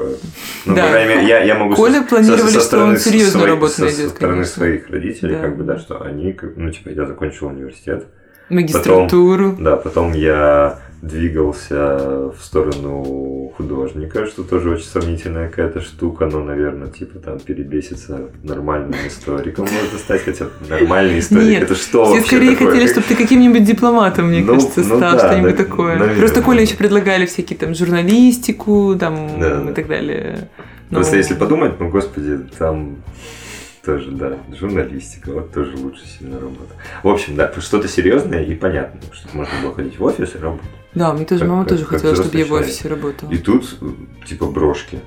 ну, 0.66 0.76
Да. 0.76 0.84
по 0.84 0.90
крайней 0.92 1.10
мере, 1.16 1.28
я, 1.28 1.44
я 1.44 1.56
могу... 1.56 1.74
Коля 1.76 2.02
со- 2.02 2.04
планировали, 2.04 2.42
со 2.42 2.50
что 2.52 2.60
стороны 2.62 2.92
он 2.92 2.98
серьезную 3.00 3.32
своих- 3.32 3.48
работу 3.50 3.74
со- 3.74 3.82
найдет, 3.82 4.10
Со 4.10 4.10
стороны 4.16 4.34
конечно. 4.36 4.54
своих 4.54 4.90
родителей, 4.90 5.36
Да, 5.36 5.42
как 5.42 5.58
бы, 5.58 5.64
да, 5.64 5.78
что 5.80 6.02
они, 6.04 6.38
ну, 6.56 6.70
типа, 6.70 6.90
я 6.90 7.06
закончил 7.06 7.48
университет, 7.48 8.06
Магистратуру. 8.50 9.56
Да, 9.60 9.76
потом 9.78 10.14
я 10.14 10.80
двигался 11.02 12.30
в 12.30 12.38
сторону 12.42 13.52
художника, 13.58 14.28
что 14.28 14.44
тоже 14.44 14.70
очень 14.72 14.86
сомнительная 14.86 15.50
какая-то 15.50 15.82
штука, 15.82 16.28
но, 16.28 16.44
наверное, 16.44 16.90
типа 16.90 17.20
там 17.20 17.40
перебеситься 17.40 18.30
нормальным 18.44 18.96
историком 19.08 19.66
можно 19.66 19.98
стать, 19.98 20.22
хотя 20.24 20.48
нормальный 20.70 21.20
историк 21.20 21.44
Нет, 21.48 21.64
это 21.64 21.76
что 21.76 22.06
Все 22.06 22.14
вообще 22.16 22.28
скорее 22.28 22.52
такое? 22.52 22.72
хотели, 22.72 22.88
чтобы 22.92 23.08
ты 23.08 23.16
каким-нибудь 23.16 23.64
дипломатом, 23.64 24.28
мне 24.28 24.42
Ну, 24.42 24.54
кажется, 24.54 24.80
ну 24.82 24.86
стал, 24.98 25.00
да, 25.14 25.20
что-нибудь 25.20 25.58
да, 25.58 25.64
такое. 25.64 25.94
наверное. 25.98 26.18
Просто 26.20 26.42
Коля 26.42 26.62
еще 26.62 26.76
предлагали 26.78 27.26
всякие 27.26 27.58
там 27.58 27.74
журналистику, 27.74 28.96
там 29.00 29.40
Да, 29.40 29.70
и 29.72 29.74
так 29.74 29.88
далее. 29.88 30.50
Но- 30.92 30.98
Просто 30.98 31.18
если 31.18 31.34
подумать, 31.34 31.80
ну, 31.80 31.90
господи, 31.90 32.38
там 32.60 32.98
тоже, 33.84 34.12
да, 34.12 34.38
журналистика, 34.56 35.32
вот 35.32 35.52
тоже 35.52 35.76
лучше 35.78 36.02
сильно 36.06 36.40
работа. 36.40 36.76
В 37.02 37.08
общем, 37.08 37.36
да, 37.36 37.52
что-то 37.60 37.88
серьезное 37.88 38.44
и 38.44 38.54
понятное, 38.54 39.02
чтобы 39.12 39.38
можно 39.38 39.54
было 39.64 39.74
ходить 39.74 39.98
в 39.98 40.04
офис 40.04 40.36
и 40.36 40.38
работать. 40.38 40.70
Да, 40.96 41.14
мне 41.14 41.26
тоже 41.26 41.42
Как- 41.42 41.50
мама 41.50 41.64
как- 41.64 41.70
тоже 41.70 41.84
как 41.86 41.94
хотела, 41.94 42.16
чтобы 42.16 42.38
я 42.38 42.46
в 42.46 42.52
офисе 42.54 42.88
работала. 42.90 43.32
И 43.32 43.38
тут, 43.38 43.80
типа, 44.26 44.46
брошки. 44.46 45.00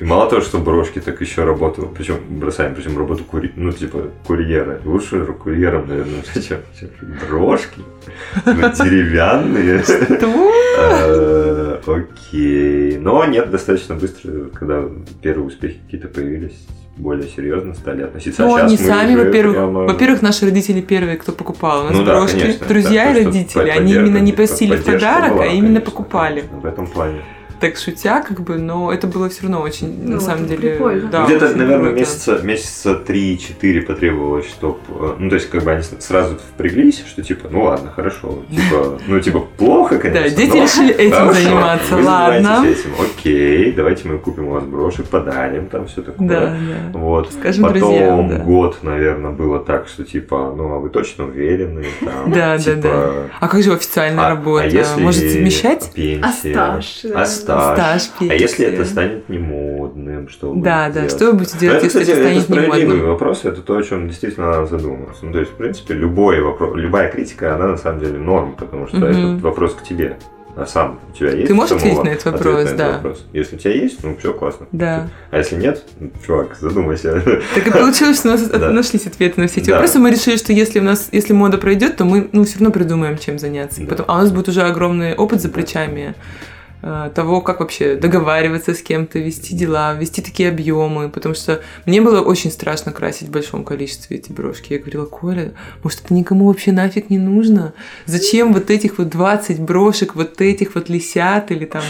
И 0.00 0.04
мало 0.04 0.28
того, 0.28 0.42
что 0.42 0.58
брошки, 0.58 1.00
так 1.00 1.20
еще 1.20 1.44
работу, 1.44 1.88
причем 1.96 2.16
бросаем, 2.28 2.74
причем 2.74 2.98
работу 2.98 3.22
кури... 3.24 3.52
ну, 3.56 3.70
типа, 3.72 4.10
курьера. 4.26 4.80
Лучше 4.84 5.24
курьером, 5.24 5.86
наверное, 5.88 6.22
чем, 6.34 6.58
чем 6.78 6.90
брошки. 7.28 7.80
Ну, 8.44 8.52
деревянные. 8.84 9.82
Э, 10.78 11.80
Окей. 11.86 12.96
Но 12.98 13.24
нет, 13.26 13.50
достаточно 13.50 13.94
быстро, 13.94 14.48
когда 14.52 14.84
первые 15.22 15.46
успехи 15.46 15.78
какие-то 15.84 16.08
появились, 16.08 16.66
более 16.96 17.28
серьезно 17.28 17.74
стали 17.74 18.02
относиться. 18.02 18.44
А 18.44 18.46
Ну, 18.46 18.56
щас 18.58 18.66
они 18.66 18.76
сами, 18.76 19.16
во-первых, 19.16 19.56
прямо- 19.56 19.84
во-первых, 19.86 20.22
наши 20.22 20.44
родители 20.44 20.80
первые, 20.80 21.16
кто 21.16 21.32
покупал. 21.32 21.80
У 21.80 21.84
нас 21.84 21.92
Ну 21.98 22.04
да, 22.04 22.12
брошки, 22.18 22.40
конечно, 22.40 22.66
друзья 22.66 23.04
да, 23.06 23.10
и 23.20 23.24
родители, 23.24 23.68
они 23.68 23.92
именно 23.94 24.18
не 24.18 24.32
просили 24.32 24.76
в 24.76 24.84
подарок, 24.84 25.32
была, 25.32 25.44
а 25.44 25.46
именно 25.46 25.80
конечно, 25.80 25.80
покупали. 25.90 26.40
конечно, 26.40 26.60
В 26.60 26.66
этом 26.66 26.86
плане. 26.86 27.20
Так 27.60 27.76
шутя, 27.76 28.20
как 28.22 28.40
бы, 28.40 28.56
но 28.56 28.92
это 28.92 29.06
было 29.06 29.28
все 29.28 29.42
равно 29.42 29.60
очень, 29.60 30.02
Ну, 30.04 30.14
на 30.14 30.20
самом 30.20 30.46
деле, 30.46 30.70
прикольно. 30.70 31.08
да, 31.10 31.24
Где-то, 31.26 31.54
наверное, 31.56 31.90
круто. 31.90 32.00
месяца, 32.00 32.38
месяца 32.42 33.00
3-4 33.06 33.82
потребовалось, 33.82 34.46
чтобы... 34.48 34.78
Ну, 35.18 35.28
то 35.28 35.36
есть, 35.36 35.48
как 35.50 35.62
бы 35.64 35.70
они 35.72 35.82
сразу 35.98 36.36
впряглись, 36.36 37.04
что 37.06 37.22
типа, 37.22 37.48
ну 37.50 37.64
ладно, 37.64 37.90
хорошо. 37.94 38.42
Типа, 38.50 38.98
ну, 39.06 39.20
типа, 39.20 39.40
плохо, 39.56 39.98
конечно. 39.98 40.22
Да, 40.28 40.28
дети 40.36 40.56
но 40.56 40.62
решили 40.62 40.94
этим 40.94 41.12
хорошо, 41.16 41.40
заниматься, 41.40 41.96
вы 41.96 42.04
ладно. 42.04 42.64
этим. 42.66 42.90
Окей, 43.00 43.72
давайте 43.72 44.08
мы 44.08 44.18
купим 44.18 44.48
у 44.48 44.50
вас 44.52 44.64
брошек, 44.64 45.06
подарим, 45.06 45.66
там 45.68 45.86
все 45.86 46.02
такое. 46.02 46.28
Да, 46.28 46.40
да. 46.92 46.98
Вот. 46.98 47.32
Скажем 47.32 47.64
Потом 47.64 47.78
друзьям, 47.80 48.28
да. 48.28 48.36
год, 48.38 48.78
наверное, 48.82 49.30
было 49.30 49.58
так, 49.60 49.88
что 49.88 50.04
типа, 50.04 50.52
ну, 50.56 50.72
а 50.74 50.78
вы 50.78 50.90
точно 50.90 51.24
уверены? 51.26 51.84
Там, 52.04 52.30
Да, 52.30 52.56
да, 52.56 52.58
типа, 52.58 52.80
да. 52.82 53.12
А 53.40 53.48
как 53.48 53.62
же 53.62 53.72
официальная 53.72 54.26
а- 54.26 54.30
работа? 54.30 54.64
а 54.64 54.66
если 54.66 55.00
Может 55.00 55.30
совмещать? 55.30 55.90
А 55.90 55.94
Пенсия, 55.94 56.54
стаж? 57.44 57.62
а 57.62 57.74
стаж. 57.76 58.02
Стаж, 58.02 58.30
А 58.30 58.34
если 58.34 58.66
это 58.66 58.84
станет 58.84 59.28
не 59.28 59.38
модным, 59.38 60.28
что 60.28 60.52
вы 60.52 60.62
Да, 60.62 60.86
да, 60.88 60.92
делать? 60.94 61.10
что 61.12 61.26
вы 61.26 61.32
будете 61.34 61.58
делать, 61.58 61.76
это, 61.78 61.86
если 61.86 62.00
кстати, 62.00 62.10
это 62.18 62.20
станет 62.28 62.36
не 62.36 62.42
справедливый 62.54 62.96
модным? 62.96 63.08
вопрос, 63.12 63.40
это 63.44 63.60
то, 63.62 63.76
о 63.76 63.82
чем 63.82 64.08
действительно 64.08 64.50
надо 64.50 64.66
задуматься. 64.66 65.24
Ну, 65.26 65.32
то 65.32 65.38
есть, 65.40 65.52
в 65.52 65.54
принципе, 65.54 65.94
любой 65.94 66.40
вопрос, 66.40 66.74
любая 66.76 67.10
критика, 67.10 67.54
она 67.54 67.68
на 67.68 67.76
самом 67.76 68.00
деле 68.00 68.18
норм, 68.18 68.54
потому 68.58 68.86
что 68.88 68.96
Мгм. 68.96 69.06
этот 69.06 69.42
вопрос 69.42 69.74
к 69.74 69.82
тебе. 69.82 70.16
А 70.56 70.66
сам 70.66 71.00
у 71.12 71.16
тебя 71.18 71.30
есть? 71.32 71.48
Ты 71.48 71.54
можешь 71.54 71.74
ответить 71.76 72.04
на 72.04 72.10
этот 72.10 72.26
ответ 72.28 72.44
вопрос, 72.44 72.64
этот 72.66 72.76
да. 72.76 72.92
вопрос? 72.92 73.26
Если 73.32 73.56
у 73.56 73.58
тебя 73.58 73.72
есть, 73.72 74.04
ну 74.04 74.16
все 74.16 74.32
классно. 74.32 74.66
Да. 74.70 75.08
А 75.32 75.38
если 75.38 75.56
нет, 75.56 75.82
ну, 75.98 76.12
чувак, 76.24 76.56
задумайся. 76.60 77.20
Так 77.56 77.66
и 77.66 77.70
получилось, 77.72 78.18
что 78.18 78.28
у 78.28 78.30
нас 78.30 78.42
Да. 78.48 78.70
нашлись 78.70 79.04
ответы 79.04 79.40
на 79.40 79.48
все 79.48 79.58
эти 79.62 79.70
Да. 79.70 79.74
вопросы. 79.78 79.98
Мы 79.98 80.12
решили, 80.12 80.36
что 80.36 80.52
если 80.52 80.78
у 80.78 80.84
нас, 80.84 81.08
если 81.10 81.32
мода 81.32 81.58
пройдет, 81.58 81.96
то 81.96 82.04
мы, 82.04 82.28
ну, 82.30 82.44
все 82.44 82.60
равно 82.60 82.70
придумаем, 82.70 83.18
чем 83.18 83.40
заняться. 83.40 83.80
Да. 83.80 83.86
Потом, 83.88 84.06
а 84.08 84.14
у 84.18 84.20
нас 84.20 84.30
будет 84.30 84.48
уже 84.48 84.62
огромный 84.62 85.16
опыт 85.16 85.40
за 85.40 85.48
плечами 85.48 86.14
э, 86.14 86.22
того, 87.14 87.40
как 87.40 87.60
вообще 87.60 87.96
договариваться 87.96 88.74
с 88.74 88.82
кем-то, 88.82 89.18
вести 89.18 89.54
дела, 89.54 89.94
вести 89.94 90.20
такие 90.20 90.50
объемы, 90.50 91.08
потому 91.08 91.34
что 91.34 91.62
мне 91.86 92.02
было 92.02 92.20
очень 92.20 92.50
страшно 92.50 92.92
красить 92.92 93.28
в 93.28 93.30
большом 93.30 93.64
количестве 93.64 94.18
эти 94.18 94.30
брошки. 94.30 94.74
Я 94.74 94.78
говорила, 94.78 95.06
Коля, 95.06 95.54
может, 95.82 96.04
это 96.04 96.12
никому 96.12 96.46
вообще 96.46 96.72
нафиг 96.72 97.08
не 97.08 97.16
нужно? 97.16 97.72
Зачем 98.04 98.52
вот 98.52 98.70
этих 98.70 98.98
вот 98.98 99.08
20 99.08 99.60
брошек, 99.60 100.14
вот 100.14 100.40
этих 100.42 100.74
вот 100.74 100.90
лисят 100.90 101.50
или 101.50 101.64
там... 101.64 101.82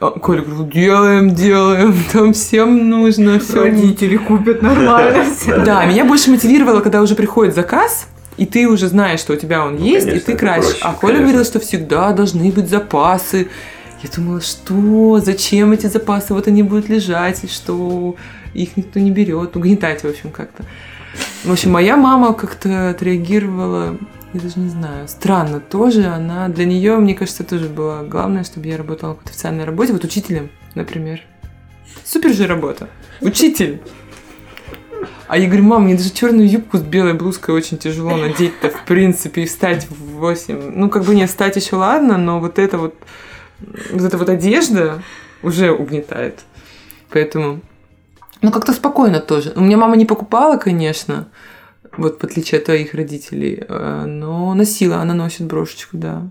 А 0.00 0.10
Коля 0.10 0.42
говорил, 0.42 0.68
делаем, 0.68 1.34
делаем, 1.34 1.96
там 2.12 2.32
всем 2.32 2.88
нужно, 2.90 3.40
все 3.40 3.62
Родители 3.62 4.18
купят 4.18 4.62
нормально. 4.62 5.24
да, 5.64 5.84
меня 5.86 6.04
больше 6.04 6.30
мотивировало, 6.30 6.80
когда 6.80 7.00
уже 7.00 7.14
приходит 7.14 7.54
заказ, 7.54 8.08
и 8.36 8.46
ты 8.46 8.68
уже 8.68 8.88
знаешь, 8.88 9.20
что 9.20 9.32
у 9.32 9.36
тебя 9.36 9.64
он 9.64 9.76
Ну, 9.76 9.84
есть, 9.84 10.06
конечно, 10.06 10.30
и 10.30 10.32
ты 10.32 10.38
красишь. 10.38 10.70
проще, 10.80 10.84
а 10.84 10.92
Коля 10.92 11.12
конечно. 11.12 11.22
говорил, 11.22 11.44
что 11.44 11.60
всегда 11.60 12.12
должны 12.12 12.50
быть 12.50 12.68
запасы. 12.68 13.48
Я 14.02 14.10
думала, 14.14 14.40
что, 14.40 15.20
зачем 15.20 15.72
эти 15.72 15.86
запасы, 15.86 16.34
вот 16.34 16.46
они 16.48 16.62
будут 16.62 16.88
лежать, 16.88 17.44
и 17.44 17.46
что 17.48 18.16
их 18.52 18.76
никто 18.76 19.00
не 19.00 19.10
берет, 19.10 19.56
угнетать, 19.56 20.02
в 20.02 20.06
общем, 20.06 20.30
как-то. 20.30 20.64
В 21.44 21.52
общем, 21.52 21.70
моя 21.72 21.96
мама 21.96 22.34
как-то 22.34 22.90
отреагировала, 22.90 23.96
я 24.32 24.40
даже 24.40 24.58
не 24.58 24.68
знаю, 24.68 25.06
странно 25.08 25.60
тоже. 25.60 26.06
Она 26.06 26.48
для 26.48 26.64
нее, 26.64 26.96
мне 26.96 27.14
кажется, 27.14 27.44
тоже 27.44 27.68
было 27.68 28.02
главное, 28.02 28.44
чтобы 28.44 28.66
я 28.66 28.76
работала 28.76 29.10
на 29.10 29.14
какой-то 29.14 29.30
официальной 29.30 29.64
работе, 29.64 29.92
вот 29.92 30.04
учителем, 30.04 30.50
например. 30.74 31.20
Супер 32.04 32.32
же 32.32 32.46
работа. 32.46 32.88
Учитель. 33.20 33.80
А 35.26 35.38
я 35.38 35.46
говорю, 35.46 35.64
мам, 35.64 35.84
мне 35.84 35.96
даже 35.96 36.10
черную 36.10 36.48
юбку 36.48 36.78
с 36.78 36.82
белой 36.82 37.14
блузкой 37.14 37.54
очень 37.54 37.78
тяжело 37.78 38.16
надеть-то, 38.16 38.70
в 38.70 38.84
принципе, 38.84 39.42
и 39.42 39.46
встать 39.46 39.86
в 39.88 40.18
8. 40.18 40.72
Ну, 40.74 40.88
как 40.88 41.04
бы 41.04 41.14
не 41.14 41.26
встать 41.26 41.56
еще 41.56 41.76
ладно, 41.76 42.18
но 42.18 42.40
вот 42.40 42.58
это 42.58 42.78
вот, 42.78 42.94
вот 43.92 44.02
эта 44.02 44.18
вот 44.18 44.28
одежда 44.28 45.02
уже 45.42 45.72
угнетает. 45.72 46.40
Поэтому, 47.10 47.60
ну, 48.42 48.50
как-то 48.50 48.72
спокойно 48.72 49.20
тоже. 49.20 49.52
У 49.56 49.60
меня 49.60 49.76
мама 49.76 49.96
не 49.96 50.06
покупала, 50.06 50.56
конечно, 50.56 51.28
вот 51.96 52.20
в 52.20 52.24
отличие 52.24 52.58
от 52.58 52.64
твоих 52.64 52.94
родителей, 52.94 53.62
э, 53.66 54.04
но 54.06 54.54
носила, 54.54 54.96
она 54.96 55.14
носит 55.14 55.46
брошечку, 55.46 55.96
да. 55.96 56.22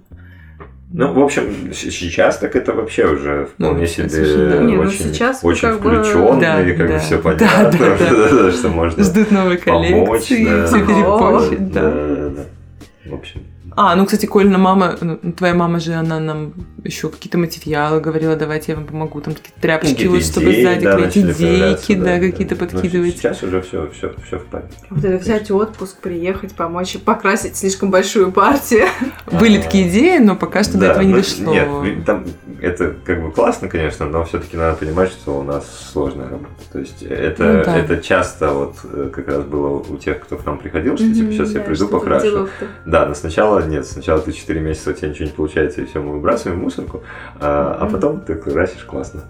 Ну, 0.95 1.11
в 1.11 1.19
общем, 1.23 1.73
сейчас 1.73 2.37
так 2.37 2.55
это 2.55 2.71
вообще 2.73 3.07
уже 3.07 3.49
Ну, 3.57 3.69
вполне 3.69 3.87
себе 3.87 4.05
да. 4.07 4.57
Не, 4.61 4.75
ну, 4.75 4.81
очень, 4.83 4.99
сейчас 5.11 5.39
очень 5.43 5.61
как 5.61 5.81
бы- 5.81 5.89
включенные, 6.03 6.39
Да, 6.39 6.63
как 6.63 6.87
да. 6.87 6.93
бы 6.93 6.99
все 6.99 7.15
Да, 7.17 7.21
понятно, 7.23 7.79
да, 7.79 8.29
да. 8.43 8.51
что 8.51 8.69
можно 8.69 9.03
Ждут 9.03 9.31
новые 9.31 9.57
помочь, 9.57 9.87
коллекции, 10.27 10.45
да. 10.45 10.65
все 10.67 10.79
перепощить, 10.85 11.71
да, 11.71 11.81
да. 11.81 12.15
да, 12.15 12.29
да. 12.29 13.09
В 13.09 13.13
общем, 13.15 13.41
А, 13.75 13.95
ну, 13.95 14.05
кстати, 14.05 14.25
Колина 14.25 14.57
мама, 14.57 14.95
ну, 15.01 15.17
твоя 15.33 15.53
мама 15.53 15.79
же, 15.79 15.93
она 15.93 16.19
нам 16.19 16.53
еще 16.83 17.09
какие-то 17.09 17.37
материалы 17.37 17.99
говорила, 18.01 18.35
давайте 18.35 18.73
я 18.73 18.75
вам 18.77 18.85
помогу, 18.85 19.21
там 19.21 19.33
какие-то 19.33 19.59
тряпочки, 19.61 19.93
какие-то 19.93 20.13
вот, 20.13 20.23
чтобы 20.23 20.51
идеи, 20.51 20.63
сзади 20.63 20.83
да, 20.85 20.95
клеить 20.95 21.15
начали 21.15 21.33
появляться, 21.33 21.85
идейки, 21.93 22.03
да, 22.03 22.19
какие-то 22.19 22.55
Ну, 22.55 22.59
подкидывать. 22.59 23.17
Сейчас 23.17 23.43
уже 23.43 23.61
все, 23.61 23.89
все, 23.91 24.13
все 24.25 24.39
в 24.39 24.45
порядке. 24.45 24.75
Вот 24.89 25.03
это 25.03 25.17
взять 25.17 25.51
отпуск, 25.51 25.97
приехать, 26.01 26.53
помочь 26.53 26.95
и 26.95 26.97
покрасить 26.97 27.55
слишком 27.57 27.89
большую 27.89 28.31
партию. 28.31 28.87
Были 29.31 29.61
такие 29.61 29.89
идеи, 29.89 30.17
но 30.19 30.35
пока 30.35 30.63
что 30.63 30.73
до 30.73 30.79
Да, 30.79 30.91
этого 30.91 31.03
не 31.03 31.11
ну, 31.13 31.17
дошло. 31.17 31.53
Нет, 31.53 32.05
там 32.05 32.25
это 32.61 32.95
как 33.03 33.23
бы 33.23 33.31
классно, 33.31 33.67
конечно, 33.69 34.05
но 34.05 34.23
все-таки 34.23 34.55
надо 34.55 34.77
понимать, 34.77 35.09
что 35.09 35.39
у 35.39 35.43
нас 35.43 35.65
сложная 35.91 36.29
работа. 36.29 36.51
То 36.71 36.79
есть 36.79 37.01
это, 37.03 37.43
Ну 37.43 37.63
да. 37.65 37.77
это 37.77 37.97
часто 37.97 38.51
вот 38.51 38.75
э, 38.83 39.09
как 39.13 39.27
раз 39.27 39.43
было 39.43 39.79
у 39.79 39.97
тех, 39.97 40.21
кто 40.21 40.37
к 40.37 40.45
нам 40.45 40.57
приходил, 40.57 40.95
что 40.97 41.13
типа 41.13 41.31
сейчас 41.31 41.49
я 41.49 41.59
да, 41.59 41.65
приду 41.65 41.87
что-то 41.87 41.99
покрашу. 41.99 42.49
Да, 42.85 43.05
но 43.05 43.15
сначала 43.15 43.62
нет, 43.65 43.85
сначала 43.87 44.19
ты 44.21 44.31
4 44.31 44.59
месяца 44.59 44.91
у 44.91 44.93
тебя 44.93 45.09
ничего 45.09 45.25
не 45.25 45.31
получается, 45.31 45.81
и 45.81 45.85
все, 45.85 46.01
мы 46.01 46.13
выбрасываем 46.13 46.59
в 46.59 46.63
мусорку, 46.63 47.01
а, 47.39 47.77
а 47.79 47.85
Мгм. 47.85 47.93
потом 47.93 48.19
ты 48.21 48.35
красишь 48.35 48.83
классно. 48.83 49.23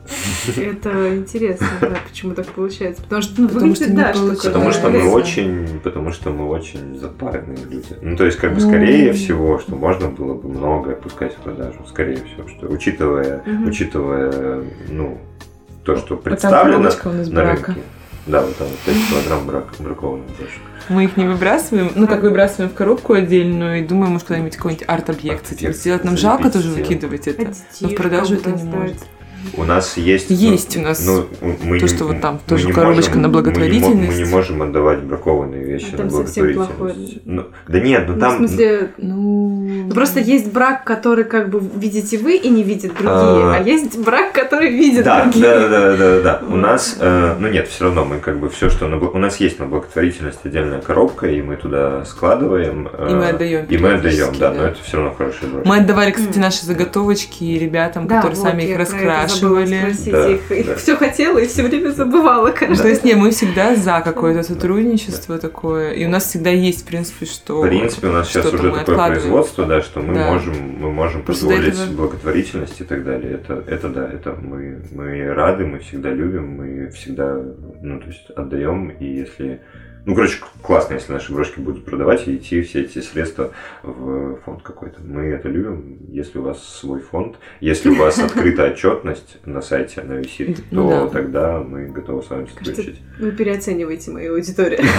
Это 0.58 1.16
интересно, 1.16 1.68
да, 1.82 1.98
почему 2.08 2.34
так 2.34 2.46
получается. 2.48 3.02
Потому 3.04 3.22
что, 3.22 3.42
ну, 3.42 3.48
Потому 3.50 3.76
что 3.76 3.86
выглядит, 3.86 3.96
да, 4.04 4.14
что. 4.14 4.48
Потому 4.50 4.72
что 4.72 4.90
мы 4.90 5.10
очень, 5.12 5.80
потому 5.84 6.12
что 6.12 6.30
мы 6.32 6.48
очень 6.50 6.98
запаренные 7.00 7.58
люди. 7.70 7.86
Ну, 8.02 8.16
то 8.18 8.26
есть, 8.26 8.38
как 8.38 8.54
бы, 8.54 8.62
Ну. 8.62 8.68
скорее 8.68 9.14
всего, 9.14 9.60
что 9.60 9.76
можно 9.76 10.10
было 10.10 10.34
бы 10.34 10.50
многое 10.50 10.96
пускать 10.96 11.34
в 11.34 11.38
продажу. 11.38 11.86
Скорее 11.88 12.18
всего, 12.18 12.48
что 12.48 12.68
учитывая, 12.68 13.42
Мгм. 13.46 13.68
учитывая, 13.68 14.64
ну, 14.90 15.18
то, 15.84 15.98
что 15.98 16.16
представлено 16.18 16.78
коробочка 16.78 17.08
у 17.08 17.12
нас 17.12 17.28
на 17.30 17.42
брака. 17.44 17.66
рынке. 17.68 17.82
Да, 18.26 18.42
вот 18.42 18.56
там 18.56 18.68
вот 18.68 18.78
5 18.86 18.96
килограмм 19.10 19.46
брак, 19.48 19.66
бракованных 19.80 20.28
брошек. 20.38 20.62
Мы 20.90 21.06
их 21.06 21.18
не 21.18 21.26
выбрасываем, 21.26 21.92
ну 21.96 22.08
как 22.08 22.24
выбрасываем 22.24 22.70
в 22.70 22.74
коробку 22.74 23.14
отдельную 23.14 23.80
и 23.80 23.88
думаем, 23.88 24.14
может 24.14 24.28
куда-нибудь 24.28 24.56
какой-нибудь 24.56 24.86
арт-объект 24.88 25.48
с 25.48 25.52
этим 25.52 25.74
сделать. 25.74 26.04
Нам 26.04 26.18
жалко 26.18 26.50
тоже 26.50 26.70
выкидывать 26.70 27.28
это. 27.28 27.54
Но 27.82 27.90
в 27.90 27.96
продажу 27.96 28.36
это 28.36 28.52
не 28.52 28.64
может. 28.64 28.98
У 29.58 29.64
нас 29.64 29.98
есть... 29.98 30.30
Есть 30.30 30.76
ну, 30.76 30.82
у 30.82 30.86
нас 30.86 31.06
ну, 31.06 31.26
мы 31.64 31.80
то, 31.80 31.86
не- 31.86 31.92
что 31.94 32.06
вот 32.06 32.22
там 32.22 32.40
тоже 32.48 32.72
коробочка 32.72 33.18
можем- 33.18 33.22
на 33.22 33.28
мы 33.28 33.34
не 33.34 33.34
благотворительность. 33.42 34.12
Мы 34.20 34.24
не 34.26 34.30
можем 34.30 34.62
отдавать 34.62 35.00
бракованные 35.04 35.64
вещи 35.64 35.90
А 35.90 35.92
на 35.94 35.98
там 35.98 36.10
совсем 36.12 36.54
благотворительность. 36.54 37.22
Ну, 37.26 37.46
да 37.68 37.80
нет, 37.80 38.06
ну 38.08 38.14
Ну, 38.16 38.20
там... 38.20 38.34
в 38.34 38.38
смысле, 38.38 38.92
Ну, 38.98 39.84
ну, 39.88 39.94
просто 39.94 40.20
есть 40.20 40.52
брак, 40.52 40.84
который 40.84 41.24
как 41.26 41.50
бы 41.50 41.62
видите 41.76 42.18
вы 42.18 42.36
и 42.38 42.50
не 42.50 42.64
видят 42.64 42.94
другие, 42.94 43.12
А. 43.12 43.56
а, 43.58 43.62
есть 43.64 43.98
брак, 44.00 44.32
который 44.34 44.70
видят 44.70 45.06
Да, 45.06 45.24
другие. 45.24 45.44
да, 45.46 45.68
да, 45.70 45.96
да, 45.98 46.22
да. 46.22 46.42
У 46.48 46.52
Вот. 46.52 46.56
нас, 46.58 46.98
э, 47.00 47.36
ну 47.40 47.48
нет, 47.50 47.68
все 47.68 47.86
равно 47.86 48.06
мы 48.06 48.20
как 48.20 48.40
бы 48.40 48.50
все, 48.50 48.70
что 48.70 48.88
на 48.88 48.98
у 48.98 49.18
нас 49.18 49.38
есть 49.38 49.60
на 49.60 49.66
благотворительность 49.66 50.40
отдельная 50.44 50.82
коробка, 50.82 51.28
и 51.28 51.42
мы 51.42 51.56
туда 51.58 52.06
складываем. 52.06 52.90
э, 52.92 53.08
И 53.12 53.14
мы 53.14 53.28
отдаем 53.30 53.66
И 53.66 53.78
мы 53.78 53.94
отдаем, 53.94 54.34
да, 54.40 54.52
да. 54.52 54.62
но 54.62 54.68
это 54.68 54.82
все 54.84 54.98
равно 54.98 55.14
хорошие 55.14 55.50
брошки. 55.50 55.68
Мы 55.68 55.78
отдавали, 55.78 56.12
кстати, 56.12 56.40
наши 56.40 56.66
заготовочки 56.66 57.44
ребятам, 57.44 58.08
Да, 58.08 58.18
которые 58.18 58.38
вот, 58.40 58.50
сами 58.50 58.64
их 58.64 58.70
я 58.70 58.78
спросить 59.38 60.12
Да, 60.12 60.30
их. 60.30 60.42
да. 60.50 60.56
Их 60.56 60.78
все 60.78 60.96
хотела 60.96 61.38
и 61.40 61.48
все 61.48 61.64
время 61.64 61.90
забывала, 61.92 62.52
кажется. 62.52 62.84
То 62.84 62.90
есть, 62.90 63.04
не, 63.04 63.16
мы 63.16 63.32
всегда 63.32 63.76
за 63.76 64.02
какое-то 64.04 64.44
сотрудничество 64.44 65.38
такое. 65.38 65.94
И 65.94 66.06
у 66.06 66.10
нас 66.10 66.26
всегда 66.26 66.50
есть, 66.50 66.82
в 66.82 66.86
принципе, 66.86 67.26
что... 67.26 67.62
В 67.62 67.68
принципе, 67.68 68.08
у 68.08 68.12
нас 68.12 68.28
сейчас 68.30 68.54
уже 68.54 68.72
такое 68.72 68.96
производство, 68.96 69.66
да, 69.66 69.82
что 69.82 70.00
мы 70.02 70.14
Да. 70.16 70.32
можем, 70.32 70.54
мы 70.80 70.92
можем 70.92 71.24
позволить 71.24 71.74
этого- 71.74 71.94
благотворительность 71.96 72.80
и 72.82 72.84
так 72.84 73.04
далее. 73.04 73.34
Это, 73.34 73.64
это 73.68 73.90
да, 73.90 74.10
это 74.10 74.36
мы, 74.40 74.82
мы 74.92 75.34
рады, 75.34 75.66
мы 75.66 75.80
всегда 75.80 76.10
любим, 76.10 76.52
мы 76.58 76.90
всегда, 76.90 77.36
ну, 77.82 78.00
то 78.00 78.08
есть 78.08 78.30
отдаем, 78.36 78.90
и 78.90 79.06
если 79.06 79.62
ну, 80.06 80.16
короче, 80.16 80.40
классно, 80.62 80.96
если 80.96 81.14
наши 81.14 81.32
брошки 81.32 81.62
будут 81.62 81.86
продавать 81.86 82.28
и 82.28 82.36
идти 82.36 82.62
все 82.62 82.82
эти 82.82 83.00
средства 83.00 83.52
в 83.84 84.36
фонд 84.44 84.62
какой-то. 84.62 85.00
Мы 85.02 85.28
это 85.28 85.48
любим. 85.48 85.98
Если 86.10 86.40
у 86.40 86.42
вас 86.42 86.62
свой 86.62 87.00
фонд, 87.00 87.38
если 87.62 87.90
у 87.90 87.96
вас 87.96 88.20
открыта 88.24 88.66
отчетность 88.66 89.38
на 89.46 89.62
сайте, 89.62 90.02
она 90.02 90.16
висит, 90.16 90.60
Ну 90.72 90.90
то 90.90 91.06
да. 91.06 91.08
тогда 91.08 91.60
мы 91.60 91.86
готовы 91.88 92.22
с 92.22 92.30
вами 92.30 92.48
сотрудничать. 92.48 93.00
Вы 93.18 93.32
переоцениваете 93.32 94.12
мою 94.12 94.36
аудиторию. 94.36 94.82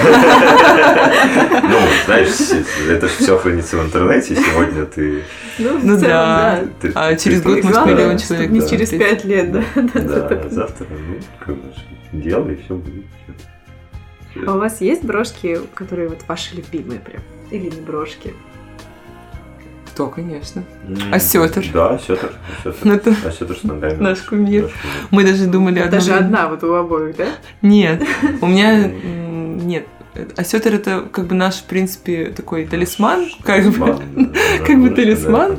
Ну, 1.64 1.78
знаешь, 2.06 2.28
это 2.88 3.08
все 3.08 3.36
хранится 3.38 3.76
в 3.78 3.86
интернете. 3.86 4.36
Сегодня 4.36 4.84
ты... 4.86 5.22
Ну, 5.58 5.78
Ну 5.82 6.00
да. 6.00 6.64
А 6.94 7.14
через 7.16 7.42
год 7.42 7.62
мы 7.62 7.72
с 7.72 7.86
миллион 7.86 8.18
человек 8.18 8.50
не 8.50 8.68
через 8.68 8.90
пять 8.90 9.24
лет, 9.24 9.52
да. 9.52 9.64
Да, 9.94 10.48
завтра, 10.48 10.86
ну, 10.90 11.16
как 11.40 11.56
бы, 11.56 11.62
делай, 12.12 12.56
все 12.64 12.74
будет. 12.74 13.04
А 14.46 14.54
у 14.54 14.58
вас 14.58 14.80
есть 14.80 15.04
брошки, 15.04 15.58
которые 15.74 16.08
вот 16.08 16.18
ваши 16.26 16.56
любимые 16.56 17.00
прям? 17.00 17.22
Или 17.50 17.70
не 17.70 17.80
брошки? 17.80 18.34
То, 19.96 20.08
конечно. 20.08 20.64
М, 20.88 21.14
Осётр. 21.14 21.64
Да, 21.72 21.90
осетр. 21.90 22.32
Ну, 22.82 22.94
это 22.94 23.14
Осетр 23.24 23.56
с 23.56 23.62
ногами. 23.62 23.94
наш 24.02 24.22
кумир. 24.22 24.62
Наш 24.64 24.72
кумир. 24.72 25.06
Мы 25.12 25.24
даже 25.24 25.46
думали 25.46 25.78
одно 25.78 25.92
Даже 25.92 26.14
одна 26.14 26.48
вот 26.48 26.64
у 26.64 26.74
обоих, 26.74 27.16
да? 27.16 27.28
Нет, 27.62 28.02
у 28.40 28.46
меня 28.46 28.88
нет. 28.88 29.86
Осетр 30.36 30.74
это 30.74 31.04
как 31.12 31.26
бы 31.26 31.34
наш, 31.36 31.56
в 31.56 31.64
принципе, 31.64 32.26
такой 32.26 32.66
талисман, 32.66 33.26
как 33.44 33.66
бы. 33.66 33.98
Как 34.66 34.80
бы 34.80 34.90
талисман. 34.90 35.58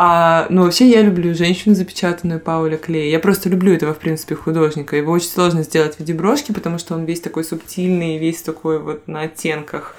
А, 0.00 0.46
ну, 0.48 0.62
вообще 0.62 0.88
я 0.88 1.02
люблю 1.02 1.34
женщину, 1.34 1.74
запечатанную 1.74 2.38
Пауля 2.38 2.76
Клея. 2.76 3.10
Я 3.10 3.18
просто 3.18 3.48
люблю 3.48 3.72
этого, 3.72 3.94
в 3.94 3.98
принципе, 3.98 4.36
художника. 4.36 4.94
Его 4.94 5.10
очень 5.10 5.26
сложно 5.26 5.64
сделать 5.64 5.96
в 5.96 5.98
виде 5.98 6.14
брошки, 6.14 6.52
потому 6.52 6.78
что 6.78 6.94
он 6.94 7.04
весь 7.04 7.20
такой 7.20 7.42
субтильный, 7.42 8.16
весь 8.16 8.40
такой 8.42 8.78
вот 8.78 9.08
на 9.08 9.22
оттенках. 9.22 9.96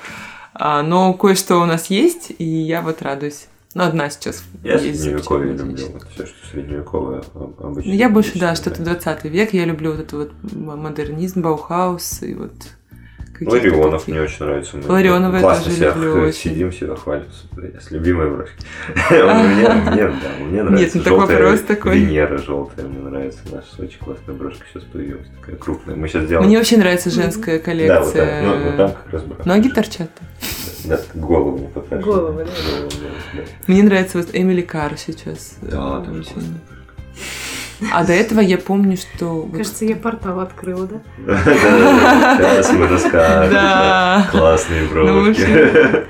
А, 0.53 0.83
но 0.83 1.13
кое-что 1.13 1.57
у 1.57 1.65
нас 1.65 1.87
есть, 1.87 2.31
и 2.37 2.45
я 2.45 2.81
вот 2.81 3.01
радуюсь. 3.01 3.47
Ну, 3.73 3.83
одна 3.83 4.09
сейчас 4.09 4.41
Я 4.63 4.79
средневековье 4.79 5.51
люблю. 5.53 5.87
Вот 5.91 6.03
все, 6.13 6.25
что 6.27 6.47
средневековое 6.49 7.21
об- 7.35 7.61
обычно. 7.61 7.91
Ну, 7.91 7.97
я 7.97 8.09
больше, 8.09 8.39
да, 8.39 8.55
что-то 8.55 8.81
20 8.81 9.25
век. 9.25 9.53
Я 9.53 9.65
люблю 9.65 9.91
вот 9.91 9.99
этот 9.99 10.13
вот 10.13 10.31
модернизм, 10.77 11.41
Баухаус 11.41 12.23
и 12.23 12.35
вот 12.35 12.53
какие-то 13.45 13.55
Ларионов 13.75 14.01
такие. 14.01 14.13
мне 14.13 14.23
очень 14.23 14.45
нравится. 14.45 14.77
Мы 14.77 14.83
Ларионова 14.91 15.35
я 15.35 15.41
классно 15.41 15.63
тоже 15.65 15.75
себя 15.75 15.87
люблю 15.93 16.13
х- 16.13 16.19
очень. 16.19 16.39
сидим, 16.39 16.71
себя 16.71 16.95
хвалим. 16.95 17.25
С 17.79 17.91
любимой 17.91 18.29
брошки. 18.29 18.55
Мне, 19.09 20.63
да, 20.63 20.63
нравится. 20.63 20.97
ну 20.97 21.03
так 21.03 21.13
желтая 21.13 21.41
вопрос 21.43 21.61
такой. 21.61 21.99
Венера 21.99 22.37
желтая, 22.37 22.85
мне 22.87 22.99
нравится. 22.99 23.39
Наша 23.51 23.83
очень 23.83 23.99
классная 23.99 24.35
брошка 24.35 24.65
сейчас 24.71 24.83
появилась, 24.83 25.27
такая 25.39 25.55
крупная. 25.55 25.95
Мы 25.95 26.07
сейчас 26.07 26.27
делаем... 26.27 26.47
Мне 26.47 26.57
вообще 26.57 26.77
нравится 26.77 27.09
женская 27.09 27.57
Да, 27.57 27.63
коллекция. 27.65 28.41
Ну, 28.43 28.63
вот 28.63 28.77
там 28.77 28.91
как 28.91 29.13
раз 29.13 29.23
брошка. 29.23 29.47
Ноги 29.47 29.69
торчат. 29.69 30.09
Да, 30.85 30.99
голову 31.13 31.57
не 31.59 31.67
покрашена. 31.67 32.01
Голову, 32.01 32.39
да. 32.39 32.45
Да. 33.33 33.41
Мне 33.67 33.83
нравится 33.83 34.17
вот 34.17 34.29
Эмили 34.33 34.61
Карр 34.61 34.97
сейчас. 34.97 35.57
Да, 35.61 36.01
тоже 36.01 36.21
очень. 36.21 36.59
А 37.93 38.03
до 38.03 38.13
этого 38.13 38.39
я 38.41 38.57
помню, 38.57 38.97
что... 38.97 39.47
Кажется, 39.53 39.85
я 39.85 39.95
портал 39.95 40.39
открыла, 40.41 40.87
да? 40.87 41.01
Да, 41.25 42.61
Сейчас 42.63 42.73
мы 42.73 42.87
расскажем. 42.87 44.29
Классные 44.31 44.83
Ну, 44.93 45.29
общем, 45.29 46.05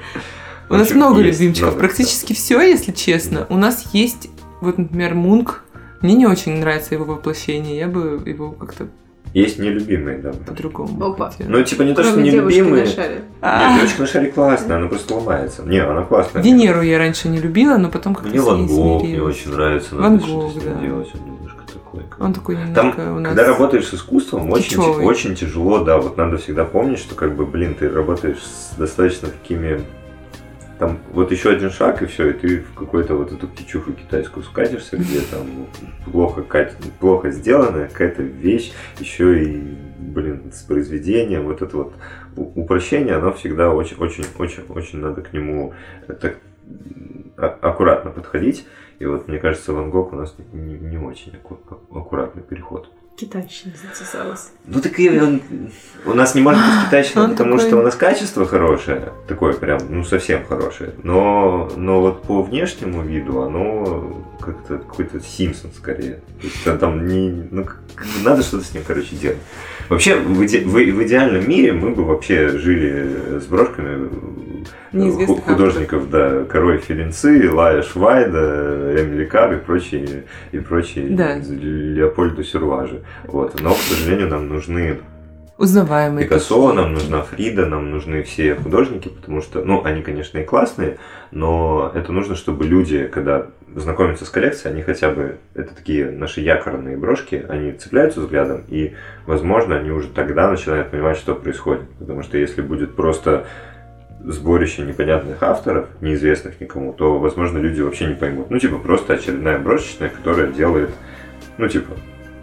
У 0.69 0.73
нас 0.75 0.91
много 0.91 1.21
любимчиков. 1.21 1.77
Практически 1.77 2.33
все, 2.33 2.61
если 2.61 2.91
честно. 2.91 3.45
У 3.49 3.57
нас 3.57 3.89
есть, 3.93 4.29
вот, 4.61 4.77
например, 4.77 5.13
Мунк. 5.15 5.63
Мне 6.01 6.13
не 6.15 6.25
очень 6.25 6.57
нравится 6.59 6.95
его 6.95 7.05
воплощение. 7.05 7.77
Я 7.77 7.87
бы 7.87 8.21
его 8.25 8.51
как-то 8.51 8.87
Есть 9.33 9.59
нелюбимые, 9.59 10.17
да. 10.19 10.31
По-другому. 10.31 11.03
Опа. 11.11 11.31
Ну, 11.39 11.61
типа 11.63 11.81
не 11.83 11.93
то, 11.93 12.03
что 12.03 12.21
девушки 12.21 12.57
нелюбимые. 12.57 12.85
на 12.85 12.89
шаре. 12.91 13.21
А, 13.41 13.69
Нет, 13.69 13.75
девочка 13.81 14.01
на 14.01 14.07
шаре 14.07 14.31
классная, 14.31 14.77
она 14.77 14.87
просто 14.87 15.13
ломается. 15.15 15.63
Не, 15.63 15.79
она 15.79 16.03
классная. 16.03 16.41
Венеру 16.41 16.81
я 16.81 16.97
раньше 16.97 17.27
не 17.29 17.39
любила, 17.39 17.75
но 17.77 17.89
потом 17.89 18.15
как-то 18.15 18.29
Мне 18.29 18.39
Ван 18.41 18.65
Гог 18.65 19.01
мне 19.03 19.09
смирилась. 19.11 19.35
очень 19.35 19.51
нравится. 19.51 19.95
Ван 19.97 20.17
Гог, 20.19 20.53
да. 20.63 20.73
делать, 20.81 21.13
немножко 21.15 21.58
Он 22.19 22.33
такой 22.33 22.55
Там, 22.55 22.67
немножко 22.67 23.13
у 23.13 23.19
нас... 23.19 23.35
когда 23.35 23.47
работаешь 23.47 23.87
с 23.87 23.93
искусством, 23.93 24.51
очень, 24.51 24.79
очень 24.79 25.35
тяжело, 25.35 25.83
да, 25.83 25.97
вот 25.97 26.17
надо 26.17 26.37
всегда 26.37 26.65
помнить, 26.65 26.99
что 26.99 27.15
как 27.15 27.35
бы, 27.35 27.45
блин, 27.45 27.75
ты 27.75 27.89
работаешь 27.89 28.39
с 28.39 28.75
достаточно 28.77 29.29
такими 29.29 29.81
там 30.79 30.97
вот 31.11 31.29
еще 31.31 31.51
один 31.51 31.69
шаг, 31.71 32.01
и 32.01 32.05
все, 32.05 32.29
и 32.29 32.33
ты 32.33 32.59
в 32.61 32.73
какую-то 32.73 33.15
вот 33.15 33.33
эту 33.33 33.47
птичуху 33.47 33.91
китайскую 33.91 34.43
скатишься, 34.43 34.95
где 34.95 35.19
там 35.19 35.67
плохо, 36.05 36.45
плохо 36.99 37.31
сделанная 37.31 37.89
какая-то 37.89 38.23
вещь, 38.23 38.71
еще 38.97 39.43
и, 39.43 39.77
блин, 39.97 40.51
с 40.53 40.61
произведением, 40.61 41.43
вот 41.43 41.61
это 41.61 41.75
вот 41.75 41.93
упрощение, 42.35 43.15
оно 43.15 43.33
всегда 43.33 43.71
очень, 43.71 43.97
очень, 43.97 44.23
очень, 44.37 44.63
очень 44.69 44.99
надо 44.99 45.21
к 45.21 45.33
нему 45.33 45.73
так 46.07 46.37
а- 47.37 47.57
аккуратно 47.61 48.11
подходить. 48.11 48.65
И 48.99 49.05
вот 49.05 49.27
мне 49.27 49.39
кажется, 49.39 49.73
Ван 49.73 49.89
Гог 49.89 50.13
у 50.13 50.15
нас 50.15 50.35
не, 50.53 50.73
не 50.77 50.97
очень 50.97 51.33
аккуратный 51.91 52.43
переход. 52.43 52.89
Китайщина 53.15 53.73
затесалась. 53.75 54.51
Ну 54.65 54.79
так 54.79 54.97
и 54.99 55.09
он, 55.19 55.41
у 56.05 56.13
нас 56.13 56.35
не 56.35 56.41
может 56.41 56.61
быть 56.61 56.85
китайщина, 56.87 57.23
Он 57.25 57.31
потому 57.31 57.57
такой- 57.57 57.67
что 57.67 57.77
у 57.77 57.81
нас 57.81 57.95
качество 57.95 58.45
хорошее, 58.45 59.11
такое 59.27 59.53
прям, 59.53 59.79
ну 59.89 60.03
совсем 60.03 60.45
хорошее. 60.45 60.93
Но, 61.03 61.69
но 61.75 61.99
вот 62.01 62.23
по 62.23 62.41
внешнему 62.41 63.01
виду 63.01 63.41
оно 63.41 64.23
как-то 64.39 64.77
какой-то 64.77 65.19
Симпсон 65.19 65.71
скорее. 65.75 66.19
То 66.41 66.47
есть 66.47 66.79
там- 66.79 67.07
не, 67.07 67.47
ну 67.51 67.65
надо 68.23 68.41
что-то 68.41 68.63
с 68.63 68.73
ним, 68.73 68.83
короче, 68.87 69.15
делать. 69.15 69.37
Вообще, 69.89 70.15
в, 70.17 70.41
иде- 70.41 70.63
в- 70.65 70.73
в 70.73 71.03
идеальном 71.03 71.47
мире 71.49 71.73
мы 71.73 71.89
бы 71.91 72.03
вообще 72.05 72.49
жили 72.57 73.39
с 73.39 73.45
брошками 73.45 74.07
э, 74.07 74.97
Неизвестных 74.97 75.39
ху- 75.39 75.51
художников, 75.53 76.09
да, 76.09 76.43
Король 76.45 76.79
Ференцы, 76.79 77.49
Лая 77.51 77.81
Швайда, 77.81 78.95
Эмили 78.99 79.25
Кар 79.25 79.53
и 79.53 79.57
прочие, 79.57 80.23
и 80.51 80.59
прочие 80.59 81.09
Да. 81.09 81.35
Леопольда 81.37 82.43
Сюрважи. 82.43 83.01
Вот. 83.25 83.59
Но, 83.61 83.73
к 83.73 83.77
сожалению, 83.77 84.29
нам 84.29 84.47
нужны 84.47 84.97
Узнаваемые. 85.59 86.25
Пикассо, 86.25 86.71
нам 86.71 86.93
нужна 86.93 87.21
Фрида, 87.21 87.65
нам 87.65 87.91
нужны 87.91 88.23
все 88.23 88.55
художники, 88.55 89.09
потому 89.09 89.41
что, 89.41 89.61
ну, 89.61 89.83
они, 89.83 90.01
конечно, 90.01 90.37
и 90.37 90.45
классные, 90.45 90.99
но 91.31 91.91
это 91.93 92.13
нужно, 92.13 92.35
чтобы 92.35 92.63
люди, 92.63 93.07
когда 93.07 93.47
знакомятся 93.75 94.23
с 94.23 94.29
коллекцией, 94.29 94.73
они 94.73 94.83
хотя 94.83 95.09
бы, 95.09 95.35
это 95.55 95.75
такие 95.75 96.11
наши 96.11 96.39
якорные 96.39 96.95
брошки, 96.95 97.45
они 97.49 97.73
цепляются 97.73 98.21
взглядом, 98.21 98.63
и, 98.69 98.93
возможно, 99.25 99.75
они 99.75 99.91
уже 99.91 100.07
тогда 100.07 100.49
начинают 100.49 100.91
понимать, 100.91 101.17
что 101.17 101.35
происходит. 101.35 101.89
Потому 101.99 102.23
что 102.23 102.37
если 102.37 102.61
будет 102.61 102.95
просто 102.95 103.45
сборище 104.23 104.83
непонятных 104.83 105.43
авторов, 105.43 105.89
неизвестных 105.99 106.61
никому, 106.61 106.93
то, 106.93 107.19
возможно, 107.19 107.57
люди 107.57 107.81
вообще 107.81 108.05
не 108.05 108.15
поймут. 108.15 108.49
Ну, 108.49 108.59
типа, 108.59 108.77
просто 108.77 109.15
очередная 109.15 109.59
брошечная, 109.59 110.07
которая 110.07 110.47
делает, 110.47 110.91
ну, 111.57 111.67
типа, 111.67 111.97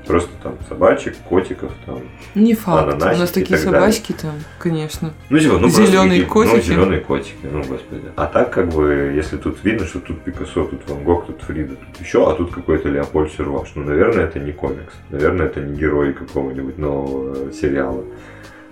просто 0.06 0.30
там 0.42 0.54
собачек, 0.68 1.16
котиков, 1.28 1.72
там, 1.84 2.00
Не 2.34 2.54
факт. 2.54 2.94
У 2.94 2.96
нас 2.98 3.30
такие 3.30 3.58
далее. 3.58 3.72
собачки 3.80 4.12
там, 4.12 4.34
конечно. 4.58 5.12
Ну, 5.30 5.38
типа, 5.38 5.54
ну, 5.54 5.60
просто 5.60 5.86
Зелёные 5.86 6.20
какие- 6.20 6.24
котики. 6.24 6.54
Ну, 6.56 6.62
зеленые 6.62 7.00
котики, 7.00 7.36
ну, 7.52 7.58
господи. 7.64 8.02
А 8.16 8.26
так, 8.26 8.52
как 8.52 8.68
бы, 8.68 9.12
если 9.14 9.36
тут 9.36 9.58
видно, 9.64 9.86
что 9.86 10.00
тут 10.00 10.22
Пикассо, 10.22 10.64
тут 10.64 10.88
Ван 10.88 11.02
Гог, 11.04 11.26
тут 11.26 11.42
Фрида, 11.42 11.74
тут 11.76 12.00
еще, 12.00 12.30
а 12.30 12.34
тут 12.34 12.52
какой-то 12.54 12.88
Леопольд 12.88 13.32
Серваш. 13.32 13.72
Ну, 13.74 13.84
наверное, 13.84 14.24
это 14.24 14.38
не 14.38 14.52
комикс. 14.52 14.92
Наверное, 15.10 15.46
это 15.46 15.60
не 15.60 15.76
герой 15.76 16.12
какого-нибудь 16.12 16.78
нового 16.78 17.34
э, 17.48 17.52
сериала. 17.52 18.02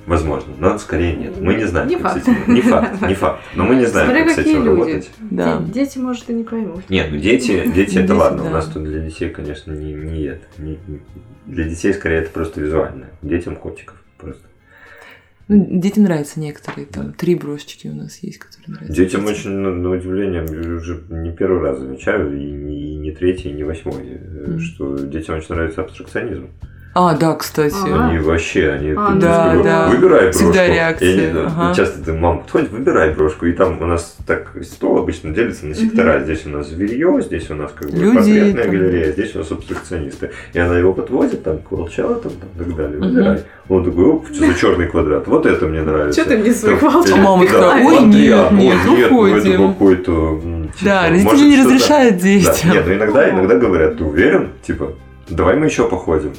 Возможно, 0.07 0.53
но 0.59 0.79
скорее 0.79 1.17
нет. 1.17 1.41
Мы 1.41 1.55
не 1.55 1.65
знаем, 1.65 1.89
Не 1.89 1.97
как 1.97 2.13
факт. 2.13 2.25
с 2.25 2.29
этим... 2.29 2.55
Не 2.55 2.61
факт, 2.61 3.01
не 3.09 3.15
факт. 3.15 3.41
Но 3.55 3.65
мы 3.65 3.77
не 3.77 3.87
знаем, 3.87 4.09
Смотря 4.09 4.25
как 4.27 4.35
с 4.35 4.39
этим 4.39 4.57
люди. 4.65 4.69
работать. 4.69 5.11
Да. 5.31 5.59
Де- 5.61 5.73
Дети, 5.73 5.99
может, 5.99 6.29
и 6.31 6.35
не 6.35 6.45
поймут. 6.45 6.91
Нет, 6.91 7.09
ну 7.11 7.17
дети, 7.19 7.63
дети 7.75 7.99
это 7.99 8.09
Дети, 8.09 8.11
ладно. 8.11 8.43
У 8.43 8.45
да. 8.47 8.51
нас 8.51 8.67
тут 8.67 8.85
для 8.85 9.01
детей, 9.01 9.31
конечно, 9.31 9.73
не, 9.73 9.95
не 9.95 10.25
это. 10.25 10.45
Не- 10.59 10.79
не- 10.87 11.01
для 11.47 11.65
детей 11.65 11.95
скорее 11.95 12.19
это 12.19 12.31
просто 12.31 12.61
визуально. 12.61 13.07
Детям 13.23 13.57
котиков 13.57 13.97
просто. 14.19 14.43
Ну, 15.49 15.67
детям 15.79 16.05
нравятся 16.05 16.41
некоторые. 16.41 16.87
Там 16.87 17.13
три 17.13 17.35
брошечки 17.35 17.89
у 17.89 17.95
нас 17.95 18.19
есть, 18.23 18.39
которые 18.39 18.75
нравятся. 18.77 18.95
Детям 18.95 19.25
очень, 19.27 19.51
на, 19.51 19.71
на 19.71 19.91
удивление, 19.91 20.43
уже 20.43 21.03
не 21.11 21.33
первый 21.33 21.61
раз 21.61 21.79
замечаю, 21.81 22.35
и 22.39 22.51
не, 22.51 22.93
и 22.93 22.97
не 22.97 23.11
третий, 23.13 23.51
и 23.51 23.53
не 23.53 23.63
восьмой, 23.63 24.05
Мгм. 24.05 24.59
что 24.61 24.97
детям 24.99 25.37
очень 25.37 25.55
нравится 25.55 25.83
абстракционизм. 25.83 26.49
А, 26.97 27.15
да, 27.16 27.35
кстати. 27.35 27.75
Ага. 27.75 28.07
Они 28.09 28.19
вообще, 28.21 28.71
они 28.71 28.93
А, 28.97 29.12
ты 29.15 29.19
да, 29.19 29.55
да. 29.65 29.89
выбирай 29.89 30.23
брошку. 30.27 30.45
Всегда 30.45 30.66
реакция, 30.69 31.31
они, 31.31 31.41
ага. 31.41 31.75
Часто 31.75 32.05
ты, 32.05 32.12
мама 32.12 32.39
подходит, 32.41 32.71
выбирай 32.71 33.11
брошку, 33.12 33.47
и 33.47 33.53
там 33.53 33.83
у 33.83 33.87
нас 33.87 34.16
так 34.27 34.53
стол 34.62 34.99
обычно 34.99 35.31
делится 35.35 35.66
на 35.66 35.75
сектора. 35.75 36.21
Здесь 36.21 36.47
у 36.47 36.51
нас 36.51 36.69
зверье, 36.69 37.19
здесь 37.21 37.51
у 37.51 37.55
нас 37.57 37.73
как 37.75 37.91
бы 37.91 37.97
Люди, 37.99 38.15
портретная 38.16 38.62
там. 38.62 38.71
галерея, 38.73 39.12
здесь 39.12 39.35
у 39.35 39.39
нас 39.39 39.51
абстракционисты. 39.51 40.31
И 40.53 40.59
она 40.59 40.79
его 40.79 40.93
подводит, 40.93 41.43
там, 41.43 41.59
к 41.59 41.73
волчатам, 41.73 42.31
там, 42.33 42.49
и 42.55 42.59
так 42.65 42.77
далее, 42.77 42.99
выбирай. 43.01 43.43
Он 43.69 43.85
такой, 43.85 44.05
оп, 44.05 44.27
что 44.33 44.47
за 44.47 44.55
черный 44.55 44.87
квадрат, 44.87 45.27
вот 45.27 45.47
это 45.47 45.66
мне 45.66 45.83
нравится. 45.83 46.21
Что 46.21 46.31
ты 46.31 46.39
мне 46.39 46.53
Там, 46.53 46.79
волчат 46.79 47.15
А 47.15 47.16
мама 47.16 47.47
такая, 47.47 47.85
ой, 47.85 48.01
нет, 48.07 48.47
ой, 48.53 48.57
нет, 48.57 48.77
ну 48.85 48.95
это 48.95 49.15
уходим. 49.15 49.69
какой-то... 49.73 50.41
типа, 50.43 50.85
Да, 50.85 51.03
родители 51.09 51.25
может, 51.25 51.47
не 51.47 51.61
разрешают 51.61 52.16
Да, 52.19 52.23
детям. 52.23 52.71
нет, 52.71 52.85
ну 52.87 52.95
иногда, 52.95 53.31
иногда 53.31 53.57
говорят, 53.57 53.99
ты 53.99 54.05
уверен? 54.05 54.51
Типа, 54.66 54.93
давай 55.29 55.57
мы 55.57 55.67
еще 55.67 55.89
походим. 55.89 56.33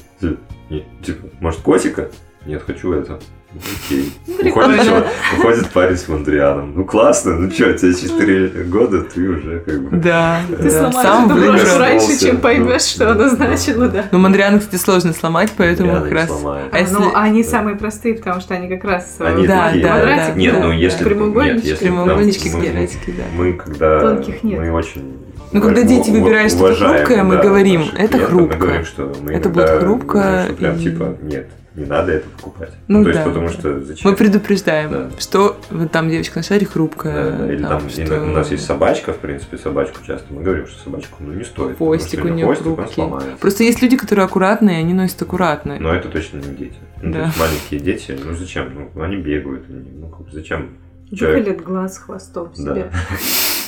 Типа, 1.04 1.28
может, 1.40 1.60
котика? 1.62 2.10
Нет, 2.46 2.64
хочу 2.66 2.94
это. 2.94 3.20
Окей. 3.56 4.12
Уходит, 4.50 4.82
чувак- 4.82 5.08
уходит 5.38 5.70
парень 5.70 5.98
с 5.98 6.08
Мандрианом. 6.10 6.74
Ну 6.76 6.84
классно, 6.84 7.36
ну 7.36 7.50
что, 7.50 7.74
тебе 7.74 7.94
4 7.94 8.64
года, 8.66 9.02
ты 9.04 9.30
уже 9.30 9.60
как 9.60 9.82
бы... 9.82 9.98
Да, 9.98 10.42
Ты 10.50 10.64
да. 10.64 10.70
сломаешь 10.92 11.32
эту 11.32 11.52
брошку 11.52 11.80
раньше, 11.80 12.20
чем 12.20 12.36
ну, 12.36 12.42
поймешь, 12.42 12.82
что 12.82 13.12
она 13.12 13.24
ну, 13.24 13.30
значила, 13.30 13.88
да. 13.88 14.06
Ну, 14.12 14.20
Мандриана, 14.20 14.60
кстати, 14.60 14.82
сложно 14.82 15.14
сломать, 15.14 15.54
поэтому 15.56 15.94
как 15.94 16.12
раз... 16.12 16.28
сломает. 16.28 16.68
А 16.74 16.80
если- 16.80 16.96
Ну, 16.96 17.12
они 17.14 17.44
самые 17.44 17.78
простые, 17.78 18.16
потому 18.16 18.42
что 18.42 18.56
они 18.56 18.68
как 18.68 18.84
раз 18.84 19.16
э, 19.20 19.26
Они 19.26 19.48
Да, 19.48 19.68
такие, 19.68 19.84
да, 19.84 19.90
квадратик, 19.92 20.34
да. 20.34 20.40
Нет, 20.40 20.56
ну 20.60 20.72
если... 20.72 21.04
Прямоугольнички. 21.06 21.56
нет, 21.56 21.66
если 21.66 21.86
Прямоугольнички, 21.86 22.50
мы- 22.50 23.14
да. 23.18 23.24
Мы 23.36 23.54
когда... 23.54 24.00
Тонких 24.02 24.44
нет. 24.44 24.60
Мы 24.60 24.72
очень... 24.72 25.25
Ну, 25.52 25.62
когда 25.62 25.84
дети 25.84 26.10
выбирают 26.10 26.52
что-то 26.52 26.76
хрупкое, 26.76 27.24
мы 27.24 27.36
да, 27.38 27.44
говорим, 27.44 27.84
это 27.98 28.20
хрупко. 28.20 28.56
Мы 28.56 28.60
говорим, 28.62 28.86
что 28.86 29.14
мы 29.22 29.32
Это 29.32 29.50
будет 29.50 29.70
хрупко 29.70 30.44
что 30.46 30.54
прям 30.56 30.76
и- 30.78 30.84
типа, 30.84 31.18
нет, 31.22 31.48
не 31.76 31.86
надо 31.86 32.14
это 32.14 32.30
покупать. 32.30 32.72
Ну 32.88 33.04
то 33.04 33.10
есть, 33.10 33.22
да, 33.22 33.26
потому 33.30 33.48
да. 33.48 33.54
что 33.54 33.82
зачем? 33.82 34.10
Мы 34.12 34.16
предупреждаем, 34.18 34.92
Да. 34.92 35.10
что 35.20 35.58
вот 35.72 35.92
там 35.92 36.10
девочка 36.10 36.40
на 36.40 36.44
шаре 36.44 36.66
Да, 36.66 36.72
хрупкая. 36.72 37.32
да, 37.32 37.54
Или 37.54 37.64
там, 37.64 37.90
что- 37.90 38.02
и 38.02 38.20
у 38.20 38.26
нас 38.28 38.52
есть 38.52 38.66
собачка, 38.66 39.14
в 39.14 39.18
принципе, 39.18 39.58
собачку 39.58 40.00
часто. 40.06 40.34
Мы 40.34 40.42
говорим, 40.42 40.68
что 40.68 40.82
собачку 40.84 41.18
ну, 41.20 41.34
не 41.34 41.44
стоит. 41.44 41.72
потому 41.74 41.76
Хвостик 41.92 42.20
что 42.20 42.30
у 42.30 42.32
неё 42.32 42.46
хвостик, 42.46 42.68
он 42.68 42.76
хрупкий. 42.76 42.94
сломается. 42.94 43.30
Просто 43.40 43.64
есть 43.64 43.82
люди, 43.82 43.98
которые 43.98 44.26
аккуратные, 44.26 44.78
они 44.80 44.94
носят 44.94 45.22
аккуратно. 45.22 45.78
Но 45.80 45.94
это 45.94 46.08
точно 46.10 46.38
не 46.38 46.56
дети. 46.56 46.76
Ну, 47.02 47.12
Да. 47.14 47.20
то 47.20 47.26
есть 47.28 47.40
маленькие 47.40 47.80
дети, 47.82 48.18
ну 48.24 48.34
зачем? 48.36 48.90
Ну, 48.96 49.02
они 49.02 49.18
бегают, 49.18 49.66
они, 49.70 49.84
ну 50.00 50.14
зачем? 50.32 50.70
Выколет 51.12 51.62
глаз 51.64 51.98
хвостом 51.98 52.52
Да. 52.58 52.74
себе. 52.74 52.92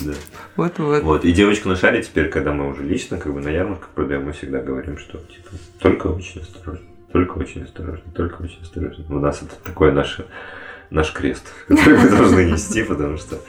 Да. 0.01 0.13
Вот-вот. 0.57 1.01
Вот. 1.01 1.25
И 1.25 1.31
девочку 1.31 1.69
на 1.69 1.75
шаре 1.75 2.03
теперь, 2.03 2.29
когда 2.29 2.53
мы 2.53 2.69
уже 2.69 2.83
лично 2.83 3.17
как 3.17 3.33
бы 3.33 3.41
на 3.41 3.49
ярмарках 3.49 3.89
продаем, 3.89 4.25
мы 4.25 4.31
всегда 4.31 4.59
говорим, 4.59 4.99
что 4.99 5.17
типа 5.17 5.49
только 5.79 6.07
очень 6.07 6.41
осторожно, 6.41 6.85
только 7.11 7.37
очень 7.39 7.63
осторожно, 7.63 8.03
только 8.13 8.43
очень 8.43 8.61
осторожно. 8.61 9.05
У 9.09 9.19
нас 9.19 9.41
это 9.41 9.55
такой 9.63 9.91
наш, 9.91 10.19
наш 10.91 11.11
крест, 11.13 11.51
который 11.67 11.97
мы 11.97 12.09
должны 12.09 12.45
нести, 12.51 12.83
потому 12.83 13.17
что, 13.17 13.39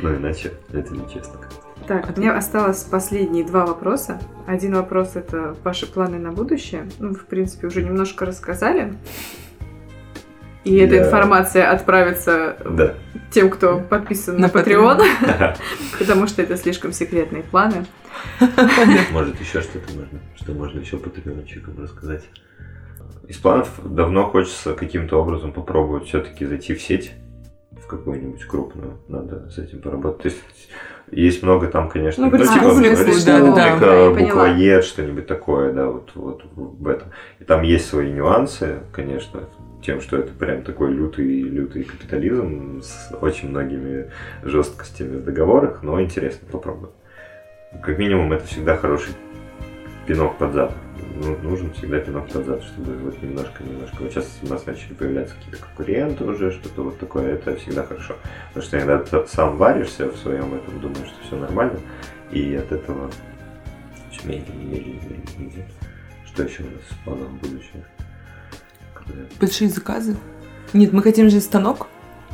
ну 0.00 0.16
иначе 0.16 0.52
это 0.72 0.94
нечестно. 0.94 1.34
Так, 1.86 2.16
у 2.16 2.20
меня 2.20 2.36
осталось 2.36 2.82
последние 2.84 3.44
два 3.44 3.66
вопроса. 3.66 4.20
Один 4.46 4.74
вопрос 4.76 5.16
это 5.16 5.56
ваши 5.64 5.86
планы 5.90 6.18
на 6.18 6.30
будущее. 6.32 6.88
Ну, 6.98 7.14
в 7.14 7.26
принципе, 7.26 7.66
уже 7.66 7.82
немножко 7.82 8.24
рассказали. 8.24 8.94
И 10.64 10.76
эта 10.76 10.96
Да. 10.98 11.06
информация 11.06 11.70
отправится 11.70 12.56
Да. 12.64 12.94
тем, 13.30 13.48
кто 13.50 13.80
подписан 13.80 14.36
на, 14.36 14.48
На 14.48 14.50
Patreon, 14.50 15.02
потому 15.98 16.26
что 16.26 16.42
это 16.42 16.56
слишком 16.56 16.92
секретные 16.92 17.42
планы. 17.42 17.86
Может 19.12 19.40
еще 19.40 19.62
что-то 19.62 19.92
можно, 19.94 20.18
что 20.36 20.52
можно 20.52 20.80
еще 20.80 20.98
патреончикам 20.98 21.80
рассказать. 21.80 22.24
Из 23.28 23.36
планов 23.36 23.68
давно 23.84 24.24
хочется 24.26 24.74
каким-то 24.74 25.20
образом 25.20 25.52
попробовать 25.52 26.08
все-таки 26.08 26.44
зайти 26.44 26.74
в 26.74 26.82
сеть, 26.82 27.12
в 27.82 27.86
какую-нибудь 27.86 28.44
крупную. 28.44 28.98
Надо 29.08 29.48
с 29.50 29.58
этим 29.58 29.80
поработать. 29.80 30.22
То 30.22 30.28
есть 30.28 30.40
есть 31.12 31.42
много 31.42 31.68
там, 31.68 31.88
конечно, 31.88 32.26
Ну, 32.26 32.30
типа, 32.32 32.44
да, 33.24 33.76
да, 33.76 33.94
я 33.96 34.10
поняла. 34.10 34.44
буквоед, 34.44 34.84
что-нибудь 34.84 35.26
такое, 35.26 35.72
да, 35.72 35.86
вот, 35.86 36.10
вот 36.14 36.42
в 36.54 36.86
этом. 36.88 37.08
И 37.38 37.44
там 37.44 37.62
есть 37.62 37.88
свои 37.88 38.10
нюансы, 38.10 38.80
конечно, 38.92 39.48
тем, 39.82 40.00
что 40.00 40.18
это 40.18 40.32
прям 40.32 40.62
такой 40.62 40.92
лютый, 40.92 41.42
лютый 41.42 41.84
капитализм 41.84 42.82
с 42.82 43.14
очень 43.20 43.50
многими 43.50 44.10
жесткостями 44.42 45.16
в 45.16 45.24
договорах, 45.24 45.82
но 45.82 46.00
интересно 46.00 46.48
попробовать. 46.50 46.94
Как 47.82 47.98
минимум, 47.98 48.32
это 48.32 48.46
всегда 48.46 48.76
хороший 48.76 49.14
пинок 50.06 50.38
под 50.38 50.52
зад 50.52 50.74
ну, 51.22 51.36
нужен 51.42 51.72
всегда 51.72 51.98
пинок 52.00 52.32
назад, 52.34 52.62
чтобы 52.62 52.94
вот 52.96 53.20
немножко-немножко. 53.22 53.96
Вот 54.00 54.10
сейчас 54.10 54.38
у 54.42 54.46
нас 54.46 54.64
начали 54.66 54.94
появляться 54.94 55.34
какие-то 55.34 55.58
конкуренты 55.58 56.24
уже, 56.24 56.50
что-то 56.52 56.82
вот 56.82 56.98
такое, 56.98 57.34
это 57.34 57.56
всегда 57.56 57.84
хорошо. 57.84 58.16
Потому 58.48 58.66
что 58.66 58.78
иногда 58.78 58.98
ты 58.98 59.26
сам 59.26 59.56
варишься 59.56 60.08
в 60.08 60.16
своем 60.16 60.54
этом, 60.54 60.80
думаешь, 60.80 61.08
что 61.08 61.26
все 61.26 61.36
нормально, 61.36 61.78
и 62.30 62.54
от 62.54 62.72
этого 62.72 63.10
все 64.10 64.28
медленнее, 64.28 64.66
медленнее, 64.66 65.00
медленнее. 65.38 65.68
Что 66.26 66.44
еще 66.44 66.62
у 66.62 66.66
нас 66.66 66.82
в 66.88 67.04
планах 67.04 67.28
будущее? 67.30 67.84
Большие 69.40 69.70
заказы? 69.70 70.16
Нет, 70.72 70.92
мы 70.92 71.02
хотим 71.02 71.30
же 71.30 71.40
станок. 71.40 71.86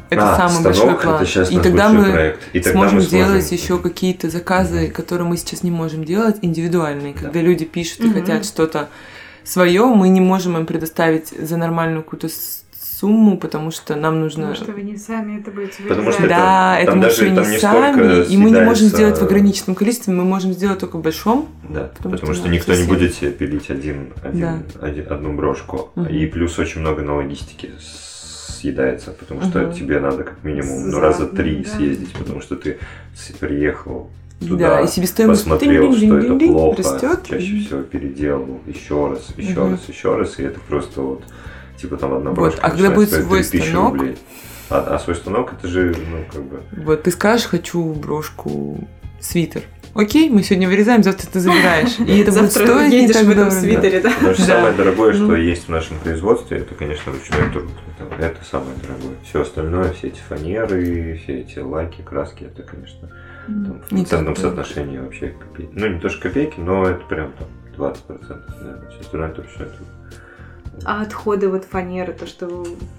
Это 0.09 0.35
А, 0.35 0.37
самый 0.37 0.51
станок, 0.61 0.65
большой 0.65 0.95
план. 1.03 1.15
это 1.17 1.27
сейчас 1.27 1.51
и 1.51 1.55
наш 1.57 1.65
тогда 1.65 1.89
мы 1.89 2.13
проект. 2.13 2.41
И 2.53 2.61
тогда 2.61 2.79
сможем 2.79 2.95
мы 2.97 3.01
сделать 3.03 3.45
сможем- 3.47 3.57
еще 3.65 3.79
какие-то 3.79 4.31
заказы, 4.31 4.89
которые 4.89 5.27
мы 5.27 5.37
сейчас 5.37 5.63
не 5.65 5.71
можем 5.73 6.05
делать, 6.05 6.37
индивидуальные. 6.43 7.13
Когда 7.15 7.41
люди 7.41 7.65
пишут 7.65 8.01
и 8.01 8.05
Мгм. 8.05 8.15
хотят 8.21 8.45
что-то 8.45 8.89
свое, 9.43 9.85
мы 9.87 10.09
не 10.09 10.21
можем 10.21 10.57
им 10.57 10.67
предоставить 10.67 11.29
за 11.31 11.57
нормальную 11.57 12.05
какую-то 12.05 12.29
сумму, 13.01 13.37
потому 13.39 13.71
что 13.71 13.95
нам 13.97 14.21
нужно... 14.21 14.49
Потому 14.49 14.65
что 14.65 14.73
вы 14.73 14.83
не 14.83 14.97
сами 14.97 15.41
это 15.41 15.51
будете 15.51 15.83
Потому 15.83 16.13
что 16.13 16.23
да, 16.29 16.77
там 16.77 16.83
это 16.83 16.95
мы 16.97 17.03
даже- 17.03 17.25
еще 17.27 17.35
там 17.35 17.45
не 17.45 17.51
не 17.53 17.59
сами, 17.59 18.25
и 18.33 18.37
мы 18.37 18.51
не 18.51 18.61
можем 18.61 18.89
сделать 18.89 19.19
в 19.19 19.23
ограниченном 19.23 19.75
количестве, 19.75 20.13
мы 20.15 20.25
можем 20.25 20.53
сделать 20.53 20.79
только 20.79 20.97
в 20.97 21.03
большом. 21.03 21.49
Да, 21.69 21.91
Потому 21.97 22.15
потому, 22.15 22.33
что 22.35 22.43
что, 22.45 22.53
никто 22.53 22.75
не 22.75 22.85
будет 22.85 23.15
себе 23.15 23.31
пилить 23.33 23.71
один, 23.71 24.13
один, 24.23 24.41
Да. 24.41 24.87
один- 24.87 25.07
одну 25.13 25.33
брошку. 25.35 25.91
Мгм. 25.95 26.07
И 26.09 26.27
плюс 26.27 26.59
очень 26.59 26.81
много 26.81 27.03
на 27.03 27.17
логистике 27.17 27.71
съедается, 27.81 29.11
потому 29.13 29.43
что 29.43 29.61
Мгм. 29.61 29.73
тебе 29.73 30.01
надо 30.01 30.25
как 30.25 30.43
минимум 30.43 30.87
ну, 30.87 30.93
За- 30.93 31.01
раза 31.01 31.27
три 31.27 31.65
да. 31.65 31.71
съездить, 31.71 32.13
потому 32.15 32.41
что 32.41 32.57
ты 32.57 32.79
приехал, 33.41 34.11
Туда 34.41 34.69
да, 34.69 34.81
и 34.83 34.87
себестоимость 34.89 35.43
посмотрел, 35.45 35.95
что 35.95 36.19
это 36.19 36.35
плохо, 36.47 36.79
растет. 36.83 37.21
чаще 37.29 37.59
всего 37.61 37.83
переделал 37.83 38.61
еще 38.67 39.11
раз, 39.11 39.29
еще 39.37 39.61
Мгм. 39.61 39.73
раз, 39.73 39.81
еще 39.89 40.17
раз, 40.17 40.39
и 40.39 40.43
это 40.43 40.61
просто 40.69 41.01
вот 41.03 41.23
типа 41.81 41.97
там 41.97 42.15
одна 42.15 42.31
Вот, 42.31 42.37
брошка 42.39 42.61
а 42.63 42.71
когда 42.71 42.91
будет 42.91 43.11
свой 43.11 43.43
3000 43.43 43.69
станок? 43.71 43.95
рублей. 43.95 44.19
А, 44.69 44.95
а 44.95 44.99
свой 44.99 45.15
станок 45.17 45.53
это 45.53 45.69
же, 45.69 45.95
ну, 46.11 46.25
как 46.33 46.43
бы. 46.43 46.61
Вот, 46.85 47.03
ты 47.05 47.11
скажешь, 47.11 47.47
хочу 47.47 47.93
брошку, 47.93 48.89
свитер. 49.21 49.63
Окей, 49.95 50.29
мы 50.29 50.43
сегодня 50.43 50.69
вырезаем, 50.69 51.03
завтра 51.03 51.27
ты 51.27 51.41
забираешь. 51.41 51.99
И 52.01 52.19
это 52.19 52.31
будет 52.33 52.53
Завтра 52.53 52.67
стоить 52.67 52.93
не 52.93 53.09
так 53.13 53.25
в 53.25 53.31
этом 53.31 53.51
свитере, 53.51 54.01
да? 54.01 54.11
Потому 54.11 54.35
что 54.35 54.43
самое 54.43 54.75
дорогое, 54.75 55.13
что 55.15 55.23
Ну. 55.23 55.37
есть 55.37 55.67
в 55.67 55.69
нашем 55.71 55.99
производстве, 56.01 56.59
это, 56.59 56.75
конечно, 56.75 57.13
ручной 57.13 57.51
труд. 57.51 57.71
Это, 58.19 58.37
самое 58.45 58.73
дорогое. 58.83 59.17
Все 59.25 59.41
остальное, 59.41 59.93
все 59.95 60.09
эти 60.09 60.21
фанеры, 60.29 61.19
все 61.23 61.41
эти 61.41 61.61
лаки, 61.61 62.03
краски, 62.03 62.45
это, 62.45 62.63
конечно, 62.63 63.09
там, 63.47 63.81
в 63.91 64.05
дорого. 64.11 64.35
соотношении 64.41 64.99
вообще 64.99 65.29
копейки. 65.29 65.71
Ну, 65.75 65.87
не 65.89 66.01
то, 66.01 66.09
что 66.11 66.23
копейки, 66.23 66.61
но 66.61 66.87
это 66.89 67.05
прям 67.07 67.33
там 67.33 67.49
20%. 67.79 67.97
наверное. 68.61 68.91
Все 68.91 69.01
остальное 69.01 69.31
это 69.31 69.43
ручной 69.43 69.67
труд. 69.69 69.89
А 70.85 71.03
отходы 71.03 71.49
вот 71.49 71.65
фанеры, 71.65 72.13
то, 72.13 72.27
что 72.27 72.47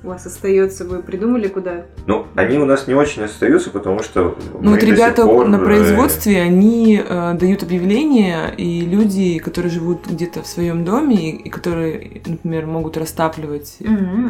у 0.03 0.07
вас 0.07 0.25
остается, 0.25 0.83
вы 0.83 1.01
придумали 1.03 1.47
куда? 1.47 1.85
Ну, 2.07 2.25
они 2.35 2.57
у 2.57 2.65
нас 2.65 2.87
не 2.87 2.95
очень 2.95 3.23
остаются, 3.23 3.69
потому 3.69 3.99
что 4.01 4.35
Ну 4.53 4.59
мы 4.61 4.71
вот 4.71 4.79
до 4.79 4.85
сих 4.85 4.95
ребята 4.95 5.25
пор, 5.25 5.47
на 5.47 5.57
э, 5.57 5.63
производстве, 5.63 6.41
они 6.41 7.01
э, 7.07 7.33
дают 7.35 7.63
объявления, 7.63 8.47
и 8.57 8.81
люди, 8.81 9.37
которые 9.39 9.71
живут 9.71 10.07
где-то 10.07 10.41
в 10.41 10.47
своем 10.47 10.83
доме, 10.85 11.31
и, 11.31 11.35
и 11.43 11.49
которые, 11.49 12.21
например, 12.25 12.65
могут 12.65 12.97
растапливать, 12.97 13.77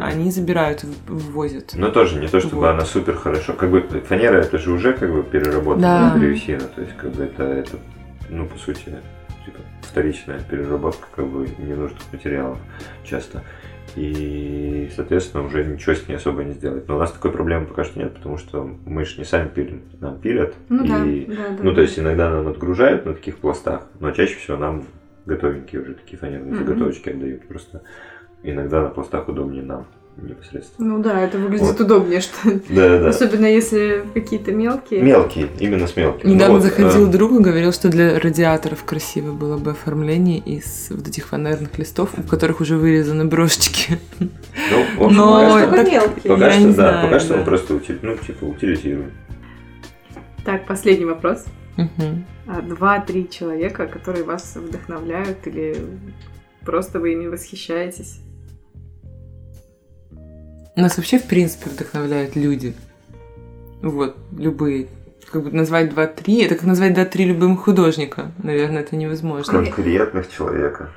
они 0.01 0.29
забирают, 0.31 0.83
и 0.83 0.87
в- 1.07 1.31
ввозят. 1.31 1.71
Но 1.75 1.89
тоже 1.89 2.19
не 2.19 2.27
то, 2.27 2.39
чтобы 2.39 2.63
Вот. 2.63 2.69
она 2.69 2.85
супер 2.85 3.15
хорошо. 3.15 3.53
Как 3.53 3.71
бы 3.71 3.81
фанера 4.07 4.37
это 4.41 4.57
же 4.57 4.71
уже 4.71 4.93
как 4.93 5.11
бы 5.11 5.23
переработанная 5.23 6.11
Да. 6.11 6.19
древесина. 6.19 6.61
То 6.75 6.81
есть 6.81 6.95
как 6.97 7.11
бы 7.11 7.23
это, 7.23 7.43
это 7.43 7.77
ну, 8.29 8.45
по 8.45 8.57
сути, 8.59 8.83
вторичная 9.87 10.39
переработка 10.39 11.07
как 11.15 11.27
бы 11.27 11.47
ненужных 11.57 12.01
материалов 12.11 12.57
часто. 13.03 13.43
И, 13.95 14.89
соответственно, 14.95 15.43
уже 15.43 15.65
ничего 15.65 15.95
с 15.95 16.07
ней 16.07 16.15
особо 16.15 16.43
не 16.43 16.53
сделать. 16.53 16.87
Но 16.87 16.97
у 16.97 16.99
нас 16.99 17.11
такой 17.11 17.31
проблемы 17.31 17.65
пока 17.65 17.83
что 17.83 17.97
нет, 17.97 18.13
потому 18.13 18.37
что 18.37 18.69
мы 18.85 19.05
же 19.05 19.17
не 19.17 19.25
сами 19.25 19.47
пилим, 19.47 19.81
нам 19.99 20.19
пилят. 20.19 20.53
Ну 20.69 20.85
да, 20.85 21.03
и, 21.03 21.25
да, 21.25 21.35
да. 21.35 21.63
ну, 21.63 21.73
то 21.73 21.81
есть 21.81 21.97
иногда 21.97 22.29
нам 22.29 22.47
отгружают 22.47 23.05
на 23.05 23.13
таких 23.13 23.37
пластах, 23.37 23.87
но 23.99 24.11
чаще 24.11 24.35
всего 24.35 24.57
нам 24.57 24.83
готовенькие 25.25 25.81
уже 25.81 25.93
такие 25.95 26.17
фанерные 26.17 26.53
Мгм. 26.53 26.65
заготовочки 26.65 27.09
отдают. 27.09 27.47
Просто 27.47 27.81
иногда 28.43 28.83
на 28.83 28.89
пластах 28.89 29.27
удобнее 29.29 29.63
нам 29.63 29.87
непосредственно. 30.21 30.87
Ну 30.97 31.03
да, 31.03 31.21
это 31.21 31.37
выглядит 31.37 31.65
Вот. 31.67 31.79
удобнее, 31.81 32.21
что 32.21 32.33
Да, 32.69 32.99
да. 32.99 33.09
особенно 33.09 33.45
если 33.45 34.03
какие-то 34.13 34.51
мелкие. 34.51 35.01
Мелкие, 35.01 35.47
именно 35.59 35.87
с 35.87 35.95
мелкими. 35.95 36.31
Недавно 36.31 36.55
Ну 36.55 36.59
вот, 36.59 36.63
заходил 36.63 37.07
э, 37.07 37.11
друг 37.11 37.31
и 37.39 37.43
говорил, 37.43 37.71
что 37.71 37.89
для 37.89 38.19
радиаторов 38.19 38.83
красиво 38.83 39.31
было 39.33 39.57
бы 39.57 39.71
оформление 39.71 40.39
из 40.39 40.87
вот 40.89 41.07
этих 41.07 41.27
фанерных 41.27 41.77
листов, 41.77 42.09
в 42.17 42.27
которых 42.27 42.61
уже 42.61 42.77
вырезаны 42.77 43.25
брошечки. 43.25 43.99
ну, 44.19 44.27
в 44.97 45.03
общем, 45.03 45.17
Но 45.17 45.33
пока 45.43 45.59
что- 45.59 45.71
так- 45.75 45.91
мелкие. 45.91 46.33
пока 46.35 46.51
что, 46.51 46.63
да, 46.67 46.71
знаю, 46.71 47.05
пока 47.07 47.19
что 47.19 47.37
мы 47.37 47.43
просто 47.43 47.73
ути- 47.75 47.99
ну, 48.01 48.17
типа, 48.17 48.45
утилизируем. 48.45 49.11
Так, 50.45 50.65
последний 50.65 51.05
вопрос. 51.05 51.45
А, 52.47 52.61
Два-три 52.61 53.29
человека, 53.29 53.87
которые 53.87 54.23
вас 54.23 54.55
вдохновляют 54.55 55.45
или 55.45 55.75
просто 56.65 56.99
вы 56.99 57.11
ими 57.13 57.27
восхищаетесь? 57.27 58.21
Нас 60.77 60.95
вообще, 60.97 61.17
в 61.17 61.23
принципе, 61.23 61.71
вдохновляют 61.71 62.35
люди. 62.35 62.75
Вот, 63.81 64.15
любые. 64.37 64.87
Как 65.31 65.43
бы 65.43 65.51
назвать 65.51 65.89
два-три, 65.89 66.43
это 66.43 66.55
как 66.55 66.65
назвать 66.65 66.93
два-три 66.93 67.25
любым 67.25 67.57
художника. 67.57 68.31
Наверное, 68.41 68.81
это 68.81 68.95
невозможно. 68.95 69.51
Конкретных 69.51 70.29
человека. 70.31 70.91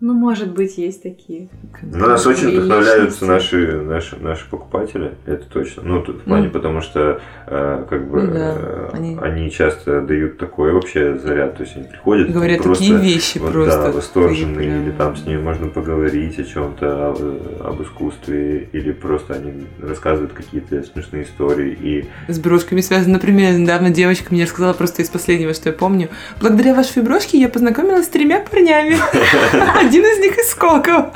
Ну, 0.00 0.14
может 0.14 0.52
быть, 0.52 0.78
есть 0.78 1.02
такие. 1.02 1.48
Ну, 1.82 2.06
нас 2.06 2.24
очень 2.24 2.50
Личности. 2.50 2.56
вдохновляются 2.66 3.26
наши, 3.26 3.80
наши, 3.82 4.16
наши 4.16 4.48
покупатели, 4.48 5.14
это 5.26 5.44
точно. 5.46 5.82
Ну, 5.84 6.02
тут 6.02 6.20
в 6.20 6.24
плане, 6.24 6.46
Ну. 6.46 6.50
потому 6.52 6.82
что, 6.82 7.20
э, 7.48 7.84
как 7.90 8.08
бы, 8.08 8.22
Ну 8.22 8.32
да, 8.32 8.54
э, 8.56 8.90
они- 8.92 9.18
они... 9.20 9.50
часто 9.50 10.00
дают 10.02 10.38
такой 10.38 10.72
вообще 10.72 11.18
заряд, 11.18 11.56
то 11.56 11.64
есть 11.64 11.74
они 11.76 11.86
приходят, 11.88 12.30
Говорят 12.30 12.62
просто, 12.62 12.84
такие 12.84 12.96
вещи 13.00 13.38
вот, 13.38 13.50
просто. 13.50 13.82
да, 13.82 13.90
восторженные, 13.90 14.54
такие 14.54 14.76
или 14.82 14.90
прям. 14.92 14.96
там 14.98 15.16
с 15.16 15.26
ними 15.26 15.40
можно 15.42 15.66
поговорить 15.66 16.38
о 16.38 16.44
чем-то, 16.44 17.08
об, 17.08 17.66
об 17.66 17.82
искусстве, 17.82 18.68
или 18.72 18.92
просто 18.92 19.34
они 19.34 19.66
рассказывают 19.82 20.32
какие-то 20.32 20.80
смешные 20.84 21.24
истории, 21.24 21.72
и 21.72 22.06
С 22.32 22.38
брошками 22.38 22.82
связано. 22.82 23.14
Например, 23.14 23.52
недавно 23.52 23.90
девочка 23.90 24.26
мне 24.32 24.44
рассказала 24.44 24.74
просто 24.74 25.02
из 25.02 25.08
последнего, 25.08 25.52
что 25.54 25.70
я 25.70 25.72
помню. 25.72 26.08
Благодаря 26.40 26.72
вашей 26.76 27.02
брошке 27.02 27.40
я 27.40 27.48
познакомилась 27.48 28.06
с 28.06 28.10
тремя 28.10 28.38
парнями. 28.48 28.94
Один 29.88 30.04
из 30.04 30.18
них 30.18 30.38
из 30.38 30.50
Сколково. 30.50 31.10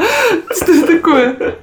Что 0.57 0.73
это 0.73 0.87
такое? 0.97 1.57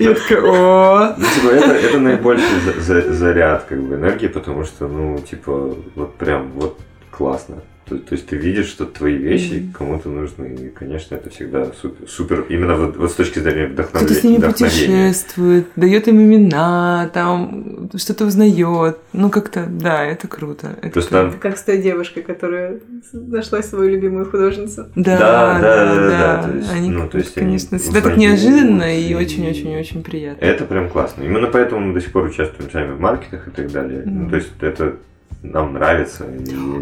Я 0.00 0.14
такая, 0.14 0.42
о 0.42 1.14
Ну, 1.16 1.24
типа, 1.24 1.52
это, 1.52 1.72
это 1.72 1.98
наибольший 2.00 2.60
за- 2.64 2.80
за- 2.80 3.12
заряд 3.12 3.64
как 3.68 3.80
бы, 3.80 3.94
энергии, 3.94 4.26
потому 4.26 4.64
что, 4.64 4.88
ну, 4.88 5.18
типа, 5.18 5.76
вот 5.94 6.16
прям 6.16 6.50
вот 6.54 6.80
классно. 7.12 7.56
То, 7.88 7.96
то 7.98 8.14
есть 8.16 8.26
ты 8.26 8.34
видишь, 8.36 8.66
что 8.66 8.84
твои 8.84 9.14
вещи 9.16 9.54
Мгм. 9.62 9.72
кому-то 9.72 10.08
нужны, 10.08 10.56
и, 10.60 10.68
конечно, 10.70 11.14
это 11.14 11.30
всегда 11.30 11.66
супер, 11.80 12.08
супер 12.08 12.44
именно 12.48 12.74
вот, 12.74 12.96
вот 12.96 13.12
с 13.12 13.14
точки 13.14 13.38
зрения 13.38 13.68
Кто-то 13.68 14.12
с 14.12 14.24
ними 14.24 14.38
вдохновения. 14.38 15.08
путешествует, 15.12 15.66
дает 15.76 16.08
им 16.08 16.20
имена, 16.20 17.08
там 17.14 17.88
что-то 17.94 18.26
узнает. 18.26 18.98
Ну, 19.12 19.30
как-то, 19.30 19.66
да, 19.70 20.04
это 20.04 20.26
круто. 20.26 20.76
Это 20.82 20.90
Просто 20.90 21.10
прям- 21.10 21.28
Это 21.28 21.36
как 21.38 21.56
с 21.58 21.62
той 21.62 21.78
девушкой, 21.78 22.24
которая 22.24 22.80
нашла 23.12 23.62
свою 23.62 23.88
любимую 23.90 24.24
художницу. 24.28 24.86
Да, 24.96 25.16
Да, 25.18 25.58
да, 25.60 25.60
да, 25.60 25.94
да, 25.94 26.08
да, 26.10 26.42
то 26.50 26.56
есть, 26.58 26.72
Они, 26.72 26.90
ну, 26.90 27.08
то 27.08 27.18
есть 27.18 27.36
они 27.36 27.46
конечно, 27.46 27.78
всегда 27.78 28.00
так 28.00 28.16
неожиданно 28.16 28.98
и 28.98 29.14
очень-очень-очень 29.14 30.02
приятно. 30.02 30.44
Это 30.44 30.64
прям 30.64 30.88
классно. 30.90 31.22
Именно 31.22 31.46
поэтому 31.46 31.86
мы 31.86 31.94
до 31.94 32.00
сих 32.00 32.10
пор 32.10 32.24
участвуем 32.24 32.68
сами 32.72 32.92
в 32.94 33.00
маркетах 33.00 33.46
и 33.46 33.50
так 33.52 33.70
далее. 33.70 34.02
Ну, 34.04 34.22
Мгм. 34.22 34.30
то 34.30 34.36
есть 34.36 34.48
это 34.60 34.96
нам 35.42 35.74
нравится. 35.74 36.26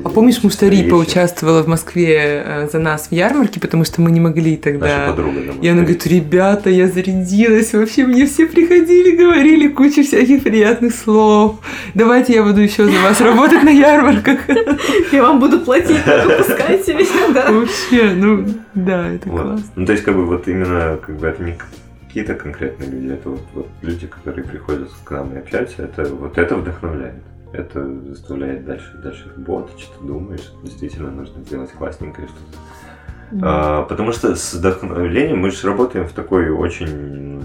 А 0.05 0.09
помнишь, 0.09 0.43
Муштари 0.43 0.79
вещи. 0.79 0.89
поучаствовала 0.91 1.63
в 1.63 1.67
Москве 1.69 2.43
э, 2.45 2.69
за 2.73 2.79
нас 2.79 3.09
в 3.09 3.13
ярмарке, 3.13 3.61
потому 3.61 3.85
что 3.85 4.01
мы 4.01 4.11
не 4.11 4.21
могли 4.21 4.53
Наша 4.53 4.63
тогда. 4.63 5.07
подруга. 5.09 5.41
да, 5.47 5.53
И 5.61 5.69
она 5.69 5.83
говорит, 5.83 6.07
ребята, 6.07 6.71
я 6.71 6.89
зарядилась, 6.89 7.75
вообще 7.75 8.07
мне 8.07 8.27
все 8.27 8.47
приходили, 8.47 9.17
говорили 9.17 9.69
кучу 9.69 10.03
всяких 10.03 10.43
приятных 10.45 10.95
слов. 10.95 11.61
Давайте 11.95 12.35
я 12.35 12.43
буду 12.43 12.61
еще 12.61 12.87
за 12.87 12.99
вас 13.01 13.21
работать 13.21 13.63
на 13.63 13.71
ярмарках. 13.71 14.39
Я 15.13 15.23
вам 15.23 15.41
буду 15.41 15.61
платить, 15.61 16.03
только 16.05 16.43
пускайте 16.43 16.95
меня, 16.95 17.35
да. 17.35 17.53
Вообще, 17.53 18.13
ну 18.15 18.47
да, 18.75 19.09
это 19.11 19.29
классно. 19.29 19.65
Ну, 19.77 19.87
то 19.87 19.93
есть, 19.93 20.05
как 20.05 20.17
бы, 20.17 20.25
вот 20.25 20.49
именно, 20.49 20.99
как 21.05 21.17
бы, 21.19 21.27
это 21.27 21.43
не 21.43 21.55
какие-то 22.07 22.35
конкретные 22.35 22.89
люди, 22.89 23.13
это 23.13 23.29
вот, 23.31 23.43
вот 23.55 23.69
люди, 23.83 24.07
которые 24.07 24.45
приходят 24.45 24.89
к 25.05 25.11
нам 25.11 25.35
и 25.35 25.39
общаются, 25.39 25.83
это 25.83 26.05
вот 26.15 26.39
это 26.39 26.57
вдохновляет. 26.57 27.17
Это 27.55 27.89
заставляет 28.09 28.65
дальше, 28.65 28.99
дальше 29.03 29.33
работать, 29.37 29.79
что-то 29.79 30.05
думаешь, 30.05 30.53
действительно 30.65 31.11
нужно 31.11 31.43
сделать 31.45 31.71
классненькое 31.71 32.27
что-то. 32.27 32.59
А, 33.43 33.83
потому 33.85 34.13
что 34.13 34.35
с 34.35 34.55
вдохновлением 34.55 35.39
мы 35.39 35.51
же 35.51 35.67
работаем 35.67 36.07
в 36.07 36.13
такой 36.13 36.51
очень 36.51 37.45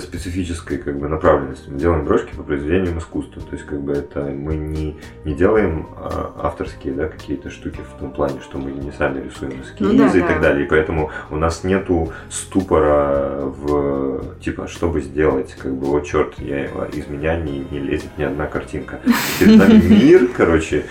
специфической 0.00 0.78
как 0.78 0.98
бы 0.98 1.08
направленности. 1.08 1.68
Мы 1.68 1.78
делаем 1.78 2.04
брошки 2.04 2.34
по 2.34 2.42
произведениям 2.42 2.98
искусства. 2.98 3.42
То 3.42 3.54
есть 3.54 3.66
как 3.66 3.80
бы 3.80 3.92
это 3.92 4.20
мы 4.20 4.54
не, 4.54 4.96
не 5.24 5.34
делаем 5.34 5.88
а, 5.96 6.32
авторские 6.38 6.94
да, 6.94 7.08
какие-то 7.08 7.50
штуки 7.50 7.80
в 7.80 7.98
том 7.98 8.12
плане, 8.12 8.40
что 8.42 8.58
мы 8.58 8.70
не 8.70 8.92
сами 8.92 9.24
рисуем 9.24 9.60
эскизы 9.60 9.92
Ну 9.92 9.98
да, 9.98 10.16
и 10.16 10.20
да. 10.20 10.26
так 10.26 10.40
далее. 10.40 10.64
И 10.66 10.68
поэтому 10.68 11.10
у 11.30 11.36
нас 11.36 11.64
нету 11.64 12.12
ступора 12.30 13.40
в 13.42 14.36
типа, 14.40 14.68
чтобы 14.68 15.00
сделать, 15.00 15.54
как 15.58 15.74
бы, 15.74 15.86
вот 15.86 16.06
черт, 16.06 16.38
я, 16.38 16.66
из 16.92 17.08
меня 17.08 17.36
не, 17.36 17.66
не 17.70 17.78
лезет 17.80 18.16
ни 18.18 18.22
одна 18.22 18.46
картинка. 18.46 19.00
Перед 19.40 19.56
нами 19.56 19.82
мир, 19.82 20.28
короче, 20.36 20.84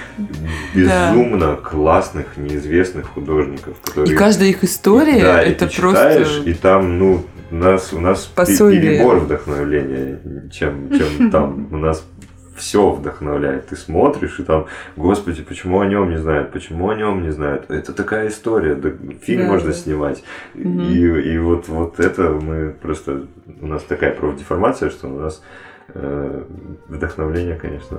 безумно 0.73 1.55
классных, 1.55 2.37
неизвестных 2.37 3.07
художников, 3.07 3.77
И 3.81 3.87
которые 3.87 4.17
каждая 4.17 4.49
их 4.49 4.63
история 4.63 5.21
да, 5.21 5.43
и 5.43 5.51
это 5.51 5.67
ты 5.67 5.81
просто... 5.81 6.09
читаешь, 6.09 6.41
и 6.45 6.53
там, 6.53 6.99
ну, 6.99 7.25
у 7.51 7.55
нас, 7.55 7.93
у 7.93 7.99
нас 7.99 8.25
Пособие. 8.25 8.81
перебор 8.81 9.17
вдохновления, 9.17 10.19
чем, 10.51 10.89
чем 10.91 11.31
там. 11.31 11.67
У 11.71 11.77
нас 11.77 12.05
все 12.55 12.91
вдохновляет. 12.91 13.67
Ты 13.67 13.75
смотришь, 13.75 14.39
и 14.39 14.43
там, 14.43 14.67
господи, 14.95 15.41
почему 15.41 15.79
о 15.79 15.85
нем 15.85 16.09
не 16.09 16.17
знают, 16.17 16.51
почему 16.51 16.89
о 16.89 16.95
нем 16.95 17.23
не 17.23 17.31
знают. 17.31 17.69
Это 17.69 17.91
такая 17.93 18.27
история, 18.29 18.75
да, 18.75 18.91
фильм 19.21 19.43
Да, 19.43 19.47
можно 19.47 19.69
да. 19.69 19.73
снимать. 19.73 20.23
Мгм. 20.53 20.81
И, 20.81 20.99
и 21.33 21.37
вот, 21.39 21.67
вот 21.67 21.99
это 21.99 22.29
мы 22.29 22.71
просто... 22.71 23.25
У 23.61 23.67
нас 23.67 23.83
такая 23.83 24.13
профдеформация, 24.13 24.89
что 24.89 25.07
у 25.07 25.19
нас 25.19 25.41
э, 25.93 26.43
вдохновление, 26.87 27.55
конечно, 27.55 27.97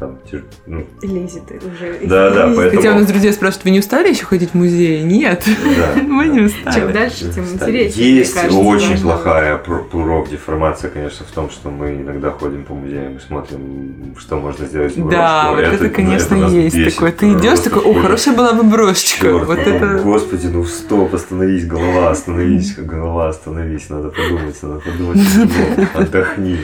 там, 0.00 0.18
тяж- 0.30 0.42
ну, 0.66 0.84
Лезет 1.02 1.42
уже. 1.50 1.98
Да, 2.04 2.30
да, 2.30 2.52
поэтому- 2.56 2.70
Хотя 2.82 2.92
у 2.92 2.98
нас 2.98 3.06
друзья 3.06 3.32
спрашивают, 3.32 3.64
вы 3.66 3.70
не 3.72 3.78
устали 3.80 4.08
еще 4.08 4.24
ходить 4.24 4.50
в 4.50 4.54
музей? 4.54 5.02
Нет, 5.02 5.44
да, 5.46 6.02
мы 6.08 6.26
да. 6.26 6.32
не 6.32 6.40
устали. 6.40 6.74
Чем 6.74 6.92
дальше, 6.92 7.32
тем 7.32 7.44
интереснее, 7.44 8.16
Есть 8.16 8.34
кажется, 8.34 8.58
очень 8.58 8.88
должно 8.88 9.10
плохая 9.10 9.56
про- 9.58 9.84
профдеформация, 9.84 10.90
конечно, 10.90 11.24
в 11.26 11.30
том, 11.32 11.50
что 11.50 11.70
мы 11.70 11.90
иногда 11.96 12.30
ходим 12.30 12.64
по 12.64 12.74
музеям 12.74 13.16
и 13.16 13.20
смотрим, 13.20 14.14
что 14.18 14.36
можно 14.36 14.66
сделать 14.66 14.92
с 14.94 14.96
Да, 14.96 15.50
вот 15.50 15.58
брошкой. 15.58 15.76
это, 15.76 15.88
конечно, 15.90 16.36
нас 16.36 16.52
есть 16.52 16.76
бесит 16.76 16.94
такое. 16.94 17.12
Ты 17.12 17.32
идешь 17.34 17.58
такой, 17.60 17.82
о, 17.82 17.94
хорошая 18.00 18.34
была 18.34 18.52
бы 18.54 18.62
брошечка. 18.64 19.26
Чёрт, 19.26 19.46
Вот 19.46 19.58
ну, 19.58 19.62
это... 19.72 20.00
Господи, 20.02 20.46
ну 20.46 20.64
стоп, 20.64 21.14
остановись, 21.14 21.66
голова, 21.66 22.10
остановись, 22.10 22.74
голова, 22.76 23.28
остановись, 23.28 23.88
надо 23.90 24.08
подумать, 24.10 24.56
надо 24.62 24.80
подумать, 24.80 25.18
ну, 25.36 25.86
отдохни. 26.00 26.58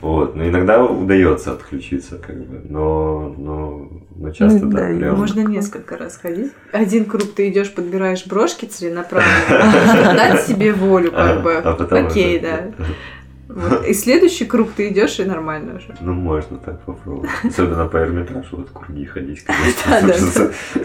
Вот, 0.00 0.34
но 0.34 0.48
иногда 0.48 0.82
удается 0.84 1.52
отключиться, 1.52 2.16
как 2.16 2.36
бы, 2.36 2.60
но, 2.68 3.34
но, 3.36 3.88
но 4.16 4.30
часто, 4.30 4.64
Ну, 4.64 4.70
да, 4.72 4.88
да, 4.88 4.96
прям. 4.96 5.18
Можно 5.18 5.40
несколько 5.48 5.98
раз 5.98 6.16
ходить. 6.16 6.52
Один 6.72 7.04
круг 7.04 7.34
ты 7.34 7.50
идешь, 7.50 7.72
подбираешь 7.74 8.26
брошки 8.26 8.64
целенаправленно, 8.64 10.14
дать 10.14 10.46
себе 10.46 10.72
волю, 10.72 11.10
как 11.12 11.38
А, 11.38 11.40
бы. 11.40 11.54
а 11.54 12.06
Окей, 12.06 12.38
да. 12.38 12.70
Вот. 13.52 13.84
И 13.84 13.94
следующий 13.94 14.44
круг 14.44 14.70
ты 14.76 14.88
идешь, 14.90 15.18
и 15.18 15.24
нормально 15.24 15.76
уже. 15.76 15.96
Ну, 16.00 16.12
можно 16.12 16.56
так 16.58 16.80
попробовать. 16.82 17.30
Особенно 17.42 17.86
по 17.88 17.96
Эрмитажу, 17.96 18.58
вот 18.58 18.70
круги 18.70 19.04
ходить, 19.04 19.44
Да, 19.46 19.54
конечно. 20.00 20.50
да, 20.74 20.80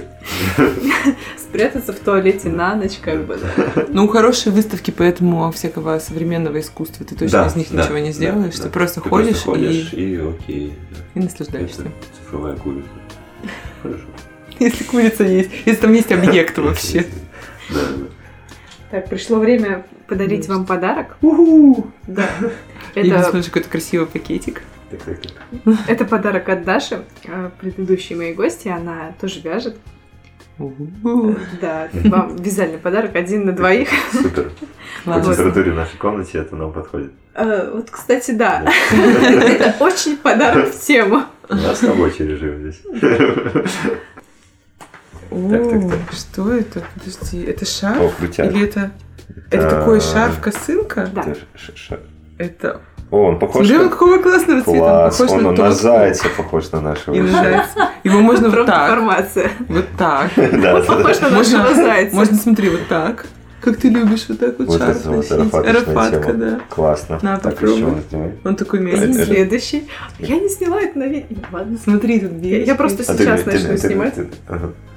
Спрятаться 1.37 1.93
в 1.93 1.99
туалете 1.99 2.49
на 2.49 2.75
ночь, 2.75 2.97
как 3.01 3.25
бы, 3.25 3.37
да. 3.37 3.85
Ну, 3.89 4.07
хорошие 4.07 4.51
выставки, 4.51 4.89
поэтому 4.89 5.51
всякого 5.51 5.99
современного 5.99 6.59
искусства 6.59 7.05
ты 7.05 7.15
точно 7.15 7.45
из 7.45 7.55
них 7.55 7.71
ничего 7.71 7.99
не 7.99 8.11
сделаешь. 8.11 8.55
Ты 8.55 8.69
просто 8.69 8.99
ходишь 8.99 9.45
и, 9.45 10.15
и 10.15 10.15
окей. 10.17 10.73
и 11.13 11.19
наслаждаешься. 11.19 11.83
Цифровая 12.19 12.55
курица. 12.55 12.89
Хорошо. 13.83 14.05
Если 14.57 14.83
курица 14.85 15.23
есть, 15.23 15.51
если 15.65 15.81
там 15.81 15.93
есть 15.93 16.11
объект 16.11 16.57
вообще. 16.57 17.05
Да, 17.69 17.79
да. 17.79 18.05
Так, 18.95 19.09
пришло 19.09 19.39
время 19.39 19.85
подарить 20.07 20.47
вам 20.47 20.65
подарок. 20.65 21.17
Да. 22.07 22.29
Или 22.95 23.11
Это, 23.13 23.23
смотришь 23.23 23.47
какой-то 23.47 23.69
красивый 23.69 24.07
пакетик. 24.07 24.61
Так, 24.89 25.01
так, 25.01 25.19
так. 25.19 25.75
это 25.89 26.05
подарок 26.05 26.47
от 26.47 26.63
Даши, 26.63 27.03
э, 27.25 27.49
предыдущей 27.59 28.15
моей 28.15 28.33
гости. 28.33 28.69
Она 28.69 29.13
тоже 29.19 29.41
вяжет. 29.41 29.75
У-у-у. 30.57 31.35
Да, 31.59 31.89
вам 32.05 32.37
вязальный 32.37 32.77
подарок 32.77 33.17
один 33.17 33.45
на 33.45 33.51
двоих. 33.51 33.89
Супер. 34.13 34.53
По 35.03 35.19
температуре 35.19 35.73
в 35.73 35.75
нашей 35.75 35.97
комнате 35.97 36.37
это 36.37 36.55
нам 36.55 36.71
подходит. 36.71 37.11
Э, 37.33 37.71
Вот, 37.73 37.91
кстати, 37.91 38.31
да. 38.31 38.65
Это 38.93 39.75
очень 39.83 40.15
подарок 40.15 40.69
в 40.69 40.79
тему. 40.79 41.23
У 41.49 41.55
нас 41.55 41.83
рабочий 41.83 42.25
режим 42.25 42.61
здесь. 42.61 42.81
О, 45.31 45.49
Так, 45.49 45.69
так, 45.69 45.81
так. 45.91 46.13
Что 46.17 46.53
это? 46.53 46.83
Подожди, 46.93 47.43
это 47.43 47.63
О, 47.63 47.67
шарф? 47.67 48.15
крутяк. 48.17 48.51
Или 48.51 48.65
это... 48.65 48.91
Это 49.51 49.67
А, 49.67 49.69
такой 49.69 49.99
шарф-косынка? 49.99 51.09
Да. 51.13 51.25
Это. 52.37 52.81
О, 53.11 53.17
он 53.29 53.39
похож 53.39 53.65
Смотри, 53.67 53.77
он 53.77 53.83
на... 53.85 53.89
какого 53.91 54.17
классного 54.17 54.61
цвета. 54.61 54.79
Класс, 54.79 55.17
Похож 55.17 55.37
он 55.37 55.43
на 55.43 55.51
на 55.51 55.57
тот. 55.57 55.73
зайца 55.77 56.27
похож 56.35 56.71
на 56.71 56.81
нашего. 56.81 57.15
И 57.15 57.21
на 57.21 57.31
зайца. 57.31 57.89
Его 58.03 58.19
можно 58.19 58.49
вот 58.49 58.65
так. 58.65 58.87
Профдеформация. 58.93 59.51
Вот 59.69 59.85
так. 59.97 60.31
Да, 60.35 60.73
да. 60.79 60.81
Похож 60.81 61.19
на 61.21 61.29
нашего 61.29 61.73
зайца. 61.75 62.15
Можно, 62.15 62.35
смотри, 62.37 62.69
вот 62.69 62.87
так. 62.87 63.25
Как 63.61 63.77
ты 63.77 63.89
любишь 63.89 64.25
вот 64.29 64.39
так 64.39 64.59
вот, 64.59 64.67
Вот 64.67 64.79
шарф 64.79 65.05
вот 65.05 65.15
носить. 65.17 65.29
тема. 65.29 66.33
да. 66.33 66.59
Классно. 66.69 67.19
На, 67.21 67.37
так, 67.37 67.53
попробуй. 67.55 67.83
он. 68.11 68.31
Он 68.43 68.55
такой 68.55 68.79
мягкий. 68.79 69.13
следующий. 69.13 69.87
Я 70.19 70.39
не 70.39 70.49
сняла 70.49 70.81
это 70.81 70.97
на 70.99 71.03
видео. 71.07 71.37
Ладно. 71.51 71.77
Смотри, 71.83 72.19
тут 72.19 72.31
Я, 72.43 72.75
просто 72.75 73.03
А 73.07 73.15
сейчас 73.17 73.45
начну 73.45 73.77
снимать. 73.77 74.13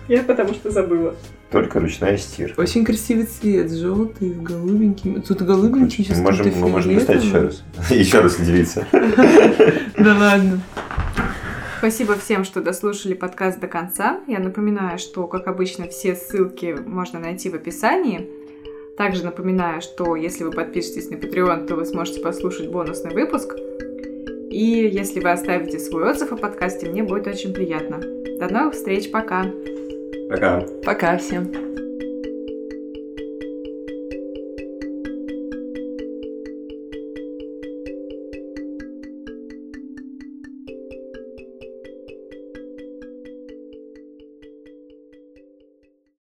Я 0.09 0.23
потому 0.23 0.55
что 0.55 0.71
забыла. 0.71 1.15
Только 1.51 1.81
ручная 1.81 2.17
стирка. 2.17 2.61
Очень 2.61 2.85
красивый 2.85 3.25
цвет, 3.25 3.71
желтый, 3.71 4.31
голубенький. 4.31 5.21
Тут 5.21 5.43
голубенький, 5.43 6.05
сейчас 6.05 6.17
Мы 6.17 6.25
можем, 6.25 6.53
мы 6.59 6.69
можем 6.69 6.95
достать 6.95 7.23
еще 7.23 7.39
раз. 7.39 7.63
Еще 7.91 8.21
раз 8.21 8.39
удивиться. 8.39 8.87
Да 9.99 10.17
ладно. 10.17 10.61
Спасибо 11.79 12.17
всем, 12.17 12.45
что 12.45 12.61
дослушали 12.61 13.15
подкаст 13.15 13.61
до 13.61 13.67
конца. 13.67 14.21
Я 14.27 14.39
напоминаю, 14.39 14.99
что, 14.99 15.27
как 15.27 15.47
обычно, 15.47 15.89
все 15.89 16.15
ссылки 16.15 16.77
можно 16.87 17.19
найти 17.21 17.51
в 17.51 17.55
описании. 17.55 18.29
Также 18.97 19.25
напоминаю, 19.25 19.81
что 19.81 20.17
если 20.17 20.45
вы 20.45 20.51
подпишетесь 20.51 21.11
на 21.11 21.15
Patreon, 21.15 21.67
то 21.67 21.77
вы 21.77 21.85
сможете 21.85 22.21
послушать 22.21 22.71
бонусный 22.71 23.13
выпуск. 23.13 23.55
И 24.51 24.91
если 24.93 25.21
вы 25.21 25.31
оставите 25.31 25.79
свой 25.79 26.11
отзыв 26.11 26.33
о 26.33 26.37
подкасте, 26.37 26.89
мне 26.89 27.03
будет 27.03 27.27
очень 27.27 27.53
приятно. 27.53 28.01
До 28.41 28.53
новых 28.53 28.75
встреч, 28.75 29.11
пока! 29.11 29.45
Пока. 30.29 30.61
Пока 30.85 31.17
всем. 31.17 31.88